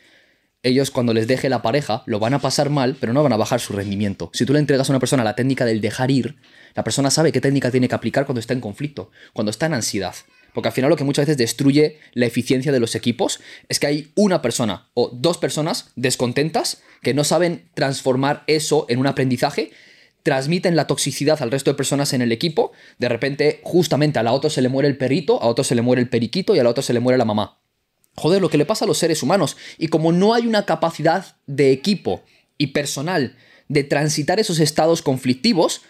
ellos 0.64 0.92
cuando 0.92 1.14
les 1.14 1.28
deje 1.28 1.50
la 1.50 1.62
pareja 1.62 2.04
lo 2.06 2.20
van 2.20 2.34
a 2.34 2.40
pasar 2.40 2.70
mal, 2.70 2.98
pero 3.00 3.14
no 3.14 3.24
van 3.24 3.34
a 3.34 3.38
bajar 3.38 3.60
su 3.60 3.74
rendimiento. 3.74 4.30
Si 4.34 4.46
tú 4.46 4.54
le 4.54 4.60
entregas 4.60 4.90
a 4.90 4.92
una 4.92 5.00
persona 5.00 5.24
la 5.24 5.36
técnica 5.36 5.66
del 5.66 5.82
dejar 5.82 6.12
ir, 6.12 6.36
la 6.76 6.84
persona 6.84 7.10
sabe 7.12 7.32
qué 7.32 7.40
técnica 7.42 7.72
tiene 7.72 7.88
que 7.88 7.96
aplicar 7.96 8.26
cuando 8.26 8.40
está 8.40 8.54
en 8.54 8.62
conflicto, 8.62 9.10
cuando 9.34 9.52
está 9.52 9.68
en 9.68 9.74
ansiedad. 9.74 10.16
Porque 10.54 10.70
al 10.70 10.74
final 10.74 10.90
lo 10.90 10.96
que 10.96 11.04
muchas 11.04 11.28
veces 11.28 11.38
destruye 11.38 12.00
la 12.14 12.26
eficiencia 12.26 12.72
de 12.72 12.80
los 12.80 12.96
equipos 12.96 13.40
es 13.70 13.80
que 13.80 13.88
hay 13.88 14.12
una 14.16 14.42
persona 14.42 14.90
o 14.96 15.10
dos 15.14 15.38
personas 15.38 15.92
descontentas 15.96 16.82
que 17.04 17.14
no 17.14 17.24
saben 17.24 17.70
transformar 17.76 18.44
eso 18.48 18.88
en 18.90 19.00
un 19.00 19.08
aprendizaje, 19.08 19.72
transmiten 20.28 20.76
la 20.76 20.88
toxicidad 20.88 21.42
al 21.42 21.52
resto 21.52 21.72
de 21.72 21.78
personas 21.78 22.12
en 22.12 22.22
el 22.22 22.34
equipo, 22.34 22.74
de 23.00 23.08
repente 23.08 23.62
justamente 23.64 24.20
a 24.20 24.24
la 24.24 24.34
otra 24.34 24.50
se 24.50 24.62
le 24.62 24.68
muere 24.68 24.90
el 24.90 24.98
perrito, 24.98 25.42
a 25.42 25.48
otro 25.48 25.64
se 25.64 25.74
le 25.74 25.82
muere 25.82 26.02
el 26.02 26.10
periquito 26.10 26.54
y 26.54 26.60
a 26.60 26.66
la 26.66 26.70
otra 26.70 26.84
se 26.84 26.92
le 26.92 27.00
muere 27.00 27.18
la 27.18 27.24
mamá. 27.24 27.60
Joder, 28.14 28.42
lo 28.42 28.50
que 28.50 28.58
le 28.58 28.66
pasa 28.66 28.84
a 28.84 28.90
los 28.90 28.98
seres 28.98 29.24
humanos. 29.24 29.56
Y 29.78 29.88
como 29.88 30.12
no 30.12 30.34
hay 30.34 30.46
una 30.46 30.66
capacidad 30.66 31.38
de 31.46 31.72
equipo 31.72 32.24
y 32.58 32.68
personal 32.68 33.38
de 33.70 33.86
transitar 33.86 34.38
esos 34.38 34.60
estados 34.60 35.02
conflictivos, 35.02 35.84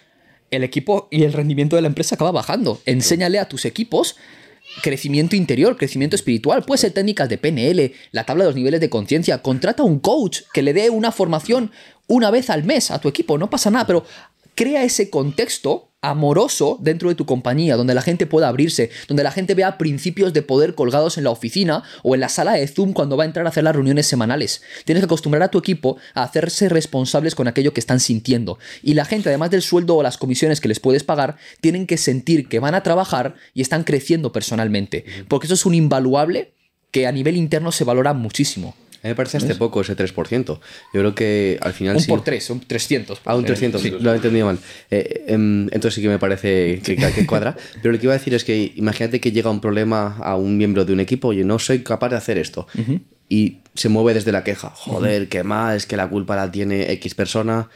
el 0.52 0.64
equipo 0.64 1.08
y 1.10 1.24
el 1.24 1.34
rendimiento 1.34 1.76
de 1.76 1.82
la 1.82 1.88
empresa 1.88 2.14
acaba 2.14 2.32
bajando. 2.32 2.80
Enséñale 2.86 3.40
a 3.40 3.50
tus 3.50 3.66
equipos 3.66 4.18
crecimiento 4.82 5.36
interior, 5.36 5.78
crecimiento 5.78 6.16
espiritual. 6.16 6.64
Puede 6.64 6.80
ser 6.80 6.92
técnicas 6.92 7.30
de 7.30 7.38
PNL, 7.38 7.92
la 8.12 8.26
tabla 8.26 8.44
de 8.44 8.50
los 8.50 8.56
niveles 8.56 8.82
de 8.82 8.90
conciencia. 8.90 9.42
Contrata 9.42 9.82
a 9.82 9.86
un 9.86 10.00
coach 10.00 10.42
que 10.54 10.62
le 10.62 10.74
dé 10.74 10.90
una 10.90 11.12
formación 11.12 11.72
una 12.08 12.32
vez 12.32 12.50
al 12.50 12.64
mes 12.64 12.92
a 12.92 13.00
tu 13.00 13.08
equipo. 13.08 13.38
No 13.38 13.50
pasa 13.50 13.70
nada, 13.70 13.86
pero 13.86 14.06
crea 14.58 14.84
ese 14.84 15.12
contexto 15.12 15.92
amoroso 16.02 16.80
dentro 16.82 17.10
de 17.10 17.16
tu 17.16 17.28
compañía, 17.28 17.76
donde 17.76 17.94
la 17.94 18.02
gente 18.02 18.26
pueda 18.26 18.48
abrirse, 18.48 18.90
donde 19.08 19.24
la 19.24 19.32
gente 19.32 19.54
vea 19.54 19.78
principios 19.78 20.34
de 20.34 20.42
poder 20.42 20.74
colgados 20.74 21.18
en 21.18 21.26
la 21.26 21.30
oficina 21.30 21.84
o 22.02 22.16
en 22.16 22.22
la 22.22 22.30
sala 22.30 22.54
de 22.54 22.68
Zoom 22.68 22.94
cuando 22.94 23.18
va 23.18 23.24
a 23.24 23.28
entrar 23.28 23.46
a 23.46 23.50
hacer 23.50 23.64
las 23.64 23.76
reuniones 23.76 24.08
semanales. 24.08 24.64
Tienes 24.84 25.02
que 25.02 25.06
acostumbrar 25.06 25.44
a 25.44 25.50
tu 25.50 25.60
equipo 25.60 25.98
a 26.16 26.24
hacerse 26.24 26.70
responsables 26.70 27.36
con 27.36 27.48
aquello 27.48 27.72
que 27.72 27.80
están 27.80 28.00
sintiendo. 28.00 28.58
Y 28.82 28.96
la 28.96 29.06
gente, 29.06 29.30
además 29.30 29.52
del 29.52 29.62
sueldo 29.62 29.96
o 29.96 30.04
las 30.04 30.18
comisiones 30.18 30.60
que 30.60 30.68
les 30.68 30.80
puedes 30.80 31.04
pagar, 31.04 31.38
tienen 31.62 31.86
que 31.86 31.98
sentir 31.98 32.50
que 32.50 32.60
van 32.60 32.74
a 32.74 32.82
trabajar 32.82 33.36
y 33.54 33.62
están 33.62 33.84
creciendo 33.84 34.32
personalmente. 34.32 35.06
Porque 35.28 35.46
eso 35.46 35.54
es 35.54 35.68
un 35.68 35.76
invaluable 35.76 36.54
que 36.90 37.06
a 37.06 37.12
nivel 37.12 37.38
interno 37.38 37.72
se 37.72 37.84
valora 37.84 38.14
muchísimo. 38.14 38.76
A 39.04 39.08
mí 39.08 39.10
me 39.10 39.16
parece 39.16 39.38
este 39.38 39.56
poco 39.56 39.82
ese 39.82 39.96
3%. 39.96 40.46
Yo 40.46 40.60
creo 40.92 41.16
que 41.16 41.58
al 41.62 41.74
final 41.74 41.96
Un 41.98 42.02
sí. 42.02 42.08
por 42.10 42.24
tres, 42.24 42.50
un 42.50 42.60
300. 42.60 43.20
por 43.20 43.32
Ah, 43.32 43.36
un 43.36 43.44
poner. 43.44 43.58
300, 43.58 43.82
Sí. 43.82 43.92
lo 44.00 44.12
he 44.12 44.16
entendido 44.16 44.46
mal. 44.48 44.60
Eh, 44.92 45.26
em, 45.28 45.64
entonces 45.66 45.94
sí 45.96 46.02
que 46.02 46.10
me 46.10 46.20
parece 46.20 46.82
que, 46.84 46.96
que 46.96 47.26
cuadra. 47.28 47.56
Pero 47.82 47.92
lo 47.92 48.00
que 48.00 48.06
iba 48.06 48.14
a 48.14 48.18
decir 48.18 48.34
es 48.34 48.44
que 48.44 48.74
imagínate 48.76 49.20
que 49.20 49.32
llega 49.32 49.50
un 49.50 49.62
problema 49.62 50.18
a 50.18 50.36
un 50.36 50.58
miembro 50.58 50.84
de 50.86 50.94
un 50.94 51.00
equipo, 51.00 51.30
oye, 51.30 51.44
no 51.44 51.60
soy 51.60 51.80
capaz 51.84 52.10
de 52.10 52.16
hacer 52.18 52.38
esto. 52.38 52.68
Y 53.30 53.60
se 53.76 53.90
mueve 53.90 54.14
desde 54.14 54.32
la 54.32 54.44
queja. 54.44 54.70
Joder, 54.74 55.28
qué 55.30 55.44
mal, 55.44 55.76
es 55.78 55.86
que 55.86 55.98
la 55.98 56.10
culpa 56.10 56.36
la 56.36 56.50
tiene 56.52 56.92
X 56.94 57.14
persona. 57.14 57.70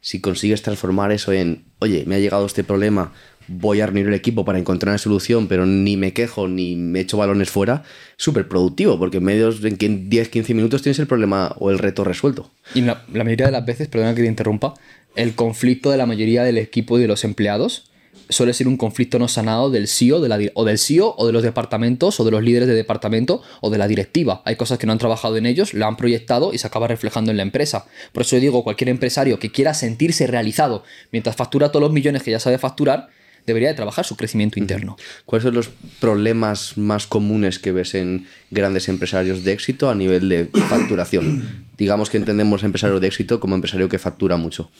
Si 0.00 0.20
consigues 0.20 0.62
transformar 0.62 1.10
eso 1.12 1.32
en, 1.32 1.64
oye, 1.80 2.04
me 2.06 2.14
ha 2.14 2.18
llegado 2.18 2.46
este 2.46 2.62
problema, 2.62 3.12
voy 3.48 3.80
a 3.80 3.86
reunir 3.86 4.06
el 4.06 4.14
equipo 4.14 4.44
para 4.44 4.58
encontrar 4.58 4.92
una 4.92 4.98
solución, 4.98 5.48
pero 5.48 5.66
ni 5.66 5.96
me 5.96 6.12
quejo 6.12 6.46
ni 6.48 6.76
me 6.76 7.00
echo 7.00 7.16
balones 7.16 7.50
fuera, 7.50 7.82
súper 8.16 8.46
productivo, 8.46 8.98
porque 8.98 9.16
en 9.16 9.24
medio 9.24 9.50
en 9.62 9.76
que 9.76 9.86
en 9.86 10.10
10-15 10.10 10.54
minutos 10.54 10.82
tienes 10.82 10.98
el 10.98 11.06
problema 11.06 11.54
o 11.58 11.70
el 11.70 11.78
reto 11.78 12.04
resuelto. 12.04 12.50
Y 12.74 12.82
la, 12.82 13.02
mayoría 13.08 13.46
de 13.46 13.52
las 13.52 13.64
veces, 13.64 13.88
perdona 13.88 14.14
que 14.14 14.22
te 14.22 14.28
interrumpa, 14.28 14.74
el 15.16 15.34
conflicto 15.34 15.90
de 15.90 15.96
la 15.96 16.06
mayoría 16.06 16.44
del 16.44 16.58
equipo 16.58 16.98
y 16.98 17.00
de 17.02 17.08
los 17.08 17.24
empleados 17.24 17.90
suele 18.30 18.52
ser 18.52 18.68
un 18.68 18.76
conflicto 18.76 19.18
no 19.18 19.26
sanado 19.26 19.70
del 19.70 19.88
CEO, 19.88 20.20
de 20.20 20.28
la, 20.28 20.38
o 20.52 20.64
del 20.66 20.78
CEO 20.78 21.14
o 21.16 21.26
de 21.26 21.32
los 21.32 21.42
departamentos 21.42 22.20
o 22.20 22.24
de 22.24 22.30
los 22.30 22.42
líderes 22.42 22.68
de 22.68 22.74
departamento 22.74 23.42
o 23.62 23.70
de 23.70 23.78
la 23.78 23.88
directiva. 23.88 24.42
Hay 24.44 24.56
cosas 24.56 24.78
que 24.78 24.86
no 24.86 24.92
han 24.92 24.98
trabajado 24.98 25.38
en 25.38 25.46
ellos, 25.46 25.72
lo 25.72 25.86
han 25.86 25.96
proyectado 25.96 26.52
y 26.52 26.58
se 26.58 26.66
acaba 26.66 26.88
reflejando 26.88 27.30
en 27.30 27.38
la 27.38 27.42
empresa. 27.42 27.86
Por 28.12 28.22
eso 28.22 28.36
yo 28.36 28.40
digo, 28.40 28.64
cualquier 28.64 28.90
empresario 28.90 29.38
que 29.38 29.50
quiera 29.50 29.72
sentirse 29.72 30.26
realizado 30.26 30.84
mientras 31.10 31.36
factura 31.36 31.70
todos 31.70 31.82
los 31.82 31.92
millones 31.92 32.22
que 32.22 32.30
ya 32.30 32.38
sabe 32.38 32.58
facturar, 32.58 33.08
debería 33.48 33.68
de 33.70 33.74
trabajar 33.74 34.04
su 34.04 34.16
crecimiento 34.16 34.58
interno. 34.60 34.96
¿Cuáles 35.26 35.42
son 35.44 35.54
los 35.54 35.68
problemas 35.98 36.78
más 36.78 37.06
comunes 37.06 37.58
que 37.58 37.72
ves 37.72 37.94
en 37.94 38.26
grandes 38.50 38.88
empresarios 38.88 39.42
de 39.44 39.52
éxito 39.52 39.90
a 39.90 39.94
nivel 39.96 40.28
de 40.28 40.46
facturación? 40.68 41.66
Digamos 41.76 42.08
que 42.10 42.16
entendemos 42.18 42.62
empresario 42.62 43.00
de 43.00 43.08
éxito 43.08 43.40
como 43.40 43.54
empresario 43.56 43.88
que 43.88 43.98
factura 43.98 44.36
mucho. 44.36 44.70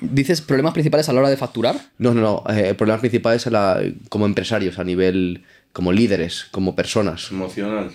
¿Dices 0.00 0.40
problemas 0.40 0.72
principales 0.72 1.08
a 1.08 1.12
la 1.12 1.20
hora 1.20 1.30
de 1.30 1.36
facturar? 1.36 1.76
No, 1.98 2.14
no, 2.14 2.20
no. 2.20 2.54
eh, 2.54 2.74
problemas 2.74 3.00
principales 3.00 3.46
a 3.46 3.50
la- 3.50 3.82
como 4.08 4.26
empresarios, 4.26 4.78
a 4.78 4.84
nivel 4.84 5.42
como 5.72 5.92
líderes, 5.92 6.46
como 6.52 6.76
personas. 6.76 7.30
Emocional. 7.30 7.90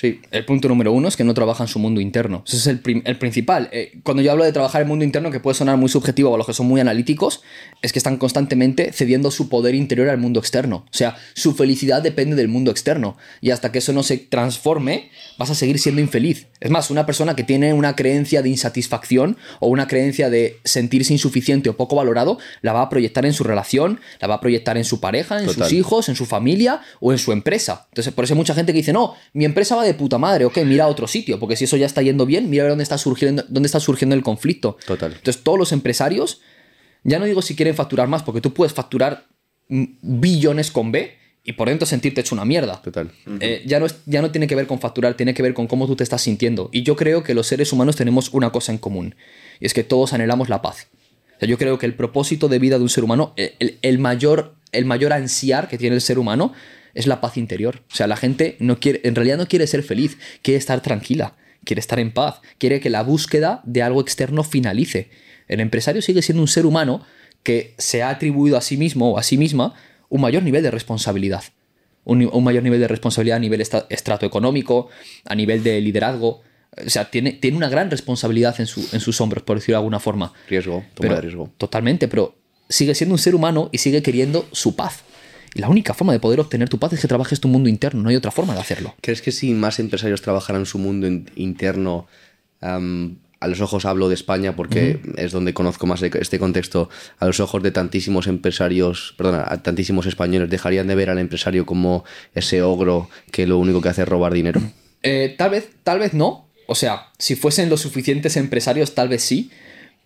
Sí. 0.00 0.20
El 0.30 0.44
punto 0.44 0.68
número 0.68 0.92
uno 0.92 1.08
es 1.08 1.16
que 1.16 1.24
no 1.24 1.34
trabajan 1.34 1.66
su 1.66 1.80
mundo 1.80 2.00
interno. 2.00 2.44
Ese 2.46 2.56
es 2.56 2.66
el, 2.68 3.02
el 3.04 3.18
principal. 3.18 3.68
Eh, 3.72 3.98
cuando 4.04 4.22
yo 4.22 4.30
hablo 4.30 4.44
de 4.44 4.52
trabajar 4.52 4.80
el 4.80 4.86
mundo 4.86 5.04
interno, 5.04 5.32
que 5.32 5.40
puede 5.40 5.56
sonar 5.56 5.76
muy 5.76 5.88
subjetivo 5.88 6.32
a 6.32 6.38
los 6.38 6.46
que 6.46 6.52
son 6.52 6.68
muy 6.68 6.80
analíticos, 6.80 7.42
es 7.82 7.92
que 7.92 7.98
están 7.98 8.16
constantemente 8.16 8.92
cediendo 8.92 9.32
su 9.32 9.48
poder 9.48 9.74
interior 9.74 10.08
al 10.08 10.18
mundo 10.18 10.38
externo. 10.38 10.84
O 10.86 10.96
sea, 10.96 11.16
su 11.34 11.52
felicidad 11.52 12.00
depende 12.00 12.36
del 12.36 12.46
mundo 12.46 12.70
externo. 12.70 13.16
Y 13.40 13.50
hasta 13.50 13.72
que 13.72 13.78
eso 13.78 13.92
no 13.92 14.04
se 14.04 14.18
transforme, 14.18 15.10
vas 15.36 15.50
a 15.50 15.56
seguir 15.56 15.80
siendo 15.80 16.00
infeliz. 16.00 16.46
Es 16.60 16.70
más, 16.70 16.92
una 16.92 17.04
persona 17.04 17.34
que 17.34 17.42
tiene 17.42 17.72
una 17.72 17.96
creencia 17.96 18.40
de 18.40 18.50
insatisfacción 18.50 19.36
o 19.58 19.66
una 19.66 19.88
creencia 19.88 20.30
de 20.30 20.58
sentirse 20.62 21.12
insuficiente 21.12 21.70
o 21.70 21.76
poco 21.76 21.96
valorado, 21.96 22.38
la 22.62 22.72
va 22.72 22.82
a 22.82 22.88
proyectar 22.88 23.26
en 23.26 23.32
su 23.32 23.42
relación, 23.42 24.00
la 24.20 24.28
va 24.28 24.34
a 24.34 24.40
proyectar 24.40 24.76
en 24.76 24.84
su 24.84 25.00
pareja, 25.00 25.40
en 25.40 25.46
Total. 25.46 25.64
sus 25.64 25.72
hijos, 25.72 26.08
en 26.08 26.14
su 26.14 26.24
familia 26.24 26.82
o 27.00 27.10
en 27.10 27.18
su 27.18 27.32
empresa. 27.32 27.86
Entonces, 27.90 28.12
por 28.12 28.24
eso 28.24 28.34
hay 28.34 28.38
mucha 28.38 28.54
gente 28.54 28.72
que 28.72 28.78
dice, 28.78 28.92
no, 28.92 29.14
mi 29.32 29.44
empresa 29.44 29.74
va 29.74 29.87
de 29.88 29.94
puta 29.94 30.18
madre, 30.18 30.44
ok, 30.44 30.58
mira 30.64 30.84
a 30.84 30.86
otro 30.88 31.06
sitio, 31.08 31.38
porque 31.40 31.56
si 31.56 31.64
eso 31.64 31.76
ya 31.76 31.86
está 31.86 32.00
yendo 32.02 32.24
bien, 32.26 32.48
mira 32.48 32.62
a 32.62 32.64
ver 32.64 32.70
dónde 32.72 32.84
está 32.84 32.96
surgiendo, 32.98 33.44
dónde 33.48 33.66
está 33.66 33.80
surgiendo 33.80 34.14
el 34.14 34.22
conflicto. 34.22 34.76
Total. 34.86 35.12
Entonces, 35.12 35.42
todos 35.42 35.58
los 35.58 35.72
empresarios, 35.72 36.40
ya 37.04 37.18
no 37.18 37.24
digo 37.24 37.42
si 37.42 37.56
quieren 37.56 37.74
facturar 37.74 38.06
más, 38.08 38.22
porque 38.22 38.40
tú 38.40 38.54
puedes 38.54 38.72
facturar 38.72 39.26
billones 40.02 40.70
con 40.70 40.92
B 40.92 41.14
y 41.44 41.52
por 41.52 41.68
dentro 41.68 41.86
sentirte 41.86 42.20
hecho 42.20 42.34
una 42.34 42.44
mierda. 42.44 42.80
Total. 42.82 43.10
Eh, 43.40 43.62
ya, 43.66 43.80
no 43.80 43.86
es- 43.86 43.96
ya 44.06 44.20
no 44.22 44.30
tiene 44.30 44.46
que 44.46 44.54
ver 44.54 44.66
con 44.66 44.78
facturar, 44.80 45.14
tiene 45.14 45.34
que 45.34 45.42
ver 45.42 45.54
con 45.54 45.66
cómo 45.66 45.86
tú 45.86 45.96
te 45.96 46.04
estás 46.04 46.22
sintiendo. 46.22 46.68
Y 46.72 46.82
yo 46.82 46.96
creo 46.96 47.22
que 47.22 47.34
los 47.34 47.46
seres 47.46 47.72
humanos 47.72 47.96
tenemos 47.96 48.30
una 48.34 48.50
cosa 48.50 48.72
en 48.72 48.78
común, 48.78 49.14
y 49.60 49.66
es 49.66 49.74
que 49.74 49.84
todos 49.84 50.12
anhelamos 50.12 50.48
la 50.48 50.60
paz. 50.62 50.88
O 51.36 51.38
sea, 51.40 51.48
yo 51.48 51.56
creo 51.56 51.78
que 51.78 51.86
el 51.86 51.94
propósito 51.94 52.48
de 52.48 52.58
vida 52.58 52.76
de 52.76 52.82
un 52.82 52.88
ser 52.88 53.04
humano, 53.04 53.32
el- 53.36 53.78
el 53.80 53.98
mayor, 53.98 54.54
el 54.72 54.84
mayor 54.84 55.12
ansiar 55.12 55.68
que 55.68 55.78
tiene 55.78 55.94
el 55.96 56.02
ser 56.02 56.18
humano 56.18 56.52
es 56.94 57.06
la 57.06 57.20
paz 57.20 57.36
interior. 57.36 57.82
O 57.92 57.94
sea, 57.94 58.06
la 58.06 58.16
gente 58.16 58.56
no 58.60 58.80
quiere, 58.80 59.00
en 59.04 59.14
realidad 59.14 59.36
no 59.38 59.46
quiere 59.48 59.66
ser 59.66 59.82
feliz, 59.82 60.18
quiere 60.42 60.58
estar 60.58 60.80
tranquila, 60.82 61.36
quiere 61.64 61.80
estar 61.80 61.98
en 62.00 62.12
paz, 62.12 62.40
quiere 62.58 62.80
que 62.80 62.90
la 62.90 63.02
búsqueda 63.02 63.60
de 63.64 63.82
algo 63.82 64.00
externo 64.00 64.42
finalice. 64.44 65.10
El 65.48 65.60
empresario 65.60 66.02
sigue 66.02 66.22
siendo 66.22 66.42
un 66.42 66.48
ser 66.48 66.66
humano 66.66 67.04
que 67.42 67.74
se 67.78 68.02
ha 68.02 68.10
atribuido 68.10 68.56
a 68.56 68.60
sí 68.60 68.76
mismo 68.76 69.12
o 69.12 69.18
a 69.18 69.22
sí 69.22 69.36
misma 69.38 69.74
un 70.08 70.20
mayor 70.20 70.42
nivel 70.42 70.62
de 70.62 70.70
responsabilidad 70.70 71.42
un, 72.04 72.42
mayor 72.42 72.62
nivel 72.62 72.80
de 72.80 72.88
responsabilidad 72.88 73.36
a 73.36 73.40
nivel 73.40 73.60
estrato 73.60 74.24
económico, 74.24 74.88
a 75.26 75.34
nivel 75.34 75.62
de 75.62 75.78
liderazgo. 75.82 76.40
O 76.86 76.88
sea, 76.88 77.10
tiene, 77.10 77.32
tiene 77.32 77.58
una 77.58 77.68
gran 77.68 77.90
responsabilidad 77.90 78.58
en, 78.60 78.66
su- 78.66 78.88
en 78.92 79.00
sus 79.00 79.20
hombros, 79.20 79.42
por 79.42 79.58
decirlo 79.58 79.74
de 79.74 79.80
alguna 79.80 80.00
forma. 80.00 80.32
Riesgo, 80.48 80.84
toma 80.94 81.00
Pero- 81.02 81.14
de 81.16 81.20
riesgo. 81.20 81.50
Totalmente, 81.58 82.08
pero 82.08 82.34
sigue 82.66 82.94
siendo 82.94 83.14
un 83.14 83.18
ser 83.18 83.34
humano 83.34 83.68
y 83.72 83.78
sigue 83.78 84.02
queriendo 84.02 84.48
su 84.52 84.74
paz. 84.74 85.02
Y 85.54 85.60
la 85.60 85.68
única 85.68 85.94
forma 85.94 86.12
de 86.12 86.20
poder 86.20 86.40
obtener 86.40 86.68
tu 86.68 86.78
paz 86.78 86.92
es 86.92 87.00
que 87.00 87.08
trabajes 87.08 87.40
tu 87.40 87.48
mundo 87.48 87.68
interno, 87.68 88.02
no 88.02 88.08
hay 88.10 88.16
otra 88.16 88.30
forma 88.30 88.54
de 88.54 88.60
hacerlo. 88.60 88.94
¿Crees 89.00 89.22
que 89.22 89.32
si 89.32 89.54
más 89.54 89.78
empresarios 89.78 90.22
trabajaran 90.22 90.66
su 90.66 90.78
mundo 90.78 91.06
in- 91.06 91.30
interno, 91.36 92.06
a 93.40 93.46
los 93.46 93.60
ojos 93.60 93.84
hablo 93.84 94.08
de 94.08 94.14
España 94.14 94.56
porque 94.56 95.00
es 95.16 95.30
donde 95.32 95.54
conozco 95.54 95.86
más 95.86 96.00
de 96.00 96.10
este 96.20 96.38
contexto, 96.38 96.90
a 97.18 97.26
los 97.26 97.38
ojos 97.40 97.62
de 97.62 97.70
tantísimos 97.70 98.26
empresarios, 98.26 99.14
perdona, 99.16 99.44
a 99.48 99.62
tantísimos 99.62 100.06
españoles, 100.06 100.50
dejarían 100.50 100.88
de 100.88 100.94
ver 100.96 101.08
al 101.10 101.18
empresario 101.18 101.64
como 101.64 102.04
ese 102.34 102.62
ogro 102.62 103.08
que 103.30 103.46
lo 103.46 103.58
único 103.58 103.80
que 103.80 103.88
hace 103.90 104.02
es 104.02 104.08
robar 104.08 104.32
dinero? 104.34 104.60
Eh, 105.02 105.34
tal 105.38 105.50
vez, 105.50 105.70
tal 105.84 106.00
vez 106.00 106.14
no. 106.14 106.48
O 106.66 106.74
sea, 106.74 107.06
si 107.18 107.36
fuesen 107.36 107.70
los 107.70 107.80
suficientes 107.80 108.36
empresarios, 108.36 108.94
tal 108.94 109.08
vez 109.08 109.22
sí, 109.22 109.50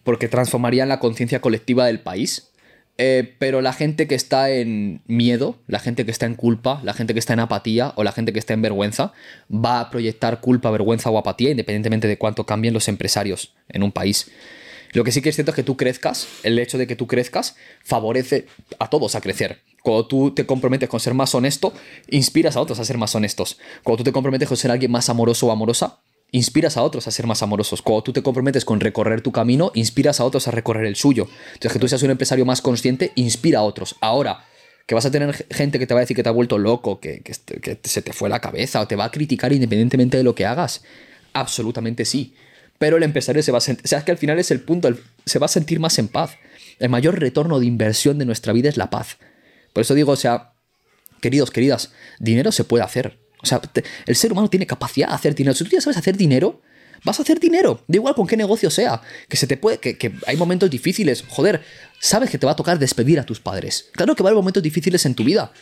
porque 0.05 0.29
transformarían 0.29 0.89
la 0.91 1.01
conciencia 1.01 1.41
colectiva 1.41 1.87
del 1.87 2.01
país. 2.01 2.51
Eh, 2.99 3.35
pero 3.39 3.63
la 3.63 3.73
gente 3.73 4.07
que 4.07 4.15
está 4.15 4.51
en 4.51 5.01
miedo, 5.07 5.59
la 5.67 5.79
gente 5.79 6.05
que 6.05 6.11
está 6.11 6.27
en 6.27 6.35
culpa, 6.35 6.81
la 6.85 6.93
gente 6.93 7.15
que 7.15 7.19
está 7.19 7.33
en 7.33 7.41
apatía 7.41 7.93
o 7.97 8.05
la 8.05 8.13
gente 8.13 8.33
que 8.33 8.39
está 8.39 8.53
en 8.53 8.63
vergüenza, 8.63 9.13
va 9.53 9.81
a 9.81 9.91
proyectar 9.91 10.41
culpa, 10.41 10.71
vergüenza 10.71 11.11
o 11.11 11.19
apatía 11.19 11.51
independientemente 11.51 12.07
de 12.07 12.19
cuánto 12.19 12.45
cambien 12.45 12.75
los 12.75 12.89
empresarios 12.89 13.55
en 13.69 13.83
un 13.83 13.93
país. 13.93 14.31
Lo 14.93 15.05
que 15.05 15.13
sí 15.13 15.23
que 15.23 15.31
es 15.31 15.35
cierto 15.35 15.53
es 15.53 15.57
que 15.57 15.63
tú 15.63 15.79
crezcas, 15.79 16.29
el 16.43 16.59
hecho 16.59 16.77
de 16.77 16.87
que 16.87 16.97
tú 16.97 17.07
crezcas, 17.07 17.57
favorece 17.83 18.47
a 18.79 18.91
todos 18.91 19.15
a 19.15 19.23
crecer. 19.23 19.63
Cuando 19.83 20.07
tú 20.07 20.33
te 20.33 20.45
comprometes 20.45 20.89
con 20.89 21.01
ser 21.01 21.15
más 21.15 21.35
honesto, 21.35 21.73
inspiras 22.11 22.57
a 22.57 22.61
otros 22.61 22.79
a 22.79 22.85
ser 22.85 22.99
más 22.99 23.15
honestos. 23.15 23.59
Cuando 23.83 23.99
tú 23.99 24.05
te 24.05 24.13
comprometes 24.13 24.49
con 24.49 24.59
ser 24.59 24.71
alguien 24.71 24.91
más 24.91 25.09
amoroso 25.09 25.47
o 25.47 25.51
amorosa, 25.51 26.02
inspiras 26.33 26.77
a 26.77 26.83
otros 26.83 27.07
a 27.07 27.11
ser 27.11 27.27
más 27.27 27.43
amorosos. 27.43 27.83
Cuando 27.83 28.03
tú 28.03 28.13
te 28.13 28.23
comprometes 28.23 28.65
con 28.65 28.81
recorrer 28.81 29.21
tu 29.21 29.31
camino, 29.31 29.71
inspiras 29.75 30.19
a 30.19 30.25
otros 30.25 30.49
a 30.49 30.51
recorrer 30.51 30.87
el 30.87 30.97
suyo. 30.97 31.29
Entonces, 31.53 31.73
que 31.73 31.79
tú 31.79 31.87
seas 31.87 32.03
un 32.03 32.11
empresario 32.11 32.45
más 32.45 32.61
consciente, 32.61 33.13
inspira 33.15 33.61
a 33.61 33.63
otros. 33.63 33.97
Ahora, 34.01 34.45
que 34.87 34.95
vas 34.95 35.07
a 35.07 35.11
tener 35.11 35.47
gente 35.51 35.79
que 35.79 35.87
te 35.87 35.95
va 35.95 36.01
a 36.01 36.03
decir 36.03 36.17
que 36.17 36.23
te 36.23 36.29
ha 36.29 36.33
vuelto 36.33 36.59
loco, 36.59 36.99
que, 36.99 37.23
se 37.85 38.03
te 38.03 38.13
fue 38.13 38.29
la 38.29 38.41
cabeza 38.41 38.81
o 38.81 38.89
te 38.89 38.97
va 38.97 39.05
a 39.05 39.11
criticar 39.11 39.53
independientemente 39.53 40.17
de 40.17 40.25
lo 40.25 40.35
que 40.35 40.47
hagas. 40.47 40.83
Absolutamente 41.35 42.05
sí. 42.05 42.35
Pero 42.79 42.97
el 42.97 43.05
empresario 43.05 43.43
se 43.43 43.53
va 43.53 43.59
a 43.59 43.61
sentir, 43.61 43.85
o 43.85 43.89
sea, 43.89 43.99
es 43.99 44.05
que 44.05 44.11
al 44.11 44.19
final 44.19 44.39
es 44.41 44.51
el 44.51 44.61
punto, 44.61 44.93
se 45.25 45.39
va 45.39 45.47
a 45.47 45.49
sentir 45.49 45.79
más 45.79 45.99
en 45.99 46.09
paz. 46.09 46.37
El 46.81 46.89
mayor 46.89 47.21
retorno 47.21 47.61
de 47.61 47.67
inversión 47.67 48.19
de 48.19 48.25
nuestra 48.25 48.53
vida 48.53 48.69
es 48.69 48.77
la 48.77 48.91
paz. 48.91 49.19
Por 49.73 49.83
eso 49.83 49.95
digo, 49.95 50.13
o 50.13 50.17
sea, 50.17 50.55
queridos, 51.21 51.51
queridas, 51.51 51.93
dinero 52.19 52.51
se 52.51 52.65
puede 52.65 52.83
hacer. 52.83 53.22
O 53.43 53.47
sea, 53.47 53.61
el 54.07 54.17
ser 54.17 54.33
humano 54.33 54.49
tiene 54.49 54.67
capacidad 54.67 55.09
de 55.09 55.15
hacer 55.15 55.35
dinero. 55.35 55.55
Si 55.55 55.65
tú 55.65 55.71
ya 55.71 55.81
sabes 55.81 55.97
hacer 55.97 56.17
dinero, 56.17 56.61
vas 57.05 57.19
a 57.19 57.23
hacer 57.23 57.41
dinero. 57.41 57.83
Da 57.89 57.97
igual 57.97 58.15
con 58.15 58.27
qué 58.27 58.37
negocio 58.37 58.71
sea. 58.71 59.03
Que 59.29 59.37
se 59.37 59.47
te 59.47 59.57
puede. 59.57 59.79
Que, 59.79 59.99
que, 59.99 60.13
hay 60.27 60.37
momentos 60.37 60.71
difíciles. 60.71 61.25
Joder, 61.29 61.63
sabes 62.01 62.31
que 62.31 62.39
te 62.39 62.47
va 62.47 62.53
a 62.53 62.57
tocar 62.57 62.79
despedir 62.79 63.19
a 63.19 63.25
tus 63.25 63.41
padres. 63.41 63.91
Claro 63.93 64.15
que 64.15 64.23
va 64.23 64.29
a 64.29 64.31
haber 64.31 64.41
momentos 64.41 64.63
difíciles 64.63 65.05
en 65.07 65.15
tu 65.15 65.25
vida. 65.25 65.53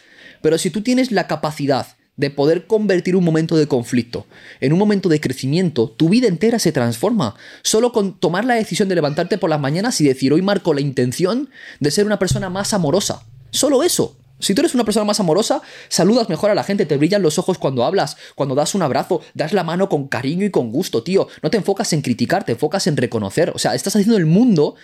Pero 0.42 0.58
si 0.58 0.70
tú 0.70 0.82
tienes 0.82 1.10
la 1.10 1.26
capacidad 1.26 1.86
de 2.16 2.30
poder 2.30 2.66
convertir 2.66 3.16
un 3.16 3.24
momento 3.24 3.56
de 3.56 3.66
conflicto 3.66 4.26
en 4.60 4.74
un 4.74 4.78
momento 4.78 5.08
de 5.08 5.20
crecimiento, 5.20 5.88
tu 5.88 6.10
vida 6.10 6.28
entera 6.28 6.58
se 6.58 6.70
transforma. 6.70 7.34
Solo 7.62 7.92
con 7.92 8.20
tomar 8.20 8.44
la 8.44 8.54
decisión 8.54 8.88
de 8.88 8.94
levantarte 8.94 9.38
por 9.38 9.48
las 9.48 9.60
mañanas 9.60 10.00
y 10.00 10.04
decir, 10.04 10.32
hoy 10.32 10.42
marco 10.42 10.74
la 10.74 10.82
intención 10.82 11.48
de 11.80 11.90
ser 11.90 12.04
una 12.04 12.18
persona 12.18 12.50
más 12.50 12.74
amorosa. 12.74 13.22
Solo 13.50 13.82
eso. 13.82 14.18
Si 14.40 14.54
tú 14.54 14.62
eres 14.62 14.74
una 14.74 14.84
persona 14.84 15.04
más 15.04 15.20
amorosa, 15.20 15.62
saludas 15.88 16.28
mejor 16.28 16.50
a 16.50 16.54
la 16.54 16.64
gente, 16.64 16.86
te 16.86 16.96
brillan 16.96 17.22
los 17.22 17.38
ojos 17.38 17.58
cuando 17.58 17.84
hablas, 17.84 18.16
cuando 18.34 18.54
das 18.54 18.74
un 18.74 18.82
abrazo, 18.82 19.20
das 19.34 19.52
la 19.52 19.64
mano 19.64 19.88
con 19.88 20.08
cariño 20.08 20.46
y 20.46 20.50
con 20.50 20.72
gusto, 20.72 21.02
tío. 21.02 21.28
No 21.42 21.50
te 21.50 21.58
enfocas 21.58 21.92
en 21.92 22.02
criticar, 22.02 22.44
te 22.44 22.52
enfocas 22.52 22.86
en 22.86 22.96
reconocer. 22.96 23.52
O 23.54 23.58
sea, 23.58 23.74
estás 23.74 23.96
haciendo 23.96 24.16
el 24.16 24.26
mundo 24.26 24.74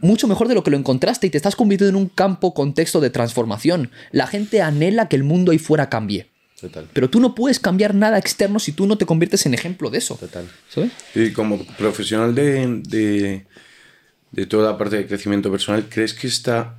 mucho 0.00 0.28
mejor 0.28 0.48
de 0.48 0.54
lo 0.54 0.62
que 0.62 0.70
lo 0.70 0.76
encontraste 0.76 1.26
y 1.26 1.30
te 1.30 1.36
estás 1.36 1.56
convirtiendo 1.56 1.96
en 1.96 2.02
un 2.02 2.08
campo 2.08 2.54
contexto 2.54 3.00
de 3.00 3.10
transformación. 3.10 3.90
La 4.12 4.26
gente 4.26 4.62
anhela 4.62 5.08
que 5.08 5.16
el 5.16 5.24
mundo 5.24 5.52
ahí 5.52 5.58
fuera 5.58 5.88
cambie. 5.88 6.30
Total. 6.60 6.88
Pero 6.92 7.10
tú 7.10 7.20
no 7.20 7.34
puedes 7.34 7.58
cambiar 7.58 7.94
nada 7.94 8.16
externo 8.16 8.58
si 8.58 8.72
tú 8.72 8.86
no 8.86 8.96
te 8.96 9.06
conviertes 9.06 9.44
en 9.46 9.54
ejemplo 9.54 9.90
de 9.90 9.98
eso. 9.98 10.14
Total. 10.16 10.48
¿Sabes? 10.68 10.92
Y 11.14 11.32
como 11.32 11.64
profesional 11.76 12.34
de, 12.34 12.80
de, 12.86 13.46
de 14.30 14.46
toda 14.46 14.72
la 14.72 14.78
parte 14.78 14.96
de 14.96 15.06
crecimiento 15.06 15.50
personal, 15.50 15.88
¿crees 15.88 16.14
que 16.14 16.26
está 16.26 16.78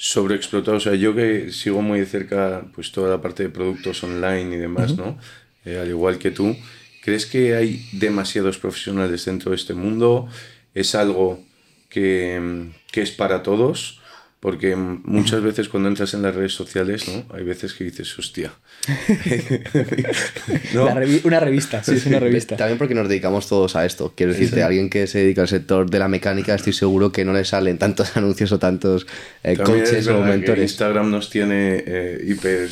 sobreexplotado? 0.00 0.78
O 0.78 0.80
sea, 0.80 0.94
yo 0.94 1.14
que 1.14 1.52
sigo 1.52 1.82
muy 1.82 2.00
de 2.00 2.06
cerca 2.06 2.64
pues 2.74 2.90
toda 2.90 3.10
la 3.10 3.20
parte 3.20 3.42
de 3.42 3.50
productos 3.50 4.02
online 4.02 4.56
y 4.56 4.58
demás, 4.58 4.96
¿no? 4.96 5.18
Eh, 5.66 5.78
al 5.78 5.90
igual 5.90 6.18
que 6.18 6.30
tú, 6.30 6.56
¿crees 7.02 7.26
que 7.26 7.54
hay 7.54 7.86
demasiados 7.92 8.56
profesionales 8.56 9.26
dentro 9.26 9.50
de 9.50 9.56
este 9.56 9.74
mundo? 9.74 10.26
¿Es 10.72 10.94
algo 10.94 11.44
que, 11.90 12.70
que 12.90 13.02
es 13.02 13.10
para 13.10 13.42
todos? 13.42 13.99
Porque 14.40 14.74
muchas 14.74 15.42
veces 15.42 15.68
cuando 15.68 15.90
entras 15.90 16.14
en 16.14 16.22
las 16.22 16.34
redes 16.34 16.54
sociales, 16.54 17.06
¿no? 17.06 17.26
Hay 17.36 17.44
veces 17.44 17.74
que 17.74 17.84
dices, 17.84 18.18
hostia. 18.18 18.50
¿No? 20.72 20.88
Revi 20.94 21.20
una 21.24 21.40
revista, 21.40 21.84
sí, 21.84 21.96
es 21.96 22.06
una 22.06 22.20
revista. 22.20 22.56
También 22.56 22.78
porque 22.78 22.94
nos 22.94 23.06
dedicamos 23.06 23.46
todos 23.50 23.76
a 23.76 23.84
esto. 23.84 24.14
Quiero 24.16 24.32
decirte, 24.32 24.56
sí. 24.56 24.62
alguien 24.62 24.88
que 24.88 25.06
se 25.06 25.18
dedica 25.18 25.42
al 25.42 25.48
sector 25.48 25.90
de 25.90 25.98
la 25.98 26.08
mecánica, 26.08 26.54
estoy 26.54 26.72
seguro 26.72 27.12
que 27.12 27.26
no 27.26 27.34
le 27.34 27.44
salen 27.44 27.76
tantos 27.76 28.16
anuncios 28.16 28.50
o 28.52 28.58
tantos 28.58 29.06
eh, 29.44 29.58
coaches 29.58 30.08
o 30.08 30.22
mentores. 30.22 30.62
Instagram 30.62 31.10
nos 31.10 31.28
tiene 31.28 31.84
eh, 31.86 32.24
hiper... 32.26 32.70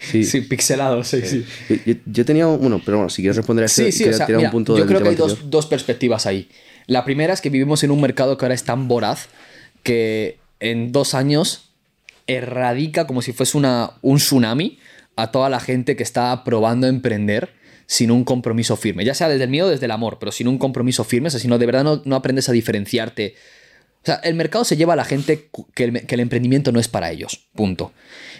Sí. 0.00 0.24
sí, 0.24 0.42
pixelados, 0.42 1.08
sí, 1.08 1.20
sí. 1.22 1.44
Yo, 1.84 1.94
yo, 2.06 2.24
tenía, 2.24 2.46
bueno, 2.46 2.80
pero 2.82 2.98
bueno, 2.98 3.10
si 3.10 3.20
quieres 3.20 3.36
responder 3.36 3.64
a 3.64 3.66
esto, 3.66 3.82
sí, 3.82 3.92
sí, 3.92 4.08
o 4.08 4.12
sea, 4.14 4.26
mira, 4.26 4.38
un 4.40 4.50
punto 4.50 4.76
Yo 4.76 4.86
creo 4.86 5.02
que 5.02 5.10
hay 5.10 5.14
dos, 5.14 5.50
dos 5.50 5.66
perspectivas 5.66 6.24
ahí. 6.24 6.48
La 6.86 7.04
primera 7.04 7.34
es 7.34 7.42
que 7.42 7.50
vivimos 7.50 7.84
en 7.84 7.90
un 7.90 8.00
mercado 8.00 8.38
que 8.38 8.44
ahora 8.46 8.54
es 8.54 8.64
tan 8.64 8.88
voraz 8.88 9.28
que 9.82 10.38
en 10.60 10.92
dos 10.92 11.14
años 11.14 11.70
erradica 12.26 13.06
como 13.06 13.22
si 13.22 13.32
fuese 13.32 13.58
un 13.58 14.16
tsunami 14.16 14.78
a 15.16 15.30
toda 15.30 15.48
la 15.48 15.60
gente 15.60 15.96
que 15.96 16.02
está 16.02 16.44
probando 16.44 16.86
emprender 16.86 17.52
sin 17.86 18.10
un 18.10 18.24
compromiso 18.24 18.76
firme. 18.76 19.04
Ya 19.04 19.14
sea 19.14 19.28
desde 19.28 19.44
el 19.44 19.50
miedo 19.50 19.66
o 19.66 19.70
desde 19.70 19.86
el 19.86 19.90
amor, 19.90 20.18
pero 20.20 20.30
sin 20.30 20.46
un 20.46 20.58
compromiso 20.58 21.02
firme. 21.02 21.26
O 21.26 21.30
sea, 21.30 21.40
si 21.40 21.48
no, 21.48 21.58
de 21.58 21.66
verdad 21.66 21.82
no, 21.82 22.02
no, 22.04 22.14
aprendes 22.14 22.48
a 22.48 22.52
diferenciarte. 22.52 23.34
O 24.02 24.06
sea, 24.06 24.14
el 24.16 24.34
mercado 24.34 24.64
se 24.64 24.76
lleva 24.76 24.92
a 24.92 24.96
la 24.96 25.04
gente 25.04 25.50
que 25.74 25.84
el, 25.84 26.20
emprendimiento 26.20 26.70
no 26.70 26.78
es 26.78 26.86
para 26.86 27.10
ellos. 27.10 27.48
Punto. 27.54 27.92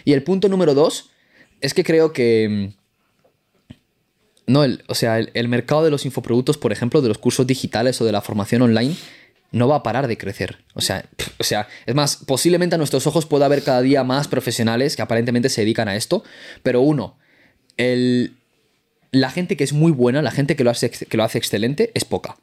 Y 0.05 0.13
el 0.13 0.23
punto 0.23 0.47
número 0.47 0.73
dos 0.73 1.11
es 1.59 1.73
que 1.73 1.83
creo 1.83 2.13
que... 2.13 2.71
No, 4.47 4.63
el, 4.63 4.83
o 4.87 4.95
sea, 4.95 5.19
el, 5.19 5.31
el 5.33 5.49
mercado 5.49 5.83
de 5.83 5.91
los 5.91 6.05
infoproductos, 6.05 6.57
por 6.57 6.71
ejemplo, 6.71 7.01
de 7.01 7.09
los 7.09 7.17
cursos 7.17 7.45
digitales 7.45 7.99
o 8.01 8.05
de 8.05 8.11
la 8.11 8.21
formación 8.21 8.61
online, 8.61 8.95
no 9.51 9.67
va 9.67 9.77
a 9.77 9.83
parar 9.83 10.07
de 10.07 10.17
crecer. 10.17 10.59
O 10.73 10.81
sea, 10.81 11.05
o 11.39 11.43
sea, 11.43 11.67
es 11.85 11.95
más, 11.95 12.17
posiblemente 12.17 12.75
a 12.75 12.77
nuestros 12.77 13.05
ojos 13.07 13.25
pueda 13.25 13.45
haber 13.45 13.63
cada 13.63 13.81
día 13.81 14.03
más 14.03 14.27
profesionales 14.27 14.95
que 14.95 15.01
aparentemente 15.01 15.49
se 15.49 15.61
dedican 15.61 15.87
a 15.87 15.95
esto, 15.95 16.23
pero 16.63 16.81
uno, 16.81 17.17
el, 17.77 18.33
la 19.11 19.29
gente 19.29 19.57
que 19.57 19.63
es 19.63 19.73
muy 19.73 19.91
buena, 19.91 20.21
la 20.21 20.31
gente 20.31 20.55
que 20.55 20.63
lo 20.63 20.69
hace, 20.69 20.89
que 20.89 21.17
lo 21.17 21.23
hace 21.23 21.37
excelente, 21.37 21.91
es 21.93 22.05
poca. 22.05 22.37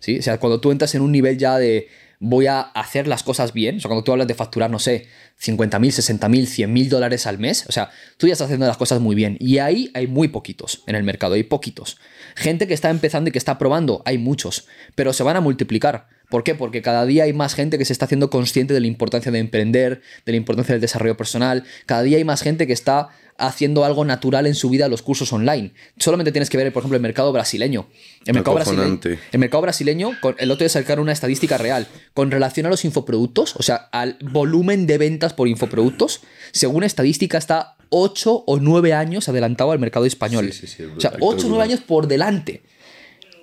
¿sí? 0.00 0.18
O 0.18 0.22
sea, 0.22 0.38
cuando 0.38 0.60
tú 0.60 0.72
entras 0.72 0.94
en 0.94 1.02
un 1.02 1.12
nivel 1.12 1.38
ya 1.38 1.58
de 1.58 1.88
voy 2.22 2.46
a 2.46 2.60
hacer 2.60 3.08
las 3.08 3.22
cosas 3.22 3.54
bien, 3.54 3.78
o 3.78 3.80
sea, 3.80 3.88
cuando 3.88 4.04
tú 4.04 4.12
hablas 4.12 4.28
de 4.28 4.34
facturar, 4.34 4.70
no 4.70 4.78
sé, 4.78 5.06
50 5.38 5.78
mil, 5.78 5.90
60 5.90 6.28
mil, 6.28 6.46
100 6.46 6.70
mil 6.70 6.88
dólares 6.90 7.26
al 7.26 7.38
mes, 7.38 7.64
o 7.66 7.72
sea, 7.72 7.90
tú 8.18 8.26
ya 8.26 8.34
estás 8.34 8.44
haciendo 8.44 8.66
las 8.66 8.76
cosas 8.76 9.00
muy 9.00 9.16
bien. 9.16 9.38
Y 9.40 9.56
ahí 9.58 9.90
hay 9.94 10.06
muy 10.06 10.28
poquitos 10.28 10.84
en 10.86 10.96
el 10.96 11.02
mercado, 11.02 11.34
hay 11.34 11.44
poquitos. 11.44 11.96
Gente 12.36 12.68
que 12.68 12.74
está 12.74 12.90
empezando 12.90 13.30
y 13.30 13.32
que 13.32 13.38
está 13.38 13.56
probando, 13.56 14.02
hay 14.04 14.18
muchos, 14.18 14.68
pero 14.94 15.14
se 15.14 15.22
van 15.22 15.36
a 15.36 15.40
multiplicar. 15.40 16.08
¿Por 16.28 16.44
qué? 16.44 16.54
Porque 16.54 16.82
cada 16.82 17.06
día 17.06 17.24
hay 17.24 17.32
más 17.32 17.54
gente 17.54 17.78
que 17.78 17.86
se 17.86 17.92
está 17.94 18.04
haciendo 18.04 18.28
consciente 18.28 18.74
de 18.74 18.80
la 18.80 18.86
importancia 18.86 19.32
de 19.32 19.38
emprender, 19.38 20.02
de 20.26 20.32
la 20.32 20.36
importancia 20.36 20.74
del 20.74 20.80
desarrollo 20.80 21.16
personal. 21.16 21.64
Cada 21.86 22.02
día 22.02 22.18
hay 22.18 22.24
más 22.24 22.42
gente 22.42 22.66
que 22.66 22.72
está 22.74 23.08
haciendo 23.40 23.84
algo 23.84 24.04
natural 24.04 24.46
en 24.46 24.54
su 24.54 24.68
vida 24.68 24.88
los 24.88 25.02
cursos 25.02 25.32
online. 25.32 25.72
Solamente 25.98 26.30
tienes 26.30 26.50
que 26.50 26.56
ver, 26.56 26.72
por 26.72 26.82
ejemplo, 26.82 26.96
el 26.96 27.02
mercado 27.02 27.32
brasileño. 27.32 27.88
El 28.26 28.34
mercado 28.34 28.54
brasileño, 28.56 29.00
el 29.32 29.38
mercado 29.38 29.62
brasileño, 29.62 30.10
el 30.38 30.50
otro 30.50 30.64
día 30.64 30.68
sacaron 30.68 31.02
una 31.02 31.12
estadística 31.12 31.56
real 31.58 31.86
con 32.12 32.30
relación 32.30 32.66
a 32.66 32.68
los 32.68 32.84
infoproductos, 32.84 33.56
o 33.56 33.62
sea, 33.62 33.88
al 33.92 34.18
volumen 34.20 34.86
de 34.86 34.98
ventas 34.98 35.32
por 35.32 35.48
infoproductos, 35.48 36.20
según 36.52 36.84
estadística 36.84 37.38
está 37.38 37.76
8 37.88 38.44
o 38.46 38.58
9 38.58 38.92
años 38.92 39.28
adelantado 39.28 39.72
al 39.72 39.78
mercado 39.78 40.04
español. 40.04 40.52
Sí, 40.52 40.66
sí, 40.66 40.76
sí, 40.76 40.84
o 40.84 41.00
sea, 41.00 41.14
8 41.20 41.46
o 41.46 41.50
9 41.50 41.64
años 41.64 41.80
por 41.80 42.06
delante. 42.06 42.62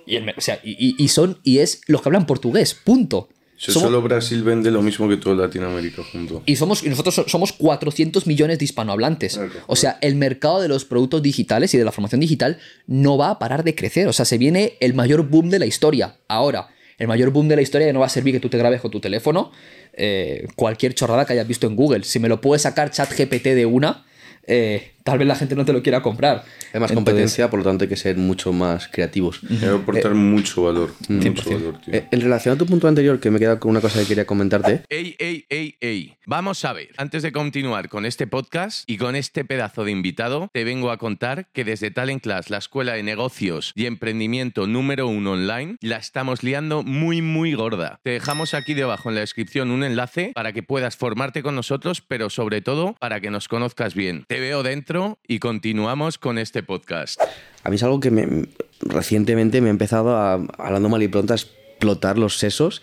Y, 0.06 0.16
el, 0.16 0.28
o 0.30 0.40
sea, 0.40 0.60
y, 0.62 0.94
y, 0.96 1.08
son, 1.08 1.38
y 1.42 1.58
es 1.58 1.82
los 1.86 2.00
que 2.00 2.08
hablan 2.08 2.26
portugués, 2.26 2.74
punto. 2.74 3.28
Somos, 3.58 3.82
solo 3.82 4.02
Brasil 4.02 4.42
vende 4.44 4.70
lo 4.70 4.82
mismo 4.82 5.08
que 5.08 5.16
toda 5.16 5.34
Latinoamérica 5.34 6.02
junto. 6.04 6.42
Y, 6.46 6.54
somos, 6.56 6.84
y 6.84 6.88
nosotros 6.88 7.24
somos 7.26 7.52
400 7.52 8.26
millones 8.28 8.60
de 8.60 8.64
hispanohablantes. 8.64 9.36
Okay, 9.36 9.60
o 9.66 9.74
sea, 9.74 9.98
el 10.00 10.14
mercado 10.14 10.60
de 10.60 10.68
los 10.68 10.84
productos 10.84 11.22
digitales 11.22 11.74
y 11.74 11.78
de 11.78 11.84
la 11.84 11.90
formación 11.90 12.20
digital 12.20 12.58
no 12.86 13.18
va 13.18 13.30
a 13.30 13.38
parar 13.40 13.64
de 13.64 13.74
crecer. 13.74 14.06
O 14.06 14.12
sea, 14.12 14.24
se 14.24 14.38
viene 14.38 14.74
el 14.78 14.94
mayor 14.94 15.28
boom 15.28 15.50
de 15.50 15.58
la 15.58 15.66
historia. 15.66 16.18
Ahora, 16.28 16.68
el 16.98 17.08
mayor 17.08 17.30
boom 17.30 17.48
de 17.48 17.56
la 17.56 17.62
historia 17.62 17.92
no 17.92 18.00
va 18.00 18.06
a 18.06 18.10
servir 18.10 18.32
que 18.32 18.40
tú 18.40 18.48
te 18.48 18.58
grabes 18.58 18.80
con 18.80 18.92
tu 18.92 19.00
teléfono 19.00 19.50
eh, 19.92 20.46
cualquier 20.54 20.94
chorrada 20.94 21.24
que 21.24 21.32
hayas 21.32 21.48
visto 21.48 21.66
en 21.66 21.74
Google. 21.74 22.04
Si 22.04 22.20
me 22.20 22.28
lo 22.28 22.40
puede 22.40 22.60
sacar 22.60 22.92
ChatGPT 22.92 23.46
de 23.48 23.66
una, 23.66 24.06
eh, 24.46 24.92
tal 25.08 25.18
vez 25.18 25.28
la 25.28 25.36
gente 25.36 25.54
no 25.54 25.64
te 25.64 25.72
lo 25.72 25.82
quiera 25.82 26.02
comprar. 26.02 26.44
Hay 26.72 26.80
más 26.80 26.90
Entonces, 26.90 26.94
competencia, 26.94 27.50
por 27.50 27.60
lo 27.60 27.64
tanto 27.64 27.84
hay 27.84 27.88
que 27.88 27.96
ser 27.96 28.16
mucho 28.16 28.52
más 28.52 28.88
creativos. 28.88 29.40
Debe 29.42 29.76
aportar 29.76 30.12
eh, 30.12 30.14
mucho 30.14 30.64
valor. 30.64 30.92
Mucho 31.08 31.50
valor 31.50 31.78
eh, 31.86 32.06
en 32.10 32.20
relación 32.20 32.54
a 32.54 32.58
tu 32.58 32.66
punto 32.66 32.88
anterior, 32.88 33.18
que 33.18 33.30
me 33.30 33.38
queda 33.38 33.58
con 33.58 33.70
una 33.70 33.80
cosa 33.80 34.00
que 34.00 34.06
quería 34.06 34.26
comentarte. 34.26 34.82
Ey, 34.88 35.16
ey, 35.18 35.46
ey, 35.48 35.76
ey. 35.80 36.16
Vamos 36.26 36.64
a 36.66 36.74
ver. 36.74 36.88
Antes 36.98 37.22
de 37.22 37.32
continuar 37.32 37.88
con 37.88 38.04
este 38.04 38.26
podcast 38.26 38.84
y 38.86 38.98
con 38.98 39.16
este 39.16 39.44
pedazo 39.44 39.84
de 39.84 39.92
invitado, 39.92 40.50
te 40.52 40.64
vengo 40.64 40.90
a 40.90 40.98
contar 40.98 41.48
que 41.52 41.64
desde 41.64 41.90
Talent 41.90 42.22
Class, 42.22 42.50
la 42.50 42.58
escuela 42.58 42.92
de 42.92 43.02
negocios 43.02 43.72
y 43.74 43.86
emprendimiento 43.86 44.66
número 44.66 45.08
uno 45.08 45.32
online, 45.32 45.76
la 45.80 45.96
estamos 45.96 46.42
liando 46.42 46.82
muy, 46.82 47.22
muy 47.22 47.54
gorda. 47.54 48.00
Te 48.02 48.10
dejamos 48.10 48.52
aquí 48.52 48.74
debajo 48.74 49.08
en 49.08 49.14
la 49.14 49.22
descripción 49.22 49.70
un 49.70 49.84
enlace 49.84 50.32
para 50.34 50.52
que 50.52 50.62
puedas 50.62 50.96
formarte 50.96 51.42
con 51.42 51.54
nosotros, 51.54 52.02
pero 52.02 52.28
sobre 52.28 52.60
todo 52.60 52.94
para 53.00 53.20
que 53.20 53.30
nos 53.30 53.48
conozcas 53.48 53.94
bien. 53.94 54.24
Te 54.28 54.40
veo 54.40 54.62
dentro 54.62 54.97
y 55.26 55.38
continuamos 55.38 56.18
con 56.18 56.38
este 56.38 56.62
podcast. 56.62 57.20
A 57.62 57.70
mí 57.70 57.76
es 57.76 57.82
algo 57.82 58.00
que 58.00 58.10
me, 58.10 58.46
recientemente 58.80 59.60
me 59.60 59.68
ha 59.68 59.70
empezado 59.70 60.16
a, 60.16 60.34
hablando 60.58 60.88
mal 60.88 61.02
y 61.02 61.08
pronto, 61.08 61.32
a 61.32 61.36
explotar 61.36 62.18
los 62.18 62.38
sesos. 62.38 62.82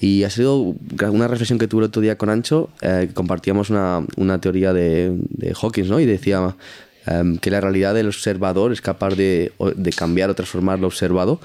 Y 0.00 0.22
ha 0.22 0.30
sido 0.30 0.58
una 0.58 1.26
reflexión 1.26 1.58
que 1.58 1.66
tuve 1.66 1.80
el 1.80 1.88
otro 1.88 2.00
día 2.00 2.16
con 2.16 2.30
Ancho, 2.30 2.70
eh, 2.82 3.10
compartíamos 3.12 3.70
una, 3.70 4.06
una 4.16 4.40
teoría 4.40 4.72
de, 4.72 5.12
de, 5.30 5.54
Hawkins, 5.60 5.88
¿no? 5.88 5.98
Y 5.98 6.06
decía 6.06 6.54
eh, 7.06 7.38
que 7.40 7.50
la 7.50 7.60
realidad 7.60 7.94
del 7.94 8.06
observador 8.06 8.70
es 8.70 8.80
capaz 8.80 9.16
de, 9.16 9.52
de 9.74 9.92
cambiar 9.92 10.30
o 10.30 10.34
transformar 10.34 10.78
lo 10.78 10.86
observado. 10.86 11.40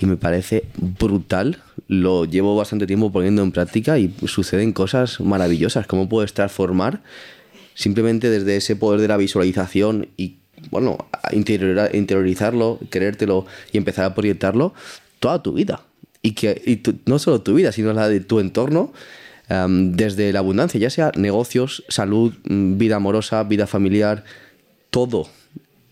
Y 0.00 0.06
me 0.06 0.16
parece 0.16 0.64
brutal. 0.76 1.62
Lo 1.88 2.24
llevo 2.24 2.56
bastante 2.56 2.86
tiempo 2.86 3.10
poniendo 3.10 3.42
en 3.42 3.50
práctica 3.50 3.98
y 3.98 4.14
suceden 4.26 4.72
cosas 4.72 5.20
maravillosas. 5.20 5.86
¿Cómo 5.86 6.08
puedes 6.08 6.32
transformar 6.34 7.00
simplemente 7.74 8.30
desde 8.30 8.56
ese 8.56 8.76
poder 8.76 9.00
de 9.00 9.08
la 9.08 9.16
visualización 9.16 10.08
y 10.16 10.36
bueno, 10.70 10.98
interiorizarlo, 11.92 12.78
querértelo 12.90 13.46
y 13.72 13.78
empezar 13.78 14.04
a 14.04 14.14
proyectarlo 14.14 14.74
toda 15.20 15.42
tu 15.42 15.52
vida. 15.54 15.82
Y 16.22 16.32
que 16.32 16.60
y 16.64 16.76
tu- 16.76 16.94
no 17.06 17.18
solo 17.18 17.40
tu 17.40 17.54
vida, 17.54 17.72
sino 17.72 17.92
la 17.92 18.08
de 18.08 18.20
tu 18.20 18.38
entorno, 18.40 18.92
desde 19.48 20.32
la 20.32 20.38
abundancia, 20.38 20.80
ya 20.80 20.88
sea 20.88 21.12
negocios, 21.16 21.84
salud, 21.88 22.32
mm, 22.44 22.78
vida 22.78 22.96
amorosa, 22.96 23.42
vida 23.44 23.66
familiar, 23.66 24.24
todo. 24.90 25.28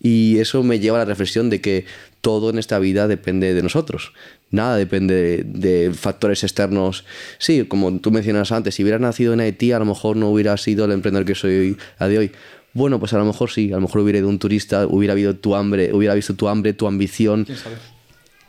Y 0.01 0.39
eso 0.39 0.63
me 0.63 0.79
lleva 0.79 0.97
a 0.99 1.01
la 1.01 1.05
reflexión 1.05 1.51
de 1.51 1.61
que 1.61 1.85
todo 2.23 2.51
en 2.51 2.59
esta 2.59 2.79
vida 2.79 3.07
depende 3.07 3.53
de 3.53 3.63
nosotros. 3.63 4.13
Nada 4.51 4.77
depende 4.77 5.15
de, 5.15 5.45
de 5.45 5.95
factores 5.95 6.43
externos. 6.43 7.05
Sí, 7.39 7.65
como 7.65 7.99
tú 8.01 8.11
mencionas 8.11 8.53
antes, 8.53 8.75
si 8.75 8.83
hubieras 8.83 9.01
nacido 9.01 9.33
en 9.33 9.41
Haití, 9.41 9.73
a 9.73 9.79
lo 9.79 9.85
mejor 9.85 10.17
no 10.17 10.29
hubiera 10.29 10.57
sido 10.57 10.85
el 10.85 10.93
emprendedor 10.93 11.27
que 11.27 11.35
soy 11.35 11.77
a 11.99 12.09
de 12.09 12.19
hoy. 12.19 12.33
Bueno, 12.73 13.01
pues 13.01 13.13
a 13.13 13.19
lo 13.19 13.25
mejor 13.25 13.51
sí, 13.51 13.73
a 13.73 13.77
lo 13.77 13.83
mejor 13.83 14.03
hubiera 14.03 14.19
ido 14.19 14.29
un 14.29 14.39
turista, 14.39 14.87
hubiera 14.87 15.13
habido 15.13 15.35
tu 15.35 15.57
hambre, 15.57 15.93
hubiera 15.93 16.15
visto 16.15 16.35
tu 16.35 16.49
hambre, 16.49 16.73
tu 16.73 16.87
ambición 16.87 17.47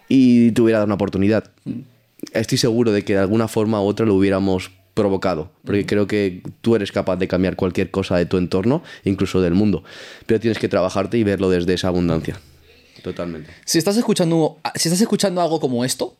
y 0.07 0.51
te 0.51 0.61
hubiera 0.61 0.79
dado 0.79 0.85
una 0.85 0.95
oportunidad. 0.95 1.51
Estoy 2.33 2.57
seguro 2.57 2.91
de 2.91 3.03
que 3.03 3.13
de 3.13 3.19
alguna 3.19 3.47
forma 3.47 3.81
u 3.81 3.85
otra 3.85 4.05
lo 4.05 4.15
hubiéramos 4.15 4.71
provocado, 4.93 5.51
porque 5.63 5.85
creo 5.85 6.05
que 6.05 6.43
tú 6.61 6.75
eres 6.75 6.91
capaz 6.91 7.15
de 7.15 7.27
cambiar 7.27 7.55
cualquier 7.55 7.89
cosa 7.89 8.17
de 8.17 8.25
tu 8.25 8.37
entorno, 8.37 8.83
incluso 9.05 9.41
del 9.41 9.53
mundo, 9.53 9.83
pero 10.25 10.39
tienes 10.39 10.59
que 10.59 10.67
trabajarte 10.67 11.17
y 11.17 11.23
verlo 11.23 11.49
desde 11.49 11.73
esa 11.73 11.87
abundancia. 11.87 12.39
Totalmente. 13.01 13.51
Si 13.65 13.77
estás 13.77 13.97
escuchando, 13.97 14.59
si 14.75 14.89
estás 14.89 15.01
escuchando 15.01 15.41
algo 15.41 15.59
como 15.59 15.83
esto, 15.85 16.17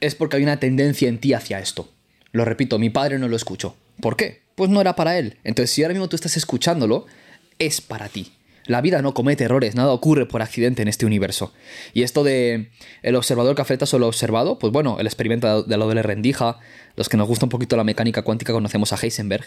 es 0.00 0.14
porque 0.14 0.36
hay 0.36 0.42
una 0.42 0.60
tendencia 0.60 1.08
en 1.08 1.18
ti 1.18 1.32
hacia 1.32 1.58
esto. 1.58 1.88
Lo 2.32 2.44
repito, 2.44 2.78
mi 2.78 2.90
padre 2.90 3.18
no 3.18 3.28
lo 3.28 3.36
escuchó. 3.36 3.74
¿Por 4.00 4.16
qué? 4.16 4.42
Pues 4.54 4.70
no 4.70 4.80
era 4.80 4.96
para 4.96 5.18
él. 5.18 5.36
Entonces, 5.44 5.70
si 5.70 5.82
ahora 5.82 5.94
mismo 5.94 6.08
tú 6.08 6.16
estás 6.16 6.36
escuchándolo, 6.36 7.06
es 7.58 7.80
para 7.80 8.08
ti. 8.08 8.32
La 8.68 8.82
vida 8.82 9.00
no 9.00 9.14
comete 9.14 9.44
errores, 9.44 9.74
nada 9.74 9.92
ocurre 9.92 10.26
por 10.26 10.42
accidente 10.42 10.82
en 10.82 10.88
este 10.88 11.06
universo. 11.06 11.54
Y 11.94 12.02
esto 12.02 12.22
de 12.22 12.68
el 13.02 13.16
observador 13.16 13.56
que 13.56 13.62
afecta 13.62 13.86
solo 13.86 14.06
observado, 14.06 14.58
pues 14.58 14.72
bueno, 14.72 14.98
el 15.00 15.06
experimento 15.06 15.62
de 15.62 15.76
lo 15.78 15.88
de 15.88 16.02
rendija, 16.02 16.58
los 16.98 17.08
que 17.08 17.16
nos 17.16 17.28
gusta 17.28 17.46
un 17.46 17.50
poquito 17.50 17.76
la 17.76 17.84
mecánica 17.84 18.22
cuántica 18.22 18.52
conocemos 18.52 18.92
a 18.92 18.96
Heisenberg, 19.00 19.44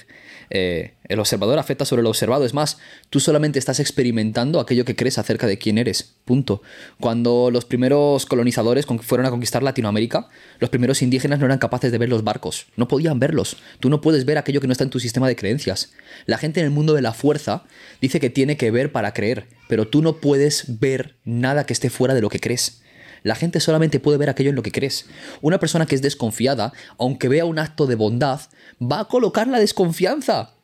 eh, 0.52 0.94
el 1.10 1.20
observador 1.20 1.60
afecta 1.60 1.84
sobre 1.84 2.00
el 2.00 2.06
observado. 2.06 2.46
Es 2.46 2.54
más, 2.54 2.78
tú 3.10 3.20
solamente 3.20 3.60
estás 3.60 3.82
experimentando 3.82 4.62
aquello 4.62 4.86
que 4.86 4.96
crees 4.96 5.18
acerca 5.18 5.48
de 5.48 5.58
quién 5.58 5.78
eres. 5.78 6.16
Punto. 6.24 6.62
Cuando 7.02 7.52
los 7.52 7.66
primeros 7.66 8.26
colonizadores 8.26 8.86
fueron 9.02 9.26
a 9.26 9.32
conquistar 9.32 9.64
Latinoamérica, 9.64 10.30
los 10.60 10.70
primeros 10.70 11.02
indígenas 11.02 11.40
no 11.40 11.46
eran 11.46 11.58
capaces 11.58 11.92
de 11.92 11.98
ver 11.98 12.08
los 12.08 12.24
barcos. 12.24 12.68
No 12.78 12.88
podían 12.88 13.20
verlos. 13.20 13.58
Tú 13.82 13.90
no 13.90 14.00
puedes 14.00 14.24
ver 14.24 14.38
aquello 14.38 14.62
que 14.62 14.68
no 14.68 14.72
está 14.72 14.86
en 14.86 14.90
tu 14.90 15.02
sistema 15.02 15.28
de 15.28 15.36
creencias. 15.36 15.92
La 16.28 16.38
gente 16.38 16.62
en 16.62 16.68
el 16.68 16.72
mundo 16.72 16.94
de 16.94 17.02
la 17.02 17.12
fuerza 17.12 17.66
dice 18.00 18.22
que 18.22 18.30
tiene 18.30 18.56
que 18.56 18.72
ver 18.72 18.94
para 18.94 19.14
creer, 19.14 19.48
pero 19.68 19.90
tú 19.90 20.02
no 20.02 20.22
puedes 20.22 20.80
ver 20.80 21.18
nada 21.26 21.66
que 21.66 21.74
esté 21.74 21.90
fuera 21.90 22.14
de 22.14 22.22
lo 22.22 22.30
que 22.30 22.40
crees. 22.40 22.81
La 23.24 23.36
gente 23.36 23.60
solamente 23.60 24.00
puede 24.00 24.18
ver 24.18 24.30
aquello 24.30 24.50
en 24.50 24.56
lo 24.56 24.64
que 24.64 24.72
crees. 24.72 25.06
Una 25.42 25.60
persona 25.60 25.86
que 25.86 25.96
es 25.96 26.02
desconfiada, 26.02 26.74
aunque 26.98 27.28
vea 27.28 27.46
un 27.46 27.60
acto 27.60 27.86
de 27.86 27.96
bondad, 27.96 28.42
va 28.82 29.02
a 29.02 29.08
colocar 29.08 29.48
la 29.48 29.60
desconfianza. 29.60 30.56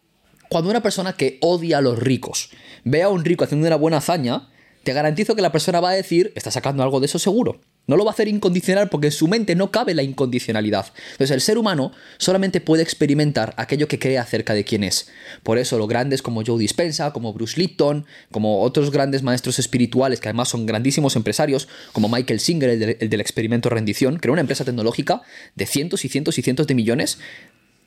Cuando 0.50 0.70
una 0.70 0.82
persona 0.82 1.14
que 1.14 1.38
odia 1.42 1.80
a 1.80 1.82
los 1.82 2.00
ricos 2.00 2.50
ve 2.84 3.04
a 3.04 3.10
un 3.10 3.26
rico 3.26 3.44
haciendo 3.44 3.68
una 3.68 3.76
buena 3.76 3.98
hazaña, 3.98 4.50
te 4.84 4.94
garantizo 4.94 5.36
que 5.36 5.42
la 5.42 5.52
persona 5.52 5.82
va 5.82 5.90
a 5.90 5.94
decir, 5.94 6.32
está 6.36 6.52
sacando 6.52 6.84
algo 6.84 7.00
de 7.00 7.08
eso 7.08 7.20
seguro. 7.20 7.60
No 7.88 7.96
lo 7.96 8.04
va 8.04 8.12
a 8.12 8.14
hacer 8.14 8.28
incondicional 8.28 8.90
porque 8.90 9.08
en 9.08 9.14
su 9.14 9.28
mente 9.28 9.56
no 9.56 9.72
cabe 9.72 9.94
la 9.94 10.04
incondicionalidad. 10.04 10.88
Entonces 11.14 11.32
el 11.32 11.40
ser 11.42 11.58
humano 11.58 11.94
solamente 12.18 12.60
puede 12.60 12.84
experimentar 12.84 13.54
aquello 13.58 13.88
que 13.88 13.98
cree 13.98 14.18
acerca 14.18 14.54
de 14.54 14.66
quién 14.66 14.84
es. 14.84 15.08
Por 15.42 15.58
eso 15.58 15.78
los 15.78 15.88
grandes 15.88 16.22
como 16.22 16.44
Joe 16.46 16.60
Dispensa, 16.60 17.14
como 17.14 17.32
Bruce 17.34 17.58
Lipton, 17.60 18.06
como 18.30 18.62
otros 18.62 18.92
grandes 18.92 19.24
maestros 19.24 19.58
espirituales 19.58 20.20
que 20.20 20.28
además 20.28 20.50
son 20.50 20.66
grandísimos 20.66 21.16
empresarios, 21.16 21.70
como 21.94 22.10
Michael 22.10 22.40
Singer, 22.42 22.70
el, 22.70 22.80
del- 22.80 22.98
el 23.00 23.10
del 23.10 23.22
experimento 23.22 23.70
rendición, 23.70 24.18
creó 24.18 24.34
una 24.34 24.42
empresa 24.42 24.66
tecnológica 24.66 25.22
de 25.56 25.66
cientos 25.66 26.04
y 26.04 26.10
cientos 26.10 26.38
y 26.38 26.42
cientos 26.42 26.68
de 26.68 26.76
millones 26.76 27.20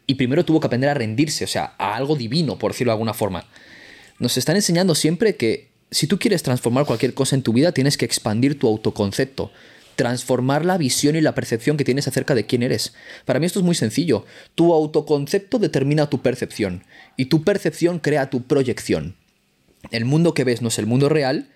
y 0.07 0.15
primero 0.15 0.45
tuvo 0.47 0.61
que 0.61 0.67
aprender 0.67 0.89
a 0.91 0.95
rendirse, 0.95 1.45
o 1.45 1.47
sea, 1.49 1.75
a 1.79 1.95
algo 1.95 2.17
divino, 2.17 2.59
por 2.59 2.73
decirlo 2.73 2.91
de 2.91 2.95
alguna 2.95 3.13
forma. 3.15 3.47
Nos 4.19 4.37
están 4.39 4.57
enseñando 4.57 4.95
siempre 4.95 5.37
que 5.37 5.69
si 5.91 6.07
tú 6.07 6.19
quieres 6.19 6.43
transformar 6.43 6.87
cualquier 6.87 7.13
cosa 7.15 7.37
en 7.37 7.43
tu 7.43 7.53
vida, 7.53 7.73
tienes 7.73 7.97
que 7.97 8.07
expandir 8.07 8.59
tu 8.59 8.67
autoconcepto, 8.67 9.51
transformar 9.97 10.65
la 10.65 10.79
visión 10.79 11.17
y 11.17 11.21
la 11.21 11.35
percepción 11.35 11.77
que 11.77 11.85
tienes 11.85 12.09
acerca 12.09 12.35
de 12.35 12.47
quién 12.47 12.63
eres. 12.63 12.95
Para 13.25 13.41
mí 13.41 13.47
esto 13.47 13.59
es 13.59 13.65
muy 13.65 13.75
sencillo. 13.75 14.25
Tu 14.55 14.73
autoconcepto 14.73 15.59
determina 15.59 16.09
tu 16.09 16.23
percepción 16.23 16.85
y 17.17 17.27
tu 17.27 17.45
percepción 17.45 17.99
crea 17.99 18.31
tu 18.31 18.43
proyección. 18.43 19.17
El 19.91 20.05
mundo 20.05 20.35
que 20.35 20.45
ves 20.45 20.63
no 20.63 20.69
es 20.69 20.79
el 20.79 20.87
mundo 20.87 21.09
real, 21.09 21.49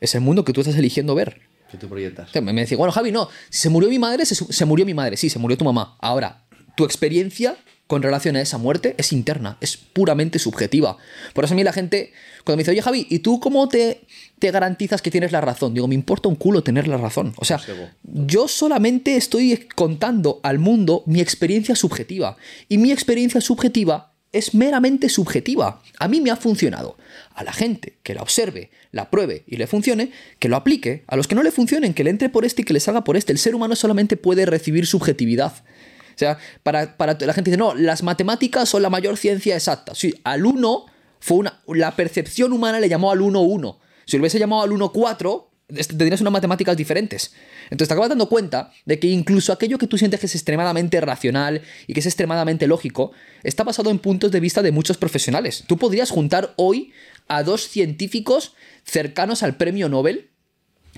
es 0.00 0.14
el 0.14 0.20
mundo 0.20 0.44
que 0.44 0.52
tú 0.52 0.60
estás 0.60 0.76
eligiendo 0.76 1.14
ver. 1.14 1.40
Que 1.70 1.78
tú 1.78 1.88
proyectas. 1.88 2.34
Me 2.42 2.52
decía, 2.52 2.76
bueno, 2.76 2.92
Javi, 2.92 3.12
no, 3.12 3.28
si 3.48 3.60
se 3.62 3.68
murió 3.70 3.88
mi 3.88 3.98
madre, 3.98 4.26
se, 4.26 4.34
se 4.34 4.64
murió 4.64 4.84
mi 4.84 4.94
madre, 4.94 5.16
sí, 5.16 5.30
se 5.30 5.38
murió 5.38 5.56
tu 5.56 5.64
mamá. 5.64 5.96
Ahora, 6.00 6.44
tu 6.76 6.84
experiencia 6.84 7.56
con 7.86 8.02
relación 8.02 8.36
a 8.36 8.40
esa 8.40 8.58
muerte 8.58 8.94
es 8.96 9.12
interna, 9.12 9.58
es 9.60 9.76
puramente 9.76 10.38
subjetiva. 10.38 10.96
Por 11.34 11.44
eso 11.44 11.54
a 11.54 11.56
mí 11.56 11.62
la 11.62 11.72
gente, 11.74 12.12
cuando 12.44 12.56
me 12.56 12.62
dice, 12.62 12.70
oye 12.70 12.82
Javi, 12.82 13.06
¿y 13.10 13.18
tú 13.18 13.38
cómo 13.38 13.68
te, 13.68 14.06
te 14.42 14.50
garantizas 14.50 15.00
que 15.00 15.12
tienes 15.12 15.30
la 15.30 15.40
razón? 15.40 15.72
Digo, 15.72 15.86
me 15.86 15.94
importa 15.94 16.28
un 16.28 16.34
culo 16.34 16.64
tener 16.64 16.88
la 16.88 16.96
razón. 16.96 17.32
O 17.36 17.44
sea, 17.44 17.60
yo 18.02 18.48
solamente 18.48 19.14
estoy 19.14 19.68
contando 19.76 20.40
al 20.42 20.58
mundo 20.58 21.04
mi 21.06 21.20
experiencia 21.20 21.76
subjetiva. 21.76 22.36
Y 22.68 22.78
mi 22.78 22.90
experiencia 22.90 23.40
subjetiva 23.40 24.14
es 24.32 24.52
meramente 24.52 25.08
subjetiva. 25.08 25.80
A 26.00 26.08
mí 26.08 26.20
me 26.20 26.32
ha 26.32 26.36
funcionado. 26.36 26.96
A 27.36 27.44
la 27.44 27.52
gente 27.52 27.98
que 28.02 28.16
la 28.16 28.22
observe, 28.22 28.72
la 28.90 29.10
pruebe 29.10 29.44
y 29.46 29.58
le 29.58 29.68
funcione, 29.68 30.10
que 30.40 30.48
lo 30.48 30.56
aplique. 30.56 31.04
A 31.06 31.14
los 31.14 31.28
que 31.28 31.36
no 31.36 31.44
le 31.44 31.52
funcionen, 31.52 31.94
que 31.94 32.02
le 32.02 32.10
entre 32.10 32.28
por 32.28 32.44
este 32.44 32.62
y 32.62 32.64
que 32.64 32.74
le 32.74 32.80
salga 32.80 33.04
por 33.04 33.16
este. 33.16 33.30
El 33.30 33.38
ser 33.38 33.54
humano 33.54 33.76
solamente 33.76 34.16
puede 34.16 34.44
recibir 34.44 34.88
subjetividad. 34.88 35.52
O 35.52 36.18
sea, 36.18 36.38
para, 36.64 36.96
para 36.96 37.16
la 37.20 37.32
gente 37.32 37.52
dice, 37.52 37.58
no, 37.58 37.76
las 37.76 38.02
matemáticas 38.02 38.68
son 38.68 38.82
la 38.82 38.90
mayor 38.90 39.16
ciencia 39.18 39.54
exacta. 39.54 39.94
Sí, 39.94 40.16
al 40.24 40.44
1 40.46 40.86
fue 41.20 41.36
una. 41.36 41.60
La 41.68 41.94
percepción 41.94 42.52
humana 42.52 42.80
le 42.80 42.88
llamó 42.88 43.12
al 43.12 43.20
1-1. 43.20 43.76
Si 44.06 44.16
lo 44.16 44.22
hubiese 44.22 44.38
llamado 44.38 44.62
al 44.62 44.70
1-4, 44.70 45.46
este, 45.68 45.94
tendrías 45.94 46.20
unas 46.20 46.32
matemáticas 46.32 46.76
diferentes. 46.76 47.32
Entonces 47.64 47.88
te 47.88 47.94
acabas 47.94 48.10
dando 48.10 48.28
cuenta 48.28 48.72
de 48.84 48.98
que 48.98 49.06
incluso 49.06 49.52
aquello 49.52 49.78
que 49.78 49.86
tú 49.86 49.96
sientes 49.96 50.20
que 50.20 50.26
es 50.26 50.34
extremadamente 50.34 51.00
racional 51.00 51.62
y 51.86 51.94
que 51.94 52.00
es 52.00 52.06
extremadamente 52.06 52.66
lógico, 52.66 53.12
está 53.42 53.64
basado 53.64 53.90
en 53.90 53.98
puntos 53.98 54.30
de 54.30 54.40
vista 54.40 54.62
de 54.62 54.72
muchos 54.72 54.98
profesionales. 54.98 55.64
Tú 55.66 55.78
podrías 55.78 56.10
juntar 56.10 56.52
hoy 56.56 56.92
a 57.28 57.42
dos 57.42 57.68
científicos 57.68 58.54
cercanos 58.84 59.42
al 59.42 59.56
premio 59.56 59.88
Nobel 59.88 60.30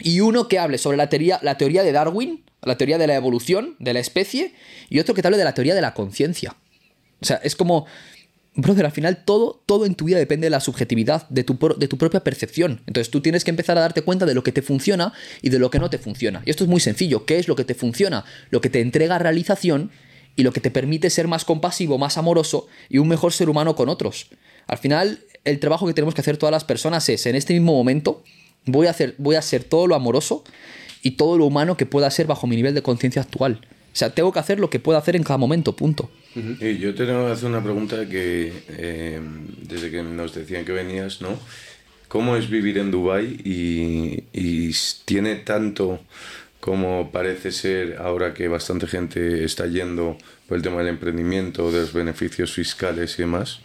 y 0.00 0.20
uno 0.20 0.48
que 0.48 0.58
hable 0.58 0.78
sobre 0.78 0.96
la 0.96 1.08
teoría, 1.08 1.38
la 1.42 1.56
teoría 1.56 1.84
de 1.84 1.92
Darwin, 1.92 2.44
la 2.62 2.76
teoría 2.76 2.98
de 2.98 3.06
la 3.06 3.14
evolución 3.14 3.76
de 3.78 3.92
la 3.92 4.00
especie, 4.00 4.54
y 4.88 4.98
otro 4.98 5.14
que 5.14 5.22
te 5.22 5.28
hable 5.28 5.38
de 5.38 5.44
la 5.44 5.54
teoría 5.54 5.74
de 5.74 5.82
la 5.82 5.94
conciencia. 5.94 6.56
O 7.20 7.24
sea, 7.24 7.36
es 7.36 7.54
como, 7.54 7.86
brother, 8.54 8.86
al 8.86 8.92
final 8.92 9.24
todo, 9.24 9.62
todo 9.66 9.86
en 9.86 9.94
tu 9.94 10.04
vida 10.04 10.18
depende 10.18 10.46
de 10.46 10.50
la 10.50 10.60
subjetividad, 10.60 11.28
de 11.28 11.44
tu, 11.44 11.58
de 11.76 11.88
tu 11.88 11.98
propia 11.98 12.20
percepción. 12.20 12.82
Entonces 12.86 13.10
tú 13.10 13.20
tienes 13.20 13.44
que 13.44 13.50
empezar 13.50 13.76
a 13.78 13.80
darte 13.80 14.02
cuenta 14.02 14.26
de 14.26 14.34
lo 14.34 14.42
que 14.42 14.52
te 14.52 14.62
funciona 14.62 15.12
y 15.42 15.50
de 15.50 15.58
lo 15.58 15.70
que 15.70 15.78
no 15.78 15.90
te 15.90 15.98
funciona. 15.98 16.42
Y 16.44 16.50
esto 16.50 16.64
es 16.64 16.70
muy 16.70 16.80
sencillo. 16.80 17.24
¿Qué 17.24 17.38
es 17.38 17.48
lo 17.48 17.56
que 17.56 17.64
te 17.64 17.74
funciona? 17.74 18.24
Lo 18.50 18.60
que 18.60 18.70
te 18.70 18.80
entrega 18.80 19.18
realización 19.18 19.90
y 20.36 20.42
lo 20.42 20.52
que 20.52 20.60
te 20.60 20.70
permite 20.70 21.10
ser 21.10 21.28
más 21.28 21.44
compasivo, 21.44 21.98
más 21.98 22.18
amoroso 22.18 22.66
y 22.88 22.98
un 22.98 23.08
mejor 23.08 23.32
ser 23.32 23.48
humano 23.48 23.76
con 23.76 23.88
otros. 23.88 24.28
Al 24.66 24.78
final, 24.78 25.20
el 25.44 25.60
trabajo 25.60 25.86
que 25.86 25.94
tenemos 25.94 26.14
que 26.14 26.20
hacer 26.20 26.36
todas 26.36 26.52
las 26.52 26.64
personas 26.64 27.08
es, 27.08 27.26
en 27.26 27.36
este 27.36 27.52
mismo 27.54 27.72
momento, 27.72 28.22
voy 28.66 28.86
a, 28.86 28.90
hacer, 28.90 29.14
voy 29.18 29.36
a 29.36 29.42
ser 29.42 29.64
todo 29.64 29.86
lo 29.86 29.94
amoroso 29.94 30.44
y 31.02 31.12
todo 31.12 31.38
lo 31.38 31.44
humano 31.46 31.76
que 31.76 31.86
pueda 31.86 32.10
ser 32.10 32.26
bajo 32.26 32.46
mi 32.46 32.56
nivel 32.56 32.74
de 32.74 32.82
conciencia 32.82 33.22
actual. 33.22 33.60
O 33.92 33.96
sea, 33.96 34.10
tengo 34.10 34.32
que 34.32 34.38
hacer 34.38 34.58
lo 34.58 34.70
que 34.70 34.80
pueda 34.80 34.98
hacer 34.98 35.16
en 35.16 35.22
cada 35.22 35.38
momento, 35.38 35.76
punto. 35.76 36.10
Y 36.34 36.78
yo 36.78 36.94
te 36.94 37.06
tengo 37.06 37.26
que 37.26 37.32
hacer 37.32 37.48
una 37.48 37.62
pregunta 37.62 38.08
que 38.08 38.52
eh, 38.68 39.20
desde 39.62 39.90
que 39.90 40.02
nos 40.02 40.34
decían 40.34 40.64
que 40.64 40.72
venías, 40.72 41.20
¿no? 41.20 41.38
¿Cómo 42.08 42.36
es 42.36 42.50
vivir 42.50 42.78
en 42.78 42.90
Dubái 42.90 43.40
y, 43.44 44.24
y 44.32 44.72
tiene 45.04 45.36
tanto 45.36 46.00
como 46.60 47.10
parece 47.12 47.52
ser 47.52 47.98
ahora 48.00 48.32
que 48.32 48.48
bastante 48.48 48.86
gente 48.86 49.44
está 49.44 49.66
yendo 49.66 50.16
por 50.48 50.56
el 50.56 50.62
tema 50.62 50.78
del 50.78 50.88
emprendimiento, 50.88 51.70
de 51.70 51.80
los 51.80 51.92
beneficios 51.92 52.52
fiscales 52.52 53.18
y 53.18 53.22
demás? 53.22 53.60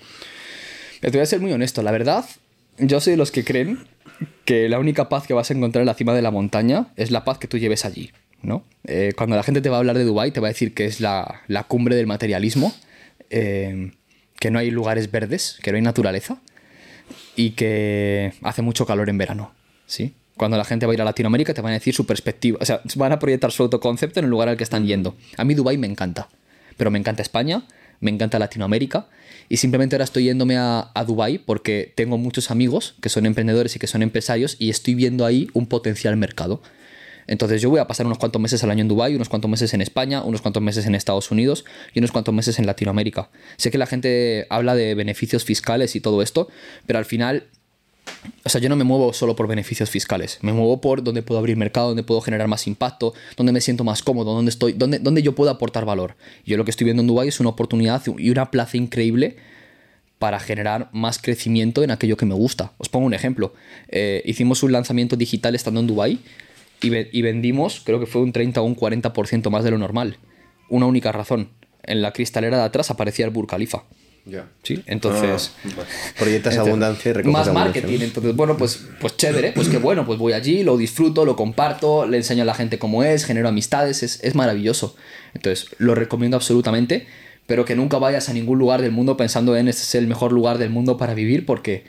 Te 0.99 1.09
voy 1.09 1.22
a 1.22 1.26
ser 1.26 1.39
muy 1.39 1.53
honesto, 1.53 1.82
la 1.82 1.91
verdad, 1.91 2.26
yo 2.78 2.99
soy 2.99 3.11
de 3.11 3.17
los 3.17 3.32
que 3.32 3.45
creen 3.45 3.88
que 4.43 4.67
la 4.67 4.80
única 4.80 5.07
paz 5.07 5.28
que 5.28 5.34
vas 5.34 5.49
a 5.49 5.53
encontrar 5.53 5.82
en 5.82 5.86
la 5.86 5.93
cima 5.93 6.13
de 6.13 6.22
la 6.22 6.32
montaña 6.32 6.88
es 6.97 7.09
la 7.09 7.24
paz 7.24 7.38
que 7.38 7.47
tú 7.47 7.57
lleves 7.57 7.86
allí, 7.86 8.11
¿no? 8.42 8.64
Eh, 8.86 9.14
cuando 9.16 9.36
la 9.36 9.44
gente 9.44 9.62
te 9.62 9.70
va 9.70 9.78
a 9.78 9.80
hablar 9.80 9.98
de 9.98 10.04
Dubái, 10.04 10.32
te 10.32 10.40
va 10.40 10.48
a 10.48 10.52
decir 10.52 10.74
que 10.74 10.86
es 10.86 11.02
la, 11.02 11.42
la 11.48 11.64
cumbre 11.64 11.96
del 11.96 12.08
materialismo, 12.08 12.74
eh, 13.30 13.92
que 14.40 14.52
no 14.52 14.60
hay 14.60 14.72
lugares 14.72 15.12
verdes, 15.12 15.60
que 15.62 15.72
no 15.72 15.76
hay 15.76 15.84
naturaleza 15.84 16.40
y 17.36 17.52
que 17.52 18.34
hace 18.42 18.62
mucho 18.62 18.86
calor 18.86 19.10
en 19.10 19.18
verano, 19.18 19.52
¿sí? 19.86 20.14
Cuando 20.38 20.56
la 20.56 20.64
gente 20.64 20.86
va 20.86 20.94
a 20.94 20.96
ir 20.96 21.02
a 21.02 21.06
Latinoamérica 21.06 21.54
te 21.54 21.62
van 21.62 21.72
a 21.72 21.74
decir 21.74 21.94
su 21.94 22.06
perspectiva, 22.06 22.58
o 22.62 22.66
sea, 22.66 22.82
van 22.96 23.12
a 23.12 23.20
proyectar 23.20 23.52
su 23.52 23.64
autoconcepto 23.64 24.20
en 24.20 24.26
el 24.26 24.32
lugar 24.32 24.48
al 24.48 24.56
que 24.56 24.64
están 24.64 24.86
yendo. 24.86 25.16
A 25.36 25.44
mí 25.44 25.54
Dubái 25.54 25.78
me 25.78 25.88
encanta, 25.88 26.30
pero 26.78 26.92
me 26.92 26.98
encanta 26.98 27.22
España, 27.22 27.66
me 28.00 28.10
encanta 28.10 28.40
Latinoamérica 28.40 29.08
y 29.50 29.58
simplemente 29.58 29.96
ahora 29.96 30.06
estoy 30.06 30.26
yéndome 30.26 30.56
a, 30.58 30.92
a 30.94 31.04
Dubái 31.04 31.40
porque 31.40 31.92
tengo 31.96 32.18
muchos 32.18 32.52
amigos 32.52 32.96
que 33.02 33.10
son 33.10 33.26
emprendedores 33.26 33.76
y 33.76 33.80
que 33.80 33.88
son 33.88 34.02
empresarios 34.02 34.56
y 34.60 34.70
estoy 34.70 34.96
viendo 34.96 35.26
ahí 35.26 35.50
un 35.54 35.68
potencial 35.68 36.16
mercado. 36.16 36.62
Entonces 37.30 37.62
yo 37.62 37.70
voy 37.70 37.80
a 37.80 37.86
pasar 37.86 38.08
unos 38.08 38.18
cuantos 38.18 38.42
meses 38.42 38.64
al 38.64 38.72
año 38.72 38.82
en 38.82 38.88
Dubái, 38.88 39.16
unos 39.16 39.30
cuantos 39.30 39.52
meses 39.52 39.76
en 39.76 39.82
España, 39.82 40.24
unos 40.24 40.42
cuantos 40.42 40.64
meses 40.64 40.88
en 40.88 40.96
Estados 40.96 41.30
Unidos 41.30 41.64
y 41.94 42.00
unos 42.00 42.12
cuantos 42.12 42.34
meses 42.34 42.58
en 42.58 42.66
Latinoamérica. 42.66 43.30
Sé 43.56 43.70
que 43.70 43.78
la 43.78 43.86
gente 43.86 44.48
habla 44.50 44.74
de 44.74 44.96
beneficios 44.96 45.46
fiscales 45.46 45.96
y 45.96 46.02
todo 46.02 46.24
esto, 46.24 46.50
pero 46.88 46.98
al 46.98 47.06
final 47.06 47.46
o 48.44 48.50
sea, 48.50 48.60
yo 48.60 48.68
no 48.70 48.76
me 48.76 48.84
muevo 48.84 49.14
solo 49.14 49.36
por 49.36 49.48
beneficios 49.48 49.92
fiscales, 49.92 50.40
me 50.42 50.52
muevo 50.52 50.82
por 50.82 51.04
donde 51.04 51.22
puedo 51.22 51.38
abrir 51.38 51.56
mercado, 51.56 51.90
donde 51.90 52.02
puedo 52.02 52.20
generar 52.22 52.48
más 52.48 52.66
impacto, 52.66 53.14
donde 53.38 53.52
me 53.52 53.62
siento 53.62 53.84
más 53.84 54.02
cómodo, 54.02 54.34
donde 54.34 54.50
estoy, 54.50 54.74
donde, 54.74 54.98
donde 54.98 55.22
yo 55.22 55.36
puedo 55.36 55.52
aportar 55.52 55.86
valor. 55.86 56.16
Yo 56.48 56.58
lo 56.58 56.66
que 56.66 56.72
estoy 56.72 56.86
viendo 56.86 57.02
en 57.02 57.08
Dubái 57.08 57.28
es 57.28 57.40
una 57.40 57.50
oportunidad 57.50 58.02
y 58.18 58.32
una 58.32 58.50
plaza 58.50 58.78
increíble 58.78 59.38
para 60.18 60.40
generar 60.40 60.90
más 60.92 61.20
crecimiento 61.20 61.84
en 61.84 61.92
aquello 61.92 62.18
que 62.18 62.26
me 62.26 62.34
gusta. 62.34 62.74
Os 62.80 62.90
pongo 62.90 63.06
un 63.06 63.14
ejemplo. 63.14 63.54
Eh, 63.88 64.24
hicimos 64.26 64.64
un 64.64 64.72
lanzamiento 64.72 65.16
digital 65.16 65.54
estando 65.54 65.80
en 65.80 65.86
Dubái 65.88 66.20
y, 66.82 67.18
y 67.18 67.22
vendimos, 67.22 67.82
creo 67.86 68.00
que 68.00 68.06
fue 68.06 68.22
un 68.22 68.32
30 68.32 68.62
o 68.62 68.64
un 68.64 68.76
40% 68.76 69.50
más 69.50 69.64
de 69.64 69.72
lo 69.72 69.78
normal. 69.78 70.18
Una 70.70 70.86
única 70.86 71.12
razón. 71.12 71.50
En 71.84 72.02
la 72.02 72.14
cristalera 72.14 72.58
de 72.58 72.64
atrás 72.64 72.92
aparecía 72.92 73.26
el 73.26 73.32
Burj 73.32 73.50
Khalifa. 73.50 73.84
Sí, 74.64 74.84
entonces. 74.86 75.52
Ah, 75.66 75.84
Proyectas 76.18 76.58
abundancia 76.58 77.10
y 77.10 77.14
recoges 77.14 77.34
Más 77.34 77.48
abundancia, 77.48 77.82
marketing. 77.82 78.06
Entonces, 78.06 78.36
bueno, 78.36 78.58
pues, 78.58 78.86
pues 79.00 79.18
chévere, 79.18 79.52
pues 79.54 79.70
que 79.70 79.78
bueno, 79.78 80.06
pues 80.06 80.20
voy 80.20 80.34
allí, 80.34 80.64
lo 80.64 80.78
disfruto, 80.78 81.26
lo 81.26 81.36
comparto, 81.36 82.06
le 82.06 82.18
enseño 82.18 82.44
a 82.44 82.46
la 82.46 82.54
gente 82.54 82.80
cómo 82.80 83.04
es, 83.04 83.26
genero 83.26 83.48
amistades, 83.48 84.04
es, 84.04 84.24
es 84.24 84.36
maravilloso. 84.36 84.96
Entonces, 85.34 85.70
lo 85.78 85.96
recomiendo 85.96 86.38
absolutamente, 86.38 87.08
pero 87.48 87.66
que 87.66 87.76
nunca 87.76 87.98
vayas 87.98 88.30
a 88.30 88.34
ningún 88.34 88.60
lugar 88.60 88.82
del 88.82 88.92
mundo 88.92 89.18
pensando 89.18 89.56
en 89.56 89.68
este 89.68 89.84
es 89.84 89.96
el 89.96 90.08
mejor 90.08 90.32
lugar 90.32 90.58
del 90.58 90.70
mundo 90.70 90.98
para 90.98 91.14
vivir, 91.14 91.46
porque 91.46 91.86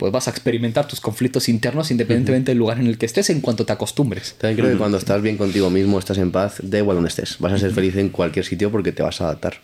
pues 0.00 0.12
vas 0.12 0.28
a 0.28 0.30
experimentar 0.30 0.88
tus 0.88 0.98
conflictos 0.98 1.50
internos 1.50 1.90
independientemente 1.90 2.52
del 2.52 2.58
lugar 2.58 2.80
en 2.80 2.86
el 2.86 2.96
que 2.96 3.04
estés 3.04 3.28
en 3.28 3.42
cuanto 3.42 3.66
te 3.66 3.74
acostumbres. 3.74 4.34
También 4.38 4.56
creo 4.56 4.72
que 4.72 4.78
cuando 4.78 4.96
estás 4.96 5.20
bien 5.20 5.36
contigo 5.36 5.68
mismo, 5.68 5.98
estás 5.98 6.16
en 6.16 6.32
paz, 6.32 6.56
da 6.62 6.78
igual 6.78 6.96
donde 6.96 7.08
estés. 7.08 7.36
Vas 7.38 7.52
a 7.52 7.58
ser 7.58 7.70
feliz 7.72 7.94
en 7.96 8.08
cualquier 8.08 8.46
sitio 8.46 8.70
porque 8.70 8.92
te 8.92 9.02
vas 9.02 9.20
a 9.20 9.24
adaptar. 9.24 9.60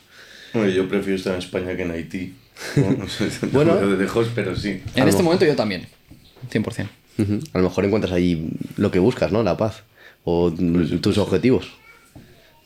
Bueno, 0.52 0.68
yo 0.68 0.86
prefiero 0.90 1.16
estar 1.16 1.32
en 1.32 1.38
España 1.38 1.74
que 1.74 1.84
en 1.84 1.90
Haití. 1.90 2.34
Bueno. 3.50 3.76
de 3.76 3.96
lejos, 3.96 4.28
pero 4.34 4.54
sí. 4.54 4.82
En 4.94 5.08
este 5.08 5.22
momento 5.22 5.46
yo 5.46 5.56
también, 5.56 5.86
100%. 6.52 6.86
Ujú. 7.16 7.40
A 7.54 7.58
lo 7.58 7.64
mejor 7.64 7.86
encuentras 7.86 8.12
ahí 8.12 8.50
lo 8.76 8.90
que 8.90 8.98
buscas, 8.98 9.32
¿no? 9.32 9.42
La 9.42 9.56
paz. 9.56 9.84
O 10.24 10.52
tus 10.52 11.16
objetivos. 11.16 11.72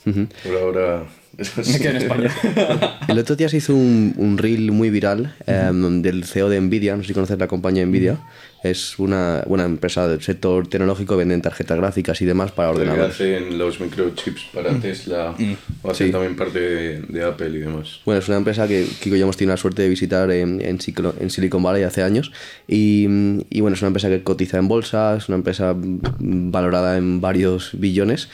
Ujú. 0.06 0.26
Por 0.44 0.56
ahora. 0.56 1.02
Me 1.40 1.78
quedo 1.78 1.90
en 1.90 1.96
España. 1.96 2.30
El 3.08 3.18
otro 3.18 3.36
día 3.36 3.48
se 3.48 3.58
hizo 3.58 3.74
un, 3.74 4.14
un 4.18 4.36
reel 4.36 4.72
muy 4.72 4.90
viral 4.90 5.34
em, 5.46 6.02
del 6.02 6.24
CEO 6.24 6.48
de 6.48 6.60
Nvidia, 6.60 6.96
no 6.96 7.02
sé 7.02 7.08
si 7.08 7.14
conoces 7.14 7.38
la 7.38 7.46
compañía 7.46 7.86
Nvidia, 7.86 8.18
es 8.62 8.98
una, 8.98 9.42
una 9.46 9.64
empresa 9.64 10.06
del 10.08 10.20
sector 10.20 10.66
tecnológico, 10.68 11.16
venden 11.16 11.40
tarjetas 11.40 11.78
gráficas 11.78 12.20
y 12.20 12.26
demás 12.26 12.50
para 12.52 12.70
ordenadores. 12.70 13.14
hacen 13.14 13.56
los 13.58 13.80
microchips 13.80 14.42
para 14.52 14.74
Tesla, 14.80 15.34
o 15.82 15.90
hacen 15.90 16.08
Sí. 16.08 16.12
también 16.12 16.36
parte 16.36 16.60
de, 16.60 17.00
de 17.08 17.24
Apple 17.24 17.48
y 17.50 17.58
demás. 17.58 18.00
Bueno, 18.04 18.18
es 18.20 18.28
una 18.28 18.36
empresa 18.36 18.66
que 18.68 18.84
Kiko 19.00 19.16
y 19.16 19.18
yo 19.20 19.24
hemos 19.24 19.36
tenido 19.36 19.54
la 19.54 19.56
suerte 19.56 19.82
de 19.82 19.88
visitar 19.88 20.30
en, 20.32 20.60
en, 20.60 20.78
en 21.20 21.30
Silicon 21.30 21.62
Valley 21.62 21.84
hace 21.84 22.02
años. 22.02 22.32
Y, 22.68 23.06
y 23.48 23.60
bueno, 23.60 23.76
es 23.76 23.80
una 23.82 23.88
empresa 23.88 24.08
que 24.08 24.22
cotiza 24.24 24.58
en 24.58 24.68
bolsa, 24.68 25.16
es 25.16 25.28
una 25.28 25.36
empresa 25.36 25.72
mm, 25.74 26.50
valorada 26.50 26.98
en 26.98 27.20
varios 27.20 27.70
billones. 27.74 28.28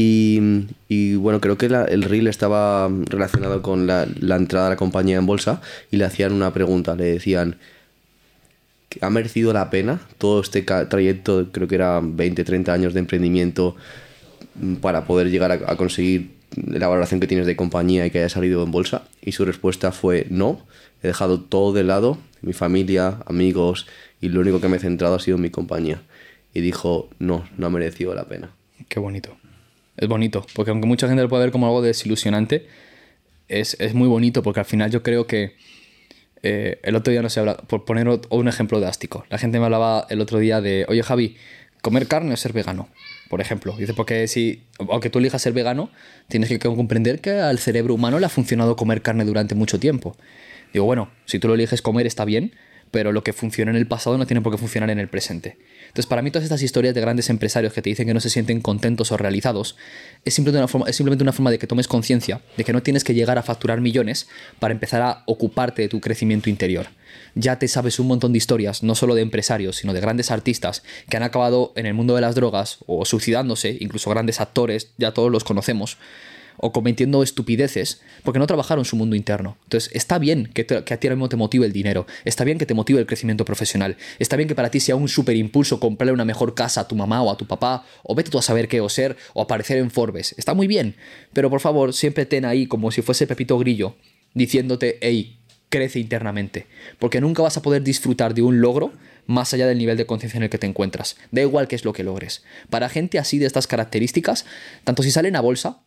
Y, 0.00 1.16
bueno, 1.16 1.40
creo 1.40 1.58
que 1.58 1.68
la- 1.68 1.84
el 1.84 2.04
reel 2.04 2.28
estaba 2.28 2.88
relacionado 3.06 3.62
con 3.62 3.88
la, 3.88 4.04
entrada 4.36 4.66
de 4.66 4.70
la 4.70 4.76
compañía 4.76 5.16
en 5.16 5.26
bolsa 5.26 5.60
y 5.90 5.96
le 5.96 6.04
hacían 6.04 6.32
una 6.32 6.52
pregunta. 6.52 6.94
Le 6.94 7.04
decían, 7.04 7.56
¿ha 9.00 9.10
merecido 9.10 9.52
la 9.52 9.70
pena 9.70 10.00
todo 10.18 10.40
este 10.40 10.62
trayecto, 10.62 11.48
creo 11.50 11.66
que 11.66 11.74
era 11.74 12.00
20, 12.00 12.44
30 12.44 12.72
años 12.72 12.94
de 12.94 13.00
emprendimiento 13.00 13.74
para 14.80 15.04
poder 15.04 15.30
llegar 15.30 15.50
a, 15.50 15.72
a 15.72 15.76
conseguir 15.76 16.30
la 16.54 16.86
valoración 16.86 17.18
que 17.18 17.26
tienes 17.26 17.46
de 17.48 17.56
compañía 17.56 18.06
y 18.06 18.10
que 18.10 18.20
haya 18.20 18.28
salido 18.28 18.62
en 18.62 18.70
bolsa? 18.70 19.02
Y 19.20 19.32
su 19.32 19.44
respuesta 19.44 19.90
fue 19.90 20.28
no, 20.30 20.60
he 21.02 21.08
dejado 21.08 21.40
todo 21.40 21.72
de 21.72 21.82
lado, 21.82 22.18
mi 22.40 22.52
familia, 22.52 23.18
amigos, 23.26 23.86
y 24.20 24.28
lo 24.28 24.42
único 24.42 24.60
que 24.60 24.68
me 24.68 24.76
he 24.76 24.80
centrado 24.80 25.16
ha 25.16 25.20
sido 25.20 25.38
en 25.38 25.42
mi 25.42 25.50
compañía. 25.50 26.02
Y 26.54 26.60
dijo, 26.60 27.08
no, 27.18 27.48
no 27.56 27.66
ha 27.66 27.70
merecido 27.70 28.14
la 28.14 28.24
pena. 28.26 28.50
Qué 28.88 29.00
bonito. 29.00 29.36
Es 29.98 30.08
bonito, 30.08 30.46
porque 30.54 30.70
aunque 30.70 30.86
mucha 30.86 31.08
gente 31.08 31.22
lo 31.22 31.28
puede 31.28 31.44
ver 31.44 31.52
como 31.52 31.66
algo 31.66 31.82
desilusionante, 31.82 32.66
es, 33.48 33.76
es 33.80 33.94
muy 33.94 34.08
bonito 34.08 34.42
porque 34.42 34.60
al 34.60 34.66
final 34.66 34.90
yo 34.90 35.02
creo 35.02 35.26
que 35.26 35.56
eh, 36.42 36.78
el 36.82 36.94
otro 36.94 37.10
día 37.10 37.20
no 37.20 37.28
se 37.28 37.40
habla, 37.40 37.56
por 37.56 37.84
poner 37.84 38.08
un 38.30 38.48
ejemplo 38.48 38.80
drástico, 38.80 39.24
la 39.28 39.38
gente 39.38 39.58
me 39.58 39.64
hablaba 39.64 40.06
el 40.08 40.20
otro 40.20 40.38
día 40.38 40.60
de, 40.60 40.86
oye 40.88 41.02
Javi, 41.02 41.36
comer 41.82 42.06
carne 42.06 42.32
o 42.32 42.36
ser 42.36 42.52
vegano, 42.52 42.88
por 43.28 43.40
ejemplo. 43.40 43.74
Dice, 43.76 43.94
porque 43.94 44.26
si, 44.28 44.64
aunque 44.78 45.10
tú 45.10 45.18
elijas 45.18 45.42
ser 45.42 45.52
vegano, 45.52 45.90
tienes 46.28 46.48
que 46.48 46.58
comprender 46.58 47.20
que 47.20 47.32
al 47.32 47.58
cerebro 47.58 47.94
humano 47.94 48.18
le 48.18 48.26
ha 48.26 48.28
funcionado 48.28 48.76
comer 48.76 49.02
carne 49.02 49.24
durante 49.24 49.54
mucho 49.54 49.78
tiempo. 49.78 50.16
Digo, 50.72 50.84
bueno, 50.84 51.10
si 51.24 51.38
tú 51.38 51.48
lo 51.48 51.54
eliges 51.54 51.82
comer 51.82 52.06
está 52.06 52.24
bien, 52.24 52.52
pero 52.90 53.12
lo 53.12 53.22
que 53.22 53.32
funciona 53.32 53.70
en 53.70 53.76
el 53.76 53.86
pasado 53.86 54.18
no 54.18 54.26
tiene 54.26 54.40
por 54.40 54.52
qué 54.52 54.58
funcionar 54.58 54.90
en 54.90 54.98
el 54.98 55.08
presente. 55.08 55.58
Entonces, 55.88 56.06
para 56.06 56.22
mí 56.22 56.30
todas 56.30 56.44
estas 56.44 56.62
historias 56.62 56.94
de 56.94 57.00
grandes 57.00 57.30
empresarios 57.30 57.72
que 57.72 57.82
te 57.82 57.90
dicen 57.90 58.06
que 58.06 58.14
no 58.14 58.20
se 58.20 58.30
sienten 58.30 58.60
contentos 58.60 59.12
o 59.12 59.16
realizados 59.16 59.76
es 60.24 60.34
simplemente 60.34 60.58
una 60.58 60.68
forma, 60.68 60.86
es 60.88 60.96
simplemente 60.96 61.22
una 61.22 61.32
forma 61.32 61.50
de 61.50 61.58
que 61.58 61.66
tomes 61.66 61.88
conciencia 61.88 62.40
de 62.56 62.64
que 62.64 62.72
no 62.72 62.82
tienes 62.82 63.04
que 63.04 63.14
llegar 63.14 63.38
a 63.38 63.42
facturar 63.42 63.80
millones 63.80 64.28
para 64.58 64.72
empezar 64.72 65.02
a 65.02 65.22
ocuparte 65.26 65.82
de 65.82 65.88
tu 65.88 66.00
crecimiento 66.00 66.50
interior. 66.50 66.88
Ya 67.34 67.58
te 67.58 67.68
sabes 67.68 67.98
un 67.98 68.06
montón 68.06 68.32
de 68.32 68.38
historias, 68.38 68.82
no 68.82 68.94
solo 68.94 69.14
de 69.14 69.22
empresarios, 69.22 69.76
sino 69.76 69.92
de 69.92 70.00
grandes 70.00 70.30
artistas 70.30 70.82
que 71.08 71.16
han 71.16 71.22
acabado 71.22 71.72
en 71.76 71.86
el 71.86 71.94
mundo 71.94 72.14
de 72.14 72.20
las 72.20 72.34
drogas 72.34 72.78
o 72.86 73.04
suicidándose, 73.04 73.76
incluso 73.80 74.10
grandes 74.10 74.40
actores, 74.40 74.90
ya 74.98 75.12
todos 75.12 75.30
los 75.30 75.44
conocemos 75.44 75.98
o 76.58 76.72
cometiendo 76.72 77.22
estupideces 77.22 78.02
porque 78.22 78.38
no 78.38 78.46
trabajaron 78.46 78.84
su 78.84 78.96
mundo 78.96 79.16
interno. 79.16 79.56
Entonces, 79.64 79.90
está 79.94 80.18
bien 80.18 80.50
que, 80.52 80.62
a 80.62 80.82
ti 80.82 81.06
ahora 81.06 81.16
mismo 81.16 81.28
te 81.28 81.36
motive 81.36 81.66
el 81.66 81.72
dinero, 81.72 82.06
está 82.24 82.44
bien 82.44 82.58
que 82.58 82.66
te 82.66 82.74
motive 82.74 83.00
el 83.00 83.06
crecimiento 83.06 83.44
profesional, 83.44 83.96
está 84.18 84.36
bien 84.36 84.48
que 84.48 84.54
para 84.54 84.70
ti 84.70 84.80
sea 84.80 84.96
un 84.96 85.08
super 85.08 85.36
impulso 85.36 85.80
comprarle 85.80 86.12
una 86.12 86.24
mejor 86.24 86.54
casa 86.54 86.82
a 86.82 86.88
tu 86.88 86.96
mamá 86.96 87.22
o 87.22 87.30
a 87.30 87.36
tu 87.36 87.46
papá, 87.46 87.86
o 88.02 88.14
vete 88.14 88.30
tú 88.30 88.38
a 88.38 88.42
saber 88.42 88.68
qué 88.68 88.80
o 88.80 88.88
ser, 88.88 89.16
o 89.34 89.42
aparecer 89.42 89.78
en 89.78 89.90
Forbes. 89.90 90.34
Está 90.36 90.54
muy 90.54 90.66
bien, 90.66 90.96
pero 91.32 91.50
por 91.50 91.60
favor, 91.60 91.92
siempre 91.94 92.26
ten 92.26 92.44
ahí 92.44 92.66
como 92.66 92.90
si 92.90 93.02
fuese 93.02 93.26
Pepito 93.26 93.58
Grillo 93.58 93.96
diciéndote, 94.34 94.98
hey, 95.00 95.38
crece 95.68 95.98
internamente, 95.98 96.66
porque 96.98 97.20
nunca 97.20 97.42
vas 97.42 97.56
a 97.56 97.62
poder 97.62 97.82
disfrutar 97.82 98.34
de 98.34 98.42
un 98.42 98.60
logro 98.60 98.92
más 99.26 99.52
allá 99.52 99.66
del 99.66 99.78
nivel 99.78 99.96
de 99.96 100.06
conciencia 100.06 100.38
en 100.38 100.44
el 100.44 100.50
que 100.50 100.58
te 100.58 100.66
encuentras. 100.66 101.16
Da 101.30 101.42
igual 101.42 101.68
qué 101.68 101.76
es 101.76 101.84
lo 101.84 101.92
que 101.92 102.02
logres. 102.02 102.42
Para 102.70 102.88
gente 102.88 103.18
así 103.18 103.38
de 103.38 103.46
estas 103.46 103.66
características, 103.66 104.46
tanto 104.84 105.02
si 105.02 105.10
salen 105.10 105.36
a 105.36 105.40
bolsa, 105.40 105.82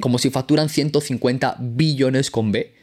como 0.00 0.18
si 0.18 0.30
facturan 0.30 0.68
150 0.68 1.56
billones 1.60 2.30
con 2.30 2.52
B, 2.52 2.74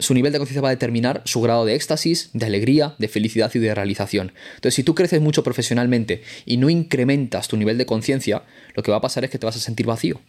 su 0.00 0.14
nivel 0.14 0.32
de 0.32 0.38
conciencia 0.38 0.62
va 0.62 0.68
a 0.68 0.72
determinar 0.72 1.22
su 1.26 1.40
grado 1.42 1.64
de 1.64 1.74
éxtasis, 1.74 2.30
de 2.32 2.46
alegría, 2.46 2.94
de 2.98 3.08
felicidad 3.08 3.50
y 3.54 3.58
de 3.58 3.74
realización. 3.74 4.32
Entonces, 4.54 4.74
si 4.74 4.82
tú 4.82 4.94
creces 4.94 5.20
mucho 5.20 5.44
profesionalmente 5.44 6.22
y 6.46 6.56
no 6.56 6.70
incrementas 6.70 7.48
tu 7.48 7.56
nivel 7.56 7.76
de 7.78 7.86
conciencia, 7.86 8.42
lo 8.74 8.82
que 8.82 8.90
va 8.90 8.96
a 8.96 9.02
pasar 9.02 9.24
es 9.24 9.30
que 9.30 9.38
te 9.38 9.46
vas 9.46 9.56
a 9.56 9.60
sentir 9.60 9.86
vacío. 9.86 10.20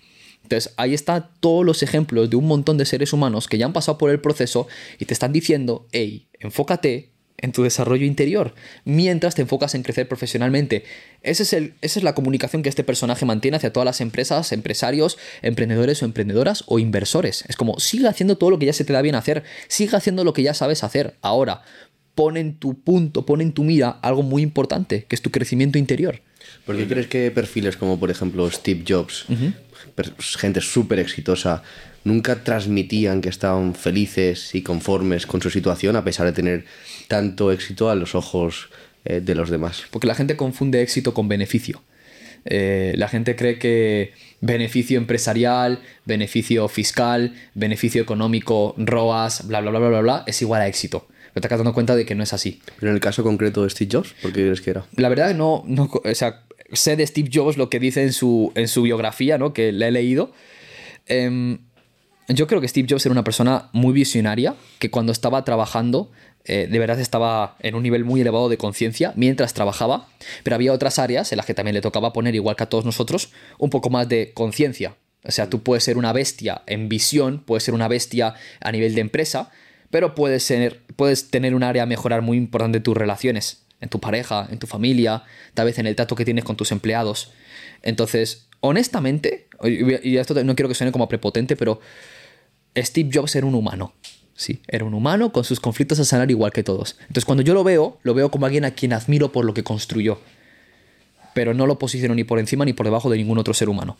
Entonces, 0.44 0.74
ahí 0.78 0.94
están 0.94 1.30
todos 1.40 1.66
los 1.66 1.84
ejemplos 1.84 2.30
de 2.30 2.36
un 2.36 2.48
montón 2.48 2.78
de 2.78 2.86
seres 2.86 3.14
humanos 3.14 3.48
que 3.48 3.58
ya 3.58 3.66
han 3.66 3.74
pasado 3.74 3.98
por 3.98 4.10
el 4.10 4.20
proceso 4.20 4.68
y 5.00 5.06
te 5.06 5.14
están 5.14 5.32
diciendo, 5.32 5.88
hey, 5.92 6.28
enfócate 6.40 7.11
en 7.42 7.52
tu 7.52 7.64
desarrollo 7.64 8.06
interior, 8.06 8.54
mientras 8.86 9.36
te 9.36 9.42
enfocas 9.42 9.76
en 9.76 9.84
crecer 9.84 10.08
profesionalmente. 10.08 10.84
Ese 11.22 11.44
es 11.44 11.54
el, 11.54 11.74
esa 11.82 12.00
es 12.00 12.04
la 12.04 12.16
comunicación 12.16 12.64
que 12.64 12.70
este 12.70 12.84
personaje 12.84 13.26
mantiene 13.26 13.58
hacia 13.58 13.74
todas 13.74 13.86
las 13.86 14.02
empresas, 14.02 14.52
empresarios, 14.52 15.18
emprendedores 15.42 16.02
o 16.02 16.06
emprendedoras 16.06 16.64
o 16.68 16.80
inversores. 16.80 17.44
Es 17.48 17.56
como, 17.56 17.80
sigue 17.80 18.08
haciendo 18.08 18.38
todo 18.38 18.50
lo 18.50 18.60
que 18.60 18.66
ya 18.66 18.74
se 18.74 18.86
te 18.86 18.94
da 18.94 19.02
bien 19.02 19.16
hacer, 19.16 19.44
sigue 19.68 19.96
haciendo 19.96 20.24
lo 20.24 20.34
que 20.34 20.44
ya 20.44 20.54
sabes 20.54 20.84
hacer. 20.84 21.16
Ahora, 21.22 21.64
pon 22.16 22.38
en 22.38 22.56
tu 22.56 22.80
punto, 22.80 23.26
pon 23.26 23.42
en 23.42 23.54
tu 23.54 23.64
mira 23.64 23.90
algo 23.90 24.24
muy 24.24 24.42
importante, 24.42 25.06
que 25.06 25.16
es 25.16 25.22
tu 25.22 25.32
crecimiento 25.32 25.78
interior. 25.78 26.22
¿Por 26.66 26.78
qué 26.78 26.88
crees 26.88 27.08
que 27.08 27.32
perfiles 27.32 27.78
como, 27.78 28.00
por 28.00 28.12
ejemplo, 28.12 28.50
Steve 28.52 28.84
Jobs, 28.88 29.26
gente 30.38 30.62
súper 30.62 31.00
exitosa, 31.00 31.64
nunca 32.04 32.44
transmitían 32.44 33.22
que 33.22 33.30
estaban 33.30 33.76
felices 33.76 34.56
y 34.56 34.62
conformes 34.62 35.26
con 35.26 35.42
su 35.42 35.50
situación 35.50 35.96
a 35.96 36.04
pesar 36.04 36.26
de 36.26 36.34
tener 36.34 36.66
tanto 37.08 37.52
éxito 37.52 37.90
a 37.90 37.96
los 37.96 38.16
ojos 38.16 38.70
eh, 39.06 39.20
de 39.22 39.36
los 39.36 39.50
demás? 39.50 39.84
Porque 39.92 40.08
la 40.08 40.16
gente 40.16 40.36
confunde 40.36 40.82
éxito 40.82 41.14
con 41.14 41.28
beneficio. 41.28 41.82
Eh, 42.46 42.94
la 42.98 43.08
gente 43.08 43.36
cree 43.36 43.60
que 43.60 44.14
beneficio 44.42 44.98
empresarial, 44.98 45.80
beneficio 46.06 46.68
fiscal, 46.68 47.36
beneficio 47.54 48.02
económico, 48.02 48.74
ROAS, 48.78 49.48
bla, 49.48 49.62
bla, 49.62 49.72
bla, 49.72 49.80
bla, 49.80 49.90
bla, 49.90 50.02
bla, 50.02 50.24
es 50.28 50.42
igual 50.42 50.62
a 50.62 50.68
éxito. 50.68 51.08
Pero 51.34 51.42
te 51.42 51.48
acabas 51.48 51.60
dando 51.60 51.74
cuenta 51.74 51.96
de 51.96 52.06
que 52.06 52.16
no 52.16 52.24
es 52.24 52.34
así. 52.34 52.62
Pero 52.80 52.90
en 52.90 52.96
el 52.96 53.02
caso 53.02 53.24
concreto 53.24 53.64
de 53.64 53.70
Steve 53.70 53.90
Jobs, 53.92 54.14
¿por 54.22 54.34
qué 54.34 54.42
crees 54.42 54.62
que 54.62 54.72
era? 54.72 54.86
La 54.98 55.08
verdad 55.08 55.34
no, 55.34 55.64
no 55.66 55.90
o 55.92 56.16
sea, 56.16 56.42
sé 56.74 56.96
de 56.96 57.06
Steve 57.06 57.30
Jobs 57.34 57.58
lo 57.58 57.70
que 57.70 57.80
dice 57.80 58.04
en 58.04 58.14
su, 58.14 58.52
en 58.56 58.68
su 58.68 58.82
biografía, 58.84 59.38
¿no? 59.38 59.54
Que 59.54 59.72
la 59.72 59.88
he 59.88 59.92
leído. 59.92 60.32
Em, 61.08 61.60
Yo 62.28 62.48
creo 62.48 62.62
que 62.62 62.68
Steve 62.68 62.88
Jobs 62.90 63.06
era 63.06 63.12
una 63.12 63.24
persona 63.24 63.70
muy 63.74 63.92
visionaria, 63.94 64.56
que 64.80 64.90
cuando 64.90 65.12
estaba 65.12 65.44
trabajando, 65.44 66.12
eh, 66.46 66.68
de 66.72 66.80
verdad 66.80 67.00
estaba 67.00 67.58
en 67.60 67.76
un 67.76 67.84
nivel 67.84 68.06
muy 68.06 68.22
elevado 68.22 68.48
de 68.48 68.58
conciencia 68.58 69.12
mientras 69.16 69.54
trabajaba, 69.54 70.08
pero 70.44 70.56
había 70.56 70.72
otras 70.72 70.98
áreas 70.98 71.32
en 71.32 71.38
las 71.38 71.46
que 71.46 71.54
también 71.54 71.76
le 71.76 71.82
tocaba 71.82 72.14
poner, 72.14 72.34
igual 72.36 72.56
que 72.56 72.64
a 72.64 72.70
todos 72.70 72.86
nosotros, 72.86 73.32
un 73.58 73.70
poco 73.70 73.90
más 73.90 74.08
de 74.08 74.32
conciencia. 74.34 74.96
O 75.24 75.32
sea, 75.32 75.50
tú 75.50 75.62
puedes 75.62 75.84
ser 75.84 75.98
una 75.98 76.14
bestia 76.14 76.62
en 76.68 76.90
visión, 76.90 77.44
puedes 77.46 77.64
ser 77.64 77.74
una 77.74 77.88
bestia 77.88 78.36
a 78.60 78.72
nivel 78.72 78.96
de 78.96 79.02
empresa, 79.02 79.52
pero 79.90 80.16
puedes, 80.16 80.52
puedes 80.96 81.30
tener 81.30 81.54
un 81.54 81.64
área 81.64 81.84
a 81.84 81.86
mejorar 81.86 82.22
muy 82.22 82.38
importante 82.38 82.80
tus 82.80 82.96
relaciones, 82.96 83.66
en 83.82 83.90
tu 83.90 84.00
pareja, 84.00 84.48
en 84.50 84.60
tu 84.60 84.68
familia, 84.68 85.24
tal 85.54 85.66
vez 85.66 85.78
en 85.80 85.88
el 85.88 85.96
trato 85.96 86.16
que 86.16 86.26
tienes 86.26 86.44
con 86.44 86.56
tus 86.56 86.72
empleados. 86.72 87.32
Entonces, 87.82 88.48
honestamente, 88.62 89.48
y 89.64 90.18
esto 90.18 90.42
no 90.44 90.56
quiero 90.56 90.70
que 90.70 90.76
suene 90.76 90.92
como 90.92 91.10
prepotente, 91.10 91.56
pero 91.56 91.82
Steve 92.78 93.10
Jobs 93.14 93.36
era 93.36 93.46
un 93.46 93.56
humano. 93.56 93.94
Sí, 94.36 94.62
era 94.68 94.86
un 94.86 94.94
humano 94.94 95.32
con 95.32 95.44
sus 95.44 95.60
conflictos 95.60 96.00
a 96.00 96.06
sanar 96.06 96.32
igual 96.32 96.52
que 96.52 96.64
todos. 96.64 96.96
Entonces, 97.02 97.26
cuando 97.26 97.44
yo 97.44 97.54
lo 97.54 97.64
veo, 97.64 98.00
lo 98.02 98.14
veo 98.14 98.32
como 98.32 98.46
alguien 98.46 98.66
a 98.66 98.72
quien 98.72 98.94
admiro 98.94 99.32
por 99.32 99.46
lo 99.46 99.54
que 99.54 99.64
construyó. 99.64 100.20
Pero 101.34 101.54
no 101.54 101.68
lo 101.68 101.78
posiciono 101.78 102.16
ni 102.16 102.24
por 102.24 102.40
encima 102.40 102.66
ni 102.66 102.74
por 102.74 102.86
debajo 102.86 103.10
de 103.10 103.18
ningún 103.18 103.38
otro 103.38 103.54
ser 103.54 103.70
humano. 103.70 103.98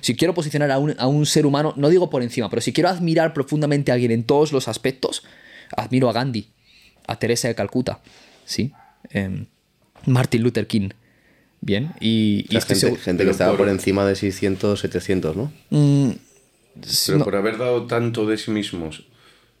Si 0.00 0.16
quiero 0.16 0.34
posicionar 0.34 0.70
a 0.70 0.78
un, 0.78 1.26
ser 1.26 1.46
humano, 1.46 1.74
no 1.76 1.88
digo 1.88 2.10
por 2.10 2.22
encima, 2.22 2.48
pero 2.48 2.62
si 2.62 2.72
quiero 2.72 2.88
admirar 2.88 3.34
profundamente 3.34 3.90
a 3.90 3.94
alguien 3.94 4.10
en 4.12 4.24
todos 4.24 4.52
los 4.52 4.66
aspectos, 4.66 5.24
admiro 5.76 6.08
a 6.08 6.12
Gandhi, 6.12 6.48
a 7.06 7.18
Teresa 7.18 7.48
de 7.48 7.54
Calcuta, 7.54 8.00
¿sí? 8.44 8.72
Em, 9.08 9.46
Martin 10.06 10.42
Luther 10.42 10.66
King. 10.66 10.90
Bien, 11.62 11.92
y, 12.00 12.46
gente, 12.48 13.24
que 13.24 13.30
estaba 13.30 13.56
por... 13.56 13.68
encima 13.68 14.06
de 14.06 14.16
600, 14.16 14.80
700, 14.80 15.36
¿no? 15.36 15.52
Mm, 15.68 16.12
pero 17.06 17.24
por 17.24 17.36
haber 17.36 17.58
dado 17.58 17.86
tanto 17.86 18.26
de 18.26 18.38
sí 18.38 18.50
mismos. 18.50 19.00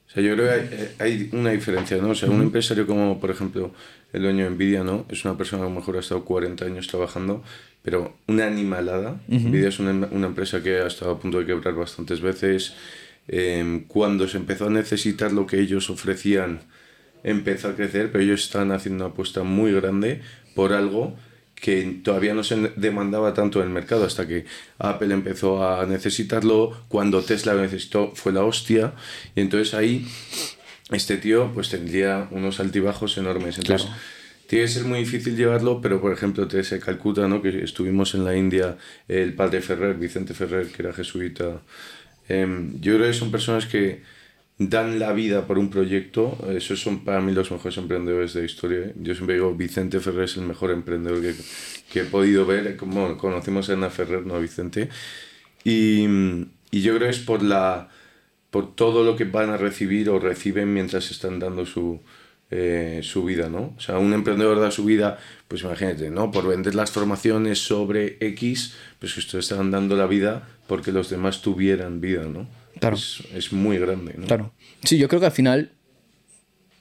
O 0.08 0.12
sea, 0.12 0.22
yo 0.22 0.34
creo 0.34 0.48
que 0.48 0.88
hay, 0.98 1.28
una 1.32 1.50
diferencia, 1.50 1.98
¿no? 1.98 2.10
O 2.10 2.14
sea, 2.14 2.30
un 2.30 2.40
empresario 2.40 2.86
como, 2.86 3.20
por 3.20 3.30
ejemplo, 3.30 3.72
el 4.12 4.22
dueño 4.22 4.44
de 4.44 4.50
Nvidia, 4.50 4.82
¿no? 4.82 5.04
Es 5.08 5.24
una 5.24 5.36
persona 5.36 5.62
que 5.62 5.66
a 5.66 5.68
lo 5.68 5.76
mejor 5.76 5.96
ha 5.98 6.00
estado 6.00 6.24
40 6.24 6.64
años 6.64 6.86
trabajando, 6.86 7.44
pero 7.82 8.16
una 8.26 8.46
animalada. 8.46 9.20
Nvidia 9.28 9.68
es 9.68 9.78
una, 9.78 10.08
una, 10.10 10.26
empresa 10.26 10.62
que 10.62 10.78
ha 10.78 10.86
estado 10.86 11.12
a 11.12 11.20
punto 11.20 11.38
de 11.38 11.46
quebrar 11.46 11.74
bastantes 11.74 12.20
veces. 12.22 12.74
Em, 13.28 13.84
cuando 13.84 14.26
se 14.26 14.38
empezó 14.38 14.66
a 14.66 14.70
necesitar 14.70 15.32
lo 15.32 15.46
que 15.46 15.60
ellos 15.60 15.90
ofrecían, 15.90 16.62
empezó 17.24 17.68
a 17.68 17.76
crecer, 17.76 18.10
pero 18.10 18.24
ellos 18.24 18.44
están 18.44 18.72
haciendo 18.72 19.04
una 19.04 19.12
apuesta 19.12 19.42
muy 19.42 19.72
grande 19.72 20.20
por 20.54 20.72
algo 20.72 21.16
que 21.54 22.00
todavía 22.02 22.34
no 22.34 22.42
se 22.42 22.72
demandaba 22.76 23.34
tanto 23.34 23.60
en 23.60 23.66
el 23.66 23.72
mercado 23.72 24.04
hasta 24.04 24.26
que 24.26 24.46
Apple 24.78 25.12
empezó 25.12 25.62
a 25.62 25.84
necesitarlo, 25.86 26.84
cuando 26.88 27.22
Tesla 27.22 27.54
lo 27.54 27.60
necesitó 27.60 28.12
fue 28.14 28.32
la 28.32 28.44
hostia, 28.44 28.94
y 29.34 29.42
entonces 29.42 29.74
ahí 29.74 30.06
este 30.90 31.18
tío 31.18 31.50
pues 31.52 31.68
tendría 31.68 32.28
unos 32.30 32.60
altibajos 32.60 33.16
enormes. 33.18 33.58
Entonces, 33.58 33.88
tiene 34.46 34.64
que 34.64 34.70
ser 34.72 34.84
muy 34.84 35.00
difícil 35.00 35.36
llevarlo, 35.36 35.80
pero 35.80 36.00
por 36.00 36.12
ejemplo, 36.12 36.48
Teresa 36.48 36.80
Calcuta, 36.80 37.28
¿no? 37.28 37.40
que 37.40 37.62
estuvimos 37.62 38.14
en 38.14 38.24
la 38.24 38.34
India, 38.34 38.76
el 39.06 39.34
padre 39.34 39.60
Ferrer, 39.60 39.94
Vicente 39.94 40.34
Ferrer, 40.34 40.68
que 40.68 40.82
era 40.82 40.92
jesuita, 40.92 41.60
em, 42.28 42.80
yo 42.80 42.96
creo 42.96 43.06
que 43.06 43.14
son 43.14 43.30
personas 43.30 43.66
que 43.66 44.02
dan 44.60 44.98
la 44.98 45.12
vida 45.14 45.46
por 45.46 45.58
un 45.58 45.70
proyecto, 45.70 46.36
esos 46.50 46.78
son 46.78 47.02
para 47.02 47.22
mí 47.22 47.32
los 47.32 47.50
mejores 47.50 47.78
emprendedores 47.78 48.34
de 48.34 48.40
la 48.40 48.46
historia. 48.46 48.92
Yo 49.00 49.14
siempre 49.14 49.36
digo, 49.36 49.54
Vicente 49.54 50.00
Ferrer 50.00 50.24
es 50.24 50.36
el 50.36 50.42
mejor 50.42 50.70
emprendedor 50.70 51.22
que, 51.22 51.34
que 51.90 52.00
he 52.00 52.04
podido 52.04 52.44
ver, 52.44 52.76
como 52.76 53.16
conocimos 53.16 53.70
a 53.70 53.72
Ana 53.72 53.88
Ferrer, 53.88 54.26
no 54.26 54.34
a 54.34 54.38
Vicente, 54.38 54.90
y, 55.64 56.04
y, 56.70 56.82
yo 56.82 56.94
creo 56.94 57.08
que 57.08 57.16
es 57.16 57.20
por, 57.20 57.42
la, 57.42 57.88
por 58.50 58.74
todo 58.74 59.02
lo 59.02 59.16
que 59.16 59.24
van 59.24 59.48
a 59.48 59.56
recibir 59.56 60.10
o 60.10 60.18
reciben 60.18 60.74
mientras 60.74 61.10
están 61.10 61.38
dando 61.38 61.64
su, 61.64 62.00
eh, 62.50 63.00
su 63.02 63.24
vida, 63.24 63.48
¿no? 63.48 63.74
O 63.78 63.80
sea, 63.80 63.98
un 63.98 64.12
emprendedor 64.12 64.60
da 64.60 64.70
su 64.70 64.84
vida, 64.84 65.18
pues 65.48 65.62
imagínate, 65.62 66.10
¿no? 66.10 66.30
Por 66.30 66.46
vender 66.46 66.74
las 66.74 66.90
formaciones 66.90 67.60
sobre 67.60 68.18
X, 68.20 68.74
pues 68.98 69.16
ustedes 69.16 69.50
están 69.50 69.70
dando 69.70 69.96
la 69.96 70.06
vida 70.06 70.48
porque 70.66 70.92
los 70.92 71.08
demás 71.08 71.40
tuvieran 71.40 72.02
vida, 72.02 72.24
¿no? 72.24 72.59
Claro. 72.80 72.96
Es, 72.96 73.52
muy 73.52 73.78
grande, 73.78 74.14
¿no? 74.16 74.26
Claro. 74.26 74.52
Sí, 74.84 74.98
yo 74.98 75.08
creo 75.08 75.20
que 75.20 75.26
al 75.26 75.32
final 75.32 75.72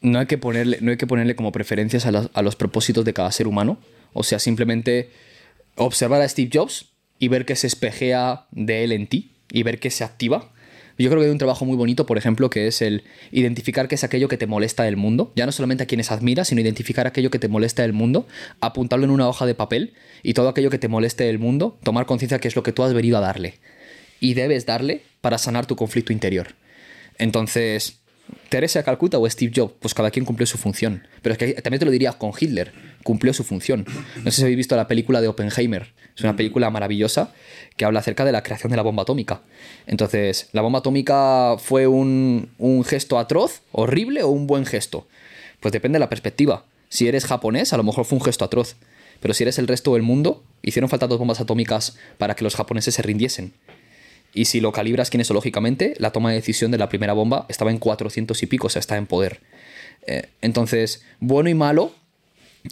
no 0.01 0.19
hay 0.19 0.25
que 0.25 0.37
ponerle, 0.37 0.79
no 0.81 0.91
hay 0.91 0.97
que 0.97 1.07
ponerle 1.07 1.35
como 1.35 1.51
preferencias 1.51 2.05
a, 2.05 2.41
los 2.41 2.55
propósitos 2.55 3.03
de 3.05 3.13
cada 3.13 3.31
ser 3.31 3.47
humano. 3.47 3.79
O 4.13 4.23
sea, 4.23 4.39
simplemente 4.39 5.11
observar 5.75 6.21
a 6.21 6.29
Steve 6.29 6.49
Jobs 6.51 6.93
y 7.19 7.27
ver 7.27 7.45
que 7.45 7.55
se 7.55 7.67
espejea 7.67 8.47
de 8.51 8.85
él 8.85 8.93
en 8.93 9.07
ti 9.07 9.35
y 9.51 9.63
ver 9.63 9.79
que 9.79 9.91
se 9.91 10.05
activa. 10.05 10.51
Yo 10.97 11.09
creo 11.09 11.21
que 11.21 11.27
hay 11.27 11.31
un 11.31 11.37
trabajo 11.37 11.63
muy 11.63 11.77
bonito, 11.77 12.05
por 12.05 12.17
ejemplo, 12.17 12.49
que 12.49 12.67
es 12.67 12.81
el 12.81 13.03
identificar 13.31 13.87
qué 13.87 13.95
es 13.95 14.03
aquello 14.03 14.27
que 14.27 14.37
te 14.37 14.47
molesta 14.47 14.83
del 14.83 14.97
mundo. 14.97 15.31
Ya 15.35 15.45
no 15.45 15.51
solamente 15.51 15.83
a 15.83 15.87
quienes 15.87 16.11
admiras, 16.11 16.49
sino 16.49 16.59
identificar 16.59 17.07
aquello 17.07 17.29
que 17.29 17.39
te 17.39 17.47
molesta 17.47 17.83
del 17.83 17.93
mundo, 17.93 18.27
apuntarlo 18.59 19.05
en 19.05 19.11
una 19.11 19.27
hoja 19.27 19.45
de 19.45 19.55
papel 19.55 19.93
y 20.23 20.33
todo 20.33 20.49
aquello 20.49 20.69
que 20.69 20.77
te 20.77 20.89
moleste 20.89 21.25
del 21.25 21.39
mundo, 21.39 21.77
tomar 21.83 22.05
conciencia 22.05 22.39
que 22.39 22.49
es 22.49 22.55
lo 22.55 22.63
que 22.63 22.73
tú 22.73 22.83
has 22.83 22.93
venido 22.93 23.17
a 23.17 23.21
darle 23.21 23.59
y 24.20 24.34
debes 24.34 24.65
darle 24.65 25.03
para 25.22 25.38
sanar 25.38 25.65
tu 25.65 25.76
conflicto 25.76 26.13
interior. 26.13 26.55
Entonces, 27.17 27.99
Teresa 28.49 28.84
Calcuta 28.84 29.17
o 29.17 29.30
Steve 29.30 29.51
Jobs, 29.55 29.74
pues 29.80 29.93
cada 29.93 30.11
quien 30.11 30.26
cumplió 30.26 30.45
su 30.45 30.57
función. 30.57 31.07
Pero 31.22 31.34
es 31.34 31.39
que 31.39 31.53
también 31.61 31.80
te 31.80 31.86
lo 31.86 31.91
diría 31.91 32.13
con 32.13 32.32
Hitler, 32.38 32.72
cumplió 33.03 33.34
su 33.34 33.43
función. 33.43 33.86
No 34.24 34.32
sé 34.32 34.38
si 34.38 34.41
habéis 34.43 34.57
visto 34.57 34.76
la 34.76 34.88
película 34.88 35.22
de 35.22 35.28
Oppenheimer. 35.28 35.93
Es 36.15 36.24
una 36.24 36.36
película 36.36 36.70
maravillosa 36.70 37.34
que 37.78 37.86
habla 37.86 37.99
acerca 37.99 38.26
de 38.26 38.32
la 38.32 38.43
creación 38.43 38.72
de 38.72 38.78
la 38.78 38.84
bomba 38.84 39.03
atómica. 39.03 39.41
Entonces, 39.88 40.49
¿la 40.51 40.61
bomba 40.61 40.80
atómica 40.80 41.55
fue 41.59 41.88
un, 41.88 42.49
un 42.57 42.84
gesto 42.84 43.20
atroz, 43.20 43.61
horrible 43.72 44.24
o 44.24 44.30
un 44.30 44.47
buen 44.47 44.65
gesto? 44.65 45.07
Pues 45.59 45.72
depende 45.72 45.97
de 45.97 46.01
la 46.01 46.09
perspectiva. 46.09 46.65
Si 46.89 47.07
eres 47.07 47.26
japonés, 47.26 47.74
a 47.74 47.78
lo 47.78 47.84
mejor 47.84 48.05
fue 48.05 48.17
un 48.17 48.26
gesto 48.26 48.45
atroz. 48.45 48.76
Pero 49.20 49.34
si 49.34 49.43
eres 49.43 49.59
el 49.59 49.67
resto 49.67 49.93
del 49.93 50.01
mundo, 50.01 50.43
hicieron 50.61 50.89
falta 50.89 51.07
dos 51.07 51.20
bombas 51.20 51.39
atómicas 51.39 51.97
para 52.17 52.36
que 52.36 52.43
los 52.43 52.55
japoneses 52.55 52.95
se 52.95 53.01
rindiesen. 53.01 53.53
Y 54.34 54.45
si 54.45 54.61
lo 54.61 54.71
calibras 54.71 55.09
kinesológicamente, 55.09 55.95
la 55.97 56.11
toma 56.11 56.30
de 56.30 56.36
decisión 56.36 56.71
de 56.71 56.77
la 56.77 56.89
primera 56.89 57.13
bomba 57.13 57.45
estaba 57.49 57.71
en 57.71 57.80
400 57.80 58.41
y 58.43 58.45
pico, 58.45 58.67
o 58.67 58.69
sea, 58.69 58.80
está 58.80 58.97
en 58.97 59.07
poder. 59.07 59.41
Eh, 60.07 60.30
entonces, 60.41 61.03
bueno 61.19 61.49
y 61.49 61.55
malo, 61.55 61.93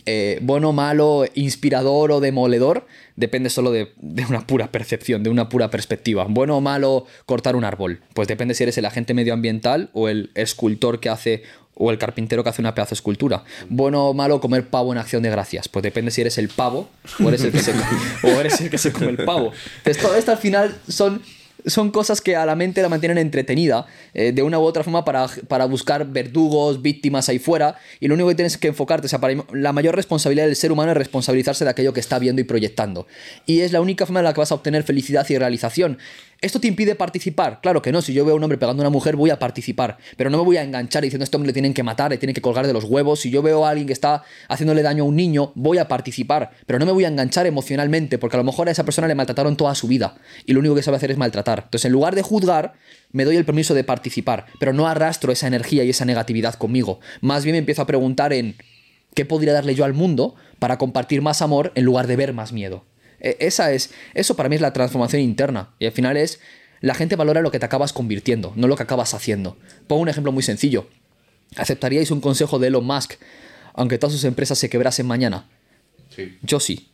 eh, 0.05 0.39
bueno, 0.41 0.73
malo, 0.73 1.25
inspirador 1.33 2.11
o 2.11 2.19
demoledor, 2.19 2.87
depende 3.15 3.49
solo 3.49 3.71
de, 3.71 3.93
una 4.29 4.45
pura 4.45 4.71
percepción, 4.71 5.23
de 5.23 5.29
una 5.29 5.49
pura 5.49 5.69
perspectiva. 5.69 6.25
Bueno 6.29 6.57
o 6.57 6.61
malo, 6.61 7.05
cortar 7.25 7.55
un 7.55 7.63
árbol. 7.63 8.01
Pues 8.13 8.27
depende 8.27 8.53
si 8.53 8.63
eres 8.63 8.77
el 8.77 8.85
agente 8.85 9.13
medioambiental 9.13 9.89
o 9.93 10.09
el 10.09 10.31
escultor 10.35 10.99
que 10.99 11.09
hace 11.09 11.43
o 11.79 11.91
el 11.91 11.99
carpintero 11.99 12.43
que 12.43 12.49
hace 12.49 12.61
una 12.61 12.73
pedazo 12.73 12.91
de 12.91 12.95
escultura. 12.95 13.43
Bueno 13.69 14.07
o 14.07 14.13
malo 14.13 14.41
comer 14.41 14.67
pavo 14.67 14.91
en 14.91 14.97
acción 14.97 15.23
de 15.23 15.29
gracias. 15.29 15.69
Pues 15.69 15.83
depende 15.83 16.11
si 16.11 16.21
eres 16.21 16.37
el 16.37 16.49
pavo 16.49 16.89
o 17.23 17.29
eres 17.29 17.43
el 17.43 17.51
que 17.51 18.77
se 18.77 18.91
come 18.91 19.09
el 19.11 19.17
pavo. 19.17 19.51
Entonces 19.77 20.01
todo 20.01 20.15
esto 20.15 20.31
al 20.31 20.37
final 20.37 20.75
son 20.87 21.21
son 21.67 21.91
cosas 21.91 22.21
que 22.21 22.35
a 22.35 22.45
la 22.45 22.55
mente 22.55 22.81
la 22.81 22.89
mantienen 22.89 23.17
entretenida 23.17 23.85
eh, 24.13 24.31
de 24.31 24.41
una 24.41 24.57
u 24.59 24.63
otra 24.63 24.83
forma 24.83 25.05
para, 25.05 25.27
para, 25.47 25.65
buscar 25.65 26.07
verdugos, 26.07 26.81
víctimas 26.81 27.29
ahí 27.29 27.39
fuera. 27.39 27.77
Y 27.99 28.07
lo 28.07 28.15
único 28.15 28.29
que 28.29 28.35
tienes 28.35 28.57
que 28.57 28.69
enfocarte, 28.69 29.05
o 29.05 29.09
sea, 29.09 29.19
la 29.53 29.73
mayor 29.73 29.95
responsabilidad 29.95 30.45
del 30.45 30.55
ser 30.55 30.71
humano 30.71 30.91
es 30.91 30.97
responsabilizarse 30.97 31.63
de 31.63 31.69
aquello 31.69 31.93
que 31.93 31.99
está 31.99 32.19
viendo 32.19 32.41
y 32.41 32.45
proyectando. 32.45 33.07
Y 33.45 33.61
es 33.61 33.71
la 33.71 33.81
única 33.81 34.05
forma 34.05 34.21
en 34.21 34.25
la 34.25 34.33
que 34.33 34.39
vas 34.39 34.51
a 34.51 34.55
obtener 34.55 34.83
felicidad 34.83 35.25
y 35.29 35.37
realización. 35.37 35.97
¿Esto 36.39 36.59
te 36.59 36.67
impide 36.67 36.93
participar? 36.93 37.61
Claro 37.61 37.81
que 37.81 37.91
no. 37.91 38.01
Si 38.03 38.13
yo 38.13 38.23
veo 38.23 38.35
a 38.35 38.37
un 38.37 38.43
hombre 38.43 38.59
pegando 38.59 38.83
a 38.83 38.85
una 38.85 38.91
mujer, 38.91 39.15
voy 39.15 39.31
a 39.31 39.39
participar. 39.39 39.97
Pero 40.17 40.29
no 40.29 40.37
me 40.37 40.43
voy 40.43 40.57
a 40.57 40.63
enganchar 40.63 41.01
diciendo 41.01 41.23
este 41.23 41.35
hombre 41.35 41.47
le 41.47 41.53
tienen 41.53 41.73
que 41.73 41.81
matar, 41.81 42.11
le 42.11 42.17
tienen 42.19 42.35
que 42.35 42.41
colgar 42.41 42.67
de 42.67 42.73
los 42.73 42.83
huevos. 42.83 43.21
Si 43.21 43.31
yo 43.31 43.41
veo 43.41 43.65
a 43.65 43.71
alguien 43.71 43.87
que 43.87 43.93
está 43.93 44.23
haciéndole 44.47 44.83
daño 44.83 45.03
a 45.03 45.07
un 45.07 45.15
niño, 45.15 45.51
voy 45.55 45.79
a 45.79 45.87
participar. 45.87 46.51
Pero 46.67 46.77
no 46.77 46.85
me 46.85 46.91
voy 46.91 47.05
a 47.05 47.07
enganchar 47.07 47.47
emocionalmente, 47.47 48.19
porque 48.19 48.35
a 48.35 48.39
lo 48.39 48.43
mejor 48.43 48.67
a 48.67 48.71
esa 48.71 48.85
persona 48.85 49.07
le 49.07 49.15
maltrataron 49.15 49.57
toda 49.57 49.73
su 49.73 49.87
vida. 49.87 50.15
Y 50.45 50.53
lo 50.53 50.59
único 50.59 50.75
que 50.75 50.83
sabe 50.83 50.97
hacer 50.97 51.09
es 51.09 51.17
maltratar. 51.17 51.63
Entonces, 51.65 51.85
en 51.85 51.91
lugar 51.91 52.13
de 52.13 52.21
juzgar, 52.21 52.73
me 53.11 53.25
doy 53.25 53.35
el 53.35 53.45
permiso 53.45 53.73
de 53.73 53.83
participar. 53.83 54.45
Pero 54.59 54.73
no 54.73 54.87
arrastro 54.87 55.31
esa 55.31 55.47
energía 55.47 55.83
y 55.85 55.89
esa 55.89 56.05
negatividad 56.05 56.53
conmigo. 56.53 56.99
Más 57.19 57.45
bien 57.45 57.55
me 57.55 57.59
empiezo 57.59 57.81
a 57.81 57.87
preguntar 57.87 58.31
en 58.31 58.57
qué 59.15 59.25
podría 59.25 59.53
darle 59.53 59.73
yo 59.73 59.85
al 59.85 59.95
mundo 59.95 60.35
para 60.59 60.77
compartir 60.77 61.23
más 61.23 61.41
amor 61.41 61.71
en 61.73 61.83
lugar 61.85 62.05
de 62.05 62.15
ver 62.15 62.33
más 62.33 62.53
miedo. 62.53 62.85
E, 63.19 63.37
esa 63.39 63.71
es, 63.71 63.91
eso 64.13 64.35
para 64.35 64.49
mí 64.49 64.55
es 64.55 64.61
la 64.61 64.73
transformación 64.73 65.21
interna. 65.21 65.73
Y 65.79 65.85
al 65.85 65.91
final 65.91 66.17
es, 66.17 66.39
la 66.81 66.93
gente 66.93 67.15
valora 67.15 67.41
lo 67.41 67.51
que 67.51 67.59
te 67.59 67.65
acabas 67.65 67.93
convirtiendo, 67.93 68.53
no 68.55 68.67
lo 68.67 68.75
que 68.75 68.83
acabas 68.83 69.13
haciendo. 69.13 69.57
Pongo 69.87 70.01
un 70.01 70.09
ejemplo 70.09 70.31
muy 70.31 70.43
sencillo. 70.43 70.87
¿Aceptaríais 71.55 72.11
un 72.11 72.21
consejo 72.21 72.59
de 72.59 72.67
Elon 72.67 72.85
Musk 72.85 73.13
aunque 73.77 73.99
todas 73.99 74.13
sus 74.13 74.23
empresas 74.25 74.57
se 74.57 74.69
quebrasen 74.69 75.05
mañana? 75.05 75.45
Sí. 76.09 76.37
Yo 76.41 76.59
sí. 76.59 76.89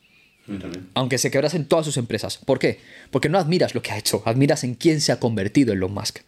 Aunque 0.92 1.16
se 1.16 1.30
quebrasen 1.30 1.64
todas 1.64 1.86
sus 1.86 1.96
empresas. 1.96 2.36
¿Por 2.36 2.58
qué? 2.58 2.78
Porque 3.10 3.30
no 3.30 3.38
admiras 3.38 3.74
lo 3.74 3.80
que 3.80 3.90
ha 3.90 3.98
hecho, 3.98 4.22
admiras 4.26 4.62
en 4.62 4.74
quién 4.74 5.00
se 5.00 5.10
ha 5.10 5.18
convertido 5.18 5.72
Elon 5.72 5.94
Musk. 5.94 6.18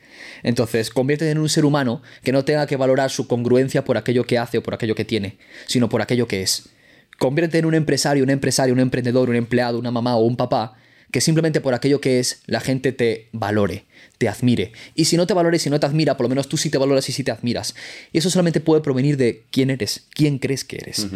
Entonces, 0.43 0.89
conviértete 0.89 1.31
en 1.31 1.39
un 1.39 1.51
ser 1.51 1.67
humano 1.67 2.01
que 2.23 2.33
no 2.33 2.47
tenga 2.47 2.67
que 2.67 2.77
valorar 2.77 3.11
su 3.11 3.29
congruencia 3.29 3.85
por 3.85 3.99
aquello 3.99 4.25
que 4.25 4.39
hace 4.39 4.57
o 4.57 4.63
por 4.63 4.73
aquello 4.73 4.95
que 4.95 5.05
tiene, 5.05 5.37
sino 5.67 5.91
por 5.91 6.01
aquello 6.01 6.27
que 6.27 6.41
es. 6.41 6.71
Conviértete 7.19 7.59
en 7.59 7.67
un 7.67 7.75
empresario, 7.75 8.25
un 8.25 8.31
empresario, 8.31 8.75
un 8.75 8.81
emprendedor, 8.81 9.31
un 9.31 9.37
empleado, 9.37 9.79
una 9.79 9.91
mamá 9.91 10.17
o 10.17 10.25
un 10.25 10.37
papá 10.37 10.77
que 11.11 11.21
simplemente 11.21 11.61
por 11.61 11.75
aquello 11.75 12.01
que 12.01 12.19
es, 12.19 12.43
la 12.47 12.61
gente 12.61 12.93
te 12.93 13.29
valore, 13.33 13.87
te 14.19 14.29
admire. 14.29 14.73
Y 14.95 15.07
si 15.07 15.17
no 15.17 15.27
te 15.27 15.35
valore, 15.35 15.59
si 15.59 15.71
no 15.71 15.81
te 15.81 15.87
admira, 15.87 16.17
por 16.17 16.25
lo 16.25 16.29
menos 16.29 16.49
tú 16.49 16.57
sí 16.57 16.69
te 16.69 16.79
valoras 16.79 17.09
y 17.09 17.13
sí 17.13 17.25
te 17.25 17.31
admiras. 17.31 17.75
Y 18.13 18.19
eso 18.19 18.31
solamente 18.31 18.61
puede 18.61 18.83
provenir 18.83 19.17
de 19.17 19.45
quién 19.51 19.71
eres, 19.71 20.07
quién 20.11 20.39
crees 20.39 20.65
que 20.65 20.77
eres. 20.77 21.07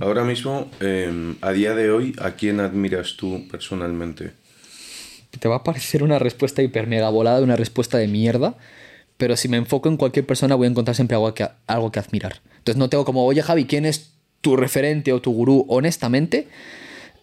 Ahora 0.00 0.24
mismo, 0.24 0.70
em, 0.80 1.36
a 1.40 1.52
día 1.52 1.74
de 1.74 1.90
hoy, 1.90 2.14
¿a 2.18 2.32
quién 2.32 2.60
admiras 2.60 3.16
tú 3.16 3.46
personalmente? 3.48 4.32
Te 5.38 5.48
va 5.48 5.56
a 5.56 5.64
parecer 5.64 6.02
una 6.02 6.18
respuesta 6.18 6.62
hiper 6.62 6.86
mega 6.86 7.08
volada, 7.10 7.40
una 7.42 7.56
respuesta 7.56 7.98
de 7.98 8.08
mierda, 8.08 8.56
pero 9.16 9.36
si 9.36 9.48
me 9.48 9.58
enfoco 9.58 9.88
en 9.88 9.96
cualquier 9.96 10.26
persona 10.26 10.54
voy 10.54 10.66
a 10.66 10.70
encontrar 10.70 10.94
siempre 10.94 11.14
algo 11.14 11.32
que, 11.34 11.46
algo 11.66 11.92
que 11.92 11.98
admirar. 11.98 12.40
Entonces 12.58 12.78
no 12.78 12.88
tengo 12.88 13.04
como, 13.04 13.24
oye 13.24 13.42
Javi, 13.42 13.66
¿quién 13.66 13.84
es 13.86 14.15
tu 14.46 14.54
referente 14.54 15.12
o 15.12 15.20
tu 15.20 15.32
gurú? 15.32 15.64
Honestamente, 15.66 16.46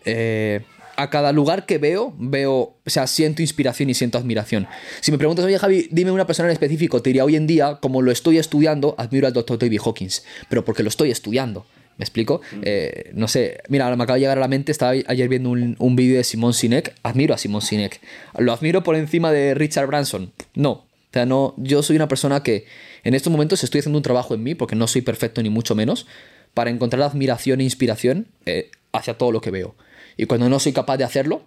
eh, 0.04 0.60
a 0.98 1.10
cada 1.10 1.32
lugar 1.32 1.66
que 1.66 1.78
veo, 1.78 2.14
veo, 2.20 2.76
o 2.86 2.90
sea, 2.90 3.08
siento 3.08 3.42
inspiración 3.42 3.90
y 3.90 3.94
siento 3.94 4.18
admiración. 4.18 4.68
Si 5.00 5.10
me 5.10 5.18
preguntas, 5.18 5.46
oye 5.46 5.58
Javi, 5.58 5.88
dime 5.90 6.12
una 6.12 6.28
persona 6.28 6.50
en 6.50 6.52
específico, 6.52 7.02
te 7.02 7.12
diría 7.12 7.24
hoy 7.24 7.38
en 7.38 7.48
día, 7.48 7.78
como 7.82 8.02
lo 8.02 8.12
estoy 8.12 8.40
estudiando, 8.40 8.94
admiro 8.98 9.26
al 9.26 9.32
Dr. 9.32 9.58
David 9.58 9.80
Hawkins, 9.86 10.26
pero 10.50 10.66
porque 10.66 10.84
lo 10.84 10.90
estoy 10.90 11.12
estudiando. 11.12 11.66
¿Me 11.98 12.04
explico? 12.04 12.42
Eh, 12.62 13.12
no 13.14 13.30
sé, 13.30 13.62
mira, 13.70 13.96
me 13.96 14.04
acaba 14.04 14.16
de 14.16 14.22
llegar 14.22 14.38
a 14.38 14.42
la 14.42 14.50
mente, 14.50 14.74
estaba 14.74 14.92
ayer 14.92 15.30
viendo 15.30 15.50
un, 15.50 15.78
un 15.80 15.96
vídeo 15.96 16.18
de 16.18 16.26
Simon 16.26 16.54
Sinek, 16.54 16.94
admiro 17.04 17.34
a 17.34 17.38
Simon 17.38 17.62
Sinek. 17.62 18.02
¿Lo 18.38 18.52
admiro 18.52 18.84
por 18.84 18.98
encima 18.98 19.32
de 19.32 19.54
Richard 19.54 19.88
Branson? 19.88 20.34
No. 20.56 20.72
O 20.72 21.14
sea, 21.14 21.26
no, 21.26 21.54
yo 21.56 21.84
soy 21.84 21.96
una 21.96 22.08
persona 22.08 22.44
que 22.44 22.66
en 23.04 23.14
estos 23.14 23.32
momentos 23.32 23.64
estoy 23.64 23.80
haciendo 23.80 24.00
un 24.00 24.04
trabajo 24.04 24.34
en 24.34 24.42
mí, 24.42 24.56
porque 24.56 24.76
no 24.76 24.88
soy 24.88 25.04
perfecto 25.04 25.44
ni 25.44 25.52
mucho 25.52 25.76
menos, 25.76 26.08
para 26.54 26.70
encontrar 26.70 27.02
admiración 27.02 27.62
e 27.62 27.64
inspiración 27.64 28.28
eh, 28.46 28.70
hacia 28.92 29.18
todo 29.18 29.32
lo 29.32 29.42
que 29.42 29.52
veo. 29.52 29.76
Y 30.18 30.26
cuando 30.26 30.50
no 30.50 30.60
soy 30.60 30.74
capaz 30.74 30.98
de 30.98 31.04
hacerlo, 31.04 31.44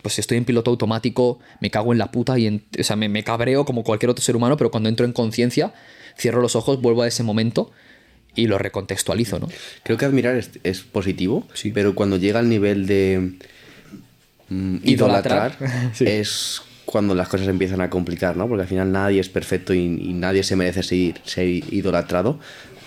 pues 0.00 0.18
estoy 0.18 0.38
en 0.38 0.44
piloto 0.44 0.70
automático, 0.70 1.38
me 1.60 1.70
cago 1.70 1.92
en 1.92 1.98
la 1.98 2.10
puta 2.10 2.38
y 2.38 2.62
o 2.78 2.82
sea, 2.82 2.96
me, 2.96 3.08
me, 3.08 3.24
cabreo 3.24 3.64
como 3.64 3.84
cualquier 3.84 4.10
otro 4.10 4.24
ser 4.24 4.36
humano, 4.36 4.56
pero 4.56 4.70
cuando 4.70 4.88
entro 4.88 5.04
en 5.04 5.12
conciencia, 5.12 5.74
cierro 6.18 6.40
los 6.40 6.56
ojos, 6.56 6.80
vuelvo 6.80 7.02
a 7.02 7.08
ese 7.08 7.22
momento 7.22 7.70
y 8.34 8.46
lo 8.46 8.56
recontextualizo, 8.56 9.38
¿no? 9.38 9.48
Creo 9.82 9.98
que 9.98 10.06
admirar 10.06 10.36
es, 10.36 10.50
es 10.62 10.80
positivo, 10.80 11.46
sí. 11.52 11.70
pero 11.70 11.94
cuando 11.94 12.16
llega 12.16 12.38
al 12.38 12.48
nivel 12.48 12.86
de 12.86 13.34
mm, 14.48 14.76
idolatrar, 14.84 15.58
sí. 15.92 16.04
es 16.06 16.62
cuando 16.86 17.14
las 17.14 17.28
cosas 17.28 17.48
empiezan 17.48 17.80
a 17.80 17.90
complicar, 17.90 18.36
¿no? 18.36 18.48
Porque 18.48 18.62
al 18.62 18.68
final 18.68 18.90
nadie 18.90 19.20
es 19.20 19.28
perfecto 19.28 19.74
y, 19.74 19.80
y 19.80 20.14
nadie 20.14 20.42
se 20.42 20.56
merece 20.56 20.82
ser, 20.82 21.20
ser 21.24 21.46
idolatrado 21.46 22.40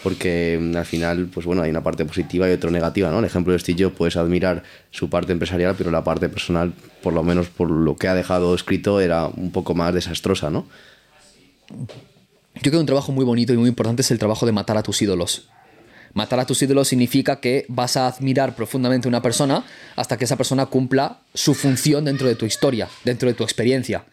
porque 0.05 0.59
mm, 0.61 0.75
al 0.75 0.85
final, 0.85 1.29
pues 1.33 1.47
bueno, 1.47 1.63
hay 1.63 1.71
una 1.71 1.81
parte 1.81 2.05
positiva 2.05 2.47
y 2.47 2.51
otra 2.51 2.69
negativa, 2.69 3.09
¿no? 3.09 3.17
El 3.17 3.25
ejemplo 3.25 3.53
de 3.53 3.57
Steve 3.57 3.89
puedes 3.89 4.15
admirar 4.17 4.61
su 4.91 5.09
parte 5.09 5.31
empresarial, 5.31 5.73
pero 5.75 5.89
la 5.89 6.03
parte 6.03 6.29
personal, 6.29 6.73
por 7.01 7.11
lo 7.11 7.23
menos 7.23 7.47
por 7.47 7.71
lo 7.71 7.95
que 7.95 8.07
ha 8.07 8.13
dejado 8.13 8.53
escrito, 8.53 9.01
era 9.01 9.25
un 9.25 9.51
poco 9.51 9.73
más 9.73 9.95
desastrosa, 9.95 10.51
¿no? 10.51 10.67
Yo 11.71 12.61
creo 12.61 12.73
que 12.73 12.77
un 12.77 12.85
trabajo 12.85 13.11
muy 13.13 13.25
bonito 13.25 13.51
y 13.51 13.57
muy 13.57 13.67
importante 13.67 14.03
es 14.03 14.11
el 14.11 14.19
trabajo 14.19 14.45
de 14.45 14.51
matar 14.51 14.77
a 14.77 14.83
tus 14.83 15.01
ídolos. 15.01 15.49
Matar 16.13 16.39
a 16.39 16.45
tus 16.45 16.61
ídolos 16.61 16.87
significa 16.87 17.39
que 17.39 17.65
vas 17.67 17.97
a 17.97 18.05
admirar 18.05 18.55
profundamente 18.55 19.07
a 19.07 19.09
una 19.09 19.23
persona 19.23 19.63
hasta 19.95 20.17
que 20.17 20.25
esa 20.25 20.37
persona 20.37 20.67
cumpla 20.67 21.21
su 21.33 21.55
función 21.55 22.05
dentro 22.05 22.27
de 22.27 22.35
tu 22.35 22.45
historia, 22.45 22.87
dentro 23.05 23.27
de 23.27 23.33
tu 23.33 23.43
experiencia. 23.43 24.05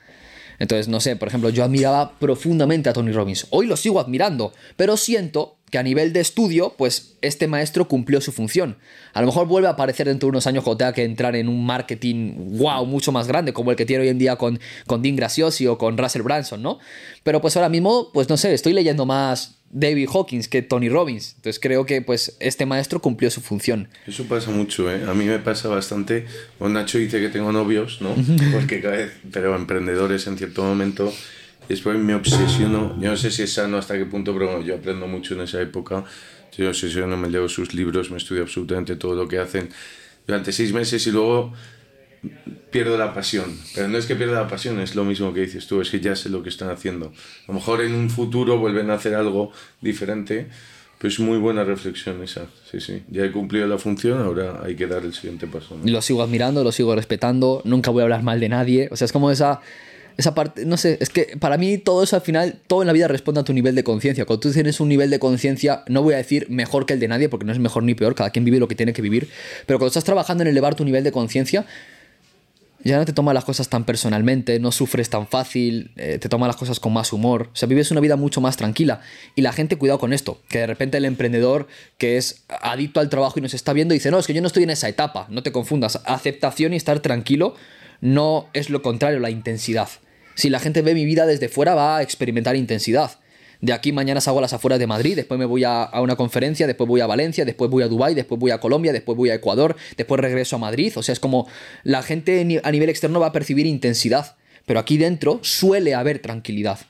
Entonces, 0.59 0.89
no 0.89 1.01
sé, 1.01 1.17
por 1.17 1.29
ejemplo, 1.29 1.51
yo 1.51 1.65
admiraba 1.65 2.19
profundamente 2.19 2.89
a 2.89 2.95
Tony 2.95 3.13
Robbins. 3.13 3.47
Hoy 3.51 3.67
lo 3.67 3.77
sigo 3.77 4.01
admirando, 4.01 4.55
pero 4.77 4.97
siento 4.97 5.59
que 5.73 5.79
a 5.79 5.83
nivel 5.83 6.13
de 6.13 6.21
estudio, 6.21 6.75
pues 6.77 7.15
este 7.23 7.49
maestro 7.49 7.89
cumplió 7.89 8.21
su 8.21 8.31
función. 8.31 8.77
A 9.15 9.23
lo 9.23 9.27
mejor 9.27 9.47
vuelve 9.47 9.69
a 9.69 9.71
aparecer 9.71 10.07
dentro 10.07 10.27
de 10.27 10.33
unos 10.33 10.47
años 10.47 10.65
cuando 10.65 10.77
tenga 10.77 10.93
que 10.93 11.03
entrar 11.03 11.35
en 11.35 11.49
un 11.49 11.65
marketing 11.65 12.59
wow, 12.59 12.85
mucho 12.85 13.11
más 13.11 13.27
grande, 13.27 13.55
como 13.55 13.71
el 13.71 13.77
que 13.79 13.87
tiene 13.87 14.03
hoy 14.03 14.11
en 14.11 14.19
día 14.19 14.37
con, 14.37 14.61
con 14.87 15.01
Dean 15.01 15.17
Graciosi 15.17 15.67
o 15.67 15.79
con 15.79 15.97
Russell 15.97 16.21
Branson, 16.21 16.63
¿no? 16.63 16.79
Pero 17.23 17.41
pues 17.41 17.57
ahora 17.57 17.71
mismo, 17.71 18.11
pues 18.13 18.29
no 18.29 18.37
sé, 18.37 18.53
estoy 18.53 18.75
leyendo 18.75 19.07
más 19.07 19.63
David 19.71 20.11
Hawkins 20.13 20.47
que 20.47 20.61
Tony 20.61 20.91
Robbins. 20.91 21.37
Entonces 21.37 21.59
creo 21.59 21.87
que 21.87 22.03
pues 22.03 22.37
este 22.39 22.67
maestro 22.67 23.01
cumplió 23.01 23.31
su 23.31 23.41
función. 23.41 23.89
Eso 24.07 24.25
pasa 24.25 24.51
mucho, 24.51 24.93
¿eh? 24.93 25.05
A 25.09 25.15
mí 25.15 25.25
me 25.25 25.39
pasa 25.39 25.69
bastante. 25.69 26.27
O 26.59 26.69
Nacho 26.69 26.99
dice 26.99 27.19
que 27.19 27.31
tengo 27.31 27.51
novios, 27.51 28.03
¿no? 28.03 28.15
Porque 28.53 28.83
cada 28.83 28.97
vez, 28.97 29.13
pero 29.33 29.57
emprendedores 29.57 30.27
en 30.27 30.37
cierto 30.37 30.63
momento 30.63 31.11
después 31.69 31.99
me 31.99 32.15
obsesiono, 32.15 32.97
yo 33.01 33.11
no 33.11 33.17
sé 33.17 33.31
si 33.31 33.43
es 33.43 33.53
sano 33.53 33.79
hasta 33.79 33.97
qué 33.97 34.07
punto, 34.07 34.33
pero 34.33 34.63
yo 34.63 34.77
aprendo 34.77 35.07
mucho 35.07 35.35
en 35.35 35.43
esa 35.43 35.61
época. 35.61 36.05
Yo 36.57 36.69
obsesiono, 36.69 37.17
me 37.17 37.31
leo 37.31 37.49
sus 37.49 37.73
libros, 37.73 38.11
me 38.11 38.19
estudio 38.19 38.43
absolutamente 38.43 38.97
todo 38.97 39.15
lo 39.15 39.27
que 39.27 39.39
hacen 39.39 39.71
durante 40.27 40.53
seis 40.53 40.73
meses 40.73 41.07
y 41.07 41.11
luego 41.11 41.53
pierdo 42.71 42.97
la 42.97 43.15
pasión. 43.15 43.57
Pero 43.75 43.89
no 43.89 43.99
es 43.99 44.07
que 44.07 44.15
pierda 44.15 44.43
la 44.43 44.49
pasión, 44.49 44.79
es 44.81 44.95
lo 44.95 45.05
mismo 45.05 45.33
que 45.33 45.41
dices 45.41 45.67
tú, 45.67 45.81
es 45.81 45.91
que 45.91 46.01
ya 46.01 46.15
sé 46.15 46.29
lo 46.29 46.43
que 46.43 46.49
están 46.49 46.71
haciendo. 46.71 47.07
A 47.07 47.49
lo 47.49 47.55
mejor 47.55 47.83
en 47.83 47.95
un 47.95 48.11
futuro 48.11 48.59
vuelven 48.59 48.91
a 48.91 48.95
hacer 48.95 49.15
algo 49.15 49.51
diferente, 49.81 50.49
pero 50.99 51.13
es 51.13 51.19
muy 51.19 51.39
buena 51.39 51.65
reflexión 51.65 52.23
esa. 52.23 52.47
Sí, 52.71 52.81
sí. 52.81 53.03
Ya 53.11 53.25
he 53.25 53.33
cumplido 53.33 53.67
la 53.67 53.79
función, 53.79 54.21
ahora 54.21 54.61
hay 54.63 54.77
que 54.77 54.87
dar 54.87 55.05
el 55.05 55.15
siguiente 55.15 55.47
paso. 55.47 55.77
¿no? 55.77 55.91
Lo 55.91 56.03
sigo 56.03 56.23
admirando, 56.23 56.63
lo 56.63 56.71
sigo 56.71 56.95
respetando, 56.95 57.61
nunca 57.65 57.91
voy 57.91 58.01
a 58.01 58.05
hablar 58.05 58.23
mal 58.23 58.39
de 58.41 58.49
nadie. 58.49 58.89
O 58.93 58.97
sea, 58.97 59.07
es 59.07 59.13
como 59.13 59.31
esa 59.31 59.61
esa 60.17 60.35
parte, 60.35 60.65
no 60.67 60.77
sé, 60.77 60.99
es 61.01 61.11
que 61.11 61.37
para 61.39 61.57
mí 61.57 61.79
todo 61.79 62.03
eso 62.03 62.17
al 62.17 62.23
final, 62.23 62.61
todo 62.67 62.83
en 62.83 62.87
la 62.87 62.93
vida 62.93 63.09
responde 63.09 63.41
a 63.41 63.45
tu 63.45 63.53
nivel 63.53 63.75
de 63.75 63.85
conciencia. 63.85 64.25
Cuando 64.25 64.41
tú 64.41 64.53
tienes 64.53 64.81
un 64.81 64.89
nivel 64.89 65.11
de 65.11 65.19
conciencia, 65.19 65.83
no 65.89 66.03
voy 66.03 66.15
a 66.15 66.19
decir 66.19 66.47
mejor 66.51 66.87
que 66.87 66.95
el 66.95 67.01
de 67.01 67.09
nadie, 67.09 67.29
porque 67.29 67.47
no 67.47 67.53
es 67.53 67.59
mejor 67.59 67.83
ni 67.83 67.95
peor, 67.95 68.15
cada 68.15 68.31
quien 68.31 68.45
vive 68.45 68.59
lo 68.59 68.69
que 68.69 68.75
tiene 68.75 68.93
que 68.93 69.03
vivir, 69.03 69.29
pero 69.67 69.79
cuando 69.79 69.89
estás 69.89 70.05
trabajando 70.05 70.43
en 70.43 70.49
elevar 70.49 70.75
tu 70.75 70.85
nivel 70.85 71.05
de 71.05 71.13
conciencia, 71.13 71.67
ya 72.85 72.99
no 72.99 73.05
te 73.05 73.13
tomas 73.13 73.33
las 73.33 73.45
cosas 73.45 73.69
tan 73.69 73.85
personalmente, 73.85 74.59
no 74.59 74.73
sufres 74.73 75.09
tan 75.09 75.29
fácil, 75.29 75.93
eh, 75.97 76.19
te 76.21 76.29
tomas 76.29 76.49
las 76.49 76.57
cosas 76.57 76.81
con 76.81 76.93
más 76.93 77.13
humor, 77.13 77.51
o 77.53 77.57
sea, 77.57 77.69
vives 77.69 77.93
una 77.93 78.01
vida 78.01 78.17
mucho 78.17 78.41
más 78.41 78.57
tranquila. 78.57 79.01
Y 79.37 79.43
la 79.43 79.53
gente, 79.53 79.77
cuidado 79.77 80.01
con 80.01 80.13
esto, 80.13 80.41
que 80.49 80.59
de 80.59 80.67
repente 80.67 80.99
el 80.99 81.05
emprendedor 81.05 81.69
que 81.97 82.17
es 82.17 82.45
adicto 82.49 82.99
al 82.99 83.09
trabajo 83.09 83.39
y 83.39 83.43
nos 83.43 83.55
está 83.55 83.73
viendo 83.73 83.95
dice, 83.95 84.11
no, 84.11 84.19
es 84.19 84.27
que 84.27 84.35
yo 84.35 84.41
no 84.41 84.49
estoy 84.49 84.65
en 84.65 84.71
esa 84.71 84.89
etapa, 84.89 85.27
no 85.31 85.45
te 85.45 85.53
confundas, 85.53 86.01
aceptación 86.07 86.73
y 86.73 86.77
estar 86.77 86.99
tranquilo 86.99 87.55
no 88.03 88.49
es 88.53 88.69
lo 88.69 88.83
contrario, 88.83 89.21
la 89.21 89.31
intensidad. 89.31 89.89
Si 90.35 90.51
la 90.51 90.61
gente 90.61 90.83
ve 90.83 90.95
mi 90.95 91.05
vida 91.05 91.27
desde 91.27 91.49
fuera, 91.49 91.75
va 91.75 91.99
a 91.99 92.03
experimentar 92.03 92.57
intensidad. 92.57 93.19
De 93.61 93.73
aquí 93.73 93.93
mañana 93.93 94.21
salgo 94.21 94.41
a 94.41 94.43
las 94.43 94.53
afueras 94.53 94.81
de 94.81 94.89
Madrid, 94.89 95.15
después 95.15 95.39
me 95.39 95.45
voy 95.45 95.63
a, 95.63 95.85
a, 95.85 96.01
una 96.01 96.17
conferencia, 96.17 96.67
después 96.67 96.89
voy 96.89 97.01
a 97.01 97.07
Valencia, 97.07 97.45
después 97.45 97.71
voy 97.71 97.85
a 97.85 97.89
Dubái, 97.89 98.13
después 98.13 98.41
voy 98.41 98.51
a 98.51 98.59
Colombia, 98.59 98.93
después 98.93 99.17
voy 99.17 99.31
a 99.31 99.35
Ecuador, 99.35 99.77
después 99.97 100.21
regreso 100.21 100.57
a 100.57 100.59
Madrid. 100.59 100.93
O 100.97 101.03
sea, 101.03 101.13
es 101.13 101.21
como 101.21 101.47
la 101.85 102.03
gente 102.03 102.61
a 102.65 102.71
nivel 102.73 102.89
externo 102.89 103.21
va 103.21 103.29
a 103.29 103.33
percibir 103.33 103.67
intensidad, 103.67 104.35
pero 104.67 104.81
aquí 104.81 104.97
dentro 104.97 105.39
suele 105.43 105.95
haber 105.95 106.19
tranquilidad. 106.19 106.81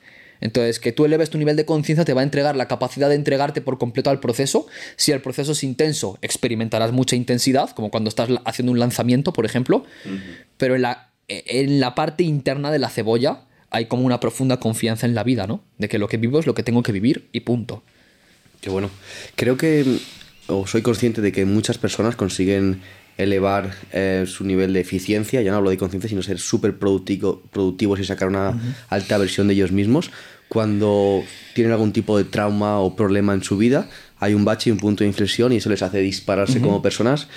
Entonces, 0.41 0.79
que 0.79 0.91
tú 0.91 1.05
eleves 1.05 1.29
tu 1.29 1.37
nivel 1.37 1.55
de 1.55 1.65
conciencia 1.65 2.03
te 2.03 2.13
va 2.13 2.19
a 2.19 2.23
entregar 2.25 2.57
la 2.57 2.67
capacidad 2.67 3.07
de 3.07 3.15
entregarte 3.15 3.61
por 3.61 3.77
completo 3.77 4.09
al 4.09 4.19
proceso. 4.19 4.67
Si 4.97 5.13
el 5.13 5.21
proceso 5.21 5.53
es 5.53 5.63
intenso, 5.63 6.17
experimentarás 6.21 6.91
mucha 6.91 7.15
intensidad, 7.15 7.69
como 7.69 7.89
cuando 7.91 8.09
estás 8.09 8.29
haciendo 8.43 8.73
un 8.73 8.79
lanzamiento, 8.79 9.31
por 9.31 9.45
ejemplo. 9.45 9.85
Uh 10.03 10.09
-huh. 10.09 10.19
Pero 10.57 10.75
en 10.75 10.81
la 10.81 11.12
en 11.27 11.79
la 11.79 11.95
parte 11.95 12.23
interna 12.23 12.71
de 12.71 12.79
la 12.79 12.89
cebolla 12.89 13.41
hay 13.69 13.85
como 13.87 14.03
una 14.03 14.19
profunda 14.19 14.59
confianza 14.59 15.05
en 15.05 15.15
la 15.15 15.23
vida, 15.23 15.47
¿no? 15.47 15.63
De 15.77 15.89
que 15.89 15.97
lo 15.97 16.07
que 16.07 16.17
vivo 16.17 16.39
es 16.39 16.45
lo 16.45 16.53
que 16.53 16.63
tengo 16.63 16.83
que 16.83 16.91
vivir 16.91 17.27
y 17.31 17.41
punto. 17.41 17.83
Qué 18.61 18.69
bueno. 18.69 18.89
Creo 19.35 19.57
que, 19.57 19.83
o 20.47 20.67
soy 20.67 20.81
consciente 20.81 21.21
de 21.21 21.31
que 21.31 21.45
muchas 21.45 21.77
personas 21.77 22.15
consiguen 22.15 22.81
elevar 23.17 23.73
eh, 23.91 24.25
su 24.27 24.43
nivel 24.43 24.73
de 24.73 24.79
eficiencia, 24.79 25.41
ya 25.41 25.51
no 25.51 25.57
hablo 25.57 25.69
de 25.69 25.77
conciencia, 25.77 26.09
sino 26.09 26.23
ser 26.23 26.39
súper 26.39 26.77
productivo, 26.77 27.41
productivos 27.51 27.99
y 27.99 28.05
sacar 28.05 28.27
una 28.27 28.49
uh 28.49 28.53
-huh. 28.53 28.75
alta 28.89 29.17
versión 29.17 29.47
de 29.47 29.53
ellos 29.53 29.71
mismos 29.71 30.11
cuando 30.53 31.23
tienen 31.55 31.73
algún 31.73 31.93
tipo 31.93 32.15
de 32.15 32.25
trauma 32.25 32.79
o 32.79 32.95
problema 32.95 33.33
en 33.33 33.41
su 33.41 33.57
vida, 33.57 33.89
hay 34.19 34.35
un 34.35 34.45
bache 34.45 34.69
y 34.69 34.71
un 34.71 34.77
punto 34.77 35.03
de 35.03 35.07
inflexión 35.07 35.51
y 35.51 35.57
eso 35.57 35.69
les 35.69 35.81
hace 35.81 35.97
dispararse 35.97 36.59
uh 36.59 36.61
-huh. 36.61 36.65
como 36.65 36.81
personas, 36.83 37.27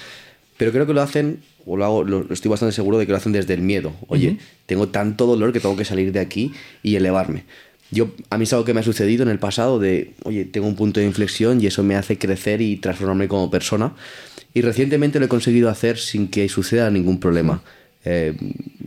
pero 0.57 0.73
creo 0.73 0.87
que 0.87 0.95
lo 0.95 1.03
hacen 1.03 1.41
o 1.65 1.77
lo 1.77 1.85
hago, 1.85 2.05
lo, 2.05 2.33
estoy 2.33 2.49
bastante 2.49 2.75
seguro 2.75 2.99
de 2.99 3.07
que 3.07 3.13
lo 3.13 3.19
hacen 3.19 3.33
desde 3.33 3.55
el 3.55 3.61
miedo. 3.61 3.93
Oye, 4.09 4.29
uh 4.29 4.33
-huh. 4.33 4.39
tengo 4.67 4.89
tanto 4.89 5.27
dolor 5.27 5.53
que 5.53 5.61
tengo 5.61 5.77
que 5.77 5.85
salir 5.85 6.13
de 6.13 6.21
aquí 6.21 6.53
y 6.83 6.97
elevarme. 6.97 7.45
Yo, 7.91 8.11
a 8.31 8.39
mí 8.39 8.45
es 8.45 8.53
algo 8.53 8.65
que 8.65 8.75
me 8.75 8.81
ha 8.81 8.83
sucedido 8.83 9.23
en 9.23 9.29
el 9.29 9.39
pasado 9.39 9.79
de, 9.79 10.15
oye, 10.25 10.45
tengo 10.45 10.67
un 10.67 10.75
punto 10.75 11.01
de 11.01 11.07
inflexión 11.07 11.61
y 11.61 11.67
eso 11.67 11.83
me 11.83 11.95
hace 11.95 12.19
crecer 12.19 12.61
y 12.61 12.77
transformarme 12.77 13.29
como 13.29 13.51
persona. 13.51 13.95
Y 14.55 14.63
recientemente 14.63 15.19
lo 15.19 15.27
he 15.27 15.29
conseguido 15.29 15.69
hacer 15.69 15.99
sin 15.99 16.29
que 16.29 16.49
suceda 16.49 16.91
ningún 16.91 17.21
problema. 17.21 17.63
Eh, 18.05 18.35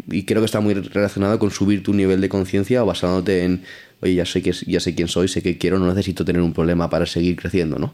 y 0.09 0.23
creo 0.23 0.41
que 0.41 0.45
está 0.45 0.59
muy 0.59 0.73
relacionado 0.73 1.37
con 1.39 1.51
subir 1.51 1.83
tu 1.83 1.93
nivel 1.93 2.19
de 2.21 2.29
conciencia 2.29 2.83
basándote 2.83 3.43
en, 3.43 3.63
oye, 4.01 4.15
ya 4.15 4.25
sé, 4.25 4.41
que, 4.41 4.51
ya 4.51 4.79
sé 4.79 4.95
quién 4.95 5.07
soy, 5.07 5.27
sé 5.27 5.41
qué 5.41 5.57
quiero, 5.57 5.77
no 5.79 5.87
necesito 5.87 6.25
tener 6.25 6.41
un 6.41 6.53
problema 6.53 6.89
para 6.89 7.05
seguir 7.05 7.35
creciendo, 7.35 7.77
¿no? 7.77 7.93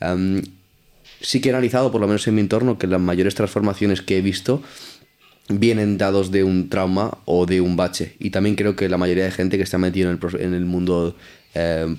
Um, 0.00 0.42
sí 1.24 1.40
que 1.40 1.48
he 1.48 1.52
analizado, 1.52 1.90
por 1.90 2.00
lo 2.00 2.06
menos 2.06 2.26
en 2.28 2.36
mi 2.36 2.40
entorno, 2.40 2.78
que 2.78 2.86
las 2.86 3.00
mayores 3.00 3.34
transformaciones 3.34 4.02
que 4.02 4.18
he 4.18 4.20
visto 4.20 4.62
vienen 5.48 5.98
dados 5.98 6.30
de 6.30 6.44
un 6.44 6.68
trauma 6.68 7.18
o 7.24 7.46
de 7.46 7.60
un 7.60 7.76
bache. 7.76 8.14
Y 8.18 8.30
también 8.30 8.54
creo 8.54 8.76
que 8.76 8.88
la 8.88 8.96
mayoría 8.96 9.24
de 9.24 9.30
gente 9.30 9.56
que 9.56 9.64
está 9.64 9.78
metida 9.78 10.10
en 10.10 10.54
el, 10.54 10.64
mundo 10.64 11.16
eh, 11.54 11.94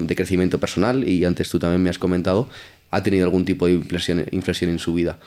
de 0.00 0.16
crecimiento 0.16 0.58
personal, 0.58 1.08
y 1.08 1.24
antes 1.24 1.48
tú 1.48 1.58
también 1.58 1.82
me 1.82 1.90
has 1.90 1.98
comentado, 1.98 2.48
ha 2.90 3.02
tenido 3.02 3.24
algún 3.24 3.44
tipo 3.44 3.66
de 3.66 3.74
inflexión, 3.74 4.24
inflexión 4.32 4.70
en 4.70 4.78
su 4.78 4.94
vida. 4.94 5.18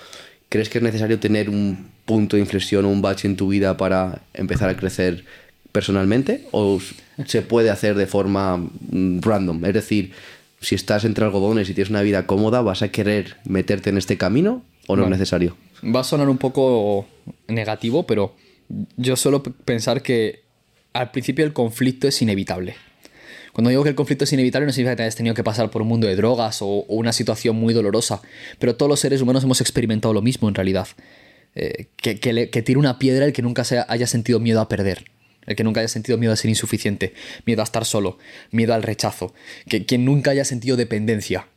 ¿crees 0.50 0.70
que 0.70 0.78
es 0.78 0.84
necesario 0.84 1.20
tener 1.20 1.50
un 1.50 1.90
punto 2.06 2.36
de 2.36 2.42
inflexión 2.42 2.86
o 2.86 2.90
un 2.90 3.02
bache 3.02 3.28
en 3.28 3.36
tu 3.36 3.50
vida 3.50 3.78
para 3.78 4.22
empezar 4.34 4.70
a 4.70 4.78
crecer 4.78 5.26
personalmente? 5.72 6.48
¿O 6.52 6.80
se 7.26 7.42
puede 7.42 7.70
hacer 7.70 7.96
de 7.96 8.08
forma 8.08 8.58
mm, 8.58 9.20
random? 9.22 9.66
Es 9.66 9.74
decir, 9.74 10.14
si 10.60 10.76
estás 10.76 11.06
entre 11.06 11.26
algodones 11.26 11.70
y 11.70 11.74
tienes 11.74 11.90
una 11.90 12.02
vida 12.02 12.26
cómoda, 12.26 12.62
¿vas 12.62 12.82
a 12.82 12.90
querer 12.90 13.38
meterte 13.46 13.90
en 13.90 13.98
este 13.98 14.18
camino 14.18 14.64
o 14.88 14.96
no, 14.96 15.04
es 15.04 15.10
necesario? 15.10 15.56
Va 15.84 16.02
a 16.02 16.04
sonar 16.04 16.30
un 16.30 16.38
poco 16.38 17.08
negativo, 17.48 18.08
pero 18.08 18.36
yo 18.98 19.16
suelo 19.16 19.44
pensar 19.44 20.02
que 20.02 20.44
al 20.94 21.12
principio 21.12 21.46
el 21.46 21.54
conflicto 21.54 22.08
es 22.08 22.22
inevitable. 22.22 22.76
Cuando 23.54 23.70
digo 23.70 23.84
que 23.84 23.90
el 23.90 23.96
conflicto 23.96 24.24
es 24.24 24.34
inevitable 24.34 24.68
no 24.68 24.72
significa 24.72 24.96
que 24.96 25.04
hayas 25.04 25.16
tenido 25.16 25.34
que 25.34 25.44
pasar 25.44 25.72
por 25.72 25.82
un 25.82 25.88
mundo 25.88 26.08
de 26.08 26.16
drogas 26.16 26.62
o, 26.62 26.86
una 26.90 27.12
situación 27.12 27.56
muy 27.56 27.74
dolorosa, 27.74 28.22
pero 28.60 28.76
todos 28.76 28.90
los 28.90 29.00
seres 29.00 29.22
humanos 29.22 29.44
hemos 29.44 29.62
experimentado 29.62 30.14
lo 30.14 30.22
mismo 30.22 30.48
en 30.48 30.56
realidad. 30.56 30.88
Eh, 31.56 31.88
que, 31.96 32.20
que, 32.20 32.62
tire 32.62 32.78
una 32.78 33.00
piedra 33.00 33.26
el 33.26 33.34
que 33.34 33.42
nunca 33.42 33.64
se 33.64 33.84
haya 33.88 34.06
sentido 34.06 34.40
miedo 34.40 34.62
a 34.62 34.70
perder, 34.70 35.06
el 35.48 35.56
que 35.56 35.64
nunca 35.64 35.80
haya 35.80 35.88
sentido 35.88 36.18
miedo 36.18 36.34
a 36.34 36.36
ser 36.36 36.50
insuficiente, 36.50 37.14
miedo 37.46 37.62
a 37.62 37.64
estar 37.64 37.86
solo, 37.86 38.20
miedo 38.52 38.74
al 38.74 38.84
rechazo, 38.84 39.34
que 39.68 39.86
quien 39.86 40.06
nunca 40.06 40.32
haya 40.32 40.46
sentido 40.46 40.78
dependencia, 40.78 41.48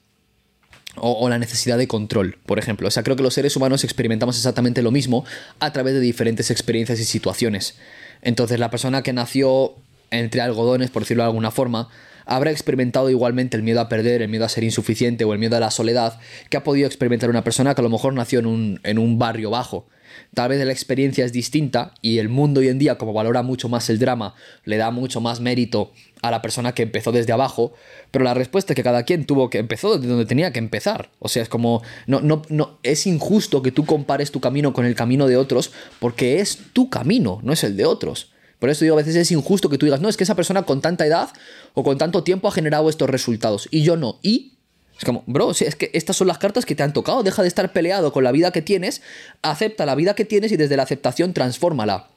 o, 0.96 1.28
la 1.28 1.38
necesidad 1.38 1.78
de 1.78 1.86
control, 1.86 2.38
por 2.46 2.58
ejemplo. 2.58 2.88
O 2.88 2.90
sea, 2.90 3.02
creo 3.02 3.16
que 3.16 3.22
los 3.22 3.34
seres 3.34 3.56
humanos 3.56 3.84
experimentamos 3.84 4.36
exactamente 4.36 4.82
lo 4.82 4.90
mismo 4.90 5.24
a 5.60 5.72
través 5.72 5.94
de 5.94 6.00
diferentes 6.00 6.50
experiencias 6.50 6.98
y 6.98 7.04
situaciones. 7.04 7.76
Entonces, 8.22 8.58
la 8.58 8.70
persona 8.70 9.02
que 9.02 9.12
nació 9.12 9.74
entre 10.10 10.40
algodones, 10.40 10.90
por 10.90 11.02
decirlo 11.02 11.22
de 11.22 11.28
alguna 11.28 11.50
forma, 11.50 11.88
habrá 12.26 12.50
experimentado 12.50 13.08
igualmente 13.10 13.56
el 13.56 13.62
miedo 13.62 13.80
a 13.80 13.88
perder, 13.88 14.22
el 14.22 14.28
miedo 14.28 14.44
a 14.44 14.48
ser 14.48 14.64
insuficiente 14.64 15.24
o 15.24 15.32
el 15.32 15.38
miedo 15.38 15.56
a 15.56 15.60
la 15.60 15.70
soledad 15.70 16.18
que 16.48 16.56
ha 16.56 16.64
podido 16.64 16.86
experimentar 16.86 17.30
una 17.30 17.44
persona 17.44 17.74
que 17.74 17.80
a 17.80 17.84
lo 17.84 17.90
mejor 17.90 18.12
nació 18.14 18.40
en 18.40 18.46
un, 18.46 18.80
en 18.82 18.98
un 18.98 19.18
barrio 19.18 19.50
bajo. 19.50 19.86
Tal 20.34 20.50
vez 20.50 20.64
la 20.64 20.72
experiencia 20.72 21.24
es 21.24 21.32
distinta 21.32 21.94
y 22.02 22.18
el 22.18 22.28
mundo 22.28 22.60
hoy 22.60 22.68
en 22.68 22.78
día, 22.78 22.98
como 22.98 23.12
valora 23.12 23.42
mucho 23.42 23.68
más 23.68 23.90
el 23.90 23.98
drama, 23.98 24.34
le 24.64 24.76
da 24.76 24.90
mucho 24.90 25.20
más 25.20 25.40
mérito 25.40 25.92
a 26.22 26.30
la 26.30 26.42
persona 26.42 26.72
que 26.72 26.82
empezó 26.82 27.12
desde 27.12 27.32
abajo, 27.32 27.72
pero 28.10 28.24
la 28.24 28.34
respuesta 28.34 28.72
es 28.72 28.76
que 28.76 28.82
cada 28.82 29.04
quien 29.04 29.24
tuvo 29.24 29.50
que 29.50 29.58
empezó 29.58 29.96
desde 29.96 30.08
donde 30.08 30.26
tenía 30.26 30.52
que 30.52 30.58
empezar. 30.58 31.10
O 31.18 31.28
sea, 31.28 31.42
es 31.42 31.48
como 31.48 31.82
no 32.06 32.20
no 32.20 32.42
no 32.48 32.78
es 32.82 33.06
injusto 33.06 33.62
que 33.62 33.72
tú 33.72 33.86
compares 33.86 34.30
tu 34.30 34.40
camino 34.40 34.72
con 34.72 34.84
el 34.84 34.94
camino 34.94 35.26
de 35.26 35.36
otros 35.36 35.72
porque 35.98 36.40
es 36.40 36.58
tu 36.72 36.90
camino, 36.90 37.40
no 37.42 37.52
es 37.52 37.64
el 37.64 37.76
de 37.76 37.86
otros. 37.86 38.32
Por 38.58 38.68
eso 38.68 38.84
digo, 38.84 38.94
a 38.94 38.98
veces 38.98 39.16
es 39.16 39.32
injusto 39.32 39.70
que 39.70 39.78
tú 39.78 39.86
digas, 39.86 40.02
no, 40.02 40.10
es 40.10 40.18
que 40.18 40.24
esa 40.24 40.36
persona 40.36 40.64
con 40.64 40.82
tanta 40.82 41.06
edad 41.06 41.30
o 41.72 41.82
con 41.82 41.96
tanto 41.96 42.22
tiempo 42.22 42.46
ha 42.46 42.52
generado 42.52 42.90
estos 42.90 43.08
resultados 43.08 43.66
y 43.70 43.82
yo 43.82 43.96
no. 43.96 44.18
Y 44.22 44.58
es 45.00 45.04
como, 45.06 45.24
bro, 45.26 45.50
es 45.52 45.76
que 45.76 45.90
estas 45.94 46.14
son 46.14 46.26
las 46.26 46.36
cartas 46.36 46.66
que 46.66 46.74
te 46.74 46.82
han 46.82 46.92
tocado, 46.92 47.22
deja 47.22 47.40
de 47.40 47.48
estar 47.48 47.72
peleado 47.72 48.12
con 48.12 48.22
la 48.22 48.32
vida 48.32 48.52
que 48.52 48.60
tienes, 48.60 49.00
acepta 49.40 49.86
la 49.86 49.94
vida 49.94 50.14
que 50.14 50.26
tienes 50.26 50.52
y 50.52 50.58
desde 50.58 50.76
la 50.76 50.82
aceptación 50.82 51.32
transfórmala. 51.32 52.10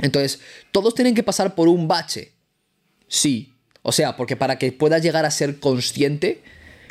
Entonces, 0.00 0.40
todos 0.72 0.96
tienen 0.96 1.14
que 1.14 1.22
pasar 1.22 1.54
por 1.54 1.68
un 1.68 1.86
bache. 1.86 2.32
Sí. 3.06 3.54
O 3.82 3.92
sea, 3.92 4.16
porque 4.16 4.34
para 4.34 4.58
que 4.58 4.72
puedas 4.72 5.00
llegar 5.00 5.24
a 5.24 5.30
ser 5.30 5.60
consciente, 5.60 6.42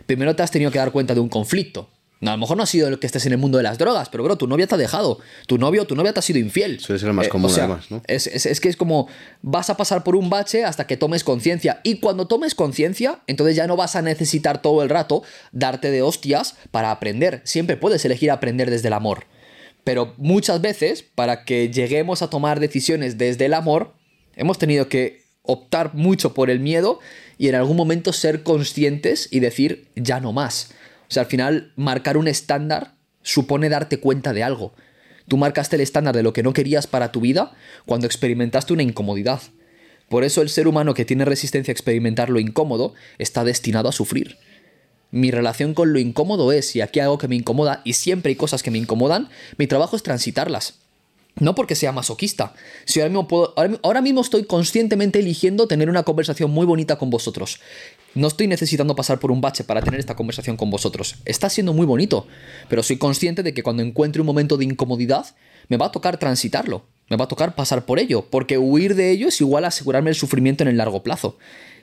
primero 0.05 0.33
te 0.33 0.43
has 0.43 0.51
tenido 0.51 0.71
que 0.71 0.77
dar 0.77 0.93
cuenta 0.93 1.13
de 1.13 1.19
un 1.19 1.27
conflicto. 1.27 1.91
No, 2.23 2.31
a 2.31 2.35
lo 2.35 2.39
mejor 2.39 2.55
no 2.55 2.63
ha 2.63 2.67
sido 2.67 2.87
el 2.87 2.99
que 2.99 3.05
estés 3.05 3.25
en 3.25 3.33
el 3.33 3.37
mundo 3.37 3.57
de 3.57 3.65
las 3.65 3.77
drogas, 3.77 4.07
pero 4.07 4.23
bro, 4.23 4.37
tu 4.37 4.47
novia 4.47 4.65
te 4.65 4.75
ha 4.75 4.77
dejado. 4.77 5.19
Tu 5.45 5.57
novio, 5.57 5.85
tu 5.85 5.93
novia 5.93 6.13
te 6.13 6.19
ha 6.19 6.21
sido 6.21 6.39
infiel. 6.39 6.79
Suele 6.79 6.97
ser 6.97 7.09
el 7.09 7.13
más 7.13 7.25
eh, 7.25 7.29
común, 7.29 7.51
además, 7.53 7.91
¿no? 7.91 8.01
Es, 8.07 8.27
es, 8.27 8.61
que 8.61 8.69
es 8.69 8.77
como 8.77 9.09
vas 9.41 9.69
a 9.69 9.75
pasar 9.75 10.05
por 10.05 10.15
un 10.15 10.29
bache 10.29 10.63
hasta 10.63 10.87
que 10.87 10.95
tomes 10.95 11.25
conciencia. 11.25 11.81
Y 11.83 11.99
cuando 11.99 12.25
tomes 12.25 12.55
conciencia, 12.55 13.19
entonces 13.27 13.57
ya 13.57 13.67
no 13.67 13.75
vas 13.75 13.97
a 13.97 14.01
necesitar 14.01 14.61
todo 14.61 14.83
el 14.83 14.89
rato 14.89 15.23
darte 15.51 15.91
de 15.91 16.01
hostias 16.01 16.55
para 16.71 16.91
aprender. 16.91 17.41
Siempre 17.43 17.75
puedes 17.75 18.05
elegir 18.05 18.31
aprender 18.31 18.71
desde 18.71 18.87
el 18.87 18.93
amor. 18.93 19.25
Pero 19.83 20.13
muchas 20.15 20.61
veces, 20.61 21.03
para 21.03 21.43
que 21.43 21.71
lleguemos 21.71 22.21
a 22.21 22.29
tomar 22.29 22.61
decisiones 22.61 23.17
desde 23.17 23.47
el 23.47 23.53
amor, 23.53 23.95
hemos 24.37 24.57
tenido 24.57 24.87
que 24.87 25.23
optar 25.41 25.93
mucho 25.93 26.33
por 26.33 26.49
el 26.49 26.61
miedo 26.61 27.01
y 27.37 27.49
en 27.49 27.55
algún 27.55 27.75
momento 27.75 28.13
ser 28.13 28.43
conscientes 28.43 29.27
y 29.29 29.41
decir 29.41 29.89
ya 29.97 30.21
no 30.21 30.31
más. 30.31 30.69
Al 31.19 31.25
final, 31.25 31.71
marcar 31.75 32.17
un 32.17 32.27
estándar 32.27 32.95
supone 33.21 33.69
darte 33.69 33.99
cuenta 33.99 34.33
de 34.33 34.43
algo. 34.43 34.73
Tú 35.27 35.37
marcaste 35.37 35.77
el 35.77 35.81
estándar 35.81 36.15
de 36.15 36.23
lo 36.23 36.33
que 36.33 36.43
no 36.43 36.53
querías 36.53 36.87
para 36.87 37.11
tu 37.11 37.21
vida 37.21 37.53
cuando 37.85 38.07
experimentaste 38.07 38.73
una 38.73 38.83
incomodidad. 38.83 39.41
Por 40.09 40.23
eso 40.23 40.41
el 40.41 40.49
ser 40.49 40.67
humano 40.67 40.93
que 40.93 41.05
tiene 41.05 41.25
resistencia 41.25 41.71
a 41.71 41.73
experimentar 41.73 42.29
lo 42.29 42.39
incómodo 42.39 42.93
está 43.17 43.43
destinado 43.43 43.89
a 43.89 43.93
sufrir. 43.93 44.37
Mi 45.11 45.31
relación 45.31 45.73
con 45.73 45.93
lo 45.93 45.99
incómodo 45.99 46.51
es, 46.51 46.67
si 46.67 46.81
aquí 46.81 46.99
hay 46.99 47.05
algo 47.05 47.17
que 47.17 47.27
me 47.27 47.35
incomoda, 47.35 47.81
y 47.83 47.93
siempre 47.93 48.31
hay 48.31 48.35
cosas 48.35 48.63
que 48.63 48.71
me 48.71 48.79
incomodan, 48.79 49.29
mi 49.57 49.67
trabajo 49.67 49.95
es 49.95 50.03
transitarlas. 50.03 50.79
No 51.39 51.55
porque 51.55 51.75
sea 51.75 51.91
masoquista. 51.91 52.53
Si 52.85 52.99
ahora 52.99 53.09
mismo, 53.09 53.27
puedo, 53.27 53.53
ahora 53.81 54.01
mismo 54.01 54.21
estoy 54.21 54.45
conscientemente 54.45 55.19
eligiendo 55.19 55.67
tener 55.67 55.89
una 55.89 56.03
conversación 56.03 56.51
muy 56.51 56.65
bonita 56.65 56.97
con 56.97 57.09
vosotros. 57.09 57.59
No 58.15 58.27
estoy 58.27 58.47
necesitando 58.47 58.95
pasar 58.95 59.19
por 59.19 59.31
un 59.31 59.41
bache 59.41 59.63
para 59.63 59.81
tener 59.81 59.99
esta 59.99 60.15
conversación 60.15 60.55
con 60.55 60.69
vosotros. 60.69 61.15
Está 61.25 61.49
siendo 61.49 61.73
muy 61.73 61.85
bonito, 61.85 62.27
pero 62.69 62.83
soy 62.83 62.97
consciente 62.97 63.41
de 63.41 63.53
que 63.53 63.63
cuando 63.63 63.81
encuentre 63.81 64.21
un 64.21 64.27
momento 64.27 64.57
de 64.57 64.65
incomodidad, 64.65 65.25
me 65.67 65.77
va 65.77 65.87
a 65.87 65.91
tocar 65.91 66.17
transitarlo. 66.17 66.85
Me 67.09 67.17
va 67.17 67.25
a 67.25 67.27
tocar 67.27 67.55
pasar 67.55 67.85
por 67.85 67.99
ello, 67.99 68.27
porque 68.29 68.57
huir 68.57 68.95
de 68.95 69.11
ello 69.11 69.27
es 69.27 69.41
igual 69.41 69.65
a 69.65 69.69
asegurarme 69.69 70.09
el 70.09 70.15
sufrimiento 70.15 70.63
en 70.63 70.69
el 70.69 70.77
largo 70.77 71.01
plazo. 71.01 71.37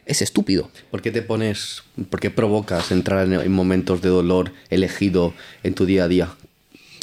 Es 0.07 0.23
estúpido. 0.23 0.71
¿Por 0.91 1.03
qué 1.03 1.11
te 1.11 1.23
pones, 1.23 1.83
por 2.09 2.21
qué 2.21 2.31
provocas 2.31 2.91
entrar 2.91 3.31
en 3.31 3.53
momentos 3.53 4.01
de 4.01 4.09
dolor 4.09 4.53
elegido 4.71 5.35
en 5.63 5.75
tu 5.75 5.85
día 5.85 6.05
a 6.05 6.09
día? 6.09 6.37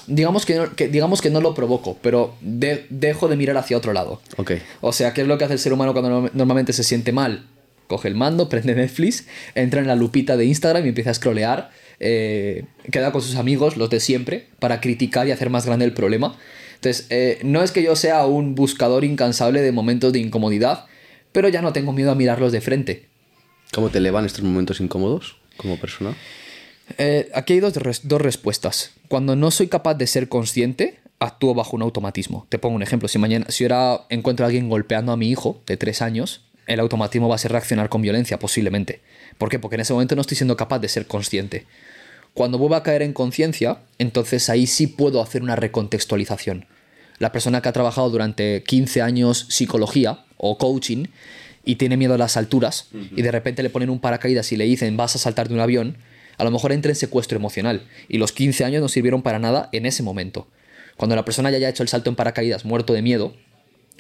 digamos 0.08 0.46
que, 0.46 0.56
no, 0.56 0.68
digamos 0.90 1.22
que 1.22 1.30
no 1.30 1.42
lo 1.42 1.54
provoco, 1.54 1.98
pero 2.02 2.36
dejo 2.42 3.28
de 3.28 3.36
mirar 3.36 3.58
hacia 3.58 3.78
otro 3.78 3.94
lado. 3.94 4.22
O 4.82 4.94
sea, 4.94 5.14
¿qué 5.14 5.22
es 5.22 5.28
lo 5.28 5.38
que 5.38 5.44
hace 5.44 5.54
el 5.54 5.60
ser 5.60 5.74
humano 5.74 5.94
cuando 5.94 6.30
normalmente 6.34 6.74
se 6.74 6.84
siente 6.84 7.12
mal? 7.12 7.46
Coge 7.88 8.08
el 8.08 8.16
mando, 8.16 8.50
prende 8.50 8.76
Netflix, 8.76 9.28
entra 9.56 9.82
en 9.82 9.88
la 9.88 9.96
lupita 9.96 10.38
de 10.38 10.46
Instagram 10.46 10.86
y 10.86 10.90
empieza 10.90 11.12
a 11.12 11.14
scrollear, 11.14 11.72
eh, 12.00 12.66
queda 12.92 13.12
con 13.12 13.22
sus 13.22 13.36
amigos, 13.36 13.78
los 13.78 13.90
de 13.90 14.00
siempre, 14.00 14.48
para 14.60 14.82
criticar 14.82 15.28
y 15.28 15.32
hacer 15.32 15.50
más 15.50 15.66
grande 15.66 15.86
el 15.86 15.94
problema. 15.94 16.38
Entonces, 16.76 17.08
eh, 17.10 17.40
no 17.44 17.64
es 17.64 17.72
que 17.72 17.82
yo 17.82 17.96
sea 17.96 18.26
un 18.26 18.54
buscador 18.54 19.04
incansable 19.04 19.62
de 19.62 19.72
momentos 19.72 20.14
de 20.14 20.20
incomodidad, 20.20 20.86
pero 21.32 21.50
ya 21.50 21.62
no 21.62 21.74
tengo 21.74 21.92
miedo 21.92 22.12
a 22.12 22.16
mirarlos 22.16 22.52
de 22.52 22.62
frente. 22.62 23.08
¿Cómo 23.74 23.90
te 23.90 23.98
elevan 23.98 24.26
estos 24.26 24.44
momentos 24.44 24.80
incómodos 24.80 25.38
como 25.58 25.80
persona? 25.80 26.16
Eh, 26.98 27.30
aquí 27.34 27.54
hay 27.54 27.60
dos, 27.60 27.74
dos 28.04 28.22
respuestas. 28.22 28.92
Cuando 29.08 29.36
no 29.36 29.52
soy 29.52 29.68
capaz 29.68 29.96
de 29.96 30.08
ser 30.08 30.30
consciente, 30.30 31.00
actúo 31.20 31.54
bajo 31.54 31.76
un 31.76 31.82
automatismo. 31.82 32.46
Te 32.50 32.60
pongo 32.60 32.76
un 32.76 32.84
ejemplo. 32.84 33.08
Si 33.08 33.18
mañana, 33.18 33.46
si 33.50 33.64
ahora 33.64 34.06
encuentro 34.10 34.46
a 34.46 34.48
alguien 34.48 34.70
golpeando 34.70 35.12
a 35.12 35.18
mi 35.18 35.30
hijo 35.30 35.62
de 35.66 35.78
tres 35.78 36.02
años, 36.02 36.46
el 36.68 36.80
automatismo 36.80 37.30
va 37.30 37.36
a 37.36 37.40
ser 37.40 37.52
reaccionar 37.52 37.90
con 37.90 38.02
violencia, 38.02 38.38
posiblemente. 38.38 39.00
¿Por 39.38 39.50
qué? 39.50 39.58
Porque 39.58 39.76
en 39.76 39.82
ese 39.82 39.94
momento 39.94 40.16
no 40.16 40.22
estoy 40.22 40.38
siendo 40.38 40.58
capaz 40.58 40.80
de 40.80 40.90
ser 40.90 41.08
consciente. 41.08 41.66
Cuando 42.34 42.58
vuelva 42.58 42.78
a 42.78 42.84
caer 42.84 43.02
en 43.02 43.14
conciencia, 43.14 43.80
entonces 43.98 44.50
ahí 44.50 44.68
sí 44.68 44.86
puedo 44.86 45.22
hacer 45.22 45.42
una 45.42 45.56
recontextualización. 45.56 46.66
La 47.18 47.32
persona 47.32 47.62
que 47.62 47.70
ha 47.70 47.74
trabajado 47.74 48.10
durante 48.12 48.62
15 48.64 49.02
años 49.02 49.48
psicología 49.50 50.26
o 50.38 50.58
coaching 50.58 51.06
y 51.66 51.78
tiene 51.78 51.98
miedo 51.98 52.14
a 52.14 52.18
las 52.18 52.38
alturas 52.38 52.90
y 53.16 53.24
de 53.24 53.32
repente 53.32 53.64
le 53.64 53.72
ponen 53.72 53.90
un 53.90 54.00
paracaídas 54.00 54.52
y 54.52 54.58
le 54.58 54.66
dicen 54.66 54.98
vas 54.98 55.16
a 55.16 55.20
saltar 55.20 55.48
de 55.48 55.56
un 55.56 55.60
avión, 55.60 55.98
a 56.38 56.44
lo 56.44 56.52
mejor 56.52 56.72
entra 56.74 56.92
en 56.92 56.96
secuestro 56.96 57.38
emocional 57.38 57.88
y 58.08 58.20
los 58.20 58.34
15 58.34 58.66
años 58.66 58.82
no 58.82 58.88
sirvieron 58.88 59.24
para 59.24 59.40
nada 59.40 59.70
en 59.72 59.88
ese 59.88 60.04
momento. 60.04 60.48
Cuando 60.96 61.16
la 61.16 61.26
persona 61.26 61.50
ya 61.50 61.58
haya 61.58 61.70
hecho 61.70 61.82
el 61.82 61.90
salto 61.90 62.10
en 62.12 62.16
paracaídas 62.16 62.66
muerto 62.66 62.94
de 62.94 63.02
miedo 63.02 63.34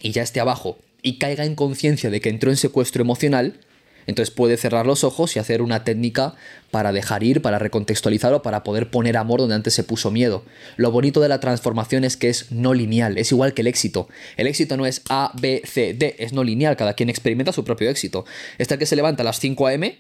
y 0.02 0.12
ya 0.12 0.22
esté 0.22 0.40
abajo 0.40 0.78
y 1.08 1.20
caiga 1.20 1.46
en 1.46 1.56
conciencia 1.56 2.10
de 2.10 2.20
que 2.20 2.28
entró 2.28 2.52
en 2.52 2.58
secuestro 2.58 3.02
emocional, 3.02 3.62
entonces 4.08 4.34
puede 4.34 4.58
cerrar 4.58 4.86
los 4.86 5.06
ojos 5.06 5.36
y 5.36 5.40
hacer 5.40 5.62
una 5.62 5.86
técnica 5.86 6.36
para 6.70 6.92
dejar 6.92 7.24
ir, 7.24 7.42
para 7.42 7.60
recontextualizar 7.60 8.34
o 8.34 8.42
para 8.42 8.64
poder 8.64 8.92
poner 8.92 9.16
amor 9.16 9.40
donde 9.40 9.56
antes 9.56 9.74
se 9.74 9.84
puso 9.84 10.12
miedo. 10.12 10.44
Lo 10.76 10.92
bonito 10.92 11.22
de 11.22 11.30
la 11.30 11.40
transformación 11.40 12.04
es 12.04 12.18
que 12.18 12.28
es 12.28 12.52
no 12.52 12.74
lineal, 12.74 13.18
es 13.18 13.32
igual 13.32 13.54
que 13.54 13.62
el 13.62 13.68
éxito. 13.68 14.10
El 14.36 14.48
éxito 14.48 14.76
no 14.76 14.86
es 14.86 15.02
A, 15.10 15.32
B, 15.40 15.62
C, 15.66 15.94
D, 15.94 16.16
es 16.20 16.34
no 16.34 16.44
lineal, 16.44 16.76
cada 16.76 16.94
quien 16.94 17.10
experimenta 17.10 17.54
su 17.54 17.64
propio 17.64 17.90
éxito. 17.90 18.26
Esta 18.58 18.78
que 18.78 18.86
se 18.86 18.98
levanta 18.98 19.24
a 19.24 19.26
las 19.26 19.40
5 19.40 19.68
a.m 19.68 19.98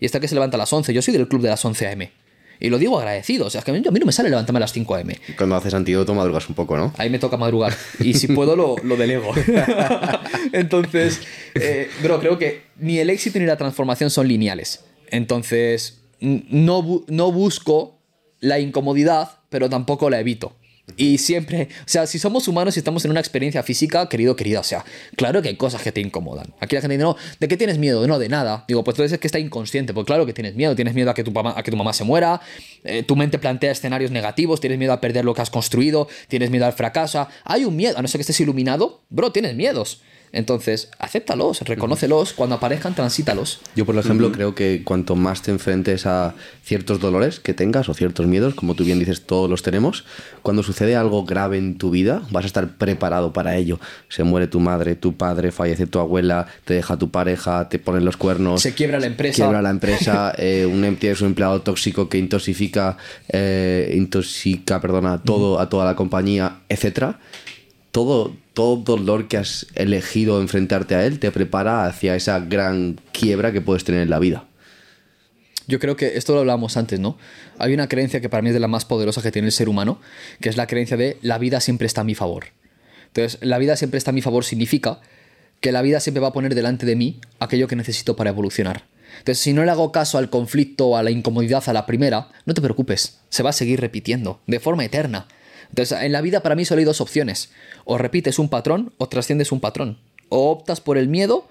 y 0.00 0.06
esta 0.06 0.20
que 0.20 0.28
se 0.28 0.34
levanta 0.34 0.56
a 0.56 0.58
las 0.58 0.72
11. 0.72 0.92
Yo 0.92 1.02
soy 1.02 1.14
del 1.14 1.28
club 1.28 1.42
de 1.42 1.48
las 1.48 1.64
11 1.64 1.88
am. 1.88 2.08
Y 2.60 2.70
lo 2.70 2.78
digo 2.78 2.98
agradecido. 2.98 3.46
O 3.46 3.50
sea, 3.50 3.60
es 3.60 3.64
que 3.64 3.70
a 3.70 3.74
mí, 3.74 3.80
no 3.80 4.06
me 4.06 4.12
sale 4.12 4.30
levantarme 4.30 4.58
a 4.58 4.60
las 4.60 4.72
5 4.72 4.94
am. 4.94 5.08
Cuando 5.36 5.56
haces 5.56 5.74
antídoto 5.74 6.14
madrugas 6.14 6.48
un 6.48 6.54
poco, 6.54 6.76
¿no? 6.76 6.92
Ahí 6.98 7.10
me 7.10 7.18
toca 7.18 7.36
madrugar. 7.36 7.74
Y 8.00 8.14
si 8.14 8.28
puedo, 8.28 8.56
lo, 8.56 8.76
lo 8.82 8.96
delego. 8.96 9.32
Entonces, 10.52 11.20
eh, 11.54 11.88
bro, 12.02 12.20
creo 12.20 12.38
que 12.38 12.62
ni 12.76 12.98
el 12.98 13.10
éxito 13.10 13.38
ni 13.38 13.46
la 13.46 13.56
transformación 13.56 14.10
son 14.10 14.28
lineales. 14.28 14.84
Entonces, 15.10 16.02
no, 16.20 17.04
no 17.06 17.32
busco 17.32 17.98
la 18.40 18.58
incomodidad, 18.58 19.40
pero 19.48 19.68
tampoco 19.68 20.10
la 20.10 20.20
evito. 20.20 20.56
Y 20.96 21.18
siempre, 21.18 21.68
o 21.80 21.88
sea, 21.88 22.06
si 22.06 22.18
somos 22.18 22.48
humanos 22.48 22.76
y 22.76 22.80
estamos 22.80 23.04
en 23.04 23.10
una 23.10 23.20
experiencia 23.20 23.62
física, 23.62 24.08
querido, 24.08 24.36
querida, 24.36 24.60
o 24.60 24.64
sea, 24.64 24.84
claro 25.16 25.42
que 25.42 25.48
hay 25.48 25.56
cosas 25.56 25.82
que 25.82 25.92
te 25.92 26.00
incomodan. 26.00 26.54
Aquí 26.60 26.74
la 26.74 26.80
gente 26.80 26.96
dice, 26.96 27.04
no, 27.04 27.16
¿de 27.38 27.48
qué 27.48 27.56
tienes 27.56 27.78
miedo? 27.78 28.06
No, 28.06 28.18
de 28.18 28.28
nada. 28.28 28.64
Digo, 28.66 28.82
pues 28.84 28.94
entonces 28.94 29.12
es 29.12 29.20
que 29.20 29.28
está 29.28 29.38
inconsciente, 29.38 29.94
pues 29.94 30.06
claro 30.06 30.26
que 30.26 30.32
tienes 30.32 30.54
miedo, 30.54 30.74
tienes 30.74 30.94
miedo 30.94 31.10
a 31.10 31.14
que 31.14 31.24
tu, 31.24 31.30
mamá, 31.30 31.54
a 31.56 31.62
que 31.62 31.70
tu 31.70 31.76
mamá 31.76 31.92
se 31.92 32.04
muera, 32.04 32.40
eh, 32.84 33.02
tu 33.02 33.16
mente 33.16 33.38
plantea 33.38 33.70
escenarios 33.70 34.10
negativos, 34.10 34.60
tienes 34.60 34.78
miedo 34.78 34.92
a 34.92 35.00
perder 35.00 35.24
lo 35.24 35.34
que 35.34 35.42
has 35.42 35.50
construido, 35.50 36.08
tienes 36.28 36.50
miedo 36.50 36.66
al 36.66 36.72
fracaso. 36.72 37.28
Hay 37.44 37.64
un 37.64 37.76
miedo, 37.76 37.98
a 37.98 38.02
no 38.02 38.08
ser 38.08 38.18
que 38.18 38.22
estés 38.22 38.40
iluminado, 38.40 39.02
bro, 39.10 39.32
tienes 39.32 39.54
miedos. 39.54 40.02
Entonces, 40.32 40.90
acéptalos, 40.98 41.60
reconócelos, 41.62 42.32
cuando 42.32 42.56
aparezcan, 42.56 42.94
transítalos. 42.94 43.60
Yo, 43.74 43.86
por 43.86 43.96
ejemplo, 43.96 44.32
creo 44.32 44.54
que 44.54 44.82
cuanto 44.84 45.16
más 45.16 45.42
te 45.42 45.50
enfrentes 45.50 46.06
a 46.06 46.34
ciertos 46.62 47.00
dolores 47.00 47.40
que 47.40 47.54
tengas 47.54 47.88
o 47.88 47.94
ciertos 47.94 48.26
miedos, 48.26 48.54
como 48.54 48.74
tú 48.74 48.84
bien 48.84 48.98
dices, 48.98 49.22
todos 49.22 49.48
los 49.48 49.62
tenemos, 49.62 50.04
cuando 50.42 50.62
sucede 50.62 50.96
algo 50.96 51.24
grave 51.24 51.58
en 51.58 51.78
tu 51.78 51.90
vida, 51.90 52.22
vas 52.30 52.44
a 52.44 52.46
estar 52.46 52.76
preparado 52.76 53.32
para 53.32 53.56
ello. 53.56 53.80
Se 54.08 54.24
muere 54.24 54.46
tu 54.46 54.60
madre, 54.60 54.94
tu 54.94 55.16
padre, 55.16 55.50
fallece 55.50 55.86
tu 55.86 55.98
abuela, 55.98 56.46
te 56.64 56.74
deja 56.74 56.96
tu 56.96 57.10
pareja, 57.10 57.68
te 57.68 57.78
ponen 57.78 58.04
los 58.04 58.16
cuernos. 58.16 58.62
Se 58.62 58.74
quiebra 58.74 59.00
la 59.00 59.06
empresa. 59.06 59.36
Quiebra 59.36 59.62
la 59.62 59.70
empresa, 59.70 60.34
eh, 60.38 60.66
un, 60.66 60.96
tienes 60.96 61.20
un 61.20 61.28
empleado 61.28 61.62
tóxico 61.62 62.08
que 62.08 62.18
intoxica, 62.18 62.96
eh, 63.28 63.94
intoxica, 63.96 64.80
perdona, 64.80 65.22
todo, 65.22 65.60
a 65.60 65.68
toda 65.68 65.84
la 65.84 65.96
compañía, 65.96 66.58
etcétera 66.68 67.18
todo, 67.98 68.32
todo 68.54 68.76
dolor 68.76 69.26
que 69.26 69.38
has 69.38 69.66
elegido 69.74 70.40
enfrentarte 70.40 70.94
a 70.94 71.04
él 71.04 71.18
te 71.18 71.32
prepara 71.32 71.84
hacia 71.84 72.14
esa 72.14 72.38
gran 72.38 73.00
quiebra 73.10 73.50
que 73.50 73.60
puedes 73.60 73.82
tener 73.82 74.02
en 74.02 74.10
la 74.10 74.20
vida. 74.20 74.44
Yo 75.66 75.80
creo 75.80 75.96
que 75.96 76.16
esto 76.16 76.32
lo 76.32 76.38
hablábamos 76.38 76.76
antes, 76.76 77.00
¿no? 77.00 77.18
Hay 77.58 77.74
una 77.74 77.88
creencia 77.88 78.20
que 78.20 78.28
para 78.28 78.40
mí 78.40 78.50
es 78.50 78.54
de 78.54 78.60
las 78.60 78.70
más 78.70 78.84
poderosas 78.84 79.24
que 79.24 79.32
tiene 79.32 79.46
el 79.46 79.52
ser 79.52 79.68
humano, 79.68 80.00
que 80.40 80.48
es 80.48 80.56
la 80.56 80.68
creencia 80.68 80.96
de 80.96 81.18
la 81.22 81.38
vida 81.38 81.58
siempre 81.60 81.88
está 81.88 82.02
a 82.02 82.04
mi 82.04 82.14
favor. 82.14 82.44
Entonces, 83.08 83.40
la 83.42 83.58
vida 83.58 83.74
siempre 83.74 83.98
está 83.98 84.12
a 84.12 84.14
mi 84.14 84.22
favor 84.22 84.44
significa 84.44 85.00
que 85.58 85.72
la 85.72 85.82
vida 85.82 85.98
siempre 85.98 86.20
va 86.20 86.28
a 86.28 86.32
poner 86.32 86.54
delante 86.54 86.86
de 86.86 86.94
mí 86.94 87.20
aquello 87.40 87.66
que 87.66 87.74
necesito 87.74 88.14
para 88.14 88.30
evolucionar. 88.30 88.84
Entonces, 89.18 89.40
si 89.40 89.52
no 89.52 89.64
le 89.64 89.72
hago 89.72 89.90
caso 89.90 90.18
al 90.18 90.30
conflicto, 90.30 90.96
a 90.96 91.02
la 91.02 91.10
incomodidad 91.10 91.64
a 91.66 91.72
la 91.72 91.84
primera, 91.84 92.28
no 92.46 92.54
te 92.54 92.62
preocupes, 92.62 93.18
se 93.28 93.42
va 93.42 93.50
a 93.50 93.54
seguir 93.54 93.80
repitiendo, 93.80 94.40
de 94.46 94.60
forma 94.60 94.84
eterna. 94.84 95.26
Entonces, 95.70 95.98
en 96.00 96.12
la 96.12 96.20
vida 96.20 96.40
para 96.42 96.54
mí 96.54 96.64
solo 96.64 96.80
hay 96.80 96.84
dos 96.84 97.00
opciones. 97.00 97.50
O 97.84 97.98
repites 97.98 98.38
un 98.38 98.48
patrón 98.48 98.92
o 98.98 99.08
trasciendes 99.08 99.52
un 99.52 99.60
patrón. 99.60 99.98
O 100.28 100.50
optas 100.50 100.80
por 100.80 100.98
el 100.98 101.08
miedo 101.08 101.48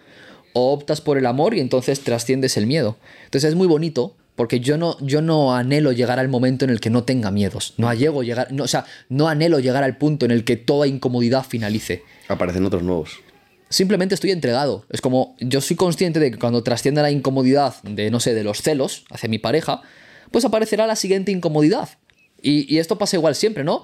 o 0.54 0.74
optas 0.74 1.02
por 1.02 1.18
el 1.18 1.26
amor 1.26 1.54
y 1.54 1.60
entonces 1.60 2.02
trasciendes 2.02 2.58
el 2.58 2.66
miedo. 2.66 2.98
Entonces 3.26 3.50
es 3.50 3.56
muy 3.56 3.68
bonito 3.68 4.16
porque 4.36 4.60
yo 4.60 4.78
no, 4.78 4.98
yo 5.02 5.22
no 5.22 5.56
anhelo 5.56 5.92
llegar 5.92 6.20
al 6.20 6.30
momento 6.30 6.66
en 6.66 6.72
el 6.72 6.80
que 6.80 6.90
no 6.90 7.04
tenga 7.04 7.32
miedos. 7.32 7.74
No, 7.78 7.92
llego 7.94 8.24
llegar, 8.24 8.52
no, 8.52 8.64
o 8.64 8.68
sea, 8.68 8.86
no 9.10 9.28
anhelo 9.28 9.60
llegar 9.60 9.84
al 9.84 9.98
punto 9.98 10.26
en 10.26 10.32
el 10.32 10.44
que 10.44 10.58
toda 10.58 10.88
incomodidad 10.88 11.44
finalice. 11.44 12.04
Aparecen 12.28 12.66
otros 12.66 12.84
nuevos. 12.84 13.20
Simplemente 13.70 14.16
estoy 14.16 14.32
entregado. 14.32 14.86
Es 14.90 15.02
como, 15.02 15.36
yo 15.40 15.60
soy 15.60 15.76
consciente 15.76 16.20
de 16.20 16.32
que 16.32 16.38
cuando 16.38 16.64
trascienda 16.64 17.02
la 17.02 17.12
incomodidad 17.12 17.82
de, 17.84 18.12
no 18.12 18.20
sé, 18.20 18.34
de 18.34 18.44
los 18.44 18.62
celos 18.62 19.06
hacia 19.10 19.28
mi 19.28 19.40
pareja, 19.40 19.82
pues 20.32 20.46
aparecerá 20.46 20.88
la 20.88 20.96
siguiente 20.96 21.32
incomodidad. 21.32 21.90
Y, 22.50 22.78
esto 22.78 22.98
pasa 22.98 23.18
igual 23.18 23.36
siempre, 23.36 23.66
¿no? 23.66 23.82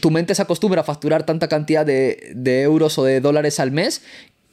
Tu 0.00 0.10
mente 0.10 0.36
se 0.36 0.42
acostumbra 0.42 0.82
a 0.82 0.84
facturar 0.84 1.26
tanta 1.26 1.48
cantidad 1.48 1.84
de, 1.84 2.32
de, 2.36 2.62
euros 2.62 2.96
o 2.98 3.04
de 3.04 3.20
dólares 3.20 3.58
al 3.58 3.72
mes 3.72 4.02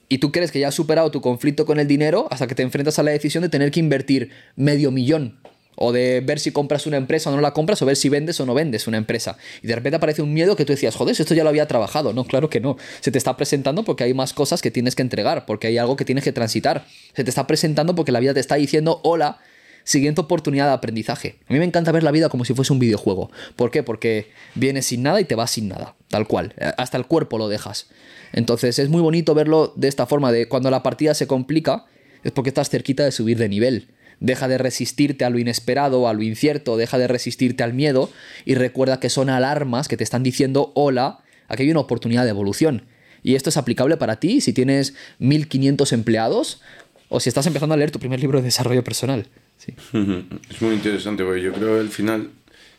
y 0.09 0.17
tú 0.17 0.31
crees 0.31 0.51
que 0.51 0.59
ya 0.59 0.69
has 0.69 0.75
superado 0.75 1.11
tu 1.11 1.21
conflicto 1.21 1.65
con 1.67 1.79
el 1.79 1.87
dinero 1.87 2.27
hasta 2.31 2.47
que 2.47 2.55
te 2.55 2.63
enfrentas 2.63 2.97
a 2.97 3.03
la 3.03 3.11
decisión 3.11 3.43
de 3.43 3.49
tener 3.49 3.69
que 3.69 3.79
invertir 3.79 4.31
medio 4.55 4.89
millón 4.89 5.39
o 5.75 5.91
de 5.91 6.21
ver 6.21 6.39
si 6.39 6.51
compras 6.51 6.85
una 6.85 6.97
empresa 6.97 7.29
o 7.29 7.35
no 7.35 7.41
la 7.41 7.53
compras, 7.53 7.81
o 7.81 7.85
ver 7.85 7.95
si 7.95 8.09
vendes 8.09 8.39
o 8.39 8.45
no 8.45 8.53
vendes 8.53 8.87
una 8.87 8.97
empresa. 8.97 9.37
Y 9.61 9.67
de 9.67 9.75
repente 9.75 9.95
aparece 9.95 10.21
un 10.21 10.33
miedo 10.33 10.55
que 10.55 10.65
tú 10.65 10.73
decías, 10.73 10.95
joder, 10.95 11.15
esto 11.17 11.33
ya 11.33 11.43
lo 11.43 11.49
había 11.49 11.67
trabajado. 11.67 12.13
No, 12.13 12.25
claro 12.25 12.49
que 12.49 12.59
no. 12.59 12.77
Se 12.99 13.11
te 13.11 13.17
está 13.17 13.37
presentando 13.37 13.83
porque 13.83 14.03
hay 14.03 14.13
más 14.13 14.33
cosas 14.33 14.61
que 14.61 14.69
tienes 14.69 14.95
que 14.95 15.01
entregar, 15.01 15.45
porque 15.45 15.67
hay 15.67 15.77
algo 15.77 15.95
que 15.95 16.05
tienes 16.05 16.23
que 16.23 16.31
transitar. 16.31 16.85
Se 17.15 17.23
te 17.23 17.29
está 17.29 17.47
presentando 17.47 17.95
porque 17.95 18.11
la 18.11 18.19
vida 18.19 18.33
te 18.33 18.39
está 18.39 18.55
diciendo, 18.55 19.01
hola, 19.03 19.39
siguiente 19.83 20.21
oportunidad 20.21 20.67
de 20.67 20.73
aprendizaje. 20.73 21.39
A 21.47 21.53
mí 21.53 21.59
me 21.59 21.65
encanta 21.65 21.91
ver 21.91 22.03
la 22.03 22.11
vida 22.11 22.29
como 22.29 22.45
si 22.45 22.53
fuese 22.53 22.73
un 22.73 22.79
videojuego. 22.79 23.31
¿Por 23.55 23.71
qué? 23.71 23.83
Porque 23.83 24.31
vienes 24.55 24.85
sin 24.85 25.03
nada 25.03 25.21
y 25.21 25.25
te 25.25 25.35
vas 25.35 25.51
sin 25.51 25.67
nada, 25.67 25.95
tal 26.07 26.27
cual. 26.27 26.53
Hasta 26.77 26.97
el 26.97 27.05
cuerpo 27.05 27.37
lo 27.37 27.47
dejas. 27.49 27.87
Entonces 28.33 28.79
es 28.79 28.89
muy 28.89 29.01
bonito 29.01 29.33
verlo 29.33 29.73
de 29.75 29.87
esta 29.87 30.05
forma, 30.05 30.31
de 30.31 30.47
cuando 30.47 30.69
la 30.71 30.83
partida 30.83 31.13
se 31.13 31.27
complica, 31.27 31.85
es 32.23 32.31
porque 32.31 32.49
estás 32.49 32.69
cerquita 32.69 33.03
de 33.03 33.11
subir 33.11 33.37
de 33.37 33.49
nivel. 33.49 33.89
Deja 34.19 34.47
de 34.47 34.59
resistirte 34.59 35.25
a 35.25 35.29
lo 35.31 35.39
inesperado, 35.39 36.07
a 36.07 36.13
lo 36.13 36.21
incierto, 36.21 36.77
deja 36.77 36.99
de 36.99 37.07
resistirte 37.07 37.63
al 37.63 37.73
miedo 37.73 38.09
y 38.45 38.53
recuerda 38.53 38.99
que 38.99 39.09
son 39.09 39.29
alarmas 39.29 39.87
que 39.87 39.97
te 39.97 40.03
están 40.03 40.21
diciendo, 40.21 40.71
hola, 40.75 41.21
aquí 41.47 41.63
hay 41.63 41.71
una 41.71 41.79
oportunidad 41.79 42.23
de 42.23 42.29
evolución. 42.29 42.85
Y 43.23 43.35
esto 43.35 43.49
es 43.49 43.57
aplicable 43.57 43.97
para 43.97 44.19
ti 44.19 44.41
si 44.41 44.53
tienes 44.53 44.93
1500 45.19 45.91
empleados 45.93 46.61
o 47.09 47.19
si 47.19 47.29
estás 47.29 47.47
empezando 47.47 47.73
a 47.73 47.77
leer 47.77 47.91
tu 47.91 47.99
primer 47.99 48.19
libro 48.19 48.39
de 48.39 48.45
desarrollo 48.45 48.83
personal. 48.83 49.27
Es 50.49 50.61
muy 50.61 50.75
interesante, 50.75 51.23
porque 51.23 51.41
yo 51.41 51.53
creo 51.53 51.75
que 51.75 51.79
al 51.81 51.89
final, 51.89 52.29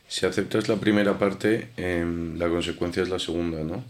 si 0.09 0.27
aceptas 0.27 0.69
la 0.69 0.77
primera 0.77 1.19
parte, 1.19 1.69
em, 1.77 2.39
la 2.39 2.49
consecuencia 2.49 3.03
es 3.03 3.09
la 3.09 3.19
segunda, 3.19 3.63
¿no? 3.63 3.85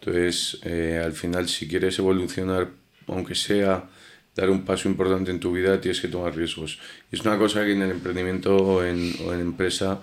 Entonces, 0.00 0.58
eh, 0.64 1.00
al 1.04 1.12
final, 1.12 1.48
si 1.48 1.66
quieres 1.66 1.98
evolucionar, 1.98 2.68
aunque 3.06 3.34
sea 3.34 3.88
dar 4.34 4.50
un 4.50 4.64
paso 4.64 4.88
importante 4.88 5.30
en 5.30 5.40
tu 5.40 5.52
vida, 5.52 5.80
tienes 5.80 6.00
que 6.00 6.08
tomar 6.08 6.34
riesgos. 6.36 6.78
Y 7.10 7.16
es 7.16 7.22
una 7.22 7.36
cosa 7.38 7.64
que 7.64 7.72
en 7.72 7.82
el 7.82 7.90
emprendimiento 7.90 8.56
o 8.56 8.84
en, 8.84 9.12
o 9.26 9.34
en 9.34 9.40
empresa 9.40 10.00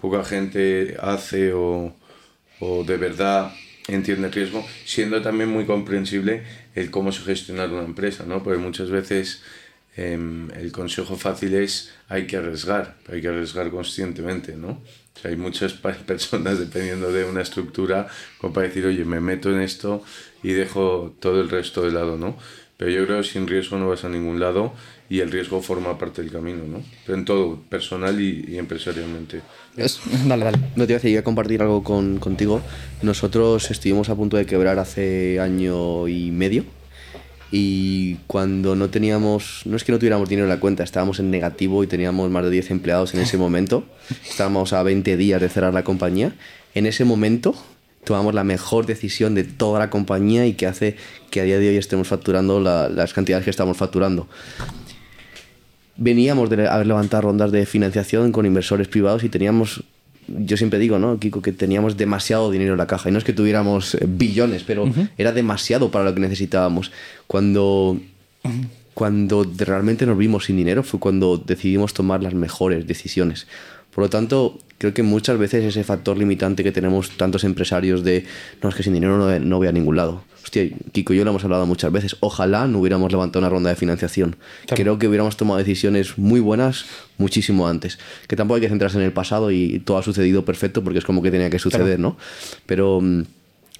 poca 0.00 0.24
gente 0.24 0.96
hace 1.00 1.52
o, 1.52 1.94
o 2.58 2.84
de 2.84 2.96
verdad 2.96 3.52
entiende 3.86 4.26
el 4.26 4.32
riesgo, 4.32 4.66
siendo 4.84 5.22
también 5.22 5.50
muy 5.50 5.64
comprensible 5.64 6.42
el 6.74 6.90
cómo 6.90 7.12
se 7.12 7.22
gestiona 7.22 7.64
una 7.66 7.84
empresa, 7.84 8.24
¿no? 8.26 8.42
Porque 8.42 8.58
muchas 8.58 8.90
veces 8.90 9.42
Em, 10.00 10.48
el 10.52 10.70
consejo 10.70 11.16
fácil 11.16 11.54
es 11.54 11.90
hay 12.08 12.28
que 12.28 12.36
arriesgar, 12.36 12.94
hay 13.10 13.20
que 13.20 13.26
arriesgar 13.26 13.68
conscientemente, 13.68 14.54
¿no? 14.54 14.80
hay 15.24 15.34
muchas 15.34 15.72
personas 16.06 16.60
dependiendo 16.60 17.10
de 17.10 17.24
una 17.24 17.42
estructura 17.42 18.06
como 18.40 18.52
para 18.52 18.68
decir, 18.68 18.86
oye, 18.86 19.04
me 19.04 19.18
meto 19.18 19.50
en 19.50 19.60
esto 19.60 20.04
y 20.44 20.52
dejo 20.52 21.16
todo 21.18 21.40
el 21.40 21.50
resto 21.50 21.82
de 21.82 21.90
lado, 21.90 22.16
¿no? 22.16 22.36
Pero 22.76 22.92
yo 22.92 23.06
creo 23.06 23.22
que 23.22 23.28
sin 23.28 23.48
riesgo 23.48 23.76
no 23.76 23.88
vas 23.88 24.04
a 24.04 24.08
ningún 24.08 24.38
lado 24.38 24.72
y 25.10 25.18
el 25.18 25.32
riesgo 25.32 25.60
forma 25.62 25.98
parte 25.98 26.22
del 26.22 26.30
camino, 26.30 26.62
¿no? 26.62 26.80
Pero 27.04 27.18
en 27.18 27.24
todo, 27.24 27.60
personal 27.68 28.20
y, 28.20 28.56
empresarialmente. 28.56 29.40
dale, 30.26 30.44
dale. 30.44 30.58
No 30.76 30.86
te 30.86 30.92
iba 30.92 30.98
a 30.98 31.02
decir, 31.02 31.18
a 31.18 31.24
compartir 31.24 31.60
algo 31.60 31.82
con, 31.82 32.20
contigo. 32.20 32.62
Nosotros 33.02 33.68
estuvimos 33.72 34.10
a 34.10 34.14
punto 34.14 34.36
de 34.36 34.46
quebrar 34.46 34.78
hace 34.78 35.40
año 35.40 36.06
y 36.06 36.30
medio 36.30 36.77
y 37.50 38.16
cuando 38.26 38.76
no 38.76 38.90
teníamos, 38.90 39.62
no 39.64 39.76
es 39.76 39.84
que 39.84 39.92
no 39.92 39.98
tuviéramos 39.98 40.28
dinero 40.28 40.46
en 40.46 40.50
la 40.50 40.60
cuenta, 40.60 40.82
estábamos 40.82 41.18
en 41.18 41.30
negativo 41.30 41.82
y 41.82 41.86
teníamos 41.86 42.30
más 42.30 42.44
de 42.44 42.50
10 42.50 42.70
empleados 42.72 43.14
en 43.14 43.20
ese 43.20 43.38
momento, 43.38 43.84
estábamos 44.28 44.72
a 44.72 44.82
20 44.82 45.16
días 45.16 45.40
de 45.40 45.48
cerrar 45.48 45.72
la 45.72 45.84
compañía, 45.84 46.34
en 46.74 46.86
ese 46.86 47.04
momento 47.04 47.54
tomamos 48.04 48.34
la 48.34 48.44
mejor 48.44 48.86
decisión 48.86 49.34
de 49.34 49.44
toda 49.44 49.78
la 49.78 49.90
compañía 49.90 50.46
y 50.46 50.54
que 50.54 50.66
hace 50.66 50.96
que 51.30 51.40
a 51.40 51.44
día 51.44 51.58
de 51.58 51.68
hoy 51.68 51.76
estemos 51.76 52.08
facturando 52.08 52.60
las 52.60 53.12
cantidades 53.12 53.44
que 53.44 53.50
estamos 53.50 53.76
facturando. 53.76 54.28
Veníamos 55.96 56.48
de 56.48 56.68
haber 56.68 56.86
levantado 56.86 57.22
rondas 57.22 57.52
de 57.52 57.66
financiación 57.66 58.32
con 58.32 58.46
inversores 58.46 58.88
privados 58.88 59.24
y 59.24 59.28
teníamos 59.28 59.84
yo 60.28 60.56
siempre 60.56 60.78
digo, 60.78 60.98
¿no, 60.98 61.18
Kiko, 61.18 61.42
que 61.42 61.52
teníamos 61.52 61.96
demasiado 61.96 62.50
dinero 62.50 62.72
en 62.72 62.78
la 62.78 62.86
caja. 62.86 63.08
Y 63.08 63.12
no 63.12 63.18
es 63.18 63.24
que 63.24 63.32
tuviéramos 63.32 63.94
eh, 63.94 64.04
billones, 64.06 64.62
pero 64.64 64.90
era 65.16 65.32
demasiado 65.32 65.90
para 65.90 66.04
lo 66.04 66.14
que 66.14 66.20
necesitábamos. 66.20 66.92
Cuando, 67.26 67.98
cuando 68.94 69.46
realmente 69.56 70.06
nos 70.06 70.18
vimos 70.18 70.44
sin 70.44 70.56
dinero 70.56 70.82
fue 70.82 71.00
cuando 71.00 71.38
decidimos 71.38 71.94
tomar 71.94 72.22
las 72.22 72.34
mejores 72.34 72.86
decisiones. 72.86 73.46
Por 73.94 74.04
lo 74.04 74.10
tanto, 74.10 74.58
creo 74.76 74.94
que 74.94 75.02
muchas 75.02 75.38
veces 75.38 75.64
ese 75.64 75.82
factor 75.82 76.16
limitante 76.16 76.62
que 76.62 76.72
tenemos 76.72 77.16
tantos 77.16 77.44
empresarios 77.44 78.04
de, 78.04 78.24
no, 78.62 78.68
es 78.68 78.74
que 78.74 78.82
sin 78.82 78.92
dinero 78.92 79.18
no, 79.18 79.38
no 79.38 79.56
voy 79.56 79.68
a 79.68 79.72
ningún 79.72 79.96
lado 79.96 80.22
hostia, 80.48 80.68
Kiko 80.92 81.12
y 81.12 81.18
yo 81.18 81.24
lo 81.24 81.30
hemos 81.30 81.44
hablado 81.44 81.66
muchas 81.66 81.92
veces, 81.92 82.16
ojalá 82.20 82.66
no 82.66 82.78
hubiéramos 82.80 83.12
levantado 83.12 83.40
una 83.40 83.48
ronda 83.48 83.70
de 83.70 83.76
financiación. 83.76 84.36
Creo 84.66 84.98
que 84.98 85.06
hubiéramos 85.08 85.36
tomado 85.36 85.58
decisiones 85.58 86.18
muy 86.18 86.40
buenas 86.40 86.86
muchísimo 87.18 87.68
antes. 87.68 87.98
Que 88.26 88.36
tampoco 88.36 88.56
hay 88.56 88.62
que 88.62 88.68
centrarse 88.68 88.98
en 88.98 89.04
el 89.04 89.12
pasado 89.12 89.50
y 89.50 89.80
todo 89.80 89.98
ha 89.98 90.02
sucedido 90.02 90.44
perfecto 90.44 90.82
porque 90.82 90.98
es 90.98 91.04
como 91.04 91.22
que 91.22 91.30
tenía 91.30 91.50
que 91.50 91.58
suceder, 91.58 91.98
¿no? 91.98 92.16
Pero... 92.66 93.00
Mm, 93.00 93.22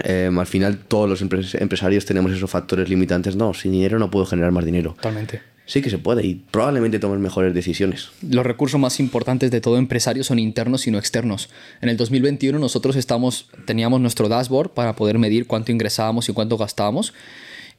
em, 0.05 0.39
al 0.39 0.47
final 0.47 0.78
todos 0.78 1.09
los 1.09 1.23
empresarios 1.23 2.05
tenemos 2.05 2.31
esos 2.31 2.49
factores 2.49 2.89
limitantes. 2.89 3.35
No, 3.35 3.53
sin 3.53 3.73
dinero 3.73 3.99
no 3.99 4.11
puedo 4.11 4.27
generar 4.27 4.53
más 4.53 4.65
dinero. 4.65 4.93
Totalmente 4.95 5.43
sí 5.69 5.82
que 5.82 5.90
se 5.90 5.99
puede 5.99 6.27
y 6.27 6.35
probablemente 6.35 6.99
tomes 6.99 7.20
mejores 7.20 7.55
decisiones. 7.55 8.09
Los 8.28 8.45
recursos 8.45 8.81
más 8.81 8.99
importantes 8.99 9.51
de 9.51 9.61
todo 9.61 9.77
empresario 9.77 10.24
son 10.24 10.39
internos 10.40 10.86
y 10.86 10.90
no 10.90 10.99
externos. 10.99 11.51
En 11.81 11.90
el 11.90 11.97
2021 11.97 12.59
nosotros 12.59 12.97
estamos, 12.97 13.51
teníamos 13.66 14.01
nuestro 14.01 14.28
dashboard 14.28 14.70
para 14.70 14.97
poder 14.97 15.19
medir 15.19 15.47
cuánto 15.47 15.70
ingresábamos 15.70 16.28
y 16.28 16.32
cuánto 16.32 16.57
gastábamos. 16.57 17.12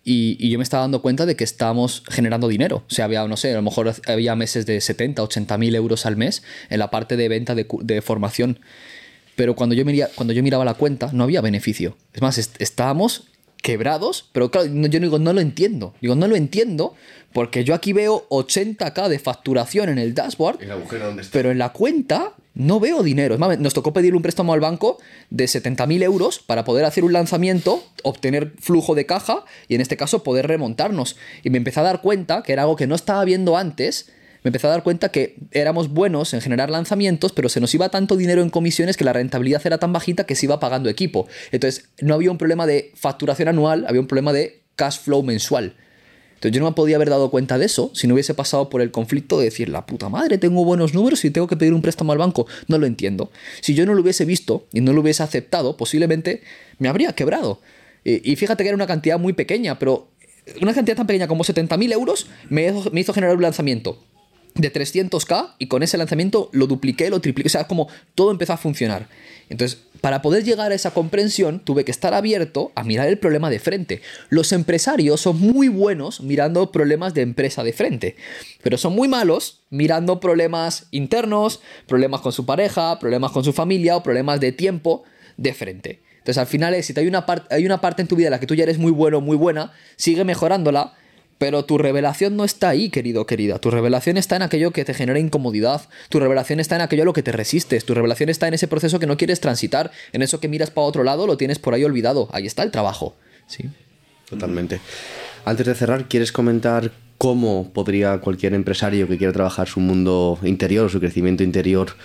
Y, 0.06 0.50
yo 0.50 0.58
me 0.58 0.64
estaba 0.64 0.82
dando 0.82 1.02
cuenta 1.02 1.26
de 1.26 1.36
que 1.36 1.44
estábamos 1.44 2.04
generando 2.10 2.48
dinero. 2.48 2.84
O 2.90 2.94
sea, 2.94 3.06
había, 3.06 3.28
no 3.28 3.36
sé, 3.36 3.52
a 3.52 3.56
lo 3.56 3.64
mejor 3.64 3.94
había 4.08 4.36
meses 4.36 4.66
de 4.66 4.80
70, 4.80 5.22
80 5.24 5.58
mil 5.58 5.76
euros 5.76 6.06
al 6.06 6.16
mes 6.16 6.44
en 6.70 6.80
la 6.80 6.90
parte 6.90 7.18
de 7.18 7.28
venta 7.28 7.54
de, 7.54 7.68
de 7.82 8.02
formación 8.02 8.60
Pero 9.36 9.56
cuando 9.56 9.76
yo, 9.76 9.84
miraba, 9.84 10.66
la 10.66 10.76
cuenta, 10.76 11.10
no 11.12 11.24
había 11.24 11.42
beneficio. 11.42 11.98
Es 12.14 12.22
más, 12.22 12.38
estábamos 12.38 13.29
quebrados, 13.62 14.30
pero 14.32 14.52
claro, 14.52 14.68
yo 14.68 15.00
digo, 15.00 15.20
no 15.20 15.34
lo 15.34 15.42
entiendo. 15.42 15.94
Digo, 16.02 16.16
no 16.16 16.28
lo 16.28 16.36
entiendo 16.36 16.96
porque 17.34 17.64
yo 17.64 17.76
aquí 17.76 17.94
veo 17.94 18.28
80k 18.30 19.08
de 19.08 19.20
facturación 19.20 19.90
en 19.90 19.98
el 20.00 20.14
dashboard, 20.14 20.60
pero 21.32 21.52
en 21.52 21.58
la 21.58 21.74
cuenta 21.74 22.34
no 22.56 22.80
veo 22.80 23.04
dinero. 23.04 23.36
Es 23.36 23.40
más, 23.40 23.60
nos 23.60 23.74
tocó 23.74 23.94
pedir 23.94 24.16
un 24.16 24.22
préstamo 24.22 24.54
al 24.54 24.60
banco 24.60 24.98
de 25.30 25.46
70.000 25.46 26.04
euros 26.04 26.40
para 26.40 26.66
poder 26.66 26.86
hacer 26.86 27.04
un 27.04 27.14
lanzamiento, 27.14 27.84
obtener 28.04 28.54
flujo 28.60 28.96
de 28.96 29.06
caja 29.06 29.46
y 29.68 29.76
en 29.76 29.82
este 29.82 29.98
caso 29.98 30.24
poder 30.24 30.48
remontarnos. 30.48 31.16
Y 31.44 31.52
me 31.52 31.58
empecé 31.58 31.80
a 31.80 31.84
dar 31.84 32.02
cuenta 32.02 32.44
que 32.44 32.54
era 32.54 32.64
algo 32.64 32.76
que 32.76 32.88
no 32.88 32.96
estaba 32.96 33.24
viendo 33.24 33.58
antes 33.58 34.12
me 34.44 34.50
empecé 34.50 34.68
a 34.68 34.72
dar 34.72 34.84
cuenta 34.84 35.10
que 35.10 35.36
éramos 35.52 35.90
buenos 35.90 36.34
en 36.34 36.42
generar 36.42 36.70
lanzamientos, 36.70 37.34
pero 37.34 37.50
se 37.50 37.60
nos 37.60 37.74
iba 37.74 37.90
tanto 37.90 38.16
dinero 38.16 38.42
en 38.42 38.50
comisiones 38.50 38.98
que 38.98 39.04
la 39.04 39.14
rentabilidad 39.14 39.62
era 39.66 39.78
tan 39.78 39.94
bajita 39.94 40.26
que 40.26 40.36
se 40.36 40.46
iba 40.46 40.60
pagando 40.60 40.90
equipo. 40.90 41.28
Entonces, 41.52 41.90
no 42.00 42.14
había 42.14 42.32
un 42.32 42.38
problema 42.38 42.66
de 42.66 42.92
facturación 42.96 43.50
anual, 43.50 43.86
había 43.88 44.02
un 44.02 44.08
problema 44.08 44.34
de 44.34 44.62
cash 44.76 45.00
flow 45.00 45.24
mensual. 45.24 45.76
Entonces 46.36 46.56
yo 46.56 46.62
no 46.62 46.70
me 46.70 46.76
podía 46.76 46.96
haber 46.96 47.10
dado 47.10 47.30
cuenta 47.32 47.58
de 47.58 47.66
eso 47.66 47.92
si 47.94 48.08
no 48.08 48.14
hubiese 48.14 48.34
pasado 48.34 48.70
por 48.70 48.82
el 48.82 48.92
conflicto 48.92 49.38
de 49.40 49.46
decir, 49.46 49.68
la 49.68 49.86
puta 49.86 50.08
madre, 50.08 50.38
tengo 50.38 50.64
buenos 50.64 50.94
números 50.94 51.26
y 51.26 51.32
tengo 51.32 51.48
que 51.48 51.58
pedir 51.58 51.74
un 51.74 51.82
préstamo 51.82 52.14
al 52.14 52.18
banco. 52.18 52.48
No 52.70 52.78
lo 52.78 52.86
entiendo. 52.86 53.30
Si 53.60 53.74
yo 53.74 53.86
no 53.86 53.94
lo 53.94 54.02
hubiese 54.02 54.24
visto 54.24 54.66
y 54.72 54.80
no 54.80 54.94
lo 54.94 55.02
hubiese 55.02 55.22
aceptado, 55.22 55.76
posiblemente 55.76 56.42
me 56.78 56.88
habría 56.88 57.12
quebrado. 57.12 57.60
Y, 58.06 58.38
fíjate 58.38 58.64
que 58.64 58.70
era 58.70 58.76
una 58.76 58.88
cantidad 58.88 59.20
muy 59.20 59.34
pequeña, 59.34 59.78
pero 59.78 60.08
una 60.62 60.74
cantidad 60.74 60.96
tan 60.96 61.08
pequeña 61.08 61.28
como 61.28 61.44
70.000 61.44 61.92
euros 61.92 62.28
me 62.50 62.72
me 62.94 63.02
hizo 63.02 63.14
generar 63.14 63.36
un 63.36 63.42
lanzamiento 63.42 64.00
de 64.56 64.74
300k 64.74 65.56
y 65.58 65.68
con 65.68 65.84
ese 65.84 65.98
lanzamiento 65.98 66.50
lo 66.52 66.68
dupliqué, 66.68 67.10
lo 67.10 67.22
tripliqué, 67.22 67.48
o 67.48 67.52
sea, 67.52 67.68
como 67.68 67.88
todo 68.16 68.32
empezó 68.32 68.54
a 68.54 68.58
funcionar. 68.58 69.08
Entonces, 69.50 69.80
para 70.02 70.22
poder 70.22 70.44
llegar 70.44 70.72
a 70.72 70.76
esa 70.76 70.92
comprensión, 70.92 71.60
tuve 71.60 71.84
que 71.84 71.92
estar 71.92 72.14
abierto 72.14 72.72
a 72.76 72.84
mirar 72.84 73.08
el 73.08 73.18
problema 73.18 73.50
de 73.50 73.60
frente. 73.60 74.02
Los 74.30 74.52
empresarios 74.52 75.22
son 75.22 75.40
muy 75.40 75.68
buenos 75.68 76.22
mirando 76.22 76.72
problemas 76.72 77.14
de 77.14 77.22
empresa 77.22 77.64
de 77.64 77.74
frente, 77.74 78.16
pero 78.62 78.78
son 78.78 78.94
muy 78.94 79.08
malos 79.08 79.62
mirando 79.70 80.20
problemas 80.20 80.88
internos, 80.92 81.62
problemas 81.88 82.22
con 82.22 82.32
su 82.32 82.46
pareja, 82.46 83.00
problemas 83.00 83.32
con 83.32 83.44
su 83.44 83.54
familia 83.54 83.98
o 83.98 84.04
problemas 84.04 84.40
de 84.40 84.52
tiempo 84.52 85.04
de 85.38 85.54
frente. 85.54 86.02
Entonces, 86.20 86.38
al 86.38 86.48
final, 86.48 86.84
si 86.84 86.94
hay 86.98 87.08
una, 87.08 87.26
hay 87.50 87.66
una 87.66 87.82
parte 87.82 88.02
en 88.02 88.08
tu 88.08 88.16
vida 88.16 88.28
en 88.28 88.32
la 88.32 88.40
que 88.40 88.48
tú 88.48 88.54
ya 88.54 88.64
eres 88.64 88.78
muy 88.78 88.92
bueno, 88.92 89.20
muy 89.22 89.38
buena, 89.38 89.72
sigue 89.96 90.24
mejorándola 90.24 90.94
pero 91.40 91.64
tu 91.64 91.78
revelación 91.78 92.36
no 92.36 92.44
está 92.44 92.70
ahí, 92.70 92.90
querido, 92.90 93.26
querida. 93.26 93.60
Tu 93.60 93.72
revelación 93.72 94.18
está 94.18 94.36
en 94.36 94.42
aquello 94.44 94.72
que 94.72 94.86
te 94.86 94.94
genera 94.94 95.20
incomodidad. 95.20 95.82
Tu 96.10 96.20
revelación 96.20 96.60
está 96.60 96.76
en 96.76 96.82
aquello 96.82 97.04
a 97.04 97.06
lo 97.06 97.14
que 97.14 97.24
te 97.24 97.32
resistes. 97.32 97.86
Tu 97.86 97.94
revelación 97.94 98.30
está 98.30 98.48
en 98.50 98.54
ese 98.54 98.68
proceso 98.68 99.00
que 99.00 99.08
no 99.08 99.16
quieres 99.18 99.40
transitar. 99.40 99.90
En 100.12 100.22
eso 100.22 100.42
que 100.42 100.50
miras 100.50 100.70
para 100.70 100.86
otro 100.86 101.04
lado, 101.06 101.26
lo 101.26 101.38
tienes 101.38 101.58
por 101.58 101.74
ahí 101.74 101.86
olvidado. 101.86 102.28
Ahí 102.34 102.46
está 102.46 102.62
el 102.62 102.72
trabajo. 102.72 103.16
Sí. 103.48 103.70
Totalmente. 104.30 104.82
Antes 105.46 105.66
de 105.66 105.76
cerrar, 105.76 106.10
¿quieres 106.10 106.34
comentar 106.34 106.92
cómo 107.18 107.72
podría 107.74 108.20
cualquier 108.20 108.54
empresario 108.54 109.08
que 109.08 109.18
quiera 109.18 109.32
trabajar 109.32 109.70
su 109.70 109.80
mundo 109.80 110.38
interior 110.44 110.86
o 110.86 110.90
su 110.90 111.00
crecimiento 111.00 111.44
interior 111.44 111.96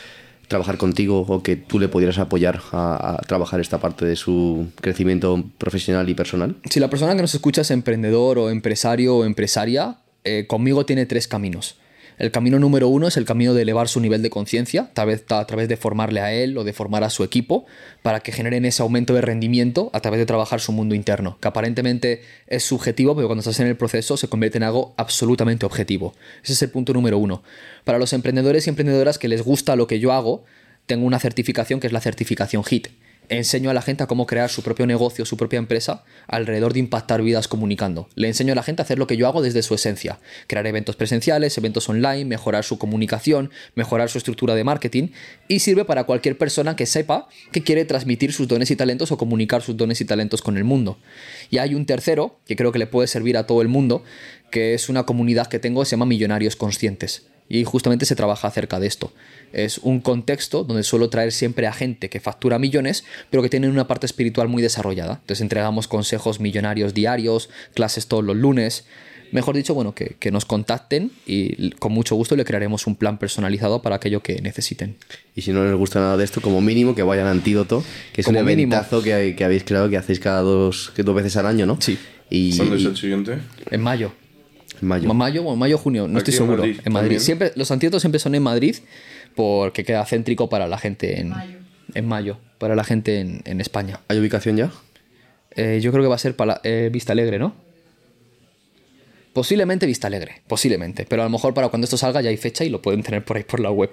trabajar 0.49 0.77
contigo 0.77 1.21
o 1.21 1.43
que 1.43 1.57
tú 1.57 1.79
le 1.79 1.89
pudieras 1.89 2.19
apoyar 2.19 2.61
a, 2.73 3.21
trabajar 3.27 3.61
esta 3.61 3.79
parte 3.79 4.05
de 4.05 4.17
su 4.17 4.69
crecimiento 4.81 5.43
profesional 5.59 6.09
y 6.09 6.15
personal? 6.15 6.57
Si 6.71 6.81
la 6.81 6.91
persona 6.91 7.15
que 7.15 7.23
nos 7.23 7.35
escucha 7.35 7.63
es 7.63 7.71
emprendedor 7.71 8.39
o 8.39 8.51
empresario 8.51 9.17
o 9.17 9.25
empresaria, 9.25 9.99
eh, 10.25 10.47
conmigo 10.47 10.87
tiene 10.87 11.07
tres 11.07 11.29
caminos. 11.29 11.77
El 12.17 12.31
camino 12.31 12.59
número 12.59 12.89
uno 12.89 13.09
es 13.09 13.17
el 13.17 13.25
camino 13.25 13.55
de 13.55 13.63
elevar 13.63 13.89
su 13.89 14.01
nivel 14.01 14.23
de 14.23 14.31
conciencia, 14.31 14.91
tal 14.95 15.09
vez 15.09 15.25
a 15.31 15.45
través 15.47 15.69
de 15.69 15.77
formarle 15.77 16.21
a 16.21 16.33
él 16.33 16.57
o 16.57 16.63
de 16.63 16.73
formar 16.73 17.03
a 17.03 17.11
su 17.11 17.25
equipo, 17.25 17.67
para 18.03 18.21
que 18.21 18.31
generen 18.31 18.65
ese 18.65 18.83
aumento 18.83 19.15
de 19.15 19.21
rendimiento 19.21 19.91
a 19.93 20.01
través 20.01 20.19
de 20.19 20.27
trabajar 20.27 20.61
su 20.61 20.73
mundo 20.73 20.95
interno, 20.95 21.39
que 21.41 21.49
aparentemente 21.49 22.23
es 22.47 22.63
subjetivo, 22.63 23.17
pero 23.17 23.27
cuando 23.27 23.41
estás 23.41 23.59
en 23.61 23.67
el 23.67 23.77
proceso 23.77 24.17
se 24.17 24.29
convierte 24.29 24.59
en 24.59 24.65
algo 24.65 24.95
absolutamente 24.97 25.67
objetivo. 25.67 26.15
Ese 26.45 26.53
es 26.53 26.63
el 26.63 26.71
punto 26.71 26.93
número 26.93 27.19
uno. 27.19 27.43
Para 27.85 27.99
los 27.99 28.13
emprendedores 28.13 28.67
y 28.67 28.71
emprendedoras 28.71 29.19
que 29.19 29.29
les 29.29 29.43
gusta 29.43 29.75
lo 29.75 29.87
que 29.87 29.99
yo 29.99 30.13
hago, 30.13 30.45
tengo 30.87 31.07
una 31.07 31.19
certificación 31.19 31.81
que 31.81 31.89
es 31.89 31.93
la 31.93 32.01
certificación 32.01 32.63
HIT 32.69 32.89
enseño 33.29 33.71
a 33.71 33.75
la 33.75 33.83
gente 33.83 34.03
a 34.03 34.07
cómo 34.07 34.27
crear 34.27 34.51
su 34.51 34.63
propio 34.63 34.87
negocio, 34.87 35.25
su 35.25 35.37
propia 35.37 35.59
empresa, 35.59 36.05
alrededor 36.27 36.73
de 36.73 36.81
impactar 36.81 37.23
vidas 37.23 37.49
comunicando. 37.49 38.09
Le 38.15 38.29
enseño 38.29 38.53
a 38.53 38.57
la 38.57 38.63
gente 38.63 38.83
a 38.83 38.85
hacer 38.85 38.99
lo 38.99 39.07
que 39.07 39.17
yo 39.17 39.27
hago 39.27 39.43
desde 39.43 39.63
su 39.63 39.75
esencia. 39.75 40.19
Crear 40.47 40.67
eventos 40.67 40.97
presenciales, 40.97 41.57
eventos 41.59 41.89
online, 41.89 42.25
mejorar 42.25 42.65
su 42.65 42.79
comunicación, 42.79 43.51
mejorar 43.75 44.11
su 44.11 44.19
estructura 44.19 44.55
de 44.55 44.65
marketing 44.65 45.09
y 45.49 45.61
sirve 45.61 45.85
para 45.85 46.05
cualquier 46.05 46.39
persona 46.39 46.77
que 46.77 46.87
sepa 46.87 47.29
que 47.53 47.63
quiere 47.63 47.85
transmitir 47.85 48.33
sus 48.33 48.49
dones 48.49 48.71
y 48.71 48.77
talentos 48.77 49.13
o 49.13 49.19
comunicar 49.19 49.63
sus 49.63 49.77
dones 49.77 50.01
y 50.01 50.05
talentos 50.05 50.43
con 50.43 50.57
el 50.57 50.65
mundo. 50.65 50.99
Y 51.51 51.59
hay 51.59 51.75
un 51.75 51.87
tercero, 51.87 52.39
que 52.47 52.57
creo 52.57 52.73
que 52.73 52.79
le 52.79 52.87
puede 52.87 53.09
servir 53.09 53.37
a 53.37 53.47
todo 53.47 53.63
el 53.63 53.69
mundo, 53.69 54.05
que 54.51 54.75
es 54.75 54.89
una 54.89 55.05
comunidad 55.05 55.49
que 55.49 55.59
tengo, 55.59 55.85
se 55.85 55.93
llama 55.93 56.07
Millonarios 56.07 56.57
Conscientes. 56.57 57.27
Y 57.49 57.65
justamente 57.65 58.07
se 58.07 58.17
trabaja 58.17 58.49
acerca 58.49 58.81
de 58.81 58.87
esto. 58.87 59.13
Es 59.55 59.79
un 59.79 60.01
contexto 60.01 60.65
donde 60.65 60.83
suelo 60.83 61.09
traer 61.11 61.31
siempre 61.31 61.69
a 61.69 61.73
gente 61.73 62.11
que 62.11 62.19
factura 62.19 62.59
millones, 62.59 63.05
pero 63.31 63.41
que 63.41 63.49
tienen 63.49 63.71
una 63.71 63.87
parte 63.87 64.05
espiritual 64.05 64.49
muy 64.49 64.61
desarrollada. 64.63 65.21
Entonces 65.21 65.41
entregamos 65.43 65.87
consejos 65.87 66.41
millonarios 66.41 66.93
diarios, 66.93 67.49
clases 67.73 68.09
todos 68.09 68.25
los 68.25 68.37
lunes. 68.37 68.85
Mejor 69.31 69.55
dicho, 69.55 69.73
bueno, 69.73 69.95
que, 69.95 70.31
nos 70.33 70.45
contacten 70.45 71.13
y 71.25 71.71
con 71.71 71.93
mucho 71.93 72.17
gusto 72.17 72.35
le 72.35 72.45
crearemos 72.45 72.89
un 72.89 72.97
plan 72.97 73.17
personalizado 73.17 73.81
para 73.81 73.97
aquello 73.97 74.23
que 74.23 74.43
necesiten. 74.43 74.97
Y 75.37 75.43
si 75.43 75.53
no 75.53 75.65
les 75.65 75.75
gusta 75.75 76.01
nada 76.01 76.17
de 76.17 76.25
esto, 76.25 76.41
como 76.41 76.61
mínimo 76.61 76.97
que 76.97 77.05
vayan 77.05 77.29
a 77.29 77.31
Antídoto, 77.31 77.85
que 78.13 78.23
es 78.23 78.27
un 78.27 78.37
eventazo 78.37 79.03
que, 79.03 79.37
que, 79.37 79.45
habéis 79.45 79.63
creado, 79.63 79.89
que 79.89 79.97
hacéis 79.97 80.19
cada 80.19 80.41
dos, 80.41 80.93
dos 80.97 81.15
veces 81.15 81.37
al 81.37 81.47
año, 81.47 81.65
¿no? 81.65 81.81
Sí. 81.81 81.97
Y, 82.29 82.57
¿Cuándo 82.57 82.75
es 82.75 82.85
el 82.85 82.97
siguiente? 82.97 83.39
En 83.71 83.83
mayo. 83.83 84.13
En 84.83 84.89
mayo. 84.89 85.15
Mayo 85.15 85.45
o 85.45 85.55
mayo, 85.55 85.79
junio, 85.79 86.09
no 86.09 86.19
estoy 86.19 86.35
seguro. 86.35 86.65
en 86.65 86.93
Madrid. 86.93 87.19
Siempre, 87.21 87.53
los 87.55 87.71
antídotos 87.71 88.03
siempre 88.03 88.19
son 88.19 88.35
en 88.35 88.43
Madrid 88.43 88.77
porque 89.35 89.85
queda 89.85 90.05
céntrico 90.05 90.49
para 90.49 90.67
la 90.69 90.79
gente 90.79 91.21
en 91.21 91.31
mayo, 91.31 91.59
en 91.95 92.07
mayo 92.07 92.39
para 92.59 92.75
la 92.75 92.85
gente 92.85 93.21
en, 93.21 93.61
España. 93.61 94.01
¿Hay 94.09 94.19
ubicación 94.19 94.57
ya? 94.57 94.71
Eh, 95.57 95.81
yo 95.83 95.93
creo 95.93 96.03
que 96.03 96.09
va 96.09 96.15
a 96.15 96.19
ser 96.19 96.35
para 96.37 96.61
eh, 96.65 96.89
Vista 96.93 97.13
Alegre, 97.13 97.39
¿no? 97.39 97.55
Posiblemente 99.33 99.87
Vista 99.87 100.07
Alegre, 100.07 100.43
posiblemente. 100.47 101.07
Pero 101.09 101.23
a 101.23 101.25
lo 101.27 101.31
mejor 101.31 101.55
para 101.55 101.69
cuando 101.69 101.85
esto 101.85 101.97
salga 101.97 102.23
ya 102.23 102.31
hay 102.31 102.37
fecha 102.37 102.65
y 102.65 102.71
lo 102.71 102.81
pueden 102.81 103.03
tener 103.03 103.25
por 103.25 103.37
ahí 103.37 103.45
por 103.45 103.61
la 103.61 103.71
web. 103.71 103.91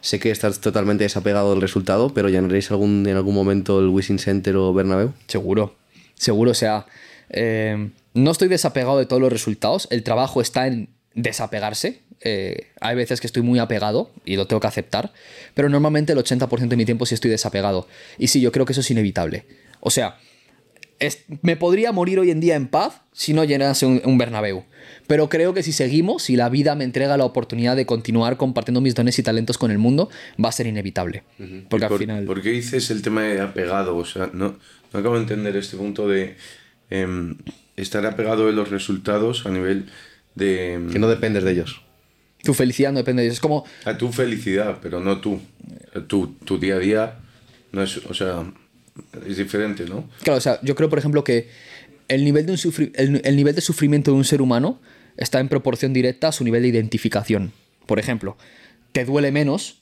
Sé 0.00 0.18
que 0.18 0.30
estás 0.30 0.60
totalmente 0.60 1.04
desapegado 1.04 1.50
del 1.50 1.60
resultado, 1.60 2.14
pero 2.14 2.28
¿llenaréis 2.28 2.70
algún, 2.70 3.06
en 3.06 3.16
algún 3.16 3.34
momento 3.34 3.80
el 3.80 3.88
Wishing 3.88 4.18
Center 4.18 4.56
o 4.56 4.72
Bernabéu? 4.72 5.12
Seguro, 5.26 5.76
seguro. 6.14 6.52
O 6.52 6.54
sea, 6.54 6.86
eh, 7.28 7.90
no 8.14 8.30
estoy 8.30 8.48
desapegado 8.48 8.98
de 8.98 9.06
todos 9.06 9.20
los 9.20 9.32
resultados. 9.32 9.88
El 9.90 10.02
trabajo 10.02 10.40
está 10.40 10.66
en 10.66 10.88
desapegarse. 11.14 12.00
Eh, 12.22 12.66
hay 12.80 12.96
veces 12.96 13.20
que 13.20 13.26
estoy 13.26 13.42
muy 13.42 13.58
apegado 13.58 14.10
y 14.24 14.36
lo 14.36 14.46
tengo 14.46 14.60
que 14.60 14.66
aceptar, 14.66 15.12
pero 15.54 15.68
normalmente 15.68 16.12
el 16.12 16.18
80% 16.18 16.68
de 16.68 16.76
mi 16.76 16.84
tiempo 16.84 17.06
sí 17.06 17.14
estoy 17.14 17.30
desapegado. 17.30 17.88
Y 18.18 18.28
sí, 18.28 18.40
yo 18.40 18.52
creo 18.52 18.66
que 18.66 18.72
eso 18.72 18.82
es 18.82 18.90
inevitable. 18.90 19.46
O 19.80 19.90
sea, 19.90 20.18
me 21.42 21.56
podría 21.56 21.92
morir 21.92 22.18
hoy 22.18 22.30
en 22.30 22.40
día 22.40 22.56
en 22.56 22.68
paz 22.68 23.00
si 23.12 23.32
no 23.32 23.44
llenase 23.44 23.86
un, 23.86 24.02
un, 24.04 24.18
Bernabéu. 24.18 24.64
Pero 25.06 25.28
creo 25.28 25.54
que 25.54 25.62
si 25.62 25.72
seguimos, 25.72 26.22
si 26.22 26.36
la 26.36 26.48
vida 26.48 26.74
me 26.74 26.84
entrega 26.84 27.16
la 27.16 27.24
oportunidad 27.24 27.74
de 27.74 27.86
continuar 27.86 28.36
compartiendo 28.36 28.80
mis 28.80 28.94
dones 28.94 29.18
y 29.18 29.22
talentos 29.22 29.56
con 29.56 29.70
el 29.70 29.78
mundo, 29.78 30.10
va 30.42 30.50
a 30.50 30.52
ser 30.52 30.66
inevitable. 30.66 31.22
Porque 31.68 31.86
por, 31.86 31.92
al 31.94 31.98
final... 31.98 32.24
¿Por 32.24 32.42
qué 32.42 32.50
dices 32.50 32.90
el 32.90 33.00
tema 33.02 33.22
de 33.22 33.40
apegado? 33.40 33.96
O 33.96 34.04
sea, 34.04 34.30
no, 34.32 34.58
no 34.92 34.98
acabo 35.00 35.14
de 35.14 35.22
entender 35.22 35.56
este 35.56 35.76
punto 35.76 36.06
de 36.06 36.36
em, 36.90 37.38
estar 37.76 38.04
apegado 38.04 38.46
de 38.46 38.52
los 38.52 38.70
resultados 38.70 39.46
a 39.46 39.50
nivel 39.50 39.86
de... 40.34 40.86
Que 40.92 40.98
no 40.98 41.08
dependes 41.08 41.44
de 41.44 41.52
ellos. 41.52 41.82
Tu 42.42 42.54
felicidad 42.54 42.92
no 42.92 42.98
depende 42.98 43.22
de 43.22 43.28
ellos. 43.28 43.36
Es 43.36 43.40
como... 43.40 43.64
A 43.84 43.96
tu 43.96 44.10
felicidad, 44.12 44.78
pero 44.80 45.00
no 45.00 45.20
tú. 45.20 45.40
Tu, 46.06 46.28
tu 46.44 46.58
día 46.58 46.76
a 46.76 46.78
día 46.78 47.18
no 47.72 47.82
es... 47.82 47.98
O 47.98 48.14
sea, 48.14 48.44
es 49.26 49.36
diferente, 49.36 49.84
¿no? 49.86 50.08
Claro, 50.22 50.38
o 50.38 50.40
sea, 50.40 50.58
yo 50.62 50.74
creo, 50.74 50.88
por 50.88 50.98
ejemplo, 50.98 51.24
que 51.24 51.48
el 52.08 52.24
nivel 52.24 52.46
de, 52.46 52.52
un 52.52 53.20
el 53.24 53.36
nivel 53.36 53.54
de 53.54 53.60
sufrimiento 53.60 54.10
de 54.10 54.16
un 54.16 54.24
ser 54.24 54.42
humano 54.42 54.80
está 55.16 55.38
en 55.40 55.48
proporción 55.48 55.92
directa 55.92 56.28
a 56.28 56.32
su 56.32 56.44
nivel 56.44 56.62
de 56.62 56.68
identificación. 56.68 57.52
Por 57.86 57.98
ejemplo, 57.98 58.36
te 58.92 59.04
duele 59.04 59.32
menos 59.32 59.79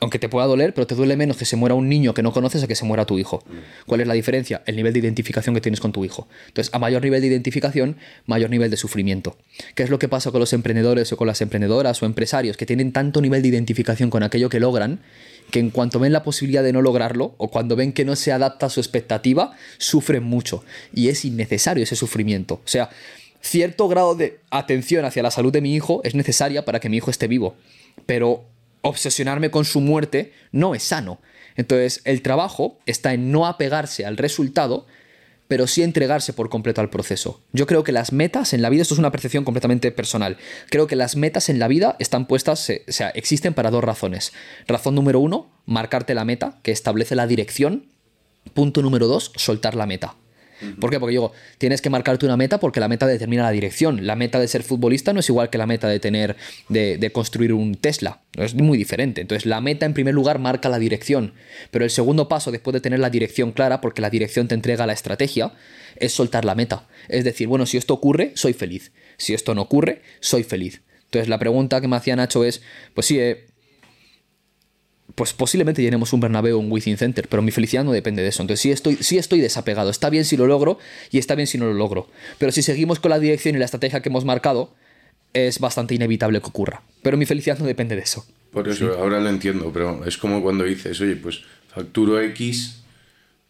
aunque 0.00 0.18
te 0.18 0.28
pueda 0.28 0.46
doler, 0.46 0.74
pero 0.74 0.86
te 0.86 0.94
duele 0.94 1.16
menos 1.16 1.36
que 1.36 1.44
se 1.44 1.56
muera 1.56 1.74
un 1.74 1.88
niño 1.88 2.14
que 2.14 2.22
no 2.22 2.32
conoces 2.32 2.62
a 2.62 2.66
que 2.66 2.74
se 2.74 2.84
muera 2.84 3.04
tu 3.04 3.18
hijo. 3.18 3.42
¿Cuál 3.86 4.00
es 4.00 4.06
la 4.06 4.14
diferencia? 4.14 4.62
El 4.66 4.76
nivel 4.76 4.92
de 4.92 4.98
identificación 4.98 5.54
que 5.54 5.60
tienes 5.60 5.80
con 5.80 5.92
tu 5.92 6.04
hijo. 6.04 6.28
Entonces, 6.48 6.72
a 6.74 6.78
mayor 6.78 7.02
nivel 7.02 7.20
de 7.20 7.28
identificación, 7.28 7.96
mayor 8.26 8.50
nivel 8.50 8.70
de 8.70 8.76
sufrimiento. 8.76 9.36
¿Qué 9.74 9.82
es 9.82 9.90
lo 9.90 9.98
que 9.98 10.08
pasa 10.08 10.30
con 10.30 10.40
los 10.40 10.52
emprendedores 10.52 11.12
o 11.12 11.16
con 11.16 11.26
las 11.26 11.40
emprendedoras 11.40 12.02
o 12.02 12.06
empresarios 12.06 12.56
que 12.56 12.66
tienen 12.66 12.92
tanto 12.92 13.20
nivel 13.20 13.42
de 13.42 13.48
identificación 13.48 14.10
con 14.10 14.22
aquello 14.22 14.48
que 14.48 14.60
logran, 14.60 15.00
que 15.50 15.60
en 15.60 15.70
cuanto 15.70 16.00
ven 16.00 16.12
la 16.12 16.24
posibilidad 16.24 16.62
de 16.62 16.72
no 16.72 16.82
lograrlo 16.82 17.34
o 17.38 17.50
cuando 17.50 17.76
ven 17.76 17.92
que 17.92 18.04
no 18.04 18.16
se 18.16 18.32
adapta 18.32 18.66
a 18.66 18.70
su 18.70 18.80
expectativa, 18.80 19.52
sufren 19.78 20.24
mucho. 20.24 20.64
Y 20.92 21.08
es 21.08 21.24
innecesario 21.24 21.84
ese 21.84 21.96
sufrimiento. 21.96 22.54
O 22.54 22.68
sea, 22.68 22.90
cierto 23.40 23.86
grado 23.88 24.16
de 24.16 24.40
atención 24.50 25.04
hacia 25.04 25.22
la 25.22 25.30
salud 25.30 25.52
de 25.52 25.60
mi 25.60 25.74
hijo 25.74 26.00
es 26.04 26.14
necesaria 26.14 26.64
para 26.64 26.80
que 26.80 26.88
mi 26.88 26.96
hijo 26.96 27.10
esté 27.10 27.28
vivo. 27.28 27.54
Pero 28.04 28.44
obsesionarme 28.88 29.50
con 29.50 29.64
su 29.64 29.80
muerte 29.80 30.32
no 30.52 30.74
es 30.74 30.82
sano. 30.82 31.20
Entonces, 31.56 32.02
el 32.04 32.22
trabajo 32.22 32.78
está 32.86 33.14
en 33.14 33.32
no 33.32 33.46
apegarse 33.46 34.04
al 34.04 34.16
resultado, 34.16 34.86
pero 35.48 35.66
sí 35.66 35.82
entregarse 35.82 36.32
por 36.32 36.48
completo 36.48 36.80
al 36.80 36.90
proceso. 36.90 37.42
Yo 37.52 37.66
creo 37.66 37.84
que 37.84 37.92
las 37.92 38.12
metas 38.12 38.52
en 38.52 38.62
la 38.62 38.68
vida, 38.68 38.82
esto 38.82 38.94
es 38.94 38.98
una 38.98 39.12
percepción 39.12 39.44
completamente 39.44 39.90
personal, 39.92 40.36
creo 40.70 40.86
que 40.86 40.96
las 40.96 41.16
metas 41.16 41.48
en 41.48 41.58
la 41.58 41.68
vida 41.68 41.96
están 41.98 42.26
puestas, 42.26 42.70
o 42.88 42.92
sea, 42.92 43.10
existen 43.10 43.54
para 43.54 43.70
dos 43.70 43.84
razones. 43.84 44.32
Razón 44.66 44.94
número 44.94 45.20
uno, 45.20 45.50
marcarte 45.64 46.14
la 46.14 46.24
meta, 46.24 46.58
que 46.62 46.72
establece 46.72 47.14
la 47.14 47.26
dirección. 47.26 47.86
Punto 48.54 48.82
número 48.82 49.06
dos, 49.06 49.32
soltar 49.36 49.74
la 49.74 49.86
meta. 49.86 50.16
¿Por 50.80 50.90
qué? 50.90 50.98
Porque 50.98 51.12
digo, 51.12 51.32
tienes 51.58 51.82
que 51.82 51.90
marcarte 51.90 52.26
una 52.26 52.36
meta 52.36 52.58
porque 52.58 52.80
la 52.80 52.88
meta 52.88 53.06
determina 53.06 53.42
la 53.42 53.50
dirección. 53.50 54.06
La 54.06 54.16
meta 54.16 54.40
de 54.40 54.48
ser 54.48 54.62
futbolista 54.62 55.12
no 55.12 55.20
es 55.20 55.28
igual 55.28 55.50
que 55.50 55.58
la 55.58 55.66
meta 55.66 55.88
de 55.88 56.00
tener, 56.00 56.36
de, 56.68 56.98
de, 56.98 57.12
construir 57.12 57.52
un 57.52 57.74
Tesla. 57.74 58.22
Es 58.34 58.54
muy 58.54 58.78
diferente. 58.78 59.20
Entonces, 59.20 59.46
la 59.46 59.60
meta 59.60 59.86
en 59.86 59.94
primer 59.94 60.14
lugar 60.14 60.38
marca 60.38 60.68
la 60.68 60.78
dirección. 60.78 61.34
Pero 61.70 61.84
el 61.84 61.90
segundo 61.90 62.28
paso, 62.28 62.50
después 62.50 62.72
de 62.74 62.80
tener 62.80 62.98
la 62.98 63.10
dirección 63.10 63.52
clara, 63.52 63.80
porque 63.80 64.02
la 64.02 64.10
dirección 64.10 64.48
te 64.48 64.54
entrega 64.54 64.86
la 64.86 64.92
estrategia, 64.92 65.52
es 65.96 66.12
soltar 66.12 66.44
la 66.44 66.54
meta. 66.54 66.86
Es 67.08 67.24
decir, 67.24 67.48
bueno, 67.48 67.66
si 67.66 67.76
esto 67.76 67.94
ocurre, 67.94 68.32
soy 68.34 68.52
feliz. 68.52 68.92
Si 69.16 69.34
esto 69.34 69.54
no 69.54 69.62
ocurre, 69.62 70.02
soy 70.20 70.42
feliz. 70.42 70.82
Entonces, 71.04 71.28
la 71.28 71.38
pregunta 71.38 71.80
que 71.80 71.88
me 71.88 71.96
hacía 71.96 72.16
Nacho 72.16 72.44
es, 72.44 72.62
pues 72.94 73.06
sí, 73.06 73.18
eh, 73.20 73.46
pues 75.14 75.32
posiblemente 75.32 75.82
llenemos 75.82 76.12
un 76.12 76.20
Bernabéu 76.20 76.56
o 76.56 76.60
un 76.60 76.70
Within 76.70 76.98
Center, 76.98 77.26
pero 77.28 77.42
mi 77.42 77.50
felicidad 77.50 77.84
no 77.84 77.92
depende 77.92 78.22
de 78.22 78.28
eso. 78.28 78.42
Entonces 78.42 78.60
sí 78.60 78.70
estoy, 78.70 78.96
sí 78.96 79.18
estoy 79.18 79.40
desapegado. 79.40 79.90
Está 79.90 80.10
bien 80.10 80.24
si 80.24 80.36
lo 80.36 80.46
logro 80.46 80.78
y 81.10 81.18
está 81.18 81.34
bien 81.34 81.46
si 81.46 81.58
no 81.58 81.66
lo 81.66 81.74
logro. 81.74 82.08
Pero 82.38 82.52
si 82.52 82.62
seguimos 82.62 83.00
con 83.00 83.10
la 83.10 83.18
dirección 83.18 83.54
y 83.54 83.58
la 83.58 83.64
estrategia 83.64 84.02
que 84.02 84.08
hemos 84.08 84.24
marcado, 84.24 84.74
es 85.32 85.58
bastante 85.58 85.94
inevitable 85.94 86.40
que 86.40 86.46
ocurra. 86.46 86.82
Pero 87.02 87.16
mi 87.16 87.26
felicidad 87.26 87.58
no 87.58 87.66
depende 87.66 87.94
de 87.94 88.02
eso. 88.02 88.26
Por 88.52 88.68
eso, 88.68 88.92
sí. 88.92 88.98
ahora 88.98 89.20
lo 89.20 89.28
entiendo, 89.28 89.70
pero 89.72 90.04
es 90.04 90.16
como 90.16 90.42
cuando 90.42 90.64
dices, 90.64 91.00
oye, 91.00 91.16
pues 91.16 91.42
facturo 91.68 92.20
X, 92.20 92.82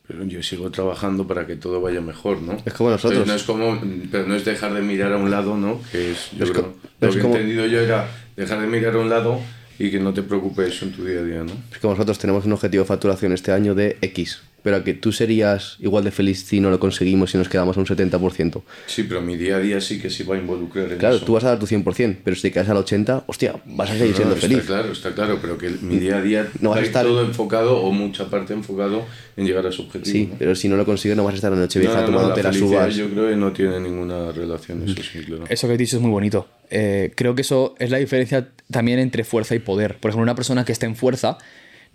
pero 0.07 0.25
yo 0.25 0.43
sigo 0.43 0.71
trabajando 0.71 1.27
para 1.27 1.47
que 1.47 1.57
todo 1.57 1.81
vaya 1.81 2.01
mejor, 2.01 2.43
¿no? 2.43 2.57
Es 2.65 2.73
como 2.73 2.91
nosotros. 2.91 3.21
Pero 3.21 3.27
no 3.27 3.35
es, 3.35 3.43
como, 3.45 3.81
pero 4.11 4.27
no 4.27 4.35
es 4.35 4.45
dejar 4.45 4.75
de 4.75 4.83
mirar 4.83 5.13
a 5.13 5.17
un 5.17 5.31
lado, 5.31 5.57
¿no? 5.57 5.81
Que 5.93 6.13
es, 6.13 6.31
yo 6.37 6.45
es 6.45 6.51
creo, 6.51 6.63
como, 6.63 6.77
lo 7.01 7.11
que 7.11 7.19
he 7.19 7.25
entendido 7.25 7.67
yo 7.67 7.81
era 7.81 8.09
dejar 8.37 8.61
de 8.61 8.67
mirar 8.67 8.95
a 8.95 8.99
un 8.99 9.09
lado 9.09 9.41
y 9.79 9.91
que 9.91 10.01
no 10.01 10.13
te 10.13 10.23
preocupe 10.23 10.67
eso 10.67 10.85
en 10.85 10.93
tu 10.93 11.05
día 11.05 11.21
a 11.21 11.23
día, 11.23 11.43
¿no? 11.43 11.53
Es 11.73 11.79
que 11.79 11.89
nosotros 11.89 12.19
tenemos 12.19 12.45
un 12.47 12.53
objetivo 12.53 12.85
de 12.85 12.89
facturación 12.89 13.33
este 13.33 13.53
año 13.53 13.75
de 13.75 13.99
X, 14.01 14.41
pero 14.67 14.83
que 14.83 14.95
tú 14.95 15.13
serías 15.13 15.77
igual 15.79 16.03
de 16.03 16.11
feliz 16.11 16.45
si 16.45 16.59
no 16.59 16.71
lo 16.71 16.81
conseguimos 16.81 17.33
y 17.33 17.39
nos 17.39 17.49
quedamos 17.49 17.77
a 17.77 17.81
un 17.81 17.87
70%. 17.87 18.63
Sí, 18.87 19.05
pero 19.05 19.21
mi 19.23 19.37
día 19.37 19.57
a 19.57 19.61
día 19.61 19.81
sí 19.81 20.01
que 20.01 20.11
se 20.11 20.25
va 20.25 20.35
a 20.35 20.39
involucrar 20.39 20.91
en 20.91 20.99
Claro, 20.99 21.15
eso. 21.17 21.25
tú 21.25 21.35
vas 21.35 21.45
a 21.45 21.51
dar 21.51 21.59
tu 21.61 21.69
100%, 21.69 22.17
pero 22.25 22.35
si 22.35 22.43
te 22.43 22.51
quedas 22.51 22.69
al 22.69 22.77
80%, 22.79 23.23
hostia, 23.29 23.55
vas 23.65 23.91
a 23.91 23.93
seguir 23.93 24.11
No, 24.11 24.17
siendo 24.17 24.35
está 24.35 24.49
feliz. 24.49 24.65
claro, 24.67 24.91
está 24.91 25.15
claro, 25.15 25.39
pero 25.41 25.57
que 25.57 25.71
mi 25.71 25.99
día 26.01 26.17
a 26.17 26.21
día 26.21 26.49
No 26.61 26.71
vas 26.71 26.81
a 26.81 26.83
estar- 26.83 27.05
todo 27.07 27.25
enfocado 27.25 27.79
o 27.81 27.93
mucha 27.93 28.29
parte 28.29 28.55
enfocado 28.55 29.05
en 29.37 29.47
llegar 29.47 29.65
a 29.69 29.71
su 29.71 29.83
objetivo. 29.83 30.11
Sí, 30.13 30.27
¿no? 30.33 30.35
pero 30.37 30.57
si 30.57 30.69
no 30.69 30.77
lo 30.77 30.85
consigues 30.85 31.17
no 31.17 31.23
vas 31.23 31.35
a 31.35 31.37
estar 31.37 31.53
en 31.53 31.61
Nochevieja 31.61 31.95
No, 31.95 32.01
no, 32.01 32.07
no, 32.09 32.13
tomándote 32.17 32.43
la 32.43 32.49
las 32.51 32.61
uvas. 32.61 32.97
yo 32.97 33.09
creo 33.09 33.29
que 33.29 33.37
no 33.37 33.53
tiene 33.53 33.79
ninguna 33.79 34.33
relación, 34.33 34.83
eso 34.83 35.01
sí, 35.01 35.21
claro. 35.21 35.45
Eso 35.49 35.69
que 35.69 35.75
has 35.75 35.79
dicho 35.79 35.95
es 35.95 36.03
muy 36.03 36.11
bonito. 36.11 36.49
Eh, 36.71 37.13
creo 37.15 37.37
que 37.37 37.43
eso 37.43 37.77
es 37.79 37.91
la 37.91 37.99
diferencia 37.99 38.49
también 38.69 38.99
entre 38.99 39.23
fuerza 39.23 39.55
y 39.55 39.61
poder. 39.61 39.99
Por 39.99 40.09
ejemplo, 40.11 40.25
una 40.25 40.35
persona 40.35 40.65
que 40.65 40.73
está 40.73 40.87
en 40.87 40.97
fuerza 40.97 41.39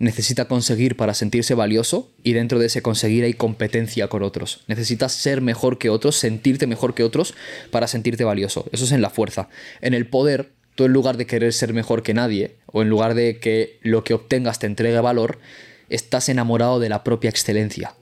necesita 0.02 0.46
conseguir 0.46 0.96
para 0.96 1.14
sentirse 1.14 1.54
valioso 1.54 2.10
y 2.24 2.32
dentro 2.32 2.58
de 2.58 2.66
ese 2.66 2.82
conseguir 2.82 3.22
hay 3.22 3.34
competencia 3.34 4.08
con 4.08 4.24
otros. 4.24 4.64
Necesitas 4.66 5.12
ser 5.12 5.40
mejor 5.40 5.78
que 5.78 5.90
otros, 5.90 6.16
sentirte 6.16 6.66
mejor 6.66 6.94
que 6.94 7.04
otros 7.04 7.34
para 7.70 7.86
sentirte 7.86 8.24
valioso. 8.24 8.66
Eso 8.72 8.84
es 8.84 8.90
en 8.90 9.00
la 9.00 9.10
fuerza. 9.10 9.48
En 9.80 9.94
el 9.94 10.08
poder, 10.08 10.50
tú 10.74 10.84
en 10.84 10.92
lugar 10.92 11.16
de 11.16 11.26
querer 11.26 11.52
ser 11.52 11.72
mejor 11.72 12.02
que 12.02 12.14
nadie 12.14 12.56
o 12.66 12.82
en 12.82 12.88
lugar 12.88 13.14
de 13.14 13.38
que 13.38 13.78
lo 13.82 14.02
que 14.02 14.14
obtengas 14.14 14.58
te 14.58 14.66
entregue 14.66 15.00
valor, 15.00 15.38
estás 15.88 16.28
enamorado 16.28 16.80
de 16.80 16.88
la 16.88 17.04
propia 17.04 17.30
excelencia. 17.30 17.94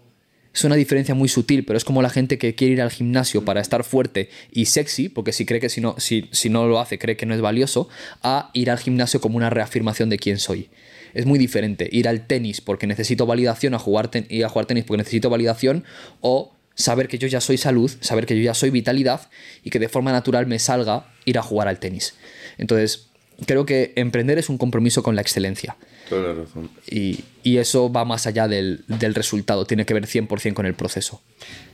Es 0.54 0.64
una 0.64 0.76
diferencia 0.76 1.14
muy 1.14 1.28
sutil, 1.28 1.66
pero 1.66 1.76
es 1.76 1.84
como 1.84 2.00
la 2.00 2.08
gente 2.08 2.38
que 2.38 2.54
quiere 2.54 2.72
ir 2.72 2.82
al 2.82 2.90
gimnasio 2.90 3.44
para 3.44 3.60
estar 3.60 3.84
fuerte 3.84 4.30
y 4.50 4.66
sexy, 4.66 5.10
porque 5.10 5.32
si 5.32 5.44
cree 5.44 5.60
que 5.60 5.68
si 5.68 5.82
no, 5.82 5.94
si, 5.98 6.28
si 6.32 6.48
no 6.48 6.66
lo 6.66 6.80
hace, 6.80 6.98
cree 6.98 7.16
que 7.16 7.26
no 7.26 7.34
es 7.34 7.40
valioso, 7.42 7.88
a 8.22 8.50
ir 8.54 8.70
al 8.70 8.78
gimnasio 8.78 9.20
como 9.20 9.36
una 9.36 9.50
reafirmación 9.50 10.08
de 10.08 10.18
quién 10.18 10.38
soy. 10.38 10.70
Es 11.14 11.26
muy 11.26 11.38
diferente 11.38 11.88
ir 11.90 12.08
al 12.08 12.26
tenis 12.26 12.60
porque 12.60 12.86
necesito 12.86 13.26
validación, 13.26 13.74
a 13.74 13.78
jugar 13.78 14.08
ten- 14.10 14.26
ir 14.28 14.44
a 14.44 14.48
jugar 14.48 14.66
tenis 14.66 14.84
porque 14.84 14.98
necesito 14.98 15.30
validación, 15.30 15.84
o 16.20 16.52
saber 16.74 17.08
que 17.08 17.18
yo 17.18 17.28
ya 17.28 17.40
soy 17.40 17.58
salud, 17.58 17.90
saber 18.00 18.26
que 18.26 18.36
yo 18.36 18.42
ya 18.42 18.54
soy 18.54 18.70
vitalidad 18.70 19.28
y 19.64 19.70
que 19.70 19.78
de 19.78 19.88
forma 19.88 20.12
natural 20.12 20.46
me 20.46 20.58
salga 20.58 21.06
ir 21.24 21.38
a 21.38 21.42
jugar 21.42 21.68
al 21.68 21.78
tenis. 21.78 22.14
Entonces, 22.58 23.06
creo 23.46 23.66
que 23.66 23.92
emprender 23.96 24.38
es 24.38 24.48
un 24.48 24.56
compromiso 24.58 25.02
con 25.02 25.14
la 25.16 25.22
excelencia. 25.22 25.76
Toda 26.08 26.28
la 26.34 26.42
razón. 26.42 26.70
Y, 26.90 27.20
y 27.42 27.58
eso 27.58 27.90
va 27.92 28.04
más 28.04 28.26
allá 28.26 28.48
del, 28.48 28.84
del 28.88 29.14
resultado, 29.14 29.66
tiene 29.66 29.84
que 29.86 29.94
ver 29.94 30.06
100% 30.06 30.54
con 30.54 30.66
el 30.66 30.74
proceso. 30.74 31.20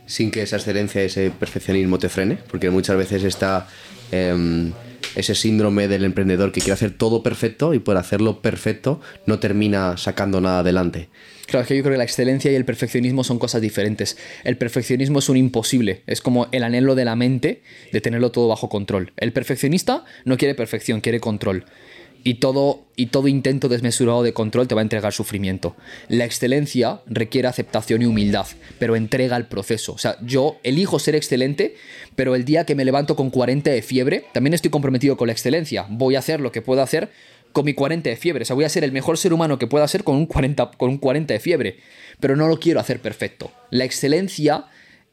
sin 0.07 0.31
que 0.31 0.43
esa 0.43 0.57
excelencia, 0.57 1.03
ese 1.03 1.31
perfeccionismo 1.31 1.99
te 1.99 2.09
frene, 2.09 2.39
porque 2.51 2.71
muchas 2.71 2.97
veces 2.97 3.25
está 3.25 3.69
em, 4.13 4.73
ese 5.17 5.35
síndrome 5.35 5.89
del 5.89 6.05
emprendedor 6.05 6.53
que 6.53 6.61
quiere 6.61 6.75
hacer 6.75 6.93
todo 6.93 7.23
perfecto 7.23 7.75
y 7.75 7.79
por 7.79 7.97
hacerlo 7.97 8.41
perfecto 8.41 9.01
no 9.27 9.39
termina 9.41 9.97
sacando 9.97 10.41
nada 10.41 10.61
adelante. 10.61 11.09
Claro, 11.47 11.63
es 11.63 11.69
que 11.69 11.77
yo 11.77 11.83
creo 11.83 11.95
que 11.95 11.99
la 11.99 12.05
excelencia 12.05 12.51
y 12.51 12.55
el 12.57 12.65
perfeccionismo 12.65 13.23
son 13.25 13.39
cosas 13.39 13.63
diferentes. 13.63 14.19
El 14.45 14.57
perfeccionismo 14.57 15.21
es 15.21 15.29
un 15.29 15.37
imposible, 15.37 16.03
es 16.07 16.21
como 16.21 16.49
el 16.53 16.65
anhelo 16.65 16.95
de 16.95 17.05
la 17.05 17.17
mente 17.17 17.63
de 17.93 18.01
tenerlo 18.01 18.33
todo 18.33 18.49
bajo 18.49 18.69
control. 18.69 19.13
El 19.17 19.33
perfeccionista 19.33 20.05
no 20.25 20.37
quiere 20.37 20.55
perfección, 20.55 21.01
quiere 21.01 21.21
control. 21.21 21.65
Y 22.27 22.35
todo, 22.35 22.89
y 22.97 23.07
todo 23.07 23.28
intento 23.28 23.69
desmesurado 23.69 24.24
de 24.24 24.32
control 24.32 24.66
te 24.66 24.74
va 24.74 24.81
a 24.81 24.82
entregar 24.82 25.12
sufrimiento. 25.12 25.77
La 26.09 26.24
excelencia 26.24 27.01
requiere 27.07 27.47
aceptación 27.47 28.03
y 28.03 28.07
humildad, 28.07 28.48
pero 28.81 28.97
entrega 28.97 29.36
el 29.36 29.47
proceso. 29.47 29.93
O 29.93 29.98
sea, 29.98 30.16
yo 30.23 30.59
elijo 30.65 30.98
ser 30.98 31.15
excelente, 31.15 31.77
pero 32.16 32.35
el 32.35 32.44
día 32.44 32.66
que 32.66 32.74
me 32.74 32.85
levanto 32.85 33.15
con 33.15 33.31
40 33.31 33.70
de 33.70 33.81
fiebre, 33.81 34.24
también 34.32 34.55
estoy 34.55 34.73
comprometido 34.73 35.16
con 35.16 35.28
la 35.28 35.35
excelencia. 35.35 35.86
Voy 35.89 36.16
a 36.16 36.19
hacer 36.19 36.40
lo 36.40 36.51
que 36.51 36.62
puedo 36.62 36.82
hacer 36.82 37.11
con 37.53 37.65
mi 37.65 37.74
40 37.74 38.11
de 38.11 38.16
fiebre. 38.16 38.43
O 38.43 38.44
sea, 38.44 38.57
voy 38.57 38.65
a 38.65 38.70
ser 38.70 38.82
el 38.82 38.90
mejor 38.90 39.19
ser 39.19 39.32
humano 39.32 39.57
que 39.57 39.69
pueda 39.69 39.86
ser 39.86 40.03
con 40.03 40.16
un 40.16 40.27
40, 40.27 40.73
con 40.73 40.90
un 40.90 40.98
40 40.98 41.32
de 41.32 41.39
fiebre. 41.39 41.77
Pero 42.19 42.35
no 42.35 42.48
lo 42.48 42.59
quiero 42.59 42.81
hacer 42.81 42.98
perfecto. 42.98 43.53
La 43.70 43.85
excelencia 43.85 44.65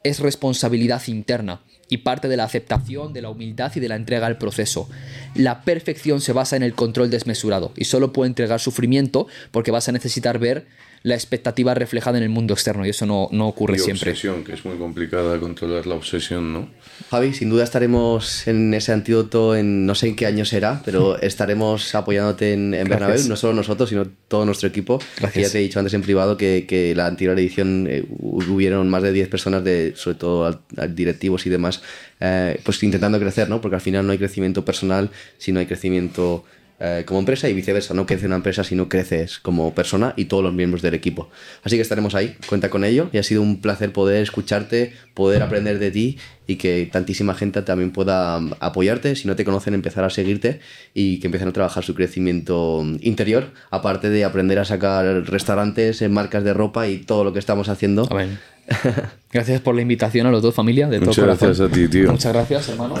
es 0.02 0.18
responsabilidad 0.18 1.00
interna 1.06 1.60
y 1.94 1.98
parte 1.98 2.26
de 2.26 2.36
la 2.36 2.44
aceptación, 2.44 3.12
de 3.12 3.22
la 3.22 3.30
humildad 3.30 3.72
y 3.76 3.80
de 3.80 3.88
la 3.88 3.94
entrega 3.94 4.26
al 4.26 4.36
proceso. 4.36 4.88
La 5.34 5.62
perfección 5.62 6.20
se 6.20 6.32
basa 6.32 6.56
en 6.56 6.64
el 6.64 6.74
control 6.74 7.08
desmesurado 7.08 7.72
y 7.76 7.84
solo 7.84 8.12
puede 8.12 8.28
entregar 8.28 8.58
sufrimiento 8.58 9.28
porque 9.52 9.70
vas 9.70 9.88
a 9.88 9.92
necesitar 9.92 10.40
ver 10.40 10.66
la 11.04 11.14
expectativa 11.14 11.74
reflejada 11.74 12.16
en 12.16 12.24
el 12.24 12.30
mundo 12.30 12.54
externo 12.54 12.86
y 12.86 12.88
eso 12.88 13.04
no, 13.04 13.28
no 13.30 13.46
ocurre 13.46 13.76
Y 13.76 13.78
siempre. 13.78 14.10
obsesión, 14.12 14.42
que 14.42 14.54
es 14.54 14.64
muy 14.64 14.78
complicada 14.78 15.38
controlar 15.38 15.86
la 15.86 15.96
obsesión, 15.96 16.50
¿no? 16.54 16.70
Javi, 17.10 17.34
sin 17.34 17.50
duda 17.50 17.62
estaremos 17.62 18.46
en 18.48 18.72
ese 18.72 18.90
antídoto 18.90 19.54
en 19.54 19.84
no 19.84 19.94
sé 19.94 20.08
en 20.08 20.16
qué 20.16 20.24
año 20.24 20.46
será, 20.46 20.80
pero 20.82 21.18
estaremos 21.20 21.94
apoyándote 21.94 22.54
en, 22.54 22.72
en 22.72 22.88
Bernabéu, 22.88 23.22
no 23.28 23.36
solo 23.36 23.52
nosotros, 23.52 23.90
sino 23.90 24.06
todo 24.28 24.46
nuestro 24.46 24.66
equipo. 24.66 24.98
Gracias. 25.20 25.48
Ya 25.48 25.52
te 25.52 25.58
he 25.58 25.62
dicho 25.62 25.78
antes 25.78 25.92
en 25.92 26.00
privado 26.00 26.38
que, 26.38 26.64
que 26.66 26.94
la 26.94 27.06
anterior 27.06 27.38
edición 27.38 27.86
eh, 27.86 28.06
hubieron 28.20 28.88
más 28.88 29.02
de 29.02 29.12
10 29.12 29.28
personas, 29.28 29.62
de, 29.62 29.92
sobre 29.96 30.16
todo 30.16 30.46
al- 30.46 30.60
al 30.78 30.94
directivos 30.94 31.44
y 31.44 31.50
demás, 31.50 31.82
eh, 32.20 32.58
pues 32.64 32.82
intentando 32.82 33.20
crecer, 33.20 33.50
¿no? 33.50 33.60
Porque 33.60 33.74
al 33.74 33.82
final 33.82 34.06
no 34.06 34.12
hay 34.12 34.18
crecimiento 34.18 34.64
personal 34.64 35.10
si 35.36 35.52
no 35.52 35.60
hay 35.60 35.66
crecimiento 35.66 36.46
eh, 36.80 37.04
como 37.06 37.20
empresa 37.20 37.48
y 37.48 37.54
viceversa. 37.54 37.94
No 37.94 38.04
crece 38.04 38.26
una 38.26 38.36
empresa 38.36 38.64
si 38.64 38.74
no 38.74 38.88
creces 38.88 39.38
como 39.38 39.74
persona 39.74 40.12
y 40.16 40.24
todos 40.24 40.42
los 40.42 40.52
miembros 40.52 40.82
del 40.82 40.94
equipo. 40.94 41.30
Así 41.62 41.76
que 41.76 41.82
estaremos 41.82 42.14
ahí, 42.14 42.36
cuenta 42.48 42.68
con 42.68 42.84
ello 42.84 43.08
y 43.12 43.18
ha 43.18 43.22
sido 43.22 43.42
un 43.42 43.60
placer 43.60 43.92
poder 43.92 44.22
escucharte, 44.22 44.92
poder 45.14 45.42
aprender 45.42 45.78
de 45.78 45.90
ti 45.90 46.18
y 46.46 46.56
que 46.56 46.88
tantísima 46.90 47.34
gente 47.34 47.62
también 47.62 47.92
pueda 47.92 48.40
mm, 48.40 48.54
apoyarte. 48.60 49.14
Si 49.16 49.28
no 49.28 49.36
te 49.36 49.44
conocen, 49.44 49.74
empezar 49.74 50.04
a 50.04 50.10
seguirte 50.10 50.60
y 50.94 51.20
que 51.20 51.28
empiecen 51.28 51.48
a 51.48 51.52
trabajar 51.52 51.84
su 51.84 51.94
crecimiento 51.94 52.82
mm, 52.84 52.96
interior, 53.02 53.52
aparte 53.70 54.10
de 54.10 54.24
aprender 54.24 54.58
a 54.58 54.64
sacar 54.64 55.04
restaurantes, 55.26 56.02
eh, 56.02 56.08
marcas 56.08 56.44
de 56.44 56.54
ropa 56.54 56.88
y 56.88 56.98
todo 56.98 57.24
lo 57.24 57.32
que 57.32 57.38
estamos 57.38 57.68
haciendo. 57.68 58.08
Amén. 58.10 58.38
Gracias 59.32 59.60
por 59.60 59.74
la 59.74 59.82
invitación 59.82 60.26
a 60.26 60.30
los 60.30 60.42
dos 60.42 60.54
familias 60.54 60.90
de 60.90 60.98
todo 60.98 61.08
Muchas 61.08 61.24
corazón. 61.24 61.48
gracias 61.48 61.70
a 61.70 61.72
ti, 61.72 61.88
tío. 61.88 62.10
Muchas 62.10 62.32
gracias, 62.32 62.68
hermano. 62.70 62.94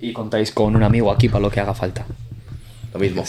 Y 0.00 0.12
contáis 0.12 0.52
con 0.52 0.76
un 0.76 0.82
amigo 0.82 1.10
aquí 1.10 1.28
para 1.28 1.40
lo 1.40 1.50
que 1.50 1.60
haga 1.60 1.74
falta. 1.74 2.06
Lo 2.96 3.00
mismo. 3.00 3.24